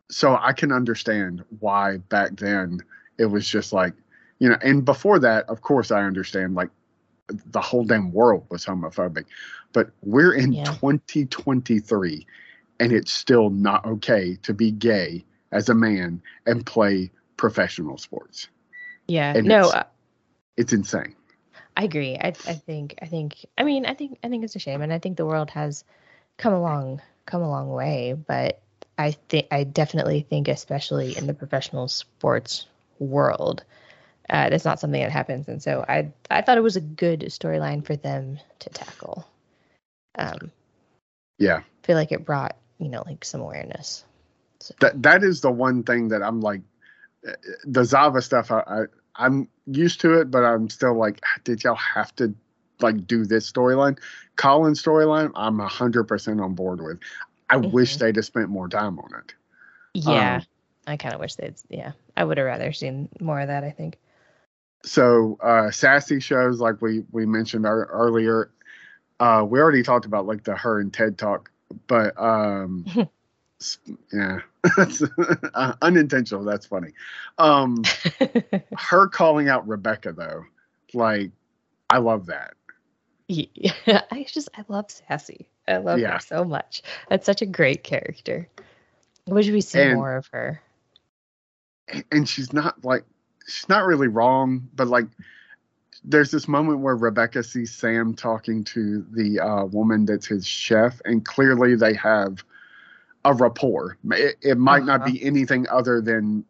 so 0.10 0.36
I 0.36 0.54
can 0.54 0.72
understand 0.72 1.44
why 1.60 1.98
back 2.10 2.36
then 2.38 2.82
it 3.18 3.26
was 3.28 3.48
just 3.48 3.72
like, 3.72 3.94
you 4.40 4.50
know, 4.50 4.58
and 4.64 4.84
before 4.84 5.20
that, 5.20 5.48
of 5.50 5.62
course, 5.62 5.92
I 5.92 6.02
understand 6.04 6.56
like 6.56 6.70
the 7.52 7.62
whole 7.62 7.86
damn 7.86 8.12
world 8.12 8.46
was 8.50 8.66
homophobic. 8.66 9.26
But 9.72 9.92
we're 10.02 10.34
in 10.34 10.52
Yeah. 10.54 10.66
2023 10.66 12.26
and 12.80 12.92
it's 12.92 13.12
still 13.12 13.50
not 13.50 13.86
okay 13.86 14.36
to 14.44 14.54
be 14.54 14.72
gay 14.72 15.26
as 15.52 15.70
a 15.70 15.76
man 15.76 16.22
and 16.46 16.66
play 16.66 17.12
professional 17.38 17.98
sports. 17.98 18.50
Yeah. 19.08 19.34
And 19.36 19.48
no, 19.48 19.60
it's- 19.60 19.76
uh, 19.76 19.84
It's 20.58 20.74
insane. 20.74 21.16
I 21.78 21.84
agree. 21.86 22.18
I 22.20 22.28
I 22.28 22.54
think 22.54 22.96
I 23.02 23.06
think 23.06 23.46
I 23.58 23.64
mean 23.64 23.86
I 23.86 23.94
think 23.94 24.20
I 24.24 24.28
think 24.30 24.44
it's 24.44 24.56
a 24.56 24.60
shame, 24.60 24.82
and 24.82 24.92
I 24.92 25.00
think 25.00 25.16
the 25.18 25.26
world 25.26 25.50
has 25.52 25.86
come 26.38 26.54
along 26.54 27.02
come 27.26 27.42
a 27.42 27.50
long 27.50 27.70
way. 27.72 28.14
But 28.14 28.62
I 28.98 29.12
think 29.12 29.48
I 29.52 29.64
definitely 29.64 30.22
think, 30.22 30.50
especially 30.50 31.16
in 31.18 31.26
the 31.28 31.34
professional 31.34 31.88
sports 31.88 32.66
world, 33.00 33.64
uh, 34.30 34.50
that's 34.50 34.66
not 34.66 34.80
something 34.82 35.02
that 35.02 35.12
happens. 35.12 35.48
And 35.48 35.64
so 35.64 35.86
I 35.88 36.12
I 36.30 36.42
thought 36.42 36.58
it 36.58 36.62
was 36.62 36.76
a 36.76 36.82
good 36.82 37.22
storyline 37.30 37.86
for 37.86 37.96
them 37.96 38.40
to 38.60 38.70
tackle. 38.70 39.26
Um, 40.18 40.52
Yeah. 41.38 41.60
I 41.60 41.86
feel 41.88 41.96
like 41.96 42.12
it 42.12 42.26
brought 42.26 42.58
you 42.80 42.90
know 42.90 43.04
like 43.06 43.26
some 43.26 43.42
awareness. 43.42 44.06
So, 44.62 44.76
That 44.82 45.02
that 45.04 45.24
is 45.24 45.42
the 45.42 45.52
one 45.52 45.84
thing 45.84 46.10
that 46.10 46.24
I'm 46.24 46.42
like 46.42 46.62
the 47.66 47.84
Zava 47.86 48.22
stuff 48.22 48.52
I, 48.52 48.62
I 48.68 48.84
I'm 49.16 49.50
used 49.66 50.02
to 50.02 50.20
it, 50.20 50.32
but 50.32 50.44
I'm 50.46 50.70
still 50.70 50.96
like, 50.98 51.22
did 51.44 51.64
y'all 51.64 51.76
have 51.76 52.16
to 52.18 52.34
like 52.82 53.08
do 53.08 53.26
this 53.26 53.52
storyline? 53.52 54.00
Colin's 54.38 54.82
storyline, 54.82 55.32
I'm 55.36 55.60
hundred 55.60 56.06
percent 56.06 56.40
on 56.42 56.56
board 56.56 56.82
with. 56.82 57.00
I 57.50 57.58
wish 57.58 57.98
Mhm. 57.98 58.00
they'd 58.00 58.16
have 58.16 58.26
spent 58.26 58.50
more 58.50 58.70
time 58.70 59.00
on 59.00 59.10
it. 59.20 59.34
yeah, 59.94 60.38
Um, 60.38 60.46
I 60.88 60.98
kind 60.98 61.14
of 61.14 61.20
wish 61.20 61.36
they'd. 61.36 61.56
Yeah, 61.70 61.94
I 62.16 62.24
would 62.24 62.38
have 62.38 62.46
rather 62.48 62.72
seen 62.74 63.10
more 63.20 63.40
of 63.42 63.48
that. 63.48 63.64
I 63.64 63.72
think. 63.72 63.98
so 64.84 65.38
uh 65.42 65.72
sassy 65.72 66.20
shows 66.20 66.60
like 66.60 66.82
we 66.82 67.04
we 67.12 67.26
mentioned 67.26 67.66
ear- 67.66 67.90
earlier 67.92 68.52
uh 69.20 69.46
we 69.48 69.60
already 69.60 69.84
talked 69.84 70.06
about 70.06 70.26
like 70.26 70.44
the 70.44 70.56
her 70.56 70.80
and 70.80 70.94
ted 70.94 71.18
talk 71.18 71.52
but 71.88 72.20
um 72.22 72.86
yeah 74.14 74.40
that's 74.78 75.04
uh, 75.54 75.74
unintentional 75.82 76.44
that's 76.44 76.66
funny 76.66 76.94
um 77.38 77.84
her 78.78 79.08
calling 79.08 79.50
out 79.50 79.68
rebecca 79.68 80.12
though 80.14 80.44
like 80.94 81.32
i 81.90 81.98
love 81.98 82.26
that 82.28 82.54
Yeah, 83.28 83.46
I 84.12 84.26
just 84.28 84.50
I 84.58 84.64
love 84.68 84.86
Sassy. 84.90 85.50
I 85.68 85.78
love 85.78 86.00
Yeah. 86.00 86.14
her 86.14 86.20
so 86.20 86.44
much. 86.44 86.82
That's 87.10 87.28
such 87.28 87.44
a 87.44 87.46
great 87.46 87.84
character. 87.84 88.50
I 89.30 89.34
wish 89.34 89.48
we 89.50 89.62
see 89.62 89.82
And- 89.82 89.98
more 89.98 90.16
of 90.16 90.26
her. 90.34 90.64
and 92.12 92.28
she's 92.28 92.52
not 92.54 92.84
like 92.84 93.04
she's 93.48 93.70
not 93.70 93.86
really 93.86 94.08
wrong 94.08 94.68
but 94.74 94.88
like 94.88 95.06
there's 96.04 96.32
this 96.32 96.48
moment 96.48 96.80
where 96.80 96.96
rebecca 96.96 97.44
sees 97.44 97.74
sam 97.74 98.14
talking 98.14 98.64
to 98.64 99.06
the 99.12 99.40
uh, 99.40 99.66
woman 99.66 100.06
that's 100.06 100.28
his 100.28 100.46
chef 100.48 101.02
and 101.06 101.26
clearly 101.26 101.76
they 101.76 101.94
have 101.94 102.44
a 103.26 103.34
rapport 103.34 103.98
it, 104.12 104.36
it 104.42 104.58
might 104.58 104.84
not 104.86 105.02
Uh-huh. 105.02 105.12
be 105.12 105.24
anything 105.24 105.68
other 105.70 106.02
than 106.02 106.44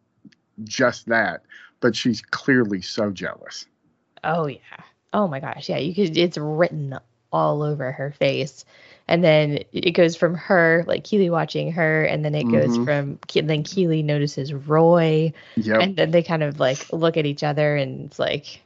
just 0.64 1.06
that 1.06 1.42
but 1.80 1.96
she's 1.96 2.20
clearly 2.20 2.80
so 2.80 3.10
jealous 3.10 3.66
Oh 4.22 4.46
yeah. 4.46 4.60
Oh 5.12 5.26
my 5.28 5.40
gosh. 5.40 5.68
Yeah, 5.68 5.78
you 5.78 5.94
could. 5.94 6.16
It's 6.16 6.36
written 6.38 6.98
all 7.32 7.62
over 7.62 7.90
her 7.92 8.12
face, 8.12 8.64
and 9.08 9.24
then 9.24 9.60
it 9.72 9.92
goes 9.92 10.16
from 10.16 10.34
her, 10.34 10.84
like 10.86 11.04
Keeley 11.04 11.30
watching 11.30 11.72
her, 11.72 12.04
and 12.04 12.24
then 12.24 12.34
it 12.34 12.44
goes 12.44 12.76
Mhm. 12.76 12.84
from 12.84 13.18
then 13.32 13.62
Keeley 13.62 14.02
notices 14.02 14.52
Roy, 14.52 15.32
yep 15.56 15.80
and 15.80 15.96
then 15.96 16.10
they 16.10 16.22
kind 16.22 16.42
of 16.42 16.60
like 16.60 16.92
look 16.92 17.16
at 17.16 17.26
each 17.26 17.42
other, 17.42 17.76
and 17.76 18.06
it's 18.06 18.18
like. 18.18 18.60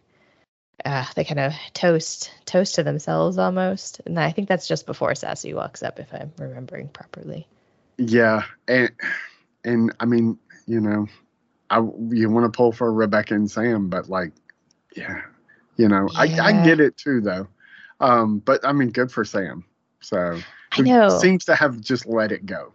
Uh, 0.85 1.05
they 1.15 1.25
kind 1.25 1.41
of 1.41 1.53
toast 1.73 2.33
toast 2.47 2.75
to 2.77 2.83
themselves 2.83 3.39
almost. 3.39 4.01
And 4.07 4.19
i 4.19 4.31
think 4.33 4.49
that's 4.49 4.67
just 4.67 4.87
before 4.87 5.15
sassy 5.15 5.55
walks 5.55 5.83
up 5.83 5.99
if 6.01 6.13
i'm 6.13 6.33
remembering 6.39 6.89
properly. 6.89 7.47
Yeah 7.99 8.43
and 8.67 8.91
and 9.65 9.95
i 10.01 10.05
mean 10.05 10.39
you 10.67 10.81
know 10.81 11.07
i 11.71 11.79
you 11.79 12.29
want 12.31 12.45
to 12.53 12.57
pull 12.57 12.73
for 12.73 12.93
rebecca 12.93 13.35
and 13.35 13.51
sam 13.51 13.89
but 13.89 14.09
like 14.09 14.33
yeah 14.97 15.23
you 15.77 15.89
know 15.89 16.09
I, 16.17 16.25
I 16.25 16.27
Yeah. 16.27 16.63
get 16.65 16.81
it 16.81 16.97
too 16.97 17.21
though. 17.21 17.49
Um 18.01 18.39
but 18.41 18.67
i 18.67 18.73
mean 18.73 18.91
good 18.91 19.13
for 19.13 19.25
sam. 19.25 19.65
So 20.01 20.41
i 20.73 20.81
know. 20.83 21.09
seems 21.09 21.45
to 21.47 21.55
have 21.55 21.81
just 21.81 22.07
let 22.07 22.33
it 22.33 22.47
go. 22.47 22.73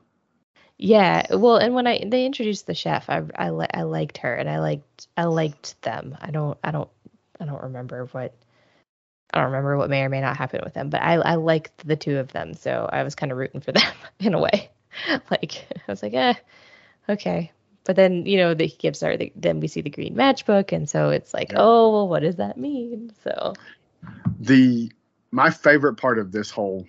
Yeah, 0.77 1.35
well, 1.35 1.57
and 1.57 1.75
when 1.75 1.87
I 1.87 2.05
they 2.07 2.25
introduced 2.25 2.65
the 2.65 2.73
chef, 2.73 3.09
I 3.09 3.23
I, 3.35 3.49
li- 3.49 3.67
I 3.73 3.83
liked 3.83 4.19
her 4.19 4.33
and 4.33 4.49
I 4.49 4.59
liked 4.59 5.07
I 5.17 5.25
liked 5.25 5.81
them. 5.81 6.17
I 6.21 6.31
don't 6.31 6.57
I 6.63 6.71
don't 6.71 6.89
I 7.39 7.45
don't 7.45 7.63
remember 7.63 8.05
what 8.07 8.33
I 9.33 9.37
don't 9.39 9.47
remember 9.47 9.77
what 9.77 9.89
may 9.89 10.03
or 10.03 10.09
may 10.09 10.21
not 10.21 10.37
happen 10.37 10.61
with 10.63 10.73
them, 10.73 10.89
but 10.89 11.01
I 11.01 11.15
I 11.15 11.35
liked 11.35 11.85
the 11.87 11.95
two 11.95 12.17
of 12.17 12.31
them, 12.31 12.53
so 12.53 12.89
I 12.91 13.03
was 13.03 13.15
kind 13.15 13.31
of 13.31 13.37
rooting 13.37 13.61
for 13.61 13.71
them 13.73 13.93
in 14.19 14.33
a 14.33 14.39
way. 14.39 14.69
Like 15.31 15.67
I 15.75 15.91
was 15.91 16.01
like, 16.03 16.13
eh, 16.15 16.33
okay. 17.09 17.51
But 17.85 17.95
then 17.95 18.25
you 18.25 18.37
know 18.37 18.53
that 18.53 18.65
he 18.65 18.77
gives 18.77 19.01
her 19.01 19.17
the, 19.17 19.31
then 19.35 19.59
we 19.59 19.67
see 19.67 19.81
the 19.81 19.89
green 19.91 20.15
matchbook, 20.15 20.73
and 20.73 20.89
so 20.89 21.09
it's 21.11 21.33
like, 21.33 21.53
Yeah. 21.53 21.57
oh, 21.57 21.91
well, 21.91 22.07
what 22.09 22.21
does 22.23 22.37
that 22.37 22.57
mean? 22.57 23.11
So 23.23 23.59
the 24.39 24.91
my 25.31 25.49
favorite 25.49 25.95
part 25.95 26.19
of 26.19 26.31
this 26.31 26.51
whole 26.51 26.87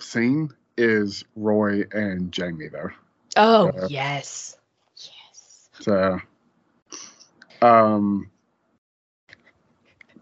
scene 0.00 0.50
is 0.76 1.24
roy 1.36 1.84
and 1.92 2.32
jamie 2.32 2.68
though 2.68 2.90
oh 3.36 3.72
Uh, 3.80 3.88
yes, 3.88 4.56
yes. 4.96 5.70
so 5.80 6.18
um 7.62 8.30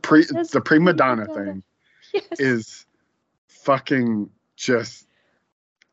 pre 0.08 0.24
the 0.24 0.62
prima 0.64 0.92
donna 0.94 1.26
thing 1.26 1.62
Yes. 2.14 2.24
is 2.38 2.86
fucking 3.48 4.30
just 4.56 5.06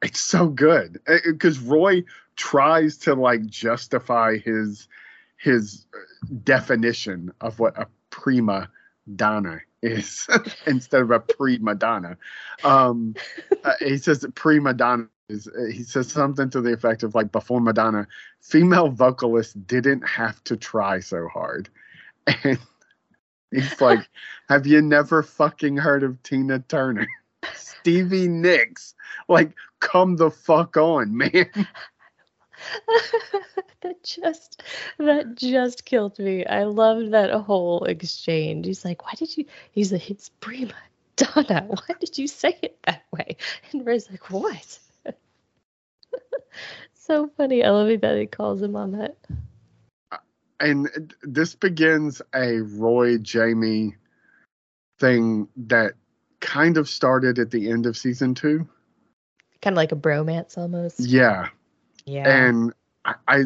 it's 0.01 0.21
so 0.21 0.47
good. 0.47 0.99
Because 1.25 1.59
roy 1.59 2.03
tries 2.37 2.97
to 2.99 3.13
like 3.13 3.45
justify 3.47 4.37
his 4.37 4.87
his 5.37 5.85
definition 6.43 7.31
of 7.41 7.59
what 7.59 7.77
a 7.77 7.87
prima 8.09 8.69
donna 9.15 9.59
is 9.81 10.27
instead 10.65 11.01
of 11.01 11.11
a 11.11 11.19
prima 11.19 11.75
donna. 11.75 12.17
Um 12.63 13.15
uh, 13.65 13.73
he 13.79 13.97
says 13.97 14.25
prima 14.33 14.73
donna 14.73 15.07
is 15.27 15.47
uh, 15.47 15.65
he 15.73 15.83
says 15.83 16.09
something 16.09 16.49
to 16.51 16.61
the 16.61 16.71
effect 16.71 17.03
of 17.03 17.15
like 17.15 17.33
before 17.33 17.59
madonna 17.59 18.07
female 18.39 18.89
vocalists 18.89 19.53
didn't 19.53 20.07
have 20.07 20.41
to 20.45 20.55
try 20.55 21.01
so 21.01 21.27
hard. 21.27 21.67
And 22.43 22.57
he's 23.55 23.81
like 23.81 24.07
have 24.49 24.65
you 24.67 24.81
never 24.81 25.23
fucking 25.23 25.77
heard 25.77 26.03
of 26.03 26.21
tina 26.23 26.59
turner 26.59 27.07
stevie 27.53 28.27
nicks 28.27 28.93
like 29.27 29.51
come 29.79 30.15
the 30.17 30.29
fuck 30.29 30.77
on 30.77 31.15
man 31.15 31.49
that 33.81 34.03
just 34.03 34.63
that 34.97 35.35
just 35.35 35.85
killed 35.85 36.17
me. 36.19 36.45
I 36.45 36.63
loved 36.63 37.11
that 37.11 37.31
whole 37.31 37.83
exchange. 37.85 38.65
He's 38.65 38.85
like, 38.85 39.05
"Why 39.05 39.13
did 39.15 39.35
you?" 39.37 39.45
He's 39.71 39.91
like, 39.91 40.09
"It's 40.09 40.29
prima 40.39 40.73
donna. 41.15 41.65
Why 41.67 41.95
did 41.99 42.17
you 42.17 42.27
say 42.27 42.57
it 42.61 42.77
that 42.85 43.03
way?" 43.11 43.37
And 43.71 43.85
Ray's 43.85 44.09
like, 44.09 44.29
"What?" 44.31 44.79
so 46.93 47.29
funny. 47.37 47.63
I 47.63 47.69
love 47.69 48.01
that 48.01 48.17
he 48.17 48.25
calls 48.25 48.61
him 48.61 48.75
on 48.75 48.91
that. 48.93 49.15
And 50.59 51.13
this 51.21 51.55
begins 51.55 52.21
a 52.33 52.59
Roy 52.61 53.17
Jamie 53.17 53.95
thing 54.99 55.47
that 55.57 55.93
kind 56.39 56.77
of 56.77 56.87
started 56.87 57.39
at 57.39 57.51
the 57.51 57.69
end 57.69 57.85
of 57.85 57.97
season 57.97 58.35
two. 58.35 58.67
Kind 59.61 59.73
of 59.73 59.77
like 59.77 59.91
a 59.91 59.95
bromance 59.95 60.57
almost. 60.57 60.99
Yeah, 60.99 61.49
Yeah. 62.05 62.29
and 62.29 62.73
I, 63.03 63.15
I 63.27 63.43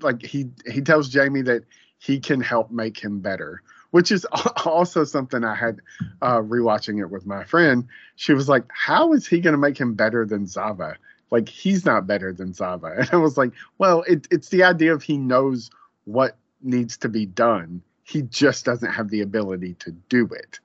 like 0.00 0.22
he 0.22 0.50
he 0.70 0.80
tells 0.80 1.08
Jamie 1.08 1.42
that 1.42 1.64
he 1.98 2.20
can 2.20 2.40
help 2.40 2.70
make 2.70 2.98
him 2.98 3.20
better, 3.20 3.62
which 3.90 4.12
is 4.12 4.24
also 4.64 5.04
something 5.04 5.44
I 5.44 5.54
had 5.54 5.80
uh, 6.20 6.38
rewatching 6.38 7.00
it 7.00 7.10
with 7.10 7.26
my 7.26 7.44
friend. 7.44 7.88
She 8.16 8.32
was 8.34 8.48
like, 8.48 8.64
"How 8.72 9.12
is 9.12 9.26
he 9.26 9.40
going 9.40 9.52
to 9.54 9.58
make 9.58 9.78
him 9.78 9.94
better 9.94 10.26
than 10.26 10.46
Zava? 10.46 10.96
Like 11.30 11.48
he's 11.48 11.84
not 11.84 12.06
better 12.06 12.32
than 12.32 12.52
Zava." 12.52 12.94
And 12.98 13.08
I 13.12 13.16
was 13.16 13.36
like, 13.38 13.52
"Well, 13.78 14.02
it, 14.06 14.28
it's 14.30 14.48
the 14.50 14.64
idea 14.64 14.92
of 14.94 15.02
he 15.02 15.16
knows 15.16 15.70
what 16.04 16.36
needs 16.62 16.98
to 16.98 17.08
be 17.08 17.26
done. 17.26 17.82
He 18.04 18.22
just 18.22 18.64
doesn't 18.64 18.90
have 18.90 19.08
the 19.08 19.22
ability 19.22 19.74
to 19.80 19.92
do 19.92 20.26
it." 20.26 20.60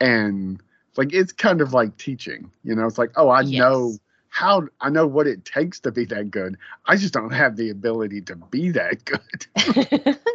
And 0.00 0.60
like 0.96 1.12
it's 1.12 1.32
kind 1.32 1.60
of 1.60 1.72
like 1.72 1.96
teaching, 1.96 2.50
you 2.64 2.74
know. 2.74 2.86
It's 2.86 2.98
like, 2.98 3.12
"Oh, 3.16 3.30
I 3.30 3.42
know." 3.42 3.96
How 4.34 4.66
I 4.80 4.88
know 4.88 5.06
what 5.06 5.26
it 5.26 5.44
takes 5.44 5.80
to 5.80 5.92
be 5.92 6.06
that 6.06 6.30
good. 6.30 6.56
I 6.86 6.96
just 6.96 7.12
don't 7.12 7.34
have 7.34 7.54
the 7.54 7.68
ability 7.68 8.22
to 8.22 8.36
be 8.36 8.70
that 8.70 9.04
good. 9.04 10.16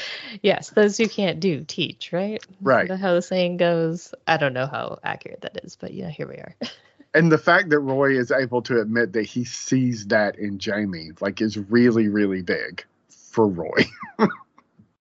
yes, 0.42 0.70
those 0.70 0.96
who 0.96 1.08
can't 1.08 1.40
do 1.40 1.64
teach, 1.64 2.12
right? 2.12 2.44
Right. 2.60 2.90
How 2.90 3.14
the 3.14 3.22
saying 3.22 3.56
goes. 3.58 4.14
I 4.26 4.36
don't 4.36 4.54
know 4.54 4.66
how 4.66 4.98
accurate 5.02 5.42
that 5.42 5.60
is, 5.64 5.76
but 5.76 5.94
yeah, 5.94 6.08
here 6.08 6.28
we 6.28 6.36
are. 6.36 6.54
and 7.14 7.30
the 7.30 7.38
fact 7.38 7.70
that 7.70 7.80
Roy 7.80 8.16
is 8.18 8.30
able 8.30 8.62
to 8.62 8.80
admit 8.80 9.12
that 9.12 9.24
he 9.24 9.44
sees 9.44 10.06
that 10.08 10.38
in 10.38 10.58
Jamie, 10.58 11.10
like, 11.20 11.40
is 11.40 11.58
really, 11.58 12.08
really 12.08 12.42
big 12.42 12.84
for 13.32 13.46
Roy. 13.48 13.86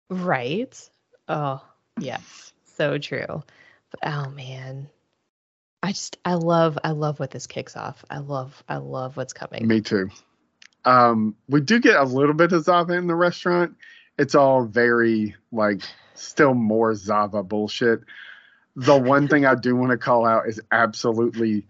right. 0.09 0.89
Oh, 1.27 1.61
yes. 1.99 2.53
So 2.77 2.97
true. 2.97 3.43
But, 3.91 3.99
oh 4.03 4.29
man. 4.31 4.89
I 5.83 5.91
just 5.91 6.17
I 6.23 6.35
love 6.35 6.77
I 6.83 6.91
love 6.91 7.19
what 7.19 7.31
this 7.31 7.47
kicks 7.47 7.75
off. 7.75 8.05
I 8.09 8.19
love 8.19 8.63
I 8.69 8.77
love 8.77 9.17
what's 9.17 9.33
coming. 9.33 9.67
Me 9.67 9.81
too. 9.81 10.09
Um, 10.85 11.35
we 11.47 11.61
do 11.61 11.79
get 11.79 11.95
a 11.95 12.03
little 12.03 12.33
bit 12.33 12.51
of 12.51 12.63
Zava 12.63 12.93
in 12.93 13.07
the 13.07 13.15
restaurant. 13.15 13.75
It's 14.17 14.35
all 14.35 14.63
very 14.63 15.35
like 15.51 15.81
still 16.13 16.53
more 16.53 16.93
Zava 16.95 17.43
bullshit. 17.43 18.01
The 18.75 18.97
one 18.97 19.27
thing 19.27 19.45
I 19.45 19.55
do 19.55 19.75
want 19.77 19.91
to 19.91 19.97
call 19.97 20.25
out 20.25 20.47
is 20.47 20.59
absolutely 20.71 21.65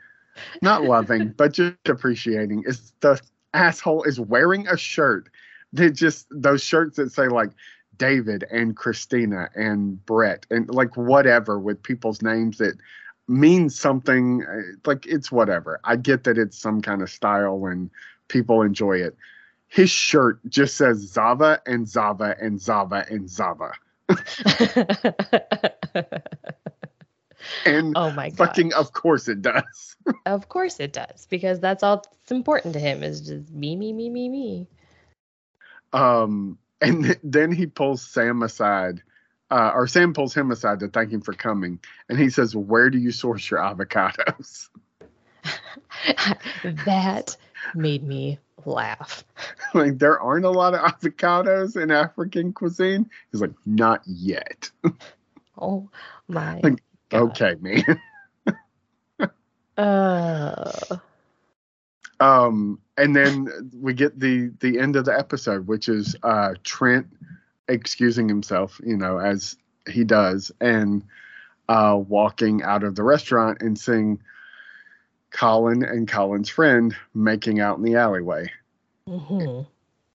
not 0.61 0.83
loving, 0.83 1.33
but 1.35 1.53
just 1.53 1.75
appreciating 1.87 2.63
is 2.65 2.93
the 2.99 3.19
asshole 3.53 4.03
is 4.03 4.19
wearing 4.19 4.67
a 4.67 4.77
shirt 4.77 5.29
that 5.73 5.91
just 5.91 6.27
those 6.31 6.63
shirts 6.63 6.97
that 6.97 7.11
say 7.11 7.27
like 7.27 7.51
David 7.97 8.45
and 8.51 8.75
Christina 8.75 9.49
and 9.55 10.03
Brett 10.05 10.45
and 10.49 10.69
like 10.69 10.97
whatever 10.97 11.59
with 11.59 11.83
people's 11.83 12.21
names 12.21 12.57
that 12.57 12.77
means 13.27 13.79
something 13.79 14.43
uh, 14.43 14.61
like 14.85 15.05
it's 15.05 15.31
whatever. 15.31 15.79
I 15.83 15.95
get 15.95 16.23
that 16.25 16.37
it's 16.37 16.57
some 16.57 16.81
kind 16.81 17.01
of 17.01 17.09
style 17.09 17.65
and 17.65 17.89
people 18.27 18.61
enjoy 18.61 18.97
it. 18.97 19.15
His 19.67 19.89
shirt 19.89 20.39
just 20.49 20.75
says 20.75 20.97
Zava 20.97 21.61
and 21.65 21.87
Zava 21.87 22.35
and 22.41 22.59
Zava 22.59 23.05
and 23.09 23.29
Zava. 23.29 23.71
and 27.65 27.93
oh 27.95 28.11
my 28.11 28.29
god. 28.29 28.37
Fucking 28.37 28.73
of 28.73 28.91
course 28.91 29.27
it 29.27 29.41
does. 29.41 29.95
of 30.25 30.49
course 30.49 30.79
it 30.79 30.91
does 30.91 31.27
because 31.29 31.59
that's 31.59 31.83
all 31.83 31.97
that's 31.97 32.31
important 32.31 32.73
to 32.73 32.79
him 32.79 33.03
is 33.03 33.21
just 33.21 33.49
me 33.51 33.75
me 33.75 33.93
me 33.93 34.09
me 34.09 34.27
me. 34.27 34.67
Um 35.93 36.57
and 36.79 37.17
then 37.23 37.51
he 37.51 37.67
pulls 37.67 38.01
Sam 38.01 38.41
aside 38.41 39.01
uh, 39.51 39.71
or 39.75 39.85
Sam 39.85 40.13
pulls 40.13 40.33
him 40.33 40.49
aside 40.49 40.79
to 40.79 40.87
thank 40.87 41.11
him 41.11 41.19
for 41.19 41.33
coming, 41.33 41.79
and 42.07 42.17
he 42.17 42.29
says, 42.29 42.55
"Where 42.55 42.89
do 42.89 42.97
you 42.97 43.11
source 43.11 43.51
your 43.51 43.59
avocados?" 43.59 44.69
that 46.85 47.35
made 47.75 48.01
me 48.01 48.39
laugh. 48.65 49.25
like 49.73 49.99
there 49.99 50.19
aren't 50.19 50.45
a 50.45 50.49
lot 50.49 50.73
of 50.73 50.79
avocados 50.79 51.81
in 51.81 51.91
African 51.91 52.53
cuisine. 52.53 53.09
He's 53.31 53.41
like, 53.41 53.51
"Not 53.65 54.03
yet." 54.05 54.71
oh 55.59 55.89
my. 56.29 56.61
Like, 56.63 56.81
okay, 57.13 57.55
man. 57.59 57.99
uh. 59.77 60.97
Um, 62.21 62.79
and 62.97 63.15
then 63.15 63.71
we 63.77 63.93
get 63.93 64.19
the 64.19 64.51
the 64.59 64.79
end 64.79 64.95
of 64.95 65.05
the 65.05 65.17
episode, 65.17 65.67
which 65.67 65.89
is 65.89 66.15
uh 66.23 66.53
Trent 66.63 67.07
excusing 67.67 68.29
himself, 68.29 68.79
you 68.85 68.95
know, 68.95 69.17
as 69.17 69.57
he 69.89 70.03
does, 70.03 70.51
and 70.61 71.03
uh, 71.67 71.97
walking 71.97 72.61
out 72.63 72.83
of 72.83 72.95
the 72.95 73.03
restaurant 73.03 73.61
and 73.61 73.79
seeing 73.79 74.21
Colin 75.31 75.83
and 75.83 76.07
Colin's 76.07 76.49
friend 76.49 76.95
making 77.13 77.59
out 77.59 77.77
in 77.77 77.83
the 77.83 77.95
alleyway. 77.95 78.51
Mm-hmm. 79.07 79.61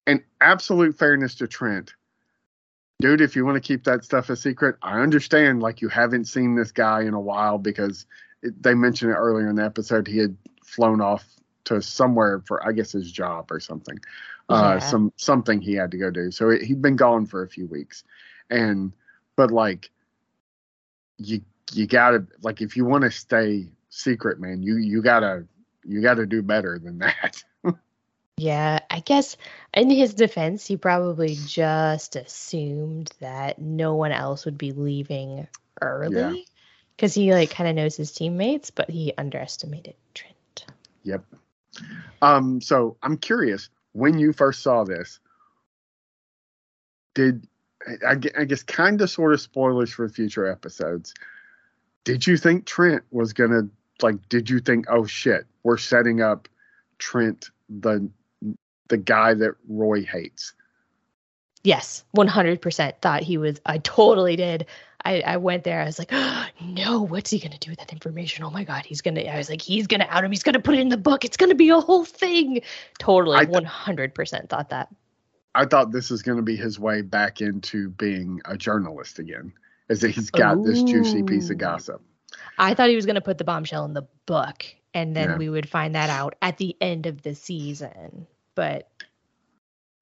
And 0.07 0.23
absolute 0.41 0.99
fairness 0.99 1.35
to 1.37 1.47
Trent, 1.47 1.93
dude, 3.01 3.21
if 3.21 3.37
you 3.37 3.45
want 3.45 3.57
to 3.57 3.61
keep 3.61 3.85
that 3.85 4.05
stuff 4.05 4.31
a 4.31 4.37
secret, 4.37 4.77
I 4.83 5.01
understand. 5.01 5.63
Like 5.63 5.81
you 5.81 5.89
haven't 5.89 6.25
seen 6.25 6.57
this 6.57 6.73
guy 6.73 7.03
in 7.03 7.15
a 7.15 7.21
while 7.21 7.59
because 7.59 8.07
it, 8.43 8.61
they 8.63 8.75
mentioned 8.75 9.13
it 9.13 9.17
earlier 9.17 9.49
in 9.49 9.57
the 9.57 9.65
episode. 9.65 10.09
He 10.09 10.19
had 10.19 10.37
flown 10.65 11.01
off 11.01 11.25
to 11.65 11.81
somewhere 11.81 12.43
for, 12.47 12.67
I 12.67 12.73
guess, 12.73 12.93
his 12.93 13.11
job 13.11 13.51
or 13.51 13.61
something 13.61 13.99
uh, 14.49 14.81
some 14.81 15.13
something 15.17 15.61
he 15.61 15.75
had 15.75 15.91
to 15.93 15.99
go 15.99 16.11
do. 16.11 16.31
So 16.31 16.51
it, 16.51 16.63
he'd 16.63 16.83
been 16.83 16.97
gone 16.97 17.27
for 17.27 17.43
a 17.43 17.49
few 17.49 17.67
weeks, 17.67 18.05
and 18.51 18.93
but 19.37 19.51
like 19.51 19.91
you 21.19 21.43
you 21.73 21.87
gotta 21.87 22.27
like 22.43 22.61
if 22.61 22.77
you 22.77 22.85
want 22.85 23.05
to 23.05 23.11
stay 23.11 23.69
secret, 23.89 24.41
man, 24.41 24.63
you 24.63 24.77
you 24.77 25.03
gotta 25.03 25.47
you 25.85 26.03
gotta 26.03 26.27
do 26.27 26.43
better 26.43 26.79
than 26.79 26.99
that. 26.99 27.43
yeah, 28.37 28.81
I 28.91 29.01
guess 29.01 29.37
in 29.75 29.91
his 29.91 30.15
defense, 30.15 30.67
he 30.67 30.77
probably 30.77 31.37
just 31.47 32.17
assumed 32.17 33.13
that 33.21 33.59
no 33.59 33.95
one 33.95 34.13
else 34.13 34.45
would 34.45 34.59
be 34.59 34.73
leaving 34.73 35.47
early 35.81 36.47
because 36.97 37.15
he 37.15 37.33
like 37.33 37.51
kind 37.51 37.71
of 37.71 37.77
knows 37.77 37.97
his 37.97 38.13
teammates, 38.13 38.71
but 38.71 38.91
he 38.91 39.15
underestimated 39.17 39.95
Trent. 40.15 40.67
Yep. 41.05 41.25
Um. 42.21 42.61
So 42.61 42.97
I'm 43.03 43.17
curious 43.17 43.69
when 43.93 44.19
you 44.19 44.33
first 44.33 44.63
saw 44.63 44.85
this, 44.85 45.21
did 47.15 47.47
I, 48.07 48.17
I 48.39 48.45
guess 48.45 48.63
kind 48.63 49.01
of 49.01 49.11
sort 49.11 49.33
of 49.33 49.41
spoilers 49.41 49.93
for 49.93 50.09
future 50.09 50.47
episodes? 50.47 51.15
Did 52.05 52.27
you 52.27 52.37
think 52.37 52.67
Trent 52.67 53.03
was 53.11 53.33
gonna 53.33 53.69
like? 54.01 54.29
Did 54.29 54.51
you 54.51 54.61
think, 54.61 54.87
oh 54.89 55.07
shit, 55.07 55.47
we're 55.63 55.79
setting 55.79 56.21
up 56.21 56.49
Trent 56.99 57.51
the 57.69 58.09
the 58.89 58.97
guy 58.97 59.35
that 59.35 59.55
Roy 59.69 60.05
hates? 60.05 60.55
Yes, 61.65 62.05
100% 62.17 62.95
thought 63.01 63.23
he 63.23 63.39
was. 63.39 63.61
I 63.67 63.79
totally 63.79 64.35
did. 64.35 64.67
I, 65.05 65.21
I 65.21 65.37
went 65.39 65.65
there. 65.65 65.81
I 65.81 65.85
was 65.85 65.99
like, 65.99 66.11
oh, 66.13 66.47
no, 66.65 67.03
what's 67.03 67.31
he 67.31 67.39
going 67.39 67.53
to 67.53 67.59
do 67.59 67.71
with 67.71 67.79
that 67.79 67.93
information? 67.93 68.45
Oh 68.45 68.51
my 68.51 68.65
God, 68.65 68.85
he's 68.85 69.01
going 69.01 69.17
to, 69.17 69.27
I 69.27 69.37
was 69.37 69.51
like, 69.51 69.63
he's 69.63 69.87
going 69.87 70.01
to 70.01 70.09
out 70.09 70.25
him. 70.25 70.31
He's 70.31 70.43
going 70.43 70.55
to 70.55 70.61
put 70.61 70.75
it 70.75 70.81
in 70.81 70.89
the 70.89 70.97
book. 70.97 71.25
It's 71.25 71.37
going 71.37 71.51
to 71.51 71.57
be 71.57 71.71
a 71.71 71.81
whole 71.81 72.05
thing. 72.05 72.63
Totally, 72.99 73.45
th- 73.47 73.65
100% 73.65 74.49
thought 74.49 74.71
that. 74.71 74.89
I 75.55 75.67
thought 75.67 75.93
this 75.93 76.11
is 76.11 76.23
going 76.23 76.37
to 76.37 76.43
be 76.43 76.57
his 76.57 76.79
way 76.79 77.03
back 77.03 77.41
into 77.41 77.91
being 77.91 78.41
a 78.47 78.57
journalist 78.57 79.19
again, 79.19 79.53
is 79.89 80.01
that 80.01 80.11
he's 80.11 80.31
got 80.31 80.59
Ooh. 80.59 80.63
this 80.63 80.83
juicy 80.83 81.23
piece 81.23 81.51
of 81.51 81.59
gossip. 81.59 82.01
I 82.59 82.75
thought 82.75 82.89
he 82.89 82.97
was 82.97 83.05
going 83.05 83.17
to 83.17 83.21
put 83.21 83.39
the 83.39 83.45
bombshell 83.45 83.85
in 83.85 83.93
the 83.93 84.07
book 84.25 84.65
and 84.95 85.17
then 85.17 85.31
yeah. 85.31 85.37
we 85.37 85.49
would 85.49 85.69
find 85.69 85.95
that 85.95 86.11
out 86.11 86.35
at 86.43 86.59
the 86.59 86.77
end 86.81 87.07
of 87.07 87.23
the 87.23 87.35
season. 87.35 88.27
But 88.55 88.91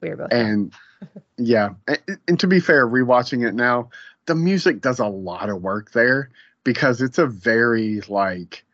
we 0.01 0.11
were 0.11 0.17
both. 0.17 0.33
And 0.33 0.73
yeah, 1.39 1.71
and, 1.87 2.19
and 2.29 2.41
to 2.41 2.47
be 2.47 2.61
fair, 2.61 2.87
rewatching 2.87 3.47
it 3.47 3.55
now, 3.55 3.91
the 4.31 4.37
music 4.37 4.81
does 4.81 5.01
a 5.01 5.07
lot 5.09 5.51
of 5.51 5.61
work 5.61 5.91
there 5.91 6.31
because 6.63 7.03
it's 7.03 7.19
a 7.19 7.27
very 7.27 8.01
like 8.03 8.65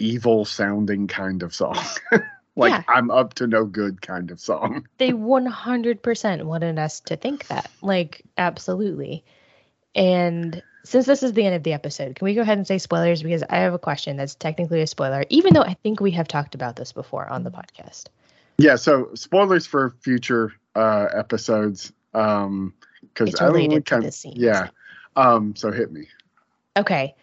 evil 0.00 0.44
sounding 0.44 1.06
kind 1.06 1.44
of 1.44 1.54
song. 1.54 1.78
like 2.56 2.72
yeah. 2.72 2.82
I'm 2.88 3.12
up 3.12 3.34
to 3.34 3.46
no 3.46 3.64
good 3.64 4.02
kind 4.02 4.32
of 4.32 4.40
song. 4.40 4.88
they 4.98 5.12
100% 5.12 6.42
wanted 6.42 6.80
us 6.80 6.98
to 6.98 7.16
think 7.16 7.46
that. 7.46 7.70
Like 7.80 8.22
absolutely. 8.36 9.24
And 9.94 10.60
since 10.82 11.06
this 11.06 11.22
is 11.22 11.32
the 11.32 11.46
end 11.46 11.54
of 11.54 11.62
the 11.62 11.74
episode, 11.74 12.16
can 12.16 12.24
we 12.24 12.34
go 12.34 12.40
ahead 12.40 12.58
and 12.58 12.66
say 12.66 12.78
spoilers 12.78 13.22
because 13.22 13.44
I 13.48 13.58
have 13.58 13.74
a 13.74 13.78
question 13.78 14.16
that's 14.16 14.34
technically 14.34 14.80
a 14.80 14.86
spoiler 14.88 15.24
even 15.28 15.54
though 15.54 15.62
I 15.62 15.74
think 15.74 16.00
we 16.00 16.10
have 16.10 16.26
talked 16.26 16.56
about 16.56 16.74
this 16.74 16.90
before 16.90 17.28
on 17.28 17.44
the 17.44 17.52
podcast. 17.52 18.06
Yeah, 18.58 18.74
so 18.74 19.10
spoilers 19.14 19.64
for 19.64 19.90
future 20.00 20.52
uh 20.74 21.06
episodes 21.14 21.92
um 22.14 22.74
because 23.02 23.34
I 23.40 23.46
related 23.46 23.86
kind 23.86 24.04
of, 24.04 24.14
scene. 24.14 24.34
Yeah. 24.36 24.68
Um. 25.16 25.54
So 25.56 25.70
hit 25.70 25.92
me. 25.92 26.06
Okay. 26.76 27.14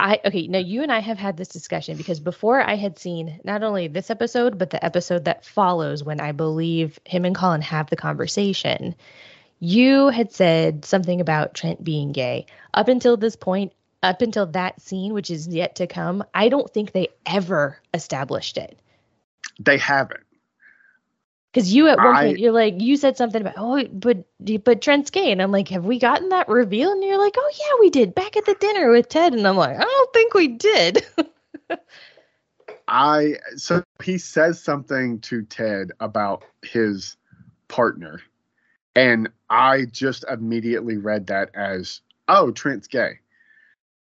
I 0.00 0.20
okay. 0.24 0.48
Now 0.48 0.58
you 0.58 0.82
and 0.82 0.90
I 0.90 0.98
have 0.98 1.18
had 1.18 1.36
this 1.36 1.48
discussion 1.48 1.96
because 1.96 2.18
before 2.18 2.60
I 2.60 2.74
had 2.74 2.98
seen 2.98 3.40
not 3.44 3.62
only 3.62 3.86
this 3.86 4.10
episode 4.10 4.58
but 4.58 4.70
the 4.70 4.84
episode 4.84 5.26
that 5.26 5.44
follows 5.44 6.02
when 6.02 6.20
I 6.20 6.32
believe 6.32 6.98
him 7.04 7.24
and 7.24 7.36
Colin 7.36 7.62
have 7.62 7.88
the 7.88 7.96
conversation. 7.96 8.94
You 9.60 10.08
had 10.08 10.32
said 10.32 10.84
something 10.84 11.20
about 11.20 11.54
Trent 11.54 11.84
being 11.84 12.10
gay. 12.10 12.46
Up 12.74 12.88
until 12.88 13.16
this 13.16 13.36
point, 13.36 13.72
up 14.02 14.20
until 14.20 14.46
that 14.46 14.80
scene, 14.80 15.12
which 15.12 15.30
is 15.30 15.46
yet 15.46 15.76
to 15.76 15.86
come, 15.86 16.24
I 16.34 16.48
don't 16.48 16.68
think 16.68 16.90
they 16.90 17.10
ever 17.24 17.78
established 17.94 18.58
it. 18.58 18.76
They 19.60 19.78
haven't. 19.78 20.24
Because 21.52 21.72
you 21.74 21.88
at 21.88 21.98
one 21.98 22.16
I, 22.16 22.26
point 22.26 22.38
you're 22.38 22.52
like 22.52 22.80
you 22.80 22.96
said 22.96 23.16
something 23.16 23.42
about 23.42 23.54
oh 23.58 23.84
but 23.92 24.24
but 24.64 24.80
Trent's 24.80 25.10
gay 25.10 25.30
and 25.32 25.42
I'm 25.42 25.52
like 25.52 25.68
have 25.68 25.84
we 25.84 25.98
gotten 25.98 26.30
that 26.30 26.48
reveal 26.48 26.92
and 26.92 27.02
you're 27.02 27.18
like 27.18 27.34
oh 27.36 27.52
yeah 27.58 27.80
we 27.80 27.90
did 27.90 28.14
back 28.14 28.36
at 28.36 28.46
the 28.46 28.54
dinner 28.54 28.90
with 28.90 29.08
Ted 29.08 29.34
and 29.34 29.46
I'm 29.46 29.56
like 29.56 29.76
I 29.76 29.82
don't 29.82 30.12
think 30.12 30.34
we 30.34 30.48
did. 30.48 31.06
I 32.88 33.34
so 33.56 33.82
he 34.02 34.18
says 34.18 34.62
something 34.62 35.20
to 35.20 35.42
Ted 35.42 35.92
about 36.00 36.44
his 36.62 37.16
partner 37.68 38.20
and 38.94 39.28
I 39.50 39.86
just 39.90 40.24
immediately 40.30 40.96
read 40.96 41.26
that 41.26 41.50
as 41.54 42.00
oh 42.28 42.50
Trent's 42.50 42.88
gay. 42.88 43.18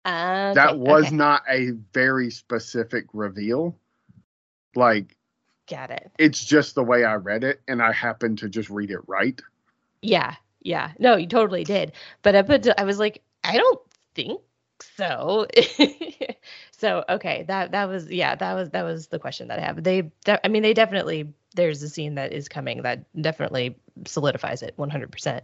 Okay, 0.06 0.54
that 0.54 0.78
was 0.78 1.06
okay. 1.06 1.16
not 1.16 1.42
a 1.48 1.72
very 1.92 2.30
specific 2.30 3.04
reveal. 3.12 3.76
Like 4.74 5.16
Got 5.70 5.90
it. 5.92 6.10
It's 6.18 6.44
just 6.44 6.74
the 6.74 6.82
way 6.82 7.04
I 7.04 7.14
read 7.14 7.44
it, 7.44 7.60
and 7.68 7.80
I 7.80 7.92
happened 7.92 8.38
to 8.38 8.48
just 8.48 8.68
read 8.70 8.90
it 8.90 9.00
right. 9.06 9.40
Yeah. 10.02 10.34
Yeah. 10.60 10.90
No, 10.98 11.16
you 11.16 11.28
totally 11.28 11.62
did. 11.62 11.92
But 12.22 12.34
up 12.34 12.48
until 12.48 12.74
I 12.76 12.82
was 12.84 12.98
like, 12.98 13.22
I 13.44 13.56
don't 13.56 13.80
think 14.14 14.40
so. 14.96 15.46
so 16.72 17.04
okay, 17.08 17.44
that 17.46 17.70
that 17.70 17.88
was 17.88 18.10
yeah, 18.10 18.34
that 18.34 18.54
was 18.54 18.70
that 18.70 18.82
was 18.82 19.06
the 19.06 19.20
question 19.20 19.48
that 19.48 19.60
I 19.60 19.62
have. 19.62 19.82
They, 19.82 20.10
I 20.26 20.48
mean, 20.48 20.62
they 20.62 20.74
definitely 20.74 21.32
there's 21.54 21.82
a 21.82 21.88
scene 21.88 22.16
that 22.16 22.32
is 22.32 22.48
coming 22.48 22.82
that 22.82 23.04
definitely 23.20 23.76
solidifies 24.06 24.62
it 24.62 24.76
100%. 24.76 25.40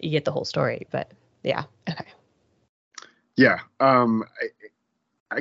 You 0.00 0.10
get 0.10 0.24
the 0.24 0.32
whole 0.32 0.44
story, 0.44 0.86
but 0.90 1.12
yeah, 1.42 1.64
okay. 1.88 2.06
Yeah. 3.36 3.60
Um, 3.78 4.24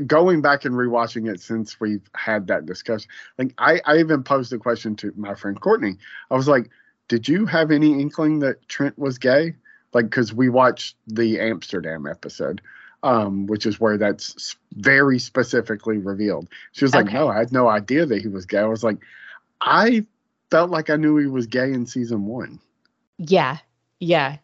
going 0.05 0.41
back 0.41 0.65
and 0.65 0.75
rewatching 0.75 1.31
it 1.31 1.39
since 1.39 1.79
we've 1.79 2.09
had 2.13 2.47
that 2.47 2.65
discussion, 2.65 3.09
like 3.37 3.53
I, 3.57 3.81
I 3.85 3.97
even 3.97 4.23
posed 4.23 4.51
the 4.51 4.57
question 4.57 4.95
to 4.97 5.13
my 5.15 5.35
friend 5.35 5.59
Courtney. 5.59 5.97
I 6.29 6.35
was 6.35 6.47
like, 6.47 6.69
did 7.07 7.27
you 7.27 7.45
have 7.45 7.71
any 7.71 7.93
inkling 7.99 8.39
that 8.39 8.67
Trent 8.67 8.97
was 8.97 9.17
gay? 9.17 9.55
Like, 9.93 10.05
because 10.05 10.33
we 10.33 10.49
watched 10.49 10.95
the 11.07 11.39
Amsterdam 11.39 12.05
episode, 12.05 12.61
um, 13.01 13.47
which 13.47 13.65
is 13.65 13.79
where 13.79 13.97
that's 13.97 14.57
very 14.73 15.19
specifically 15.19 15.97
revealed. 15.97 16.49
She 16.73 16.83
was 16.83 16.93
like, 16.93 17.11
no, 17.11 17.29
I 17.29 17.37
had 17.37 17.53
no 17.53 17.69
idea 17.69 18.05
that 18.05 18.21
he 18.21 18.27
was 18.27 18.45
gay. 18.45 18.59
I 18.59 18.65
was 18.65 18.83
like, 18.83 18.97
I 19.61 20.05
felt 20.51 20.69
like 20.69 20.89
I 20.89 20.97
knew 20.97 21.17
he 21.17 21.27
was 21.27 21.47
gay 21.47 21.71
in 21.71 21.85
season 21.85 22.25
one. 22.25 22.59
Yeah. 23.17 23.57
Yeah. 23.99 24.37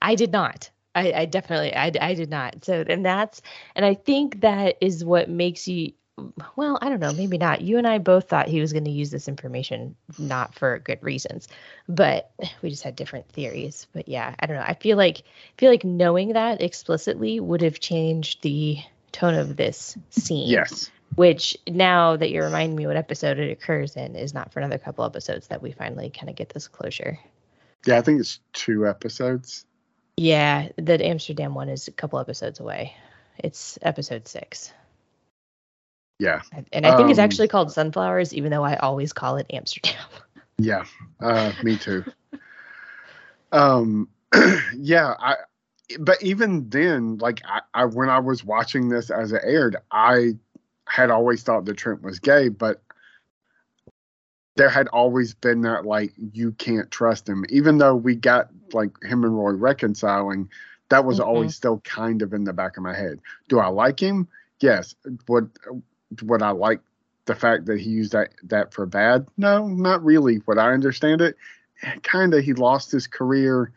I 0.00 0.14
did 0.14 0.32
not. 0.32 0.70
I, 0.94 1.12
I 1.12 1.24
definitely, 1.26 1.74
I, 1.74 1.92
I 2.00 2.14
did 2.14 2.30
not. 2.30 2.64
So, 2.64 2.84
and 2.88 3.04
that's, 3.04 3.42
and 3.76 3.84
I 3.84 3.94
think 3.94 4.40
that 4.40 4.76
is 4.80 5.04
what 5.04 5.28
makes 5.28 5.68
you, 5.68 5.92
well, 6.56 6.78
I 6.82 6.88
don't 6.88 6.98
know, 6.98 7.12
maybe 7.12 7.38
not. 7.38 7.60
You 7.60 7.78
and 7.78 7.86
I 7.86 7.98
both 7.98 8.28
thought 8.28 8.48
he 8.48 8.60
was 8.60 8.72
going 8.72 8.86
to 8.86 8.90
use 8.90 9.10
this 9.10 9.28
information 9.28 9.94
not 10.18 10.54
for 10.54 10.80
good 10.80 11.00
reasons, 11.00 11.46
but 11.88 12.32
we 12.60 12.70
just 12.70 12.82
had 12.82 12.96
different 12.96 13.28
theories. 13.28 13.86
But 13.92 14.08
yeah, 14.08 14.34
I 14.40 14.46
don't 14.46 14.56
know. 14.56 14.64
I 14.66 14.74
feel 14.74 14.96
like, 14.96 15.18
I 15.18 15.58
feel 15.58 15.70
like 15.70 15.84
knowing 15.84 16.32
that 16.32 16.60
explicitly 16.60 17.38
would 17.38 17.60
have 17.62 17.78
changed 17.78 18.42
the 18.42 18.78
tone 19.12 19.34
of 19.34 19.56
this 19.56 19.96
scene. 20.10 20.48
Yes. 20.48 20.90
Which 21.14 21.56
now 21.68 22.16
that 22.16 22.30
you 22.30 22.42
remind 22.42 22.74
me 22.74 22.86
what 22.86 22.96
episode 22.96 23.38
it 23.38 23.50
occurs 23.50 23.96
in 23.96 24.16
is 24.16 24.34
not 24.34 24.52
for 24.52 24.58
another 24.58 24.78
couple 24.78 25.04
episodes 25.04 25.46
that 25.48 25.62
we 25.62 25.70
finally 25.72 26.10
kind 26.10 26.28
of 26.28 26.36
get 26.36 26.48
this 26.48 26.68
closure. 26.68 27.18
Yeah, 27.86 27.96
I 27.96 28.02
think 28.02 28.20
it's 28.20 28.40
two 28.52 28.88
episodes. 28.88 29.64
Yeah, 30.18 30.70
the 30.74 31.06
Amsterdam 31.06 31.54
one 31.54 31.68
is 31.68 31.86
a 31.86 31.92
couple 31.92 32.18
episodes 32.18 32.58
away. 32.58 32.92
It's 33.38 33.78
episode 33.82 34.26
six. 34.26 34.72
Yeah. 36.18 36.40
And 36.72 36.84
I 36.84 36.96
think 36.96 37.04
um, 37.04 37.10
it's 37.10 37.20
actually 37.20 37.46
called 37.46 37.70
Sunflowers, 37.70 38.34
even 38.34 38.50
though 38.50 38.64
I 38.64 38.74
always 38.76 39.12
call 39.12 39.36
it 39.36 39.46
Amsterdam. 39.50 39.96
Yeah, 40.60 40.86
uh, 41.20 41.52
me 41.62 41.76
too. 41.76 42.04
um, 43.52 44.08
yeah, 44.76 45.14
I. 45.16 45.36
But 46.00 46.20
even 46.20 46.68
then, 46.68 47.18
like 47.18 47.42
I, 47.44 47.60
I, 47.72 47.84
when 47.84 48.08
I 48.08 48.18
was 48.18 48.42
watching 48.42 48.88
this 48.88 49.08
as 49.08 49.30
it 49.30 49.42
aired, 49.44 49.76
I 49.92 50.32
had 50.84 51.10
always 51.12 51.44
thought 51.44 51.64
that 51.66 51.76
Trent 51.76 52.02
was 52.02 52.18
gay, 52.18 52.48
but 52.48 52.82
there 54.58 54.68
had 54.68 54.88
always 54.88 55.34
been 55.34 55.60
that 55.60 55.86
like 55.86 56.12
you 56.32 56.50
can't 56.50 56.90
trust 56.90 57.28
him. 57.28 57.44
Even 57.48 57.78
though 57.78 57.94
we 57.94 58.16
got 58.16 58.48
like 58.72 58.90
him 59.04 59.22
and 59.24 59.38
roy 59.38 59.52
reconciling 59.52 60.50
that 60.88 61.04
was 61.04 61.20
mm-hmm. 61.20 61.28
always 61.28 61.54
still 61.54 61.78
kind 61.80 62.22
of 62.22 62.32
in 62.32 62.44
the 62.44 62.52
back 62.52 62.76
of 62.76 62.82
my 62.82 62.94
head. 62.94 63.20
Do 63.48 63.60
i 63.60 63.68
like 63.68 64.00
him? 64.00 64.26
Yes. 64.60 64.96
Would 65.28 65.50
would 66.22 66.42
i 66.42 66.50
like 66.50 66.80
the 67.26 67.36
fact 67.36 67.66
that 67.66 67.78
he 67.80 67.90
used 67.90 68.12
that 68.12 68.30
that 68.42 68.74
for 68.74 68.84
bad? 68.84 69.28
No 69.36 69.68
not 69.68 70.04
really. 70.04 70.38
What 70.44 70.58
i 70.58 70.72
understand 70.72 71.20
it? 71.20 71.36
Kind 72.02 72.34
of 72.34 72.42
he 72.42 72.52
lost 72.52 72.90
his 72.90 73.06
career 73.06 73.72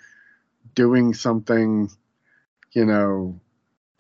doing 0.74 1.14
something 1.14 1.92
you 2.72 2.86
know 2.86 3.40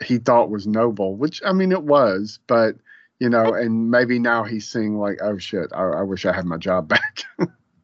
he 0.02 0.18
thought 0.18 0.50
was 0.50 0.66
noble 0.66 1.16
which 1.16 1.42
i 1.46 1.52
mean 1.52 1.72
it 1.72 1.84
was 1.84 2.40
but 2.48 2.76
you 3.22 3.30
know, 3.30 3.54
and 3.54 3.92
maybe 3.92 4.18
now 4.18 4.44
he's 4.44 4.68
seeing 4.68 4.98
like, 4.98 5.20
oh 5.22 5.38
shit, 5.38 5.72
I, 5.76 5.84
I 5.84 6.02
wish 6.02 6.26
I 6.26 6.34
had 6.34 6.46
my 6.46 6.58
job 6.58 6.88
back. 6.90 7.22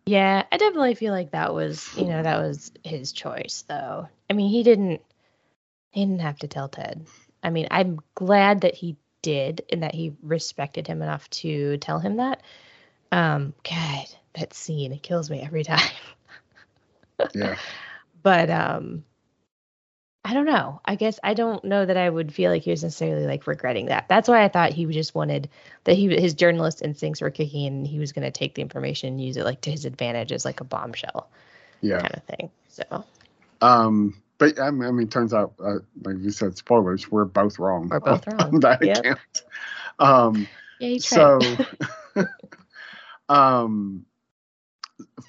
yeah, 0.08 0.44
I 0.52 0.58
definitely 0.58 0.96
feel 0.96 1.14
like 1.14 1.32
that 1.32 1.54
was, 1.54 1.96
you 1.96 2.06
know, 2.06 2.24
that 2.24 2.40
was 2.40 2.72
his 2.84 3.12
choice 3.12 3.64
though. 3.68 4.10
I 4.32 4.34
mean, 4.34 4.50
he 4.50 4.64
didn't, 4.64 5.02
he 5.92 6.02
didn't 6.04 6.22
have 6.22 6.40
to 6.40 6.48
tell 6.48 6.70
Ted. 6.70 7.06
I 7.44 7.52
mean, 7.52 7.68
I'm 7.70 8.00
glad 8.16 8.62
that 8.62 8.74
he 8.74 8.98
did 9.22 9.62
and 9.72 9.84
that 9.84 9.94
he 9.94 10.16
respected 10.24 10.88
him 10.88 11.04
enough 11.04 11.30
to 11.30 11.78
tell 11.78 12.00
him 12.00 12.18
that. 12.18 12.42
Um, 13.12 13.54
God, 13.64 14.08
that 14.34 14.56
scene, 14.56 14.92
it 14.92 15.04
kills 15.04 15.30
me 15.30 15.42
every 15.42 15.64
time. 15.64 15.92
yeah. 17.36 17.58
But 18.24 18.50
um 18.50 19.04
I 20.28 20.34
don't 20.34 20.46
know. 20.46 20.82
I 20.84 20.96
guess 20.96 21.22
I 21.24 21.36
don't 21.36 21.64
know 21.64 21.86
that 21.86 21.96
I 21.96 22.10
would 22.10 22.34
feel 22.34 22.52
like 22.52 22.64
he 22.64 22.72
was 22.72 22.84
necessarily 22.84 23.26
like 23.26 23.48
regretting 23.48 23.86
that. 23.86 24.10
That's 24.10 24.28
why 24.28 24.44
I 24.44 24.50
thought 24.50 24.74
he 24.74 24.86
just 24.88 25.16
wanted 25.16 25.50
that 25.86 25.94
he 25.94 26.10
his 26.20 26.34
journalist 26.34 26.82
instincts 26.82 27.22
were 27.22 27.30
kicking 27.30 27.66
and 27.66 27.88
he 27.88 27.98
was 27.98 28.12
going 28.12 28.26
to 28.26 28.32
take 28.32 28.54
the 28.54 28.62
information 28.62 29.08
and 29.08 29.22
use 29.22 29.38
it 29.38 29.46
like 29.46 29.62
to 29.62 29.72
his 29.72 29.86
advantage 29.86 30.34
as 30.34 30.44
like 30.44 30.60
a 30.60 30.66
bombshell, 30.66 31.30
yeah, 31.80 32.02
kind 32.02 32.14
of 32.14 32.24
thing. 32.24 32.52
So, 32.68 33.06
um, 33.62 34.22
but 34.38 34.60
I 34.60 34.70
mean, 34.70 34.90
I 34.90 34.92
mean 34.92 35.08
turns 35.08 35.34
out, 35.34 35.54
uh, 35.64 35.76
like 36.04 36.18
you 36.20 36.32
said, 36.32 36.58
spoilers. 36.58 37.10
We're 37.10 37.24
both 37.24 37.58
wrong. 37.58 37.88
We're 37.88 38.02
both 38.02 38.28
wrong 38.28 38.56
on 38.56 38.60
that 38.60 38.84
yep. 38.84 38.98
account. 38.98 39.44
Um, 39.98 40.48
yeah, 40.82 40.98
so, 40.98 41.40
um, 43.30 44.06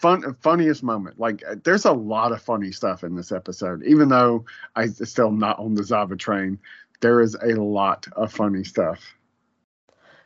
fun 0.00 0.34
funniest 0.40 0.82
moment 0.82 1.18
like 1.18 1.42
uh, 1.48 1.56
there's 1.64 1.84
a 1.84 1.92
lot 1.92 2.32
of 2.32 2.40
funny 2.40 2.72
stuff 2.72 3.04
in 3.04 3.14
this 3.14 3.32
episode 3.32 3.82
even 3.84 4.08
though 4.08 4.44
i 4.76 4.86
still 4.86 5.30
not 5.30 5.58
on 5.58 5.74
the 5.74 5.84
zava 5.84 6.16
train 6.16 6.58
there 7.00 7.20
is 7.20 7.34
a 7.34 7.54
lot 7.54 8.06
of 8.12 8.32
funny 8.32 8.64
stuff 8.64 9.14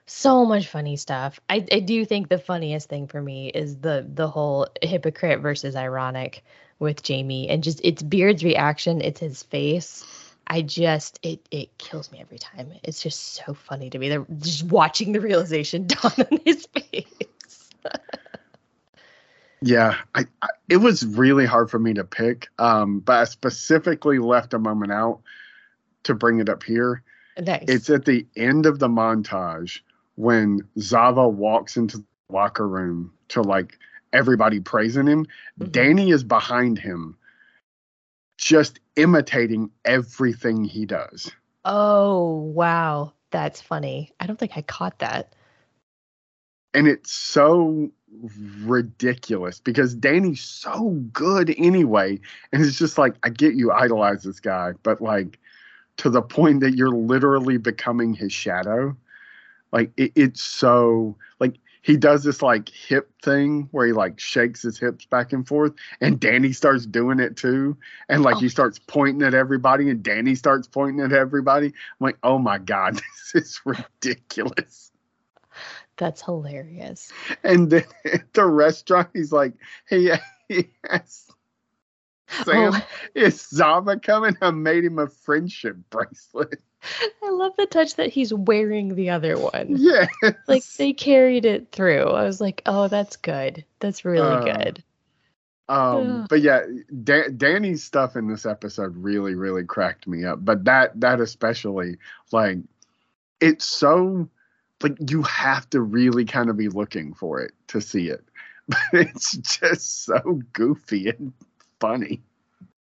so 0.06 0.44
much 0.44 0.68
funny 0.68 0.96
stuff 0.96 1.40
I, 1.48 1.64
I 1.72 1.80
do 1.80 2.04
think 2.04 2.28
the 2.28 2.38
funniest 2.38 2.88
thing 2.88 3.06
for 3.06 3.20
me 3.20 3.48
is 3.48 3.78
the 3.78 4.06
the 4.12 4.28
whole 4.28 4.68
hypocrite 4.80 5.40
versus 5.40 5.74
ironic 5.74 6.44
with 6.78 7.02
jamie 7.02 7.48
and 7.48 7.62
just 7.62 7.80
it's 7.82 8.02
beard's 8.02 8.44
reaction 8.44 9.00
it's 9.00 9.20
his 9.20 9.42
face 9.42 10.04
I 10.46 10.62
just 10.62 11.18
it 11.22 11.46
it 11.50 11.78
kills 11.78 12.10
me 12.10 12.20
every 12.20 12.38
time. 12.38 12.72
It's 12.82 13.00
just 13.00 13.34
so 13.34 13.54
funny 13.54 13.90
to 13.90 13.98
me. 13.98 14.08
They're 14.08 14.26
just 14.38 14.64
watching 14.64 15.12
the 15.12 15.20
realization 15.20 15.86
dawn 15.86 16.12
on 16.18 16.40
his 16.44 16.66
face. 16.66 17.70
Yeah, 19.62 19.96
I, 20.14 20.26
I, 20.42 20.48
it 20.68 20.78
was 20.78 21.06
really 21.06 21.46
hard 21.46 21.70
for 21.70 21.78
me 21.78 21.94
to 21.94 22.04
pick, 22.04 22.48
um, 22.58 23.00
but 23.00 23.20
I 23.20 23.24
specifically 23.24 24.18
left 24.18 24.54
a 24.54 24.58
moment 24.58 24.92
out 24.92 25.20
to 26.02 26.14
bring 26.14 26.40
it 26.40 26.48
up 26.48 26.62
here. 26.62 27.02
Nice. 27.38 27.64
It's 27.68 27.90
at 27.90 28.04
the 28.04 28.26
end 28.36 28.66
of 28.66 28.78
the 28.78 28.88
montage 28.88 29.80
when 30.16 30.60
Zava 30.78 31.28
walks 31.28 31.76
into 31.76 31.98
the 31.98 32.04
locker 32.28 32.66
room 32.66 33.12
to 33.28 33.42
like 33.42 33.78
everybody 34.12 34.60
praising 34.60 35.06
him. 35.06 35.26
Mm-hmm. 35.60 35.70
Dani 35.70 36.12
is 36.12 36.24
behind 36.24 36.78
him, 36.78 37.16
just 38.38 38.80
imitating 38.96 39.70
everything 39.84 40.64
he 40.64 40.86
does. 40.86 41.30
Oh 41.64 42.34
wow, 42.54 43.12
that's 43.30 43.60
funny. 43.60 44.12
I 44.18 44.26
don't 44.26 44.38
think 44.38 44.56
I 44.56 44.62
caught 44.62 44.98
that. 44.98 45.34
And 46.74 46.88
it's 46.88 47.12
so 47.12 47.90
ridiculous 48.64 49.60
because 49.60 49.96
Dani's 49.96 50.40
so 50.40 50.90
good 51.12 51.54
anyway. 51.56 52.20
And 52.52 52.64
it's 52.64 52.78
just 52.78 52.98
like, 52.98 53.14
I 53.22 53.30
get 53.30 53.54
you 53.54 53.72
idolize 53.72 54.22
this 54.22 54.40
guy, 54.40 54.72
but 54.82 55.00
like 55.00 55.38
to 55.98 56.10
the 56.10 56.22
point 56.22 56.60
that 56.60 56.74
you're 56.74 56.90
literally 56.90 57.58
becoming 57.58 58.14
his 58.14 58.32
shadow. 58.32 58.96
Like 59.72 59.92
it, 59.96 60.12
it's 60.14 60.42
so 60.42 61.16
like 61.40 61.56
he 61.82 61.96
does 61.96 62.22
this 62.22 62.42
like 62.42 62.68
hip 62.68 63.10
thing 63.22 63.68
where 63.72 63.86
he 63.86 63.92
like 63.92 64.20
shakes 64.20 64.62
his 64.62 64.78
hips 64.78 65.04
back 65.06 65.32
and 65.32 65.46
forth 65.46 65.72
and 66.00 66.20
Dani 66.20 66.54
starts 66.54 66.86
doing 66.86 67.20
it 67.20 67.36
too. 67.36 67.76
And 68.08 68.22
like 68.22 68.36
oh. 68.36 68.40
he 68.40 68.48
starts 68.48 68.78
pointing 68.78 69.22
at 69.22 69.34
everybody 69.34 69.88
and 69.88 70.04
Dani 70.04 70.36
starts 70.36 70.68
pointing 70.68 71.04
at 71.04 71.12
everybody. 71.12 71.66
I'm 71.66 71.72
like, 72.00 72.18
oh 72.22 72.38
my 72.38 72.58
God, 72.58 73.00
this 73.32 73.46
is 73.46 73.60
ridiculous. 73.64 74.92
That's 75.96 76.22
hilarious. 76.22 77.12
And 77.42 77.70
then 77.70 77.84
at 78.04 78.32
the 78.32 78.46
restaurant, 78.46 79.10
he's 79.12 79.32
like, 79.32 79.54
"Hey, 79.86 80.18
yes, 80.48 81.30
Sam, 82.28 82.74
oh. 82.74 82.86
is 83.14 83.40
Zava 83.40 83.98
coming? 83.98 84.36
I 84.40 84.50
made 84.50 84.84
him 84.84 84.98
a 84.98 85.08
friendship 85.08 85.76
bracelet." 85.90 86.60
I 87.22 87.30
love 87.30 87.52
the 87.56 87.66
touch 87.66 87.94
that 87.94 88.10
he's 88.10 88.34
wearing 88.34 88.96
the 88.96 89.10
other 89.10 89.38
one. 89.38 89.76
Yeah, 89.78 90.06
like 90.48 90.64
they 90.76 90.92
carried 90.92 91.44
it 91.44 91.70
through. 91.70 92.04
I 92.04 92.24
was 92.24 92.40
like, 92.40 92.62
"Oh, 92.66 92.88
that's 92.88 93.16
good. 93.16 93.64
That's 93.78 94.04
really 94.04 94.20
uh, 94.20 94.40
good." 94.40 94.82
Um, 95.68 96.26
but 96.28 96.42
yeah, 96.42 96.62
da- 97.02 97.28
Dani's 97.28 97.84
stuff 97.84 98.16
in 98.16 98.28
this 98.28 98.44
episode 98.44 98.96
really, 98.96 99.34
really 99.34 99.64
cracked 99.64 100.06
me 100.06 100.24
up. 100.24 100.44
But 100.44 100.64
that 100.64 101.00
that 101.00 101.20
especially, 101.20 101.98
like, 102.30 102.58
it's 103.40 103.64
so 103.64 104.28
like 104.82 104.96
you 105.10 105.22
have 105.22 105.68
to 105.70 105.80
really 105.80 106.24
kind 106.24 106.50
of 106.50 106.56
be 106.56 106.68
looking 106.68 107.14
for 107.14 107.40
it 107.40 107.52
to 107.68 107.80
see 107.80 108.08
it. 108.08 108.24
But 108.68 108.78
it's 108.92 109.36
just 109.36 110.04
so 110.04 110.40
goofy 110.52 111.08
and 111.08 111.32
funny. 111.80 112.22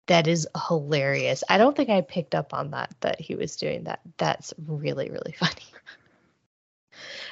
That 0.09 0.26
is 0.26 0.48
hilarious. 0.68 1.44
I 1.48 1.59
don't 1.59 1.76
think 1.76 1.88
I 1.88 2.00
picked 2.00 2.34
up 2.34 2.52
on 2.52 2.72
that 2.72 2.94
that 3.00 3.20
he 3.20 3.34
was 3.34 3.56
doing 3.56 3.84
that. 3.84 4.00
That's 4.18 4.52
really 4.66 5.10
really 5.10 5.32
funny. 5.38 5.66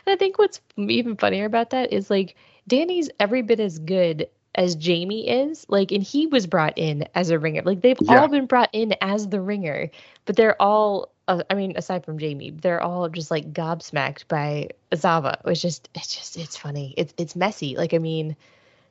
and 0.06 0.14
I 0.14 0.16
think 0.16 0.38
what's 0.38 0.60
even 0.76 1.16
funnier 1.16 1.44
about 1.44 1.70
that 1.70 1.92
is 1.92 2.10
like 2.10 2.36
Dani's 2.68 3.10
every 3.18 3.42
bit 3.42 3.60
as 3.60 3.78
good 3.78 4.28
as 4.54 4.76
Jamie 4.76 5.28
is. 5.28 5.66
Like, 5.68 5.92
and 5.92 6.02
he 6.02 6.26
was 6.26 6.46
brought 6.46 6.78
in 6.78 7.06
as 7.14 7.30
a 7.30 7.38
ringer. 7.38 7.62
Like 7.62 7.80
they've 7.82 8.00
Yeah. 8.00 8.08
all 8.08 8.28
been 8.28 8.46
brought 8.46 8.70
in 8.72 8.94
as 9.00 9.28
the 9.28 9.40
ringer, 9.40 9.90
but 10.26 10.36
they're 10.36 10.60
all. 10.60 11.10
Uh, 11.28 11.42
I 11.50 11.54
mean, 11.54 11.74
aside 11.76 12.04
from 12.04 12.18
Jamie, 12.18 12.50
they're 12.50 12.82
all 12.82 13.08
just 13.08 13.30
like 13.30 13.52
gobsmacked 13.52 14.26
by 14.28 14.70
Zava. 14.94 15.40
It's 15.46 15.60
just, 15.60 15.88
it's 15.94 16.14
just, 16.16 16.36
it's 16.36 16.56
funny. 16.56 16.94
It's 16.96 17.14
it's 17.18 17.36
messy. 17.36 17.76
Like, 17.76 17.94
I 17.94 17.98
mean, 17.98 18.36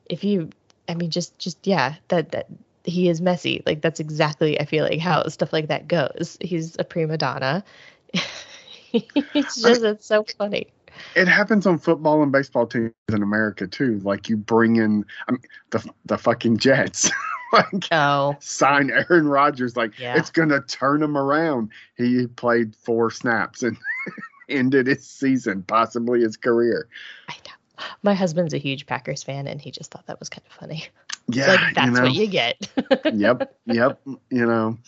if 0.08 0.24
you, 0.24 0.50
I 0.88 0.94
mean, 0.94 1.10
just 1.10 1.38
just 1.38 1.66
yeah, 1.66 1.96
that 2.08 2.32
that 2.32 2.46
he 2.84 3.08
is 3.08 3.20
messy. 3.20 3.62
Like 3.66 3.82
that's 3.82 4.00
exactly 4.00 4.58
I 4.60 4.64
feel 4.64 4.84
like 4.84 5.00
how 5.00 5.26
stuff 5.28 5.52
like 5.52 5.68
that 5.68 5.88
goes. 5.88 6.38
He's 6.40 6.76
a 6.78 6.84
prima 6.84 7.18
donna. 7.18 7.64
it's 8.92 9.62
just 9.62 9.82
it's 9.82 10.06
so 10.06 10.24
funny. 10.38 10.68
It 11.14 11.28
happens 11.28 11.66
on 11.66 11.78
football 11.78 12.22
and 12.22 12.32
baseball 12.32 12.66
teams 12.66 12.92
in 13.08 13.22
America 13.22 13.66
too. 13.66 13.98
Like 14.00 14.28
you 14.28 14.36
bring 14.36 14.76
in 14.76 15.04
I 15.28 15.32
mean, 15.32 15.40
the 15.70 15.90
the 16.06 16.18
fucking 16.18 16.58
Jets, 16.58 17.10
like 17.52 17.88
Oh, 17.92 18.36
sign 18.40 18.90
Aaron 18.90 19.28
Rodgers. 19.28 19.76
Like 19.76 19.98
Yeah. 19.98 20.16
it's 20.16 20.30
gonna 20.30 20.60
turn 20.62 21.02
him 21.02 21.16
around. 21.16 21.70
He 21.96 22.26
played 22.26 22.74
four 22.76 23.10
snaps 23.10 23.62
and 23.62 23.76
ended 24.48 24.86
his 24.86 25.06
season, 25.06 25.62
possibly 25.62 26.20
his 26.20 26.36
career. 26.36 26.88
I 27.28 27.34
know. 27.46 27.84
My 28.02 28.14
husband's 28.14 28.52
a 28.52 28.58
huge 28.58 28.84
Packers 28.86 29.22
fan, 29.22 29.46
and 29.46 29.60
he 29.60 29.70
just 29.70 29.90
thought 29.90 30.06
that 30.06 30.18
was 30.20 30.28
kind 30.28 30.44
of 30.46 30.52
funny. 30.52 30.84
Yeah, 31.28 31.46
like 31.46 31.74
that's 31.74 31.86
you 31.86 31.92
know. 31.92 32.02
what 32.02 32.12
you 32.12 32.26
get. 32.26 32.68
yep, 33.14 33.54
yep. 33.66 34.00
You 34.30 34.46
know, 34.46 34.78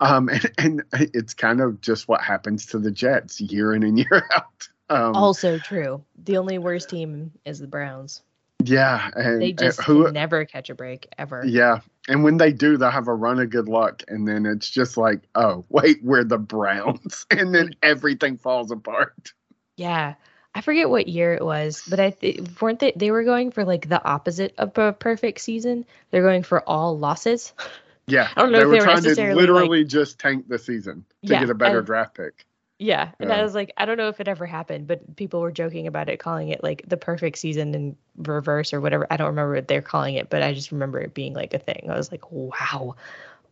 um, 0.00 0.28
and, 0.28 0.50
and 0.56 0.82
it's 0.92 1.34
kind 1.34 1.60
of 1.60 1.80
just 1.80 2.06
what 2.08 2.22
happens 2.22 2.64
to 2.66 2.78
the 2.78 2.90
Jets 2.90 3.40
year 3.40 3.74
in 3.74 3.82
and 3.82 3.98
year 3.98 4.22
out. 4.36 4.68
Um, 4.90 5.14
also 5.14 5.58
true. 5.58 6.04
The 6.24 6.36
only 6.36 6.58
worst 6.58 6.90
team 6.90 7.32
is 7.44 7.58
the 7.60 7.66
Browns. 7.66 8.22
yeah, 8.64 9.10
and, 9.14 9.40
They 9.40 9.50
and 9.50 9.58
just 9.58 9.80
who? 9.82 10.10
never 10.12 10.44
catch 10.44 10.68
a 10.68 10.74
break 10.74 11.08
ever. 11.16 11.42
Yeah, 11.46 11.80
and 12.08 12.24
when 12.24 12.36
they 12.36 12.52
do, 12.52 12.76
they'll 12.76 12.90
have 12.90 13.08
a 13.08 13.14
run 13.14 13.38
of 13.40 13.48
good 13.50 13.68
luck, 13.68 14.02
and 14.08 14.26
then 14.28 14.44
it's 14.46 14.68
just 14.68 14.96
like, 14.96 15.20
oh, 15.34 15.64
wait, 15.70 16.02
we're 16.02 16.24
the 16.24 16.38
Browns, 16.38 17.24
and 17.30 17.54
then 17.54 17.74
everything 17.82 18.36
falls 18.36 18.70
apart. 18.70 19.32
Yeah. 19.76 20.14
I 20.52 20.62
forget 20.62 20.90
what 20.90 21.06
year 21.06 21.32
it 21.34 21.44
was, 21.44 21.84
but 21.88 22.00
I 22.00 22.10
th- 22.10 22.40
weren't 22.60 22.80
they 22.80 22.92
they 22.96 23.12
were 23.12 23.22
going 23.22 23.52
for 23.52 23.64
like 23.64 23.88
the 23.88 24.02
opposite 24.04 24.52
of 24.58 24.76
a 24.78 24.92
perfect 24.92 25.40
season. 25.40 25.86
They're 26.10 26.22
going 26.24 26.42
for 26.42 26.68
all 26.68 26.98
losses. 26.98 27.52
Yeah, 28.06 28.28
I 28.34 28.40
don't 28.42 28.50
know 28.50 28.58
they 28.58 28.62
if 28.62 28.66
were 28.66 28.72
they 28.72 28.78
were 28.80 29.14
trying 29.14 29.14
to 29.14 29.34
literally 29.36 29.84
just 29.84 30.18
tank 30.18 30.48
the 30.48 30.58
season 30.58 31.04
to 31.24 31.32
Yeah, 31.32 31.38
get 31.40 31.50
a 31.50 31.54
better 31.54 31.78
and- 31.78 31.86
draft 31.86 32.16
pick. 32.16 32.44
Yeah. 32.80 33.10
And 33.20 33.28
Yeah. 33.28 33.36
I 33.36 33.42
was 33.42 33.54
like, 33.54 33.72
I 33.76 33.84
don't 33.84 33.98
know 33.98 34.08
if 34.08 34.20
it 34.20 34.28
ever 34.28 34.46
happened, 34.46 34.86
but 34.86 35.14
people 35.14 35.40
were 35.42 35.52
joking 35.52 35.86
about 35.86 36.08
it, 36.08 36.18
calling 36.18 36.48
it 36.48 36.62
like 36.62 36.82
the 36.88 36.96
perfect 36.96 37.36
season 37.36 37.74
in 37.74 37.96
reverse 38.16 38.72
or 38.72 38.80
whatever. 38.80 39.06
I 39.10 39.18
don't 39.18 39.28
remember 39.28 39.54
what 39.54 39.68
they're 39.68 39.82
calling 39.82 40.14
it, 40.14 40.30
but 40.30 40.42
I 40.42 40.54
just 40.54 40.72
remember 40.72 40.98
it 40.98 41.12
being 41.12 41.34
like 41.34 41.52
a 41.52 41.58
thing. 41.58 41.88
I 41.90 41.96
was 41.96 42.10
like, 42.10 42.32
wow, 42.32 42.96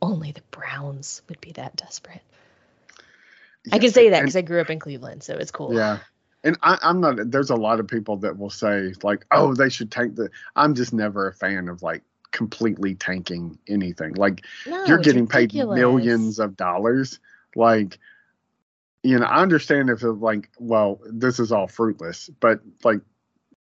only 0.01 0.33
the 0.33 0.41
Browns 0.51 1.21
would 1.29 1.43
be 1.43 1.53
that 1.53 1.77
desperate. 1.77 2.23
I 3.71 3.79
can 3.79 3.91
say 3.91 4.09
that 4.09 4.21
because 4.21 4.35
I 4.35 4.41
grew 4.41 4.63
up 4.63 4.71
in 4.71 4.79
Cleveland, 4.79 5.23
so 5.23 5.35
it's 5.35 5.51
cool. 5.51 5.75
Yeah. 5.75 5.99
And 6.43 6.57
I, 6.63 6.79
I'm 6.81 7.03
not. 7.03 7.31
There's 7.31 7.51
a 7.51 7.57
lot 7.57 7.81
of 7.81 7.87
people 7.87 8.17
that 8.19 8.39
will 8.39 8.49
say 8.49 8.95
like, 9.03 9.27
"Oh, 9.31 9.53
they 9.55 9.69
should 9.69 9.91
tank 9.91 10.15
the." 10.15 10.31
I'm 10.57 10.75
just 10.75 10.95
never 10.95 11.29
a 11.29 11.35
fan 11.35 11.69
of 11.69 11.83
like 11.83 12.03
completely 12.31 12.95
tanking 12.95 13.59
anything. 13.67 14.15
Like 14.15 14.47
No, 14.67 14.85
you're 14.87 14.99
getting 14.99 15.27
paid 15.27 15.53
millions 15.53 16.39
of 16.39 16.57
dollars. 16.57 17.19
Like, 17.57 17.99
you 19.09 19.19
know, 19.19 19.27
I 19.27 19.43
understand 19.43 19.91
if 19.91 20.03
it 20.03 20.11
like, 20.13 20.51
well, 20.59 21.01
this 21.07 21.39
is 21.41 21.53
all 21.53 21.67
fruitless, 21.67 22.29
but 22.41 22.61
like, 22.85 23.01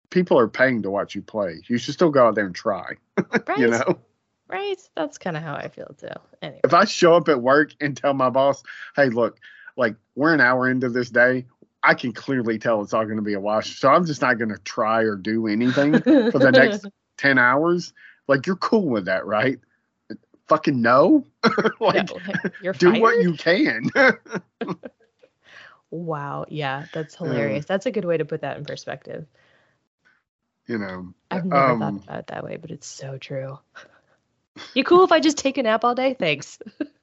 people 0.09 0.39
are 0.39 0.47
paying 0.47 0.81
to 0.83 0.89
watch 0.89 1.15
you 1.15 1.21
play. 1.21 1.61
You 1.67 1.77
should 1.77 1.93
still 1.93 2.09
go 2.09 2.27
out 2.27 2.35
there 2.35 2.45
and 2.45 2.55
try. 2.55 2.93
right? 3.47 3.57
You 3.57 3.67
know, 3.69 3.99
Right? 4.47 4.79
That's 4.95 5.17
kind 5.17 5.35
of 5.35 5.43
how 5.43 5.55
I 5.55 5.69
feel 5.69 5.95
too. 5.97 6.07
Anyway. 6.41 6.61
if 6.63 6.73
I 6.73 6.85
show 6.85 7.15
up 7.15 7.27
at 7.29 7.41
work 7.41 7.71
and 7.81 7.97
tell 7.97 8.13
my 8.13 8.29
boss, 8.29 8.61
"Hey, 8.95 9.09
look, 9.09 9.39
like 9.75 9.95
we're 10.15 10.33
an 10.33 10.41
hour 10.41 10.69
into 10.69 10.89
this 10.89 11.09
day." 11.09 11.45
I 11.81 11.93
can 11.93 12.13
clearly 12.13 12.57
tell 12.57 12.81
it's 12.81 12.93
all 12.93 13.05
going 13.05 13.17
to 13.17 13.21
be 13.21 13.33
a 13.33 13.39
wash. 13.39 13.79
So 13.79 13.89
I'm 13.89 14.05
just 14.05 14.21
not 14.21 14.39
going 14.39 14.49
to 14.49 14.57
try 14.59 15.03
or 15.03 15.15
do 15.15 15.45
anything 15.45 15.93
for 16.01 16.39
the 16.39 16.51
next 16.51 16.85
10 17.17 17.37
hours. 17.37 17.93
Like, 18.27 18.47
you're 18.47 18.55
cool 18.55 18.87
with 18.89 19.05
that, 19.05 19.27
right? 19.27 19.59
Fucking 20.47 20.81
no. 20.81 21.27
like, 21.79 22.09
No, 22.63 22.71
do 22.73 22.89
fired? 22.89 23.01
what 23.01 23.21
you 23.21 23.33
can. 23.33 23.91
Wow. 25.91 26.45
Yeah, 26.49 26.85
that's 26.91 27.15
hilarious. 27.15 27.65
That's 27.65 27.85
a 27.85 27.91
good 27.91 28.05
way 28.05 28.17
to 28.17 28.25
put 28.25 28.41
that 28.41 28.57
in 28.57 28.65
perspective. 28.65 29.27
you 30.67 30.77
know, 30.77 31.13
I've 31.31 31.45
never 31.45 31.71
um, 31.71 31.79
thought 31.79 32.03
about 32.03 32.19
it 32.19 32.27
that 32.27 32.43
way, 32.43 32.57
but 32.57 32.71
it's 32.71 32.87
so 32.87 33.17
true. 33.17 33.59
You 34.73 34.83
cool 34.83 35.05
if 35.05 35.11
I 35.13 35.21
just 35.21 35.37
take 35.37 35.57
a 35.57 35.63
nap 35.63 35.85
all 35.85 35.95
day? 35.95 36.13
Thanks. 36.13 36.59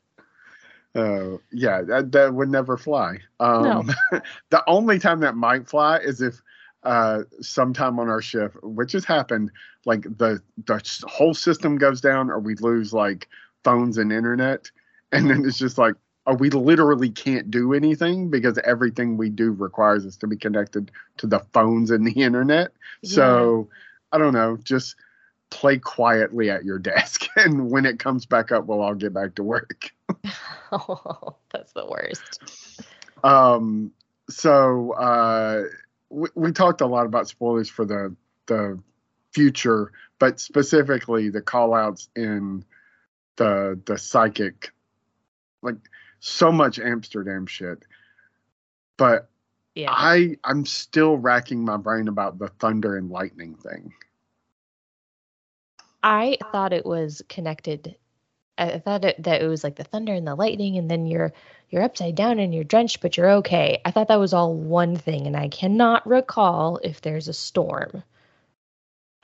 Uh, 0.95 1.39
yeah, 1.51 1.81
that, 1.81 2.13
that 2.13 2.35
would 2.35 2.51
never 2.51 2.77
fly. 2.77 3.19
Um, 3.41 3.91
the 4.51 4.63
only 4.67 4.99
time 4.99 5.21
that 5.21 5.35
might 5.35 5.67
fly 5.67 5.99
is 5.99 6.21
if 6.21 6.43
uh, 6.83 7.23
sometime 7.41 7.99
on 7.99 8.11
our 8.11 8.21
shift, 8.21 8.57
which 8.63 8.93
has 8.93 9.05
happened, 9.05 9.51
like 9.87 10.03
the 10.03 10.43
the 10.67 10.83
whole 11.07 11.33
system 11.33 11.79
goes 11.79 12.01
down, 12.03 12.31
or 12.31 12.41
we 12.41 12.57
lose 12.57 12.93
like 12.93 13.29
phones 13.65 13.97
and 13.97 14.13
internet, 14.13 14.71
and 15.13 15.31
then 15.31 15.45
it's 15.47 15.57
just 15.57 15.79
like, 15.79 15.95
oh, 16.27 16.35
we 16.35 16.51
literally 16.51 17.11
can't 17.11 17.51
do 17.51 17.75
anything 17.75 18.31
because 18.31 18.59
everything 18.65 19.17
we 19.17 19.29
do 19.29 19.53
requires 19.53 20.07
us 20.07 20.17
to 20.19 20.27
be 20.27 20.37
connected 20.37 20.91
to 21.19 21.27
the 21.27 21.41
phones 21.53 21.91
and 21.91 22.07
the 22.07 22.23
internet. 22.23 22.73
So 23.05 23.69
I 24.13 24.19
don't 24.19 24.35
know, 24.35 24.57
just 24.57 24.97
play 25.51 25.79
quietly 25.79 26.51
at 26.51 26.65
your 26.65 26.79
desk, 26.79 27.27
and 27.37 27.71
when 27.71 27.87
it 27.87 27.99
comes 27.99 28.27
back 28.27 28.53
up, 28.53 28.67
we'll 28.67 28.81
all 28.81 28.95
get 28.95 29.13
back 29.13 29.35
to 29.37 29.43
work. 29.43 29.93
Oh, 30.73 31.37
that's 31.53 31.73
the 31.73 31.87
worst. 31.87 32.41
Um, 33.25 33.93
so 34.29 34.93
uh, 34.93 35.65
we, 36.09 36.29
we 36.35 36.53
talked 36.53 36.81
a 36.81 36.87
lot 36.87 37.07
about 37.07 37.29
spoilers 37.29 37.69
for 37.69 37.85
the 37.85 38.15
the 38.47 38.79
future, 39.33 39.93
but 40.19 40.41
specifically 40.41 41.29
the 41.31 41.43
call 41.43 41.75
outs 41.75 42.09
in 42.17 42.65
the 43.37 43.81
the 43.87 43.99
psychic, 43.99 44.73
like 45.63 45.77
so 46.25 46.53
much 46.53 46.79
Amsterdam 46.79 47.47
shit. 47.47 47.85
But 48.97 49.29
Yeah. 49.75 49.91
I 49.91 50.37
I'm 50.45 50.65
still 50.65 51.17
racking 51.19 51.65
my 51.65 51.77
brain 51.77 52.07
about 52.09 52.39
the 52.39 52.49
thunder 52.49 52.97
and 52.97 53.11
lightning 53.11 53.57
thing. 53.57 53.93
I 56.03 56.39
thought 56.53 56.73
it 56.73 56.87
was 56.87 57.23
connected. 57.29 57.97
I 58.59 58.79
thought 58.79 59.05
it, 59.05 59.23
that 59.23 59.43
it 59.43 59.49
was 59.49 59.65
like 59.65 59.77
the 59.77 59.85
thunder 59.85 60.13
and 60.13 60.27
the 60.27 60.35
lightning, 60.35 60.77
and 60.79 60.91
then 60.91 61.07
you're 61.07 61.33
you're 61.71 61.83
upside 61.83 62.15
down 62.15 62.39
and 62.39 62.55
you're 62.55 62.65
drenched, 62.65 63.01
but 63.01 63.17
you're 63.17 63.31
okay. 63.31 63.81
I 63.85 63.91
thought 63.91 64.09
that 64.09 64.21
was 64.21 64.33
all 64.33 64.55
one 64.55 64.95
thing, 64.97 65.27
and 65.27 65.37
I 65.37 65.49
cannot 65.49 66.07
recall 66.07 66.79
if 66.85 67.01
there's 67.01 67.29
a 67.29 67.33
storm. 67.33 68.03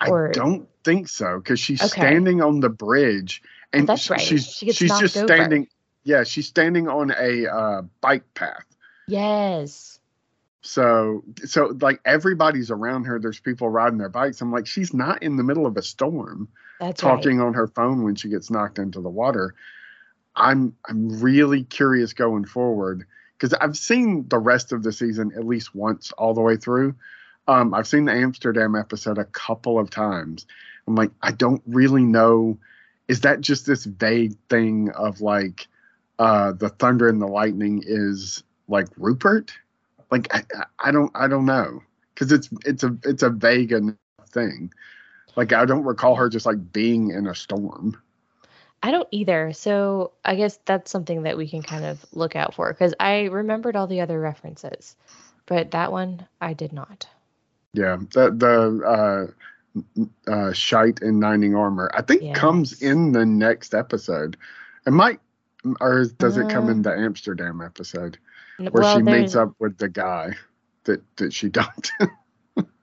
Or- 0.07 0.29
I 0.29 0.33
don't 0.33 0.69
think 0.85 1.09
so 1.09 1.39
because 1.39 1.61
she's 1.61 1.83
Okay. 1.83 2.01
standing 2.01 2.41
on 2.41 2.61
the 2.61 2.69
bridge 2.71 3.43
and 3.73 3.87
that's 3.87 4.09
right. 4.11 4.21
she's 4.21 4.47
She 4.49 4.73
she's 4.73 4.99
just 4.99 5.17
over. 5.17 5.27
standing. 5.27 5.69
Yeah, 6.05 6.25
she's 6.25 6.47
standing 6.47 6.89
on 6.89 7.11
a 7.11 7.47
uh, 7.47 7.83
bike 8.01 8.35
path. 8.35 8.65
Yes. 9.07 9.99
So 10.61 11.25
so 11.45 11.77
like 11.81 12.01
everybody's 12.05 12.71
around 12.71 13.05
her. 13.05 13.19
There's 13.19 13.41
people 13.41 13.69
riding 13.69 13.99
their 13.99 14.09
bikes. 14.09 14.41
I'm 14.41 14.53
like, 14.53 14.67
she's 14.67 14.93
not 14.93 15.23
in 15.23 15.37
the 15.37 15.45
middle 15.45 15.67
of 15.67 15.77
a 15.77 15.83
storm 15.83 16.49
That's 16.81 17.03
right. 17.03 17.11
talking 17.11 17.41
on 17.41 17.55
her 17.55 17.69
phone 17.69 18.03
when 18.03 18.17
she 18.17 18.29
gets 18.29 18.51
knocked 18.51 18.79
into 18.79 19.01
the 19.01 19.09
water. 19.09 19.55
I'm 20.35 20.77
I'm 20.87 21.21
really 21.21 21.65
curious 21.65 22.13
going 22.13 22.45
forward 22.45 23.07
because 23.37 23.55
I've 23.55 23.77
seen 23.77 24.29
the 24.29 24.39
rest 24.39 24.73
of 24.73 24.83
the 24.83 24.93
season 24.93 25.33
at 25.37 25.47
least 25.47 25.75
once 25.75 26.13
all 26.13 26.35
the 26.35 26.41
way 26.41 26.57
through. 26.57 26.97
Um, 27.47 27.73
I've 27.73 27.89
seen 27.89 28.05
the 28.05 28.13
Amsterdam 28.13 28.75
episode 28.75 29.17
a 29.17 29.25
couple 29.25 29.79
of 29.79 29.91
times. 29.91 30.47
I'm 30.87 30.95
like, 30.95 31.13
I 31.23 31.33
don't 31.33 31.63
really 31.67 32.05
know. 32.05 32.59
Is 33.09 33.23
that 33.23 33.41
just 33.41 33.65
this 33.65 33.85
vague 33.85 34.37
thing 34.51 34.91
of 34.91 35.21
like 35.21 35.67
uh, 36.19 36.53
the 36.53 36.69
thunder 36.69 37.09
and 37.09 37.21
the 37.21 37.27
lightning 37.27 37.83
is 37.87 38.43
like 38.69 38.89
Rupert? 38.97 39.53
Like 40.11 40.35
I, 40.35 40.43
I- 40.79 40.91
don't 40.91 41.11
I 41.15 41.29
don't 41.29 41.45
know 41.47 41.83
because 42.15 42.33
it's 42.33 42.49
it's 42.65 42.83
a 42.83 42.97
it's 43.05 43.23
a 43.23 43.31
vague 43.31 43.73
enough 43.73 43.97
thing. 44.31 44.73
Like 45.37 45.53
I 45.53 45.65
don't 45.65 45.85
recall 45.85 46.17
her 46.17 46.29
just 46.29 46.47
like 46.47 46.73
being 46.73 47.11
in 47.11 47.27
a 47.27 47.35
storm. 47.35 48.01
I 48.83 48.91
don't 48.91 49.09
either. 49.11 49.53
So 49.53 50.13
I 50.25 50.37
guess 50.37 50.59
that's 50.65 50.91
something 50.91 51.23
that 51.25 51.37
we 51.37 51.49
can 51.49 51.63
kind 51.63 51.85
of 51.85 52.05
look 52.13 52.37
out 52.37 52.55
for 52.55 52.73
because 52.73 52.95
I 53.01 53.25
remembered 53.25 53.77
all 53.77 53.87
the 53.87 54.01
other 54.01 54.21
references, 54.21 54.97
but 55.47 55.73
that 55.73 55.93
one 55.93 56.27
I 56.41 56.55
did 56.55 56.73
not. 56.73 57.07
Yeah, 57.75 57.97
the 58.15 58.31
the 58.31 59.35
uh, 60.27 60.31
uh, 60.31 60.53
shite 60.53 61.03
and 61.03 61.21
nining 61.21 61.55
armor 61.55 61.91
I 61.95 62.03
think 62.03 62.35
comes 62.35 62.81
in 62.83 63.13
the 63.13 63.27
next 63.27 63.75
episode, 63.75 64.37
It 64.87 64.93
might, 64.93 65.21
or 65.81 66.05
does 66.05 66.37
it 66.37 66.49
come 66.49 66.69
in 66.69 66.81
Uh, 66.81 66.83
the 66.83 66.97
Amsterdam 66.97 67.61
episode 67.61 68.19
where 68.59 68.71
well, 68.83 68.97
she 68.97 69.03
meets 69.03 69.35
up 69.37 69.55
with 69.59 69.79
the 69.79 69.89
guy 69.89 70.35
that 70.85 71.03
that 71.17 71.33
she 71.33 71.49
dumped? 71.51 71.93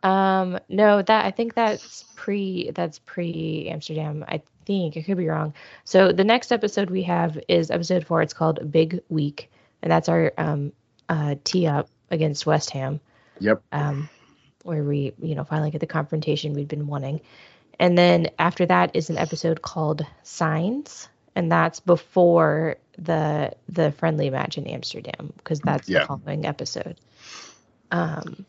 Um, 0.04 0.60
no, 0.70 1.02
that 1.02 1.26
I 1.26 1.32
think 1.32 1.54
that's 1.56 2.04
pre 2.16 2.72
that's 2.72 3.00
pre 3.00 3.68
Amsterdam. 3.72 4.24
I 4.28 4.42
think 4.66 4.98
I 4.98 5.02
could 5.02 5.18
be 5.18 5.28
wrong. 5.28 5.54
So 5.84 6.12
the 6.12 6.24
next 6.24 6.52
episode 6.52 6.90
we 6.90 7.04
have 7.04 7.40
is 7.48 7.72
episode 7.72 8.06
four. 8.06 8.22
It's 8.22 8.34
called 8.34 8.72
Big 8.72 9.02
Week, 9.10 9.52
and 9.82 9.92
that's 9.92 10.08
our 10.10 10.34
um 10.38 10.74
uh 11.10 11.36
tee 11.44 11.68
up 11.68 11.90
against 12.12 12.46
West 12.46 12.70
Ham. 12.72 13.00
yep. 13.40 13.64
Um, 13.72 14.10
where 14.64 14.84
we 14.84 15.14
you 15.22 15.36
know 15.36 15.44
finally 15.44 15.72
get 15.72 15.82
the 15.82 15.88
confrontation 15.88 16.54
we've 16.54 16.68
been 16.68 16.88
wanting, 16.88 17.22
and 17.80 17.98
then 17.98 18.28
after 18.38 18.66
that 18.68 18.96
is 18.96 19.10
an 19.10 19.18
episode 19.18 19.62
called 19.64 20.06
Signs, 20.24 21.10
and 21.36 21.52
that's 21.52 21.80
before 21.80 22.78
the 22.98 23.52
the 23.70 23.92
friendly 23.92 24.30
match 24.30 24.58
in 24.58 24.68
Amsterdam 24.68 25.34
because 25.38 25.60
that's 25.60 25.90
Yeah. 25.90 26.00
the 26.02 26.06
following 26.08 26.46
episode. 26.46 26.96
Um, 27.92 28.46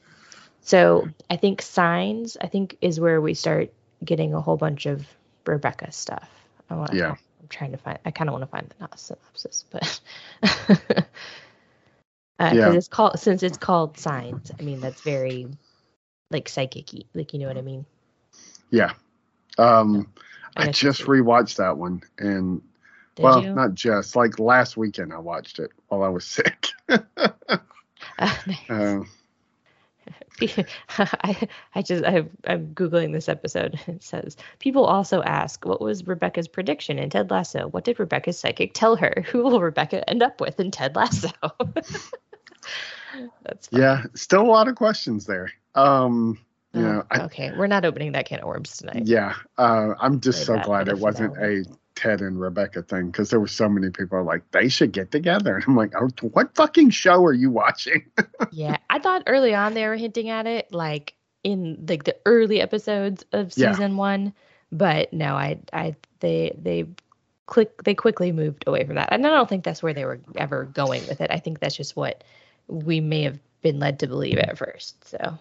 so 0.63 1.09
I 1.31 1.37
think 1.37 1.63
signs, 1.63 2.37
I 2.41 2.47
think, 2.49 2.77
is 2.81 2.99
where 3.01 3.21
we 3.21 3.35
start 3.35 3.73
getting 4.05 4.35
a 4.35 4.41
whole 4.41 4.57
bunch 4.57 4.87
of 4.87 5.07
Rebecca 5.47 5.93
stuff. 5.93 6.29
I 6.71 6.75
want 6.75 6.93
Yeah. 6.93 7.11
I'm 7.11 7.49
trying 7.49 7.73
to 7.73 7.79
find. 7.79 7.99
I 8.05 8.11
kind 8.11 8.29
of 8.29 8.33
want 8.33 8.43
to 8.43 8.51
find 8.51 8.69
the 8.69 8.75
not 8.81 8.99
synopsis, 8.99 9.65
but 9.71 10.01
because 10.41 11.07
Yeah. 12.39 12.73
it's 12.73 12.89
called 12.89 13.19
since 13.19 13.43
it's 13.43 13.59
called 13.59 13.99
signs. 13.99 14.51
I 14.59 14.63
mean, 14.63 14.81
that's 14.81 15.03
very 15.03 15.49
like 16.31 16.49
psychic 16.49 16.91
Like 17.15 17.33
you 17.33 17.41
know 17.41 17.49
what 17.49 17.57
I 17.59 17.63
mean? 17.63 17.87
Yeah. 18.71 18.93
Um, 19.59 20.13
I 20.57 20.69
I 20.69 20.73
just 20.73 21.03
rewatched 21.03 21.57
that 21.57 21.77
one, 21.77 22.03
and 22.19 22.63
Did 23.17 23.23
well, 23.23 23.43
you? 23.43 23.55
not 23.55 23.75
just 23.75 24.15
like 24.15 24.39
last 24.39 24.77
weekend 24.77 25.13
I 25.13 25.19
watched 25.19 25.59
it 25.59 25.71
while 25.89 26.03
I 26.03 26.09
was 26.09 26.25
sick. 26.27 26.69
Uh, 26.89 26.99
nice. 28.47 28.71
Uh, 28.71 29.01
I, 30.99 31.49
I 31.75 31.83
just 31.83 32.05
I, 32.05 32.27
I'm 32.47 32.75
googling 32.75 33.13
this 33.13 33.29
episode. 33.29 33.81
It 33.89 34.03
says 34.03 34.37
people 34.59 34.85
also 34.85 35.23
ask, 35.23 35.65
"What 35.65 35.81
was 35.81 36.07
Rebecca's 36.07 36.47
prediction 36.47 36.99
in 36.99 37.09
Ted 37.09 37.31
Lasso? 37.31 37.69
What 37.69 37.85
did 37.85 37.99
Rebecca's 37.99 38.39
psychic 38.39 38.75
tell 38.75 38.97
her? 38.97 39.25
Who 39.29 39.43
will 39.43 39.61
Rebecca 39.61 40.09
end 40.09 40.23
up 40.23 40.41
with 40.41 40.61
in 40.61 40.71
Ted 40.71 40.95
Lasso?" 40.95 41.31
That's 43.45 43.69
fun. 43.69 43.81
yeah, 43.81 44.03
still 44.15 44.43
a 44.43 44.45
lot 44.45 44.69
of 44.69 44.75
questions 44.75 45.25
there. 45.25 45.51
Um, 45.75 46.39
Oh, 46.77 47.03
I, 47.11 47.21
okay, 47.25 47.53
we're 47.53 47.67
not 47.67 47.85
opening 47.85 48.13
that 48.13 48.27
can 48.27 48.41
of 48.41 48.47
worms 48.47 48.77
tonight. 48.77 49.03
yeah, 49.07 49.35
uh, 49.59 49.95
I'm 50.01 50.21
just 50.21 50.45
so 50.45 50.59
glad 50.59 50.89
it 50.89 50.99
wasn't 50.99 51.37
a 51.39 51.65
Ted 51.95 52.21
and 52.21 52.41
Rebecca 52.41 52.83
thing 52.83 53.07
because 53.07 53.31
there 53.31 53.41
were 53.41 53.47
so 53.49 53.69
many 53.69 53.91
people 53.91 54.23
like 54.23 54.51
they 54.51 54.69
should 54.69 54.93
get 54.93 55.11
together, 55.11 55.57
and 55.57 55.65
I'm 55.67 55.77
like, 55.77 55.93
oh, 55.99 56.09
what 56.33 56.55
fucking 56.55 56.91
show 56.91 57.25
are 57.25 57.33
you 57.33 57.51
watching? 57.51 58.05
Yeah, 58.51 58.79
I 58.89 58.99
thought 58.99 59.25
early 59.27 59.55
on 59.55 59.75
they 59.75 59.87
were 59.87 59.97
hinting 59.97 60.29
at 60.29 60.47
it, 60.47 60.73
like 60.73 61.15
in 61.43 61.85
like 61.89 62.05
the 62.05 62.17
early 62.27 62.61
episodes 62.61 63.25
of 63.33 63.53
Yeah. 63.57 63.73
season 63.73 63.97
one, 63.97 64.33
but 64.73 65.13
no, 65.13 65.35
I 65.37 65.59
I 65.73 65.97
they 66.21 66.57
they 66.61 66.87
click 67.47 67.83
they 67.85 67.95
quickly 67.95 68.33
moved 68.33 68.65
away 68.67 68.85
from 68.85 68.97
that, 68.97 69.09
and 69.13 69.27
I 69.27 69.31
don't 69.31 69.49
think 69.49 69.65
that's 69.65 69.83
where 69.83 69.95
they 69.95 70.05
were 70.05 70.21
ever 70.37 70.65
going 70.65 71.07
with 71.07 71.21
it. 71.21 71.31
I 71.31 71.39
think 71.39 71.61
that's 71.61 71.77
just 71.77 71.97
what 71.97 72.25
we 72.69 73.01
may 73.01 73.23
have 73.23 73.39
been 73.63 73.79
led 73.79 74.01
to 74.01 74.07
believe 74.07 74.39
at 74.39 74.59
first. 74.59 75.05
So 75.09 75.39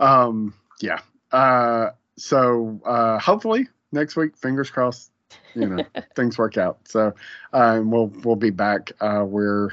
Um, 0.00 0.54
yeah. 0.80 0.98
Uh, 1.30 1.90
so 2.16 2.80
uh, 2.84 3.18
hopefully 3.18 3.68
next 3.92 4.16
week, 4.16 4.36
fingers 4.36 4.70
crossed, 4.70 5.12
you 5.54 5.68
know, 5.68 5.84
things 6.16 6.36
work 6.38 6.56
out. 6.56 6.78
So 6.88 7.14
uh, 7.52 7.80
we'll 7.84 8.12
we'll 8.24 8.36
be 8.36 8.50
back. 8.50 8.90
Uh, 9.00 9.24
we're 9.26 9.70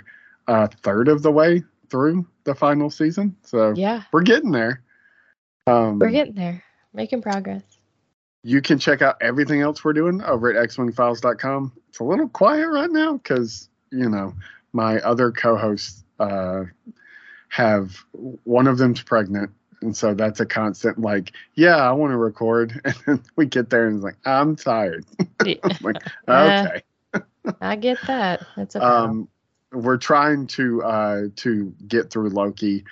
a 0.47 0.67
third 0.67 1.07
of 1.07 1.23
the 1.23 1.31
way 1.31 1.63
through 1.89 2.27
the 2.43 2.53
final 2.53 2.89
season, 2.89 3.35
so 3.43 3.73
yeah, 3.75 4.03
we're 4.11 4.21
getting 4.21 4.51
there. 4.51 4.83
Um, 5.65 5.99
we're 5.99 6.11
getting 6.11 6.35
there, 6.35 6.63
making 6.93 7.21
progress. 7.21 7.63
you 8.43 8.61
can 8.61 8.79
check 8.79 9.01
out 9.01 9.17
everything 9.21 9.61
else 9.61 9.83
we're 9.83 9.93
doing 9.93 10.21
over 10.21 10.53
at 10.53 10.69
xwingfiles.com. 10.69 11.73
It's 11.89 11.99
a 11.99 12.03
little 12.03 12.29
quiet 12.29 12.67
right 12.67 12.89
now 12.89 13.17
because, 13.17 13.67
you 13.91 14.09
know, 14.09 14.33
my 14.73 14.99
other 14.99 15.31
co 15.31 15.57
hosts 15.57 16.03
uh, 16.19 16.63
have 17.49 17.97
one 18.43 18.67
of 18.67 18.77
them's 18.77 19.01
pregnant. 19.01 19.51
And 19.81 19.95
so 19.95 20.13
that's 20.13 20.39
a 20.39 20.45
constant, 20.45 20.99
like, 20.99 21.33
yeah, 21.55 21.75
I 21.75 21.91
want 21.91 22.11
to 22.11 22.17
record. 22.17 22.81
And 22.85 22.95
then 23.05 23.23
we 23.35 23.45
get 23.45 23.69
there 23.69 23.87
and 23.87 23.97
it's 23.97 24.03
like, 24.03 24.17
I'm 24.25 24.55
tired. 24.55 25.05
Yeah, 25.45 25.55
like, 25.81 25.97
Uh, 26.27 26.67
okay. 27.13 27.23
I 27.61 27.75
get 27.75 27.99
that. 28.07 28.45
That's 28.55 28.75
okay. 28.75 28.83
Um, 28.83 29.29
we're 29.71 29.97
trying 29.97 30.47
to 30.47 30.83
uh, 30.83 31.21
to 31.37 31.73
get 31.87 32.09
through 32.09 32.29
Loki. 32.29 32.83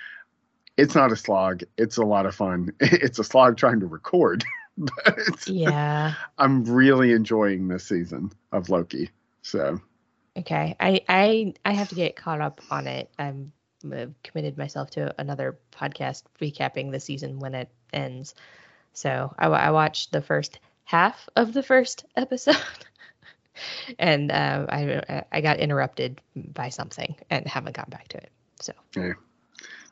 It's 0.76 0.94
not 0.94 1.12
a 1.12 1.16
slog. 1.16 1.62
It's 1.76 1.96
a 1.96 2.04
lot 2.04 2.26
of 2.26 2.34
fun. 2.34 2.72
It's 2.80 3.18
a 3.18 3.24
slog 3.24 3.56
trying 3.56 3.80
to 3.80 3.86
record. 3.86 4.44
but 4.78 5.46
yeah. 5.46 6.14
I'm 6.38 6.64
really 6.64 7.12
enjoying 7.12 7.68
this 7.68 7.86
season 7.86 8.30
of 8.52 8.68
Loki. 8.68 9.10
So 9.42 9.80
Okay, 10.36 10.76
I 10.78 11.00
I 11.08 11.54
I 11.64 11.72
have 11.72 11.88
to 11.88 11.94
get 11.94 12.14
caught 12.14 12.40
up 12.40 12.60
on 12.70 12.86
it. 12.86 13.10
I'm 13.18 13.52
committed 14.22 14.56
myself 14.58 14.90
to 14.90 15.14
another 15.18 15.58
podcast 15.72 16.24
recapping 16.40 16.90
the 16.90 17.00
season 17.00 17.38
when 17.38 17.54
it 17.54 17.68
ends. 17.92 18.34
So 18.92 19.34
I, 19.38 19.46
I 19.46 19.70
watched 19.70 20.12
the 20.12 20.22
first 20.22 20.58
half 20.84 21.28
of 21.36 21.52
the 21.52 21.62
first 21.62 22.04
episode, 22.16 22.56
and 23.98 24.30
uh, 24.32 24.66
I 24.68 25.24
I 25.32 25.40
got 25.40 25.58
interrupted 25.58 26.20
by 26.34 26.70
something 26.70 27.14
and 27.30 27.46
haven't 27.46 27.76
gotten 27.76 27.90
back 27.90 28.08
to 28.08 28.18
it. 28.18 28.30
So 28.60 28.72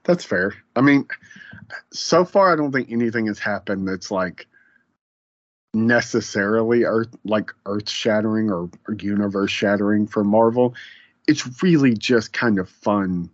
that's 0.04 0.24
fair. 0.24 0.54
I 0.76 0.80
mean, 0.80 1.06
so 1.92 2.24
far 2.24 2.52
I 2.52 2.56
don't 2.56 2.72
think 2.72 2.90
anything 2.90 3.26
has 3.26 3.38
happened 3.38 3.88
that's 3.88 4.10
like 4.10 4.46
necessarily 5.74 6.84
earth 6.84 7.14
like 7.24 7.50
earth 7.66 7.88
shattering 7.88 8.50
or, 8.50 8.70
or 8.88 8.94
universe 8.94 9.50
shattering 9.50 10.06
for 10.06 10.24
Marvel. 10.24 10.74
It's 11.26 11.62
really 11.62 11.94
just 11.94 12.32
kind 12.32 12.58
of 12.58 12.68
fun. 12.68 13.30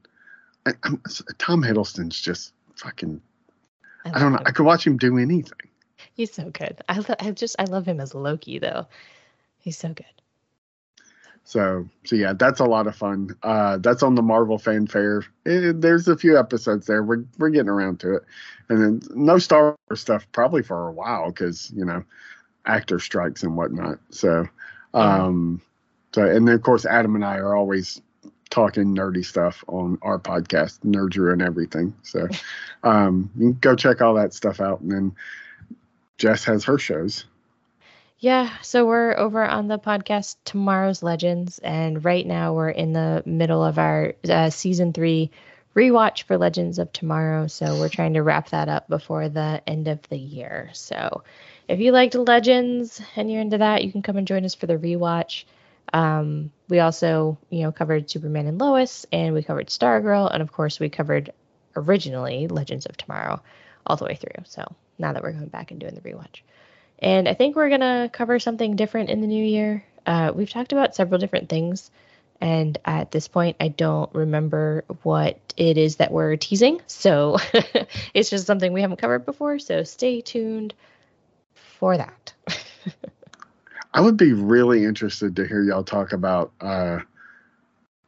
I, 0.67 0.73
I'm, 0.85 1.03
Tom 1.39 1.63
Hiddleston's 1.63 2.21
just 2.21 2.53
fucking. 2.77 3.21
I 4.05 4.19
don't 4.19 4.33
know. 4.33 4.39
love 4.39 4.47
I 4.47 4.51
could 4.53 4.67
watch 4.67 4.87
him 4.87 4.97
do 4.97 5.19
anything. 5.19 5.53
He's 6.15 6.33
so 6.33 6.51
good. 6.51 6.81
I 6.89 6.99
lo- 6.99 7.15
I 7.21 7.31
just 7.33 7.57
I 7.59 7.65
love 7.65 7.87
him 7.87 8.01
as 8.01 8.15
Loki 8.15 8.59
though. 8.59 8.87
He's 9.59 9.77
so 9.77 9.89
good. 9.89 10.07
So, 11.45 11.89
so 12.05 12.17
yeah, 12.17 12.33
that's 12.35 12.61
a 12.61 12.65
lot 12.65 12.87
of 12.87 12.95
fun. 12.95 13.37
Uh, 13.43 13.79
that's 13.79 14.03
on 14.03 14.15
the 14.15 14.23
Marvel 14.23 14.59
Fanfare. 14.59 15.25
Eh, 15.47 15.73
there's 15.75 16.07
a 16.07 16.17
few 16.17 16.39
episodes 16.39 16.87
there. 16.87 17.03
We're 17.03 17.25
we're 17.39 17.51
getting 17.51 17.69
around 17.69 18.01
to 18.01 18.17
it, 18.17 18.23
and 18.69 18.81
then 18.81 19.01
no 19.15 19.39
Star 19.39 19.77
Wars 19.89 20.01
stuff 20.01 20.27
probably 20.33 20.63
for 20.63 20.89
a 20.89 20.93
while 20.93 21.27
because 21.31 21.71
you 21.75 21.85
know 21.85 22.05
actor 22.67 22.99
strikes 22.99 23.43
and 23.43 23.57
whatnot. 23.57 23.99
So, 24.11 24.49
um, 24.95 25.61
so 26.13 26.23
and 26.23 26.47
then 26.47 26.55
of 26.55 26.63
course 26.63 26.87
Adam 26.87 27.15
and 27.15 27.25
I 27.25 27.37
are 27.37 27.57
always 27.57 28.01
talking 28.51 28.95
nerdy 28.95 29.25
stuff 29.25 29.65
on 29.69 29.99
our 30.03 30.19
podcast, 30.19 30.81
Nerdrew 30.81 31.33
and 31.33 31.43
everything. 31.43 31.95
So, 32.03 32.29
um, 32.83 33.31
you 33.37 33.51
can 33.51 33.59
go 33.61 33.77
check 33.77 34.01
all 34.03 34.15
that 34.15 34.35
stuff 34.35 34.61
out, 34.61 34.81
and 34.81 34.91
then 34.91 35.17
Jess 36.19 36.45
has 36.45 36.65
her 36.65 36.79
shows. 36.79 37.25
Yeah, 38.19 38.51
so 38.61 38.85
we're 38.85 39.17
over 39.17 39.43
on 39.43 39.69
the 39.69 39.79
podcast 39.79 40.37
Tomorrow's 40.45 41.03
Legends, 41.03 41.59
and 41.61 42.05
right 42.05 42.27
now 42.27 42.53
we're 42.53 42.69
in 42.69 42.93
the 42.93 43.23
middle 43.25 43.65
of 43.65 43.79
our 43.79 44.15
uh, 44.29 44.51
season 44.51 44.93
three 44.93 45.31
rewatch 45.75 46.25
for 46.25 46.37
Legends 46.37 46.79
of 46.79 46.93
Tomorrow. 46.93 47.47
So 47.47 47.79
we're 47.79 47.89
trying 47.89 48.15
to 48.15 48.23
wrap 48.23 48.51
that 48.51 48.69
up 48.69 48.89
before 48.89 49.31
the 49.31 49.63
end 49.67 49.89
of 49.89 50.03
the 50.09 50.19
year. 50.19 50.69
So 50.75 51.23
if 51.69 51.81
you 51.81 51.93
liked 51.93 52.15
Legends 52.15 53.01
and 53.17 53.31
you're 53.31 53.41
into 53.41 53.59
that, 53.59 53.85
you 53.85 53.93
can 53.93 54.03
come 54.03 54.17
and 54.17 54.27
join 54.27 54.45
us 54.45 54.55
for 54.55 54.67
the 54.67 54.77
rewatch. 54.77 55.45
Um, 55.93 56.53
we 56.69 56.79
also, 56.79 57.39
you 57.51 57.63
know, 57.63 57.73
covered 57.73 58.11
Superman 58.11 58.47
and 58.47 58.59
Lois, 58.61 59.07
and 59.13 59.35
we 59.35 59.43
covered 59.43 59.69
Stargirl, 59.69 60.33
and 60.33 60.43
of 60.43 60.53
course, 60.53 60.79
we 60.79 60.89
covered 60.89 61.33
originally 61.77 62.49
Legends 62.49 62.87
of 62.87 62.97
Tomorrow 62.97 63.43
all 63.87 63.97
the 63.97 64.05
way 64.05 64.15
through. 64.15 64.45
So 64.45 64.75
now 64.99 65.13
that 65.13 65.23
we're 65.23 65.33
going 65.33 65.49
back 65.49 65.71
and 65.71 65.81
doing 65.81 65.95
the 65.95 66.01
rewatch. 66.01 66.43
And 66.99 67.29
I 67.29 67.35
think 67.35 67.57
we're 67.57 67.69
going 67.71 67.81
to 67.81 68.11
cover 68.13 68.39
something 68.39 68.77
different 68.77 69.11
in 69.11 69.21
the 69.21 69.27
new 69.27 69.45
year. 69.45 69.85
Uh, 70.07 70.33
we've 70.35 70.51
talked 70.51 70.73
about 70.73 70.95
several 70.95 71.19
different 71.19 71.49
things. 71.49 71.91
And 72.41 72.79
at 72.85 73.11
this 73.11 73.29
point, 73.29 73.57
I 73.61 73.69
don't 73.69 74.13
remember 74.15 74.85
what 75.03 75.39
it 75.57 75.77
is 75.77 75.97
that 75.97 76.11
we're 76.11 76.37
teasing. 76.37 76.81
So 76.87 77.39
it's 78.15 78.31
just 78.31 78.47
something 78.47 78.73
we 78.73 78.81
haven't 78.81 78.99
covered 78.99 79.27
before. 79.27 79.59
So 79.59 79.83
stay 79.83 80.21
tuned 80.21 80.75
for 81.55 81.97
that. 81.97 82.33
I 83.93 84.01
would 84.01 84.17
be 84.17 84.33
really 84.33 84.85
interested 84.85 85.35
to 85.37 85.47
hear 85.47 85.63
y'all 85.63 85.83
talk 85.85 86.13
about 86.13 86.53
uh, 86.61 87.01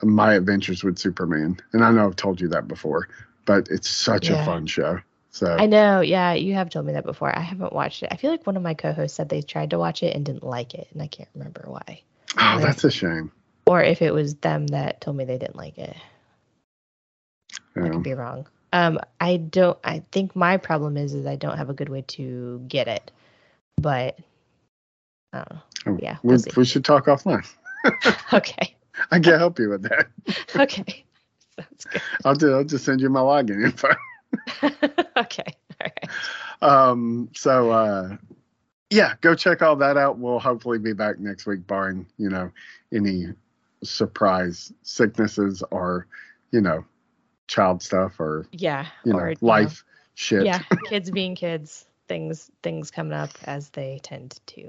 my 0.02 0.34
adventures 0.34 0.84
with 0.84 0.98
Superman. 0.98 1.58
And 1.72 1.84
I 1.84 1.90
know 1.90 2.06
I've 2.06 2.16
told 2.16 2.40
you 2.40 2.48
that 2.48 2.68
before, 2.68 3.08
but 3.46 3.68
it's 3.70 3.88
such 3.88 4.28
Yeah. 4.30 4.42
a 4.42 4.44
fun 4.44 4.66
show. 4.66 5.00
So 5.30 5.46
I 5.58 5.66
know. 5.66 6.02
Yeah, 6.02 6.34
you 6.34 6.54
have 6.54 6.68
told 6.70 6.86
me 6.86 6.92
that 6.92 7.04
before. 7.04 7.36
I 7.36 7.40
haven't 7.40 7.72
watched 7.72 8.02
it. 8.02 8.10
I 8.12 8.16
feel 8.16 8.30
like 8.30 8.46
one 8.46 8.56
of 8.56 8.62
my 8.62 8.74
co 8.74 8.92
hosts 8.92 9.16
said 9.16 9.28
they 9.28 9.42
tried 9.42 9.70
to 9.70 9.78
watch 9.78 10.02
it 10.02 10.14
and 10.14 10.24
didn't 10.24 10.44
like 10.44 10.74
it. 10.74 10.88
And 10.92 11.02
I 11.02 11.06
can't 11.06 11.28
remember 11.34 11.64
why. 11.66 12.02
Oh, 12.38 12.58
Or- 12.58 12.60
that's 12.60 12.84
a 12.84 12.90
shame. 12.90 13.32
or 13.66 13.82
if 13.82 14.02
it 14.02 14.12
was 14.12 14.34
them 14.36 14.66
that 14.68 15.00
told 15.00 15.16
me 15.16 15.24
they 15.24 15.38
didn't 15.38 15.56
like 15.56 15.78
it. 15.78 15.96
I 17.76 17.88
could 17.88 18.02
be 18.02 18.12
wrong. 18.14 18.46
Um, 18.74 19.00
I 19.20 19.36
don't. 19.38 19.78
I 19.84 20.02
think 20.12 20.36
my 20.36 20.56
problem 20.58 20.96
is 20.96 21.14
is 21.14 21.26
I 21.26 21.36
don't 21.36 21.56
have 21.56 21.70
a 21.70 21.74
good 21.74 21.88
way 21.88 22.02
to 22.08 22.62
get 22.68 22.88
it, 22.88 23.10
but 23.76 24.18
I 25.32 25.38
don't 25.38 25.50
know. 25.52 25.62
Oh, 25.86 25.98
Yeah, 26.00 26.18
we, 26.22 26.34
we'll 26.34 26.44
we 26.56 26.64
should 26.64 26.84
talk 26.84 27.06
offline. 27.06 27.46
Okay. 28.32 28.76
I 29.10 29.18
can't 29.18 29.38
help 29.38 29.58
you 29.58 29.70
with 29.70 29.82
that. 29.82 30.06
Okay. 30.56 31.04
Sounds 31.58 31.84
good. 31.84 32.02
I'll 32.24 32.34
do. 32.34 32.54
I'll 32.54 32.64
just 32.64 32.84
send 32.84 33.00
you 33.00 33.10
my 33.10 33.20
login 33.20 33.64
info. 33.64 33.88
okay. 35.16 35.56
All 35.80 35.86
right. 35.86 36.08
Um. 36.62 37.28
So, 37.34 37.70
uh, 37.70 38.16
yeah, 38.90 39.14
go 39.20 39.34
check 39.34 39.60
all 39.62 39.76
that 39.76 39.96
out. 39.96 40.18
We'll 40.18 40.38
hopefully 40.38 40.78
be 40.78 40.92
back 40.92 41.18
next 41.18 41.44
week, 41.46 41.66
barring 41.66 42.06
you 42.16 42.30
know 42.30 42.50
any 42.92 43.26
surprise 43.82 44.72
sicknesses 44.82 45.62
or 45.70 46.06
you 46.52 46.60
know 46.60 46.84
child 47.48 47.82
stuff 47.82 48.18
or 48.20 48.46
Yeah. 48.52 48.86
you 49.04 49.12
know 49.12 49.18
or, 49.18 49.30
you 49.30 49.36
life 49.40 49.84
shit. 50.14 50.46
Yeah. 50.46 50.62
Kids 50.88 51.10
being 51.10 51.34
kids. 51.34 51.86
Things 52.08 52.50
things 52.62 52.90
coming 52.90 53.12
up 53.14 53.30
as 53.44 53.70
they 53.70 54.00
tend 54.02 54.38
to 54.46 54.62
do. 54.62 54.68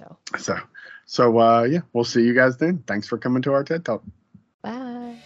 So 0.00 0.16
So, 0.38 0.56
so 1.04 1.38
uh, 1.38 1.62
yeah, 1.64 1.80
we'll 1.92 2.04
see 2.04 2.22
you 2.22 2.34
guys 2.34 2.56
then. 2.56 2.82
Thanks 2.86 3.06
for 3.06 3.18
coming 3.18 3.42
to 3.42 3.52
our 3.52 3.64
TED 3.64 3.84
Talk. 3.84 4.02
bye. 4.62 5.16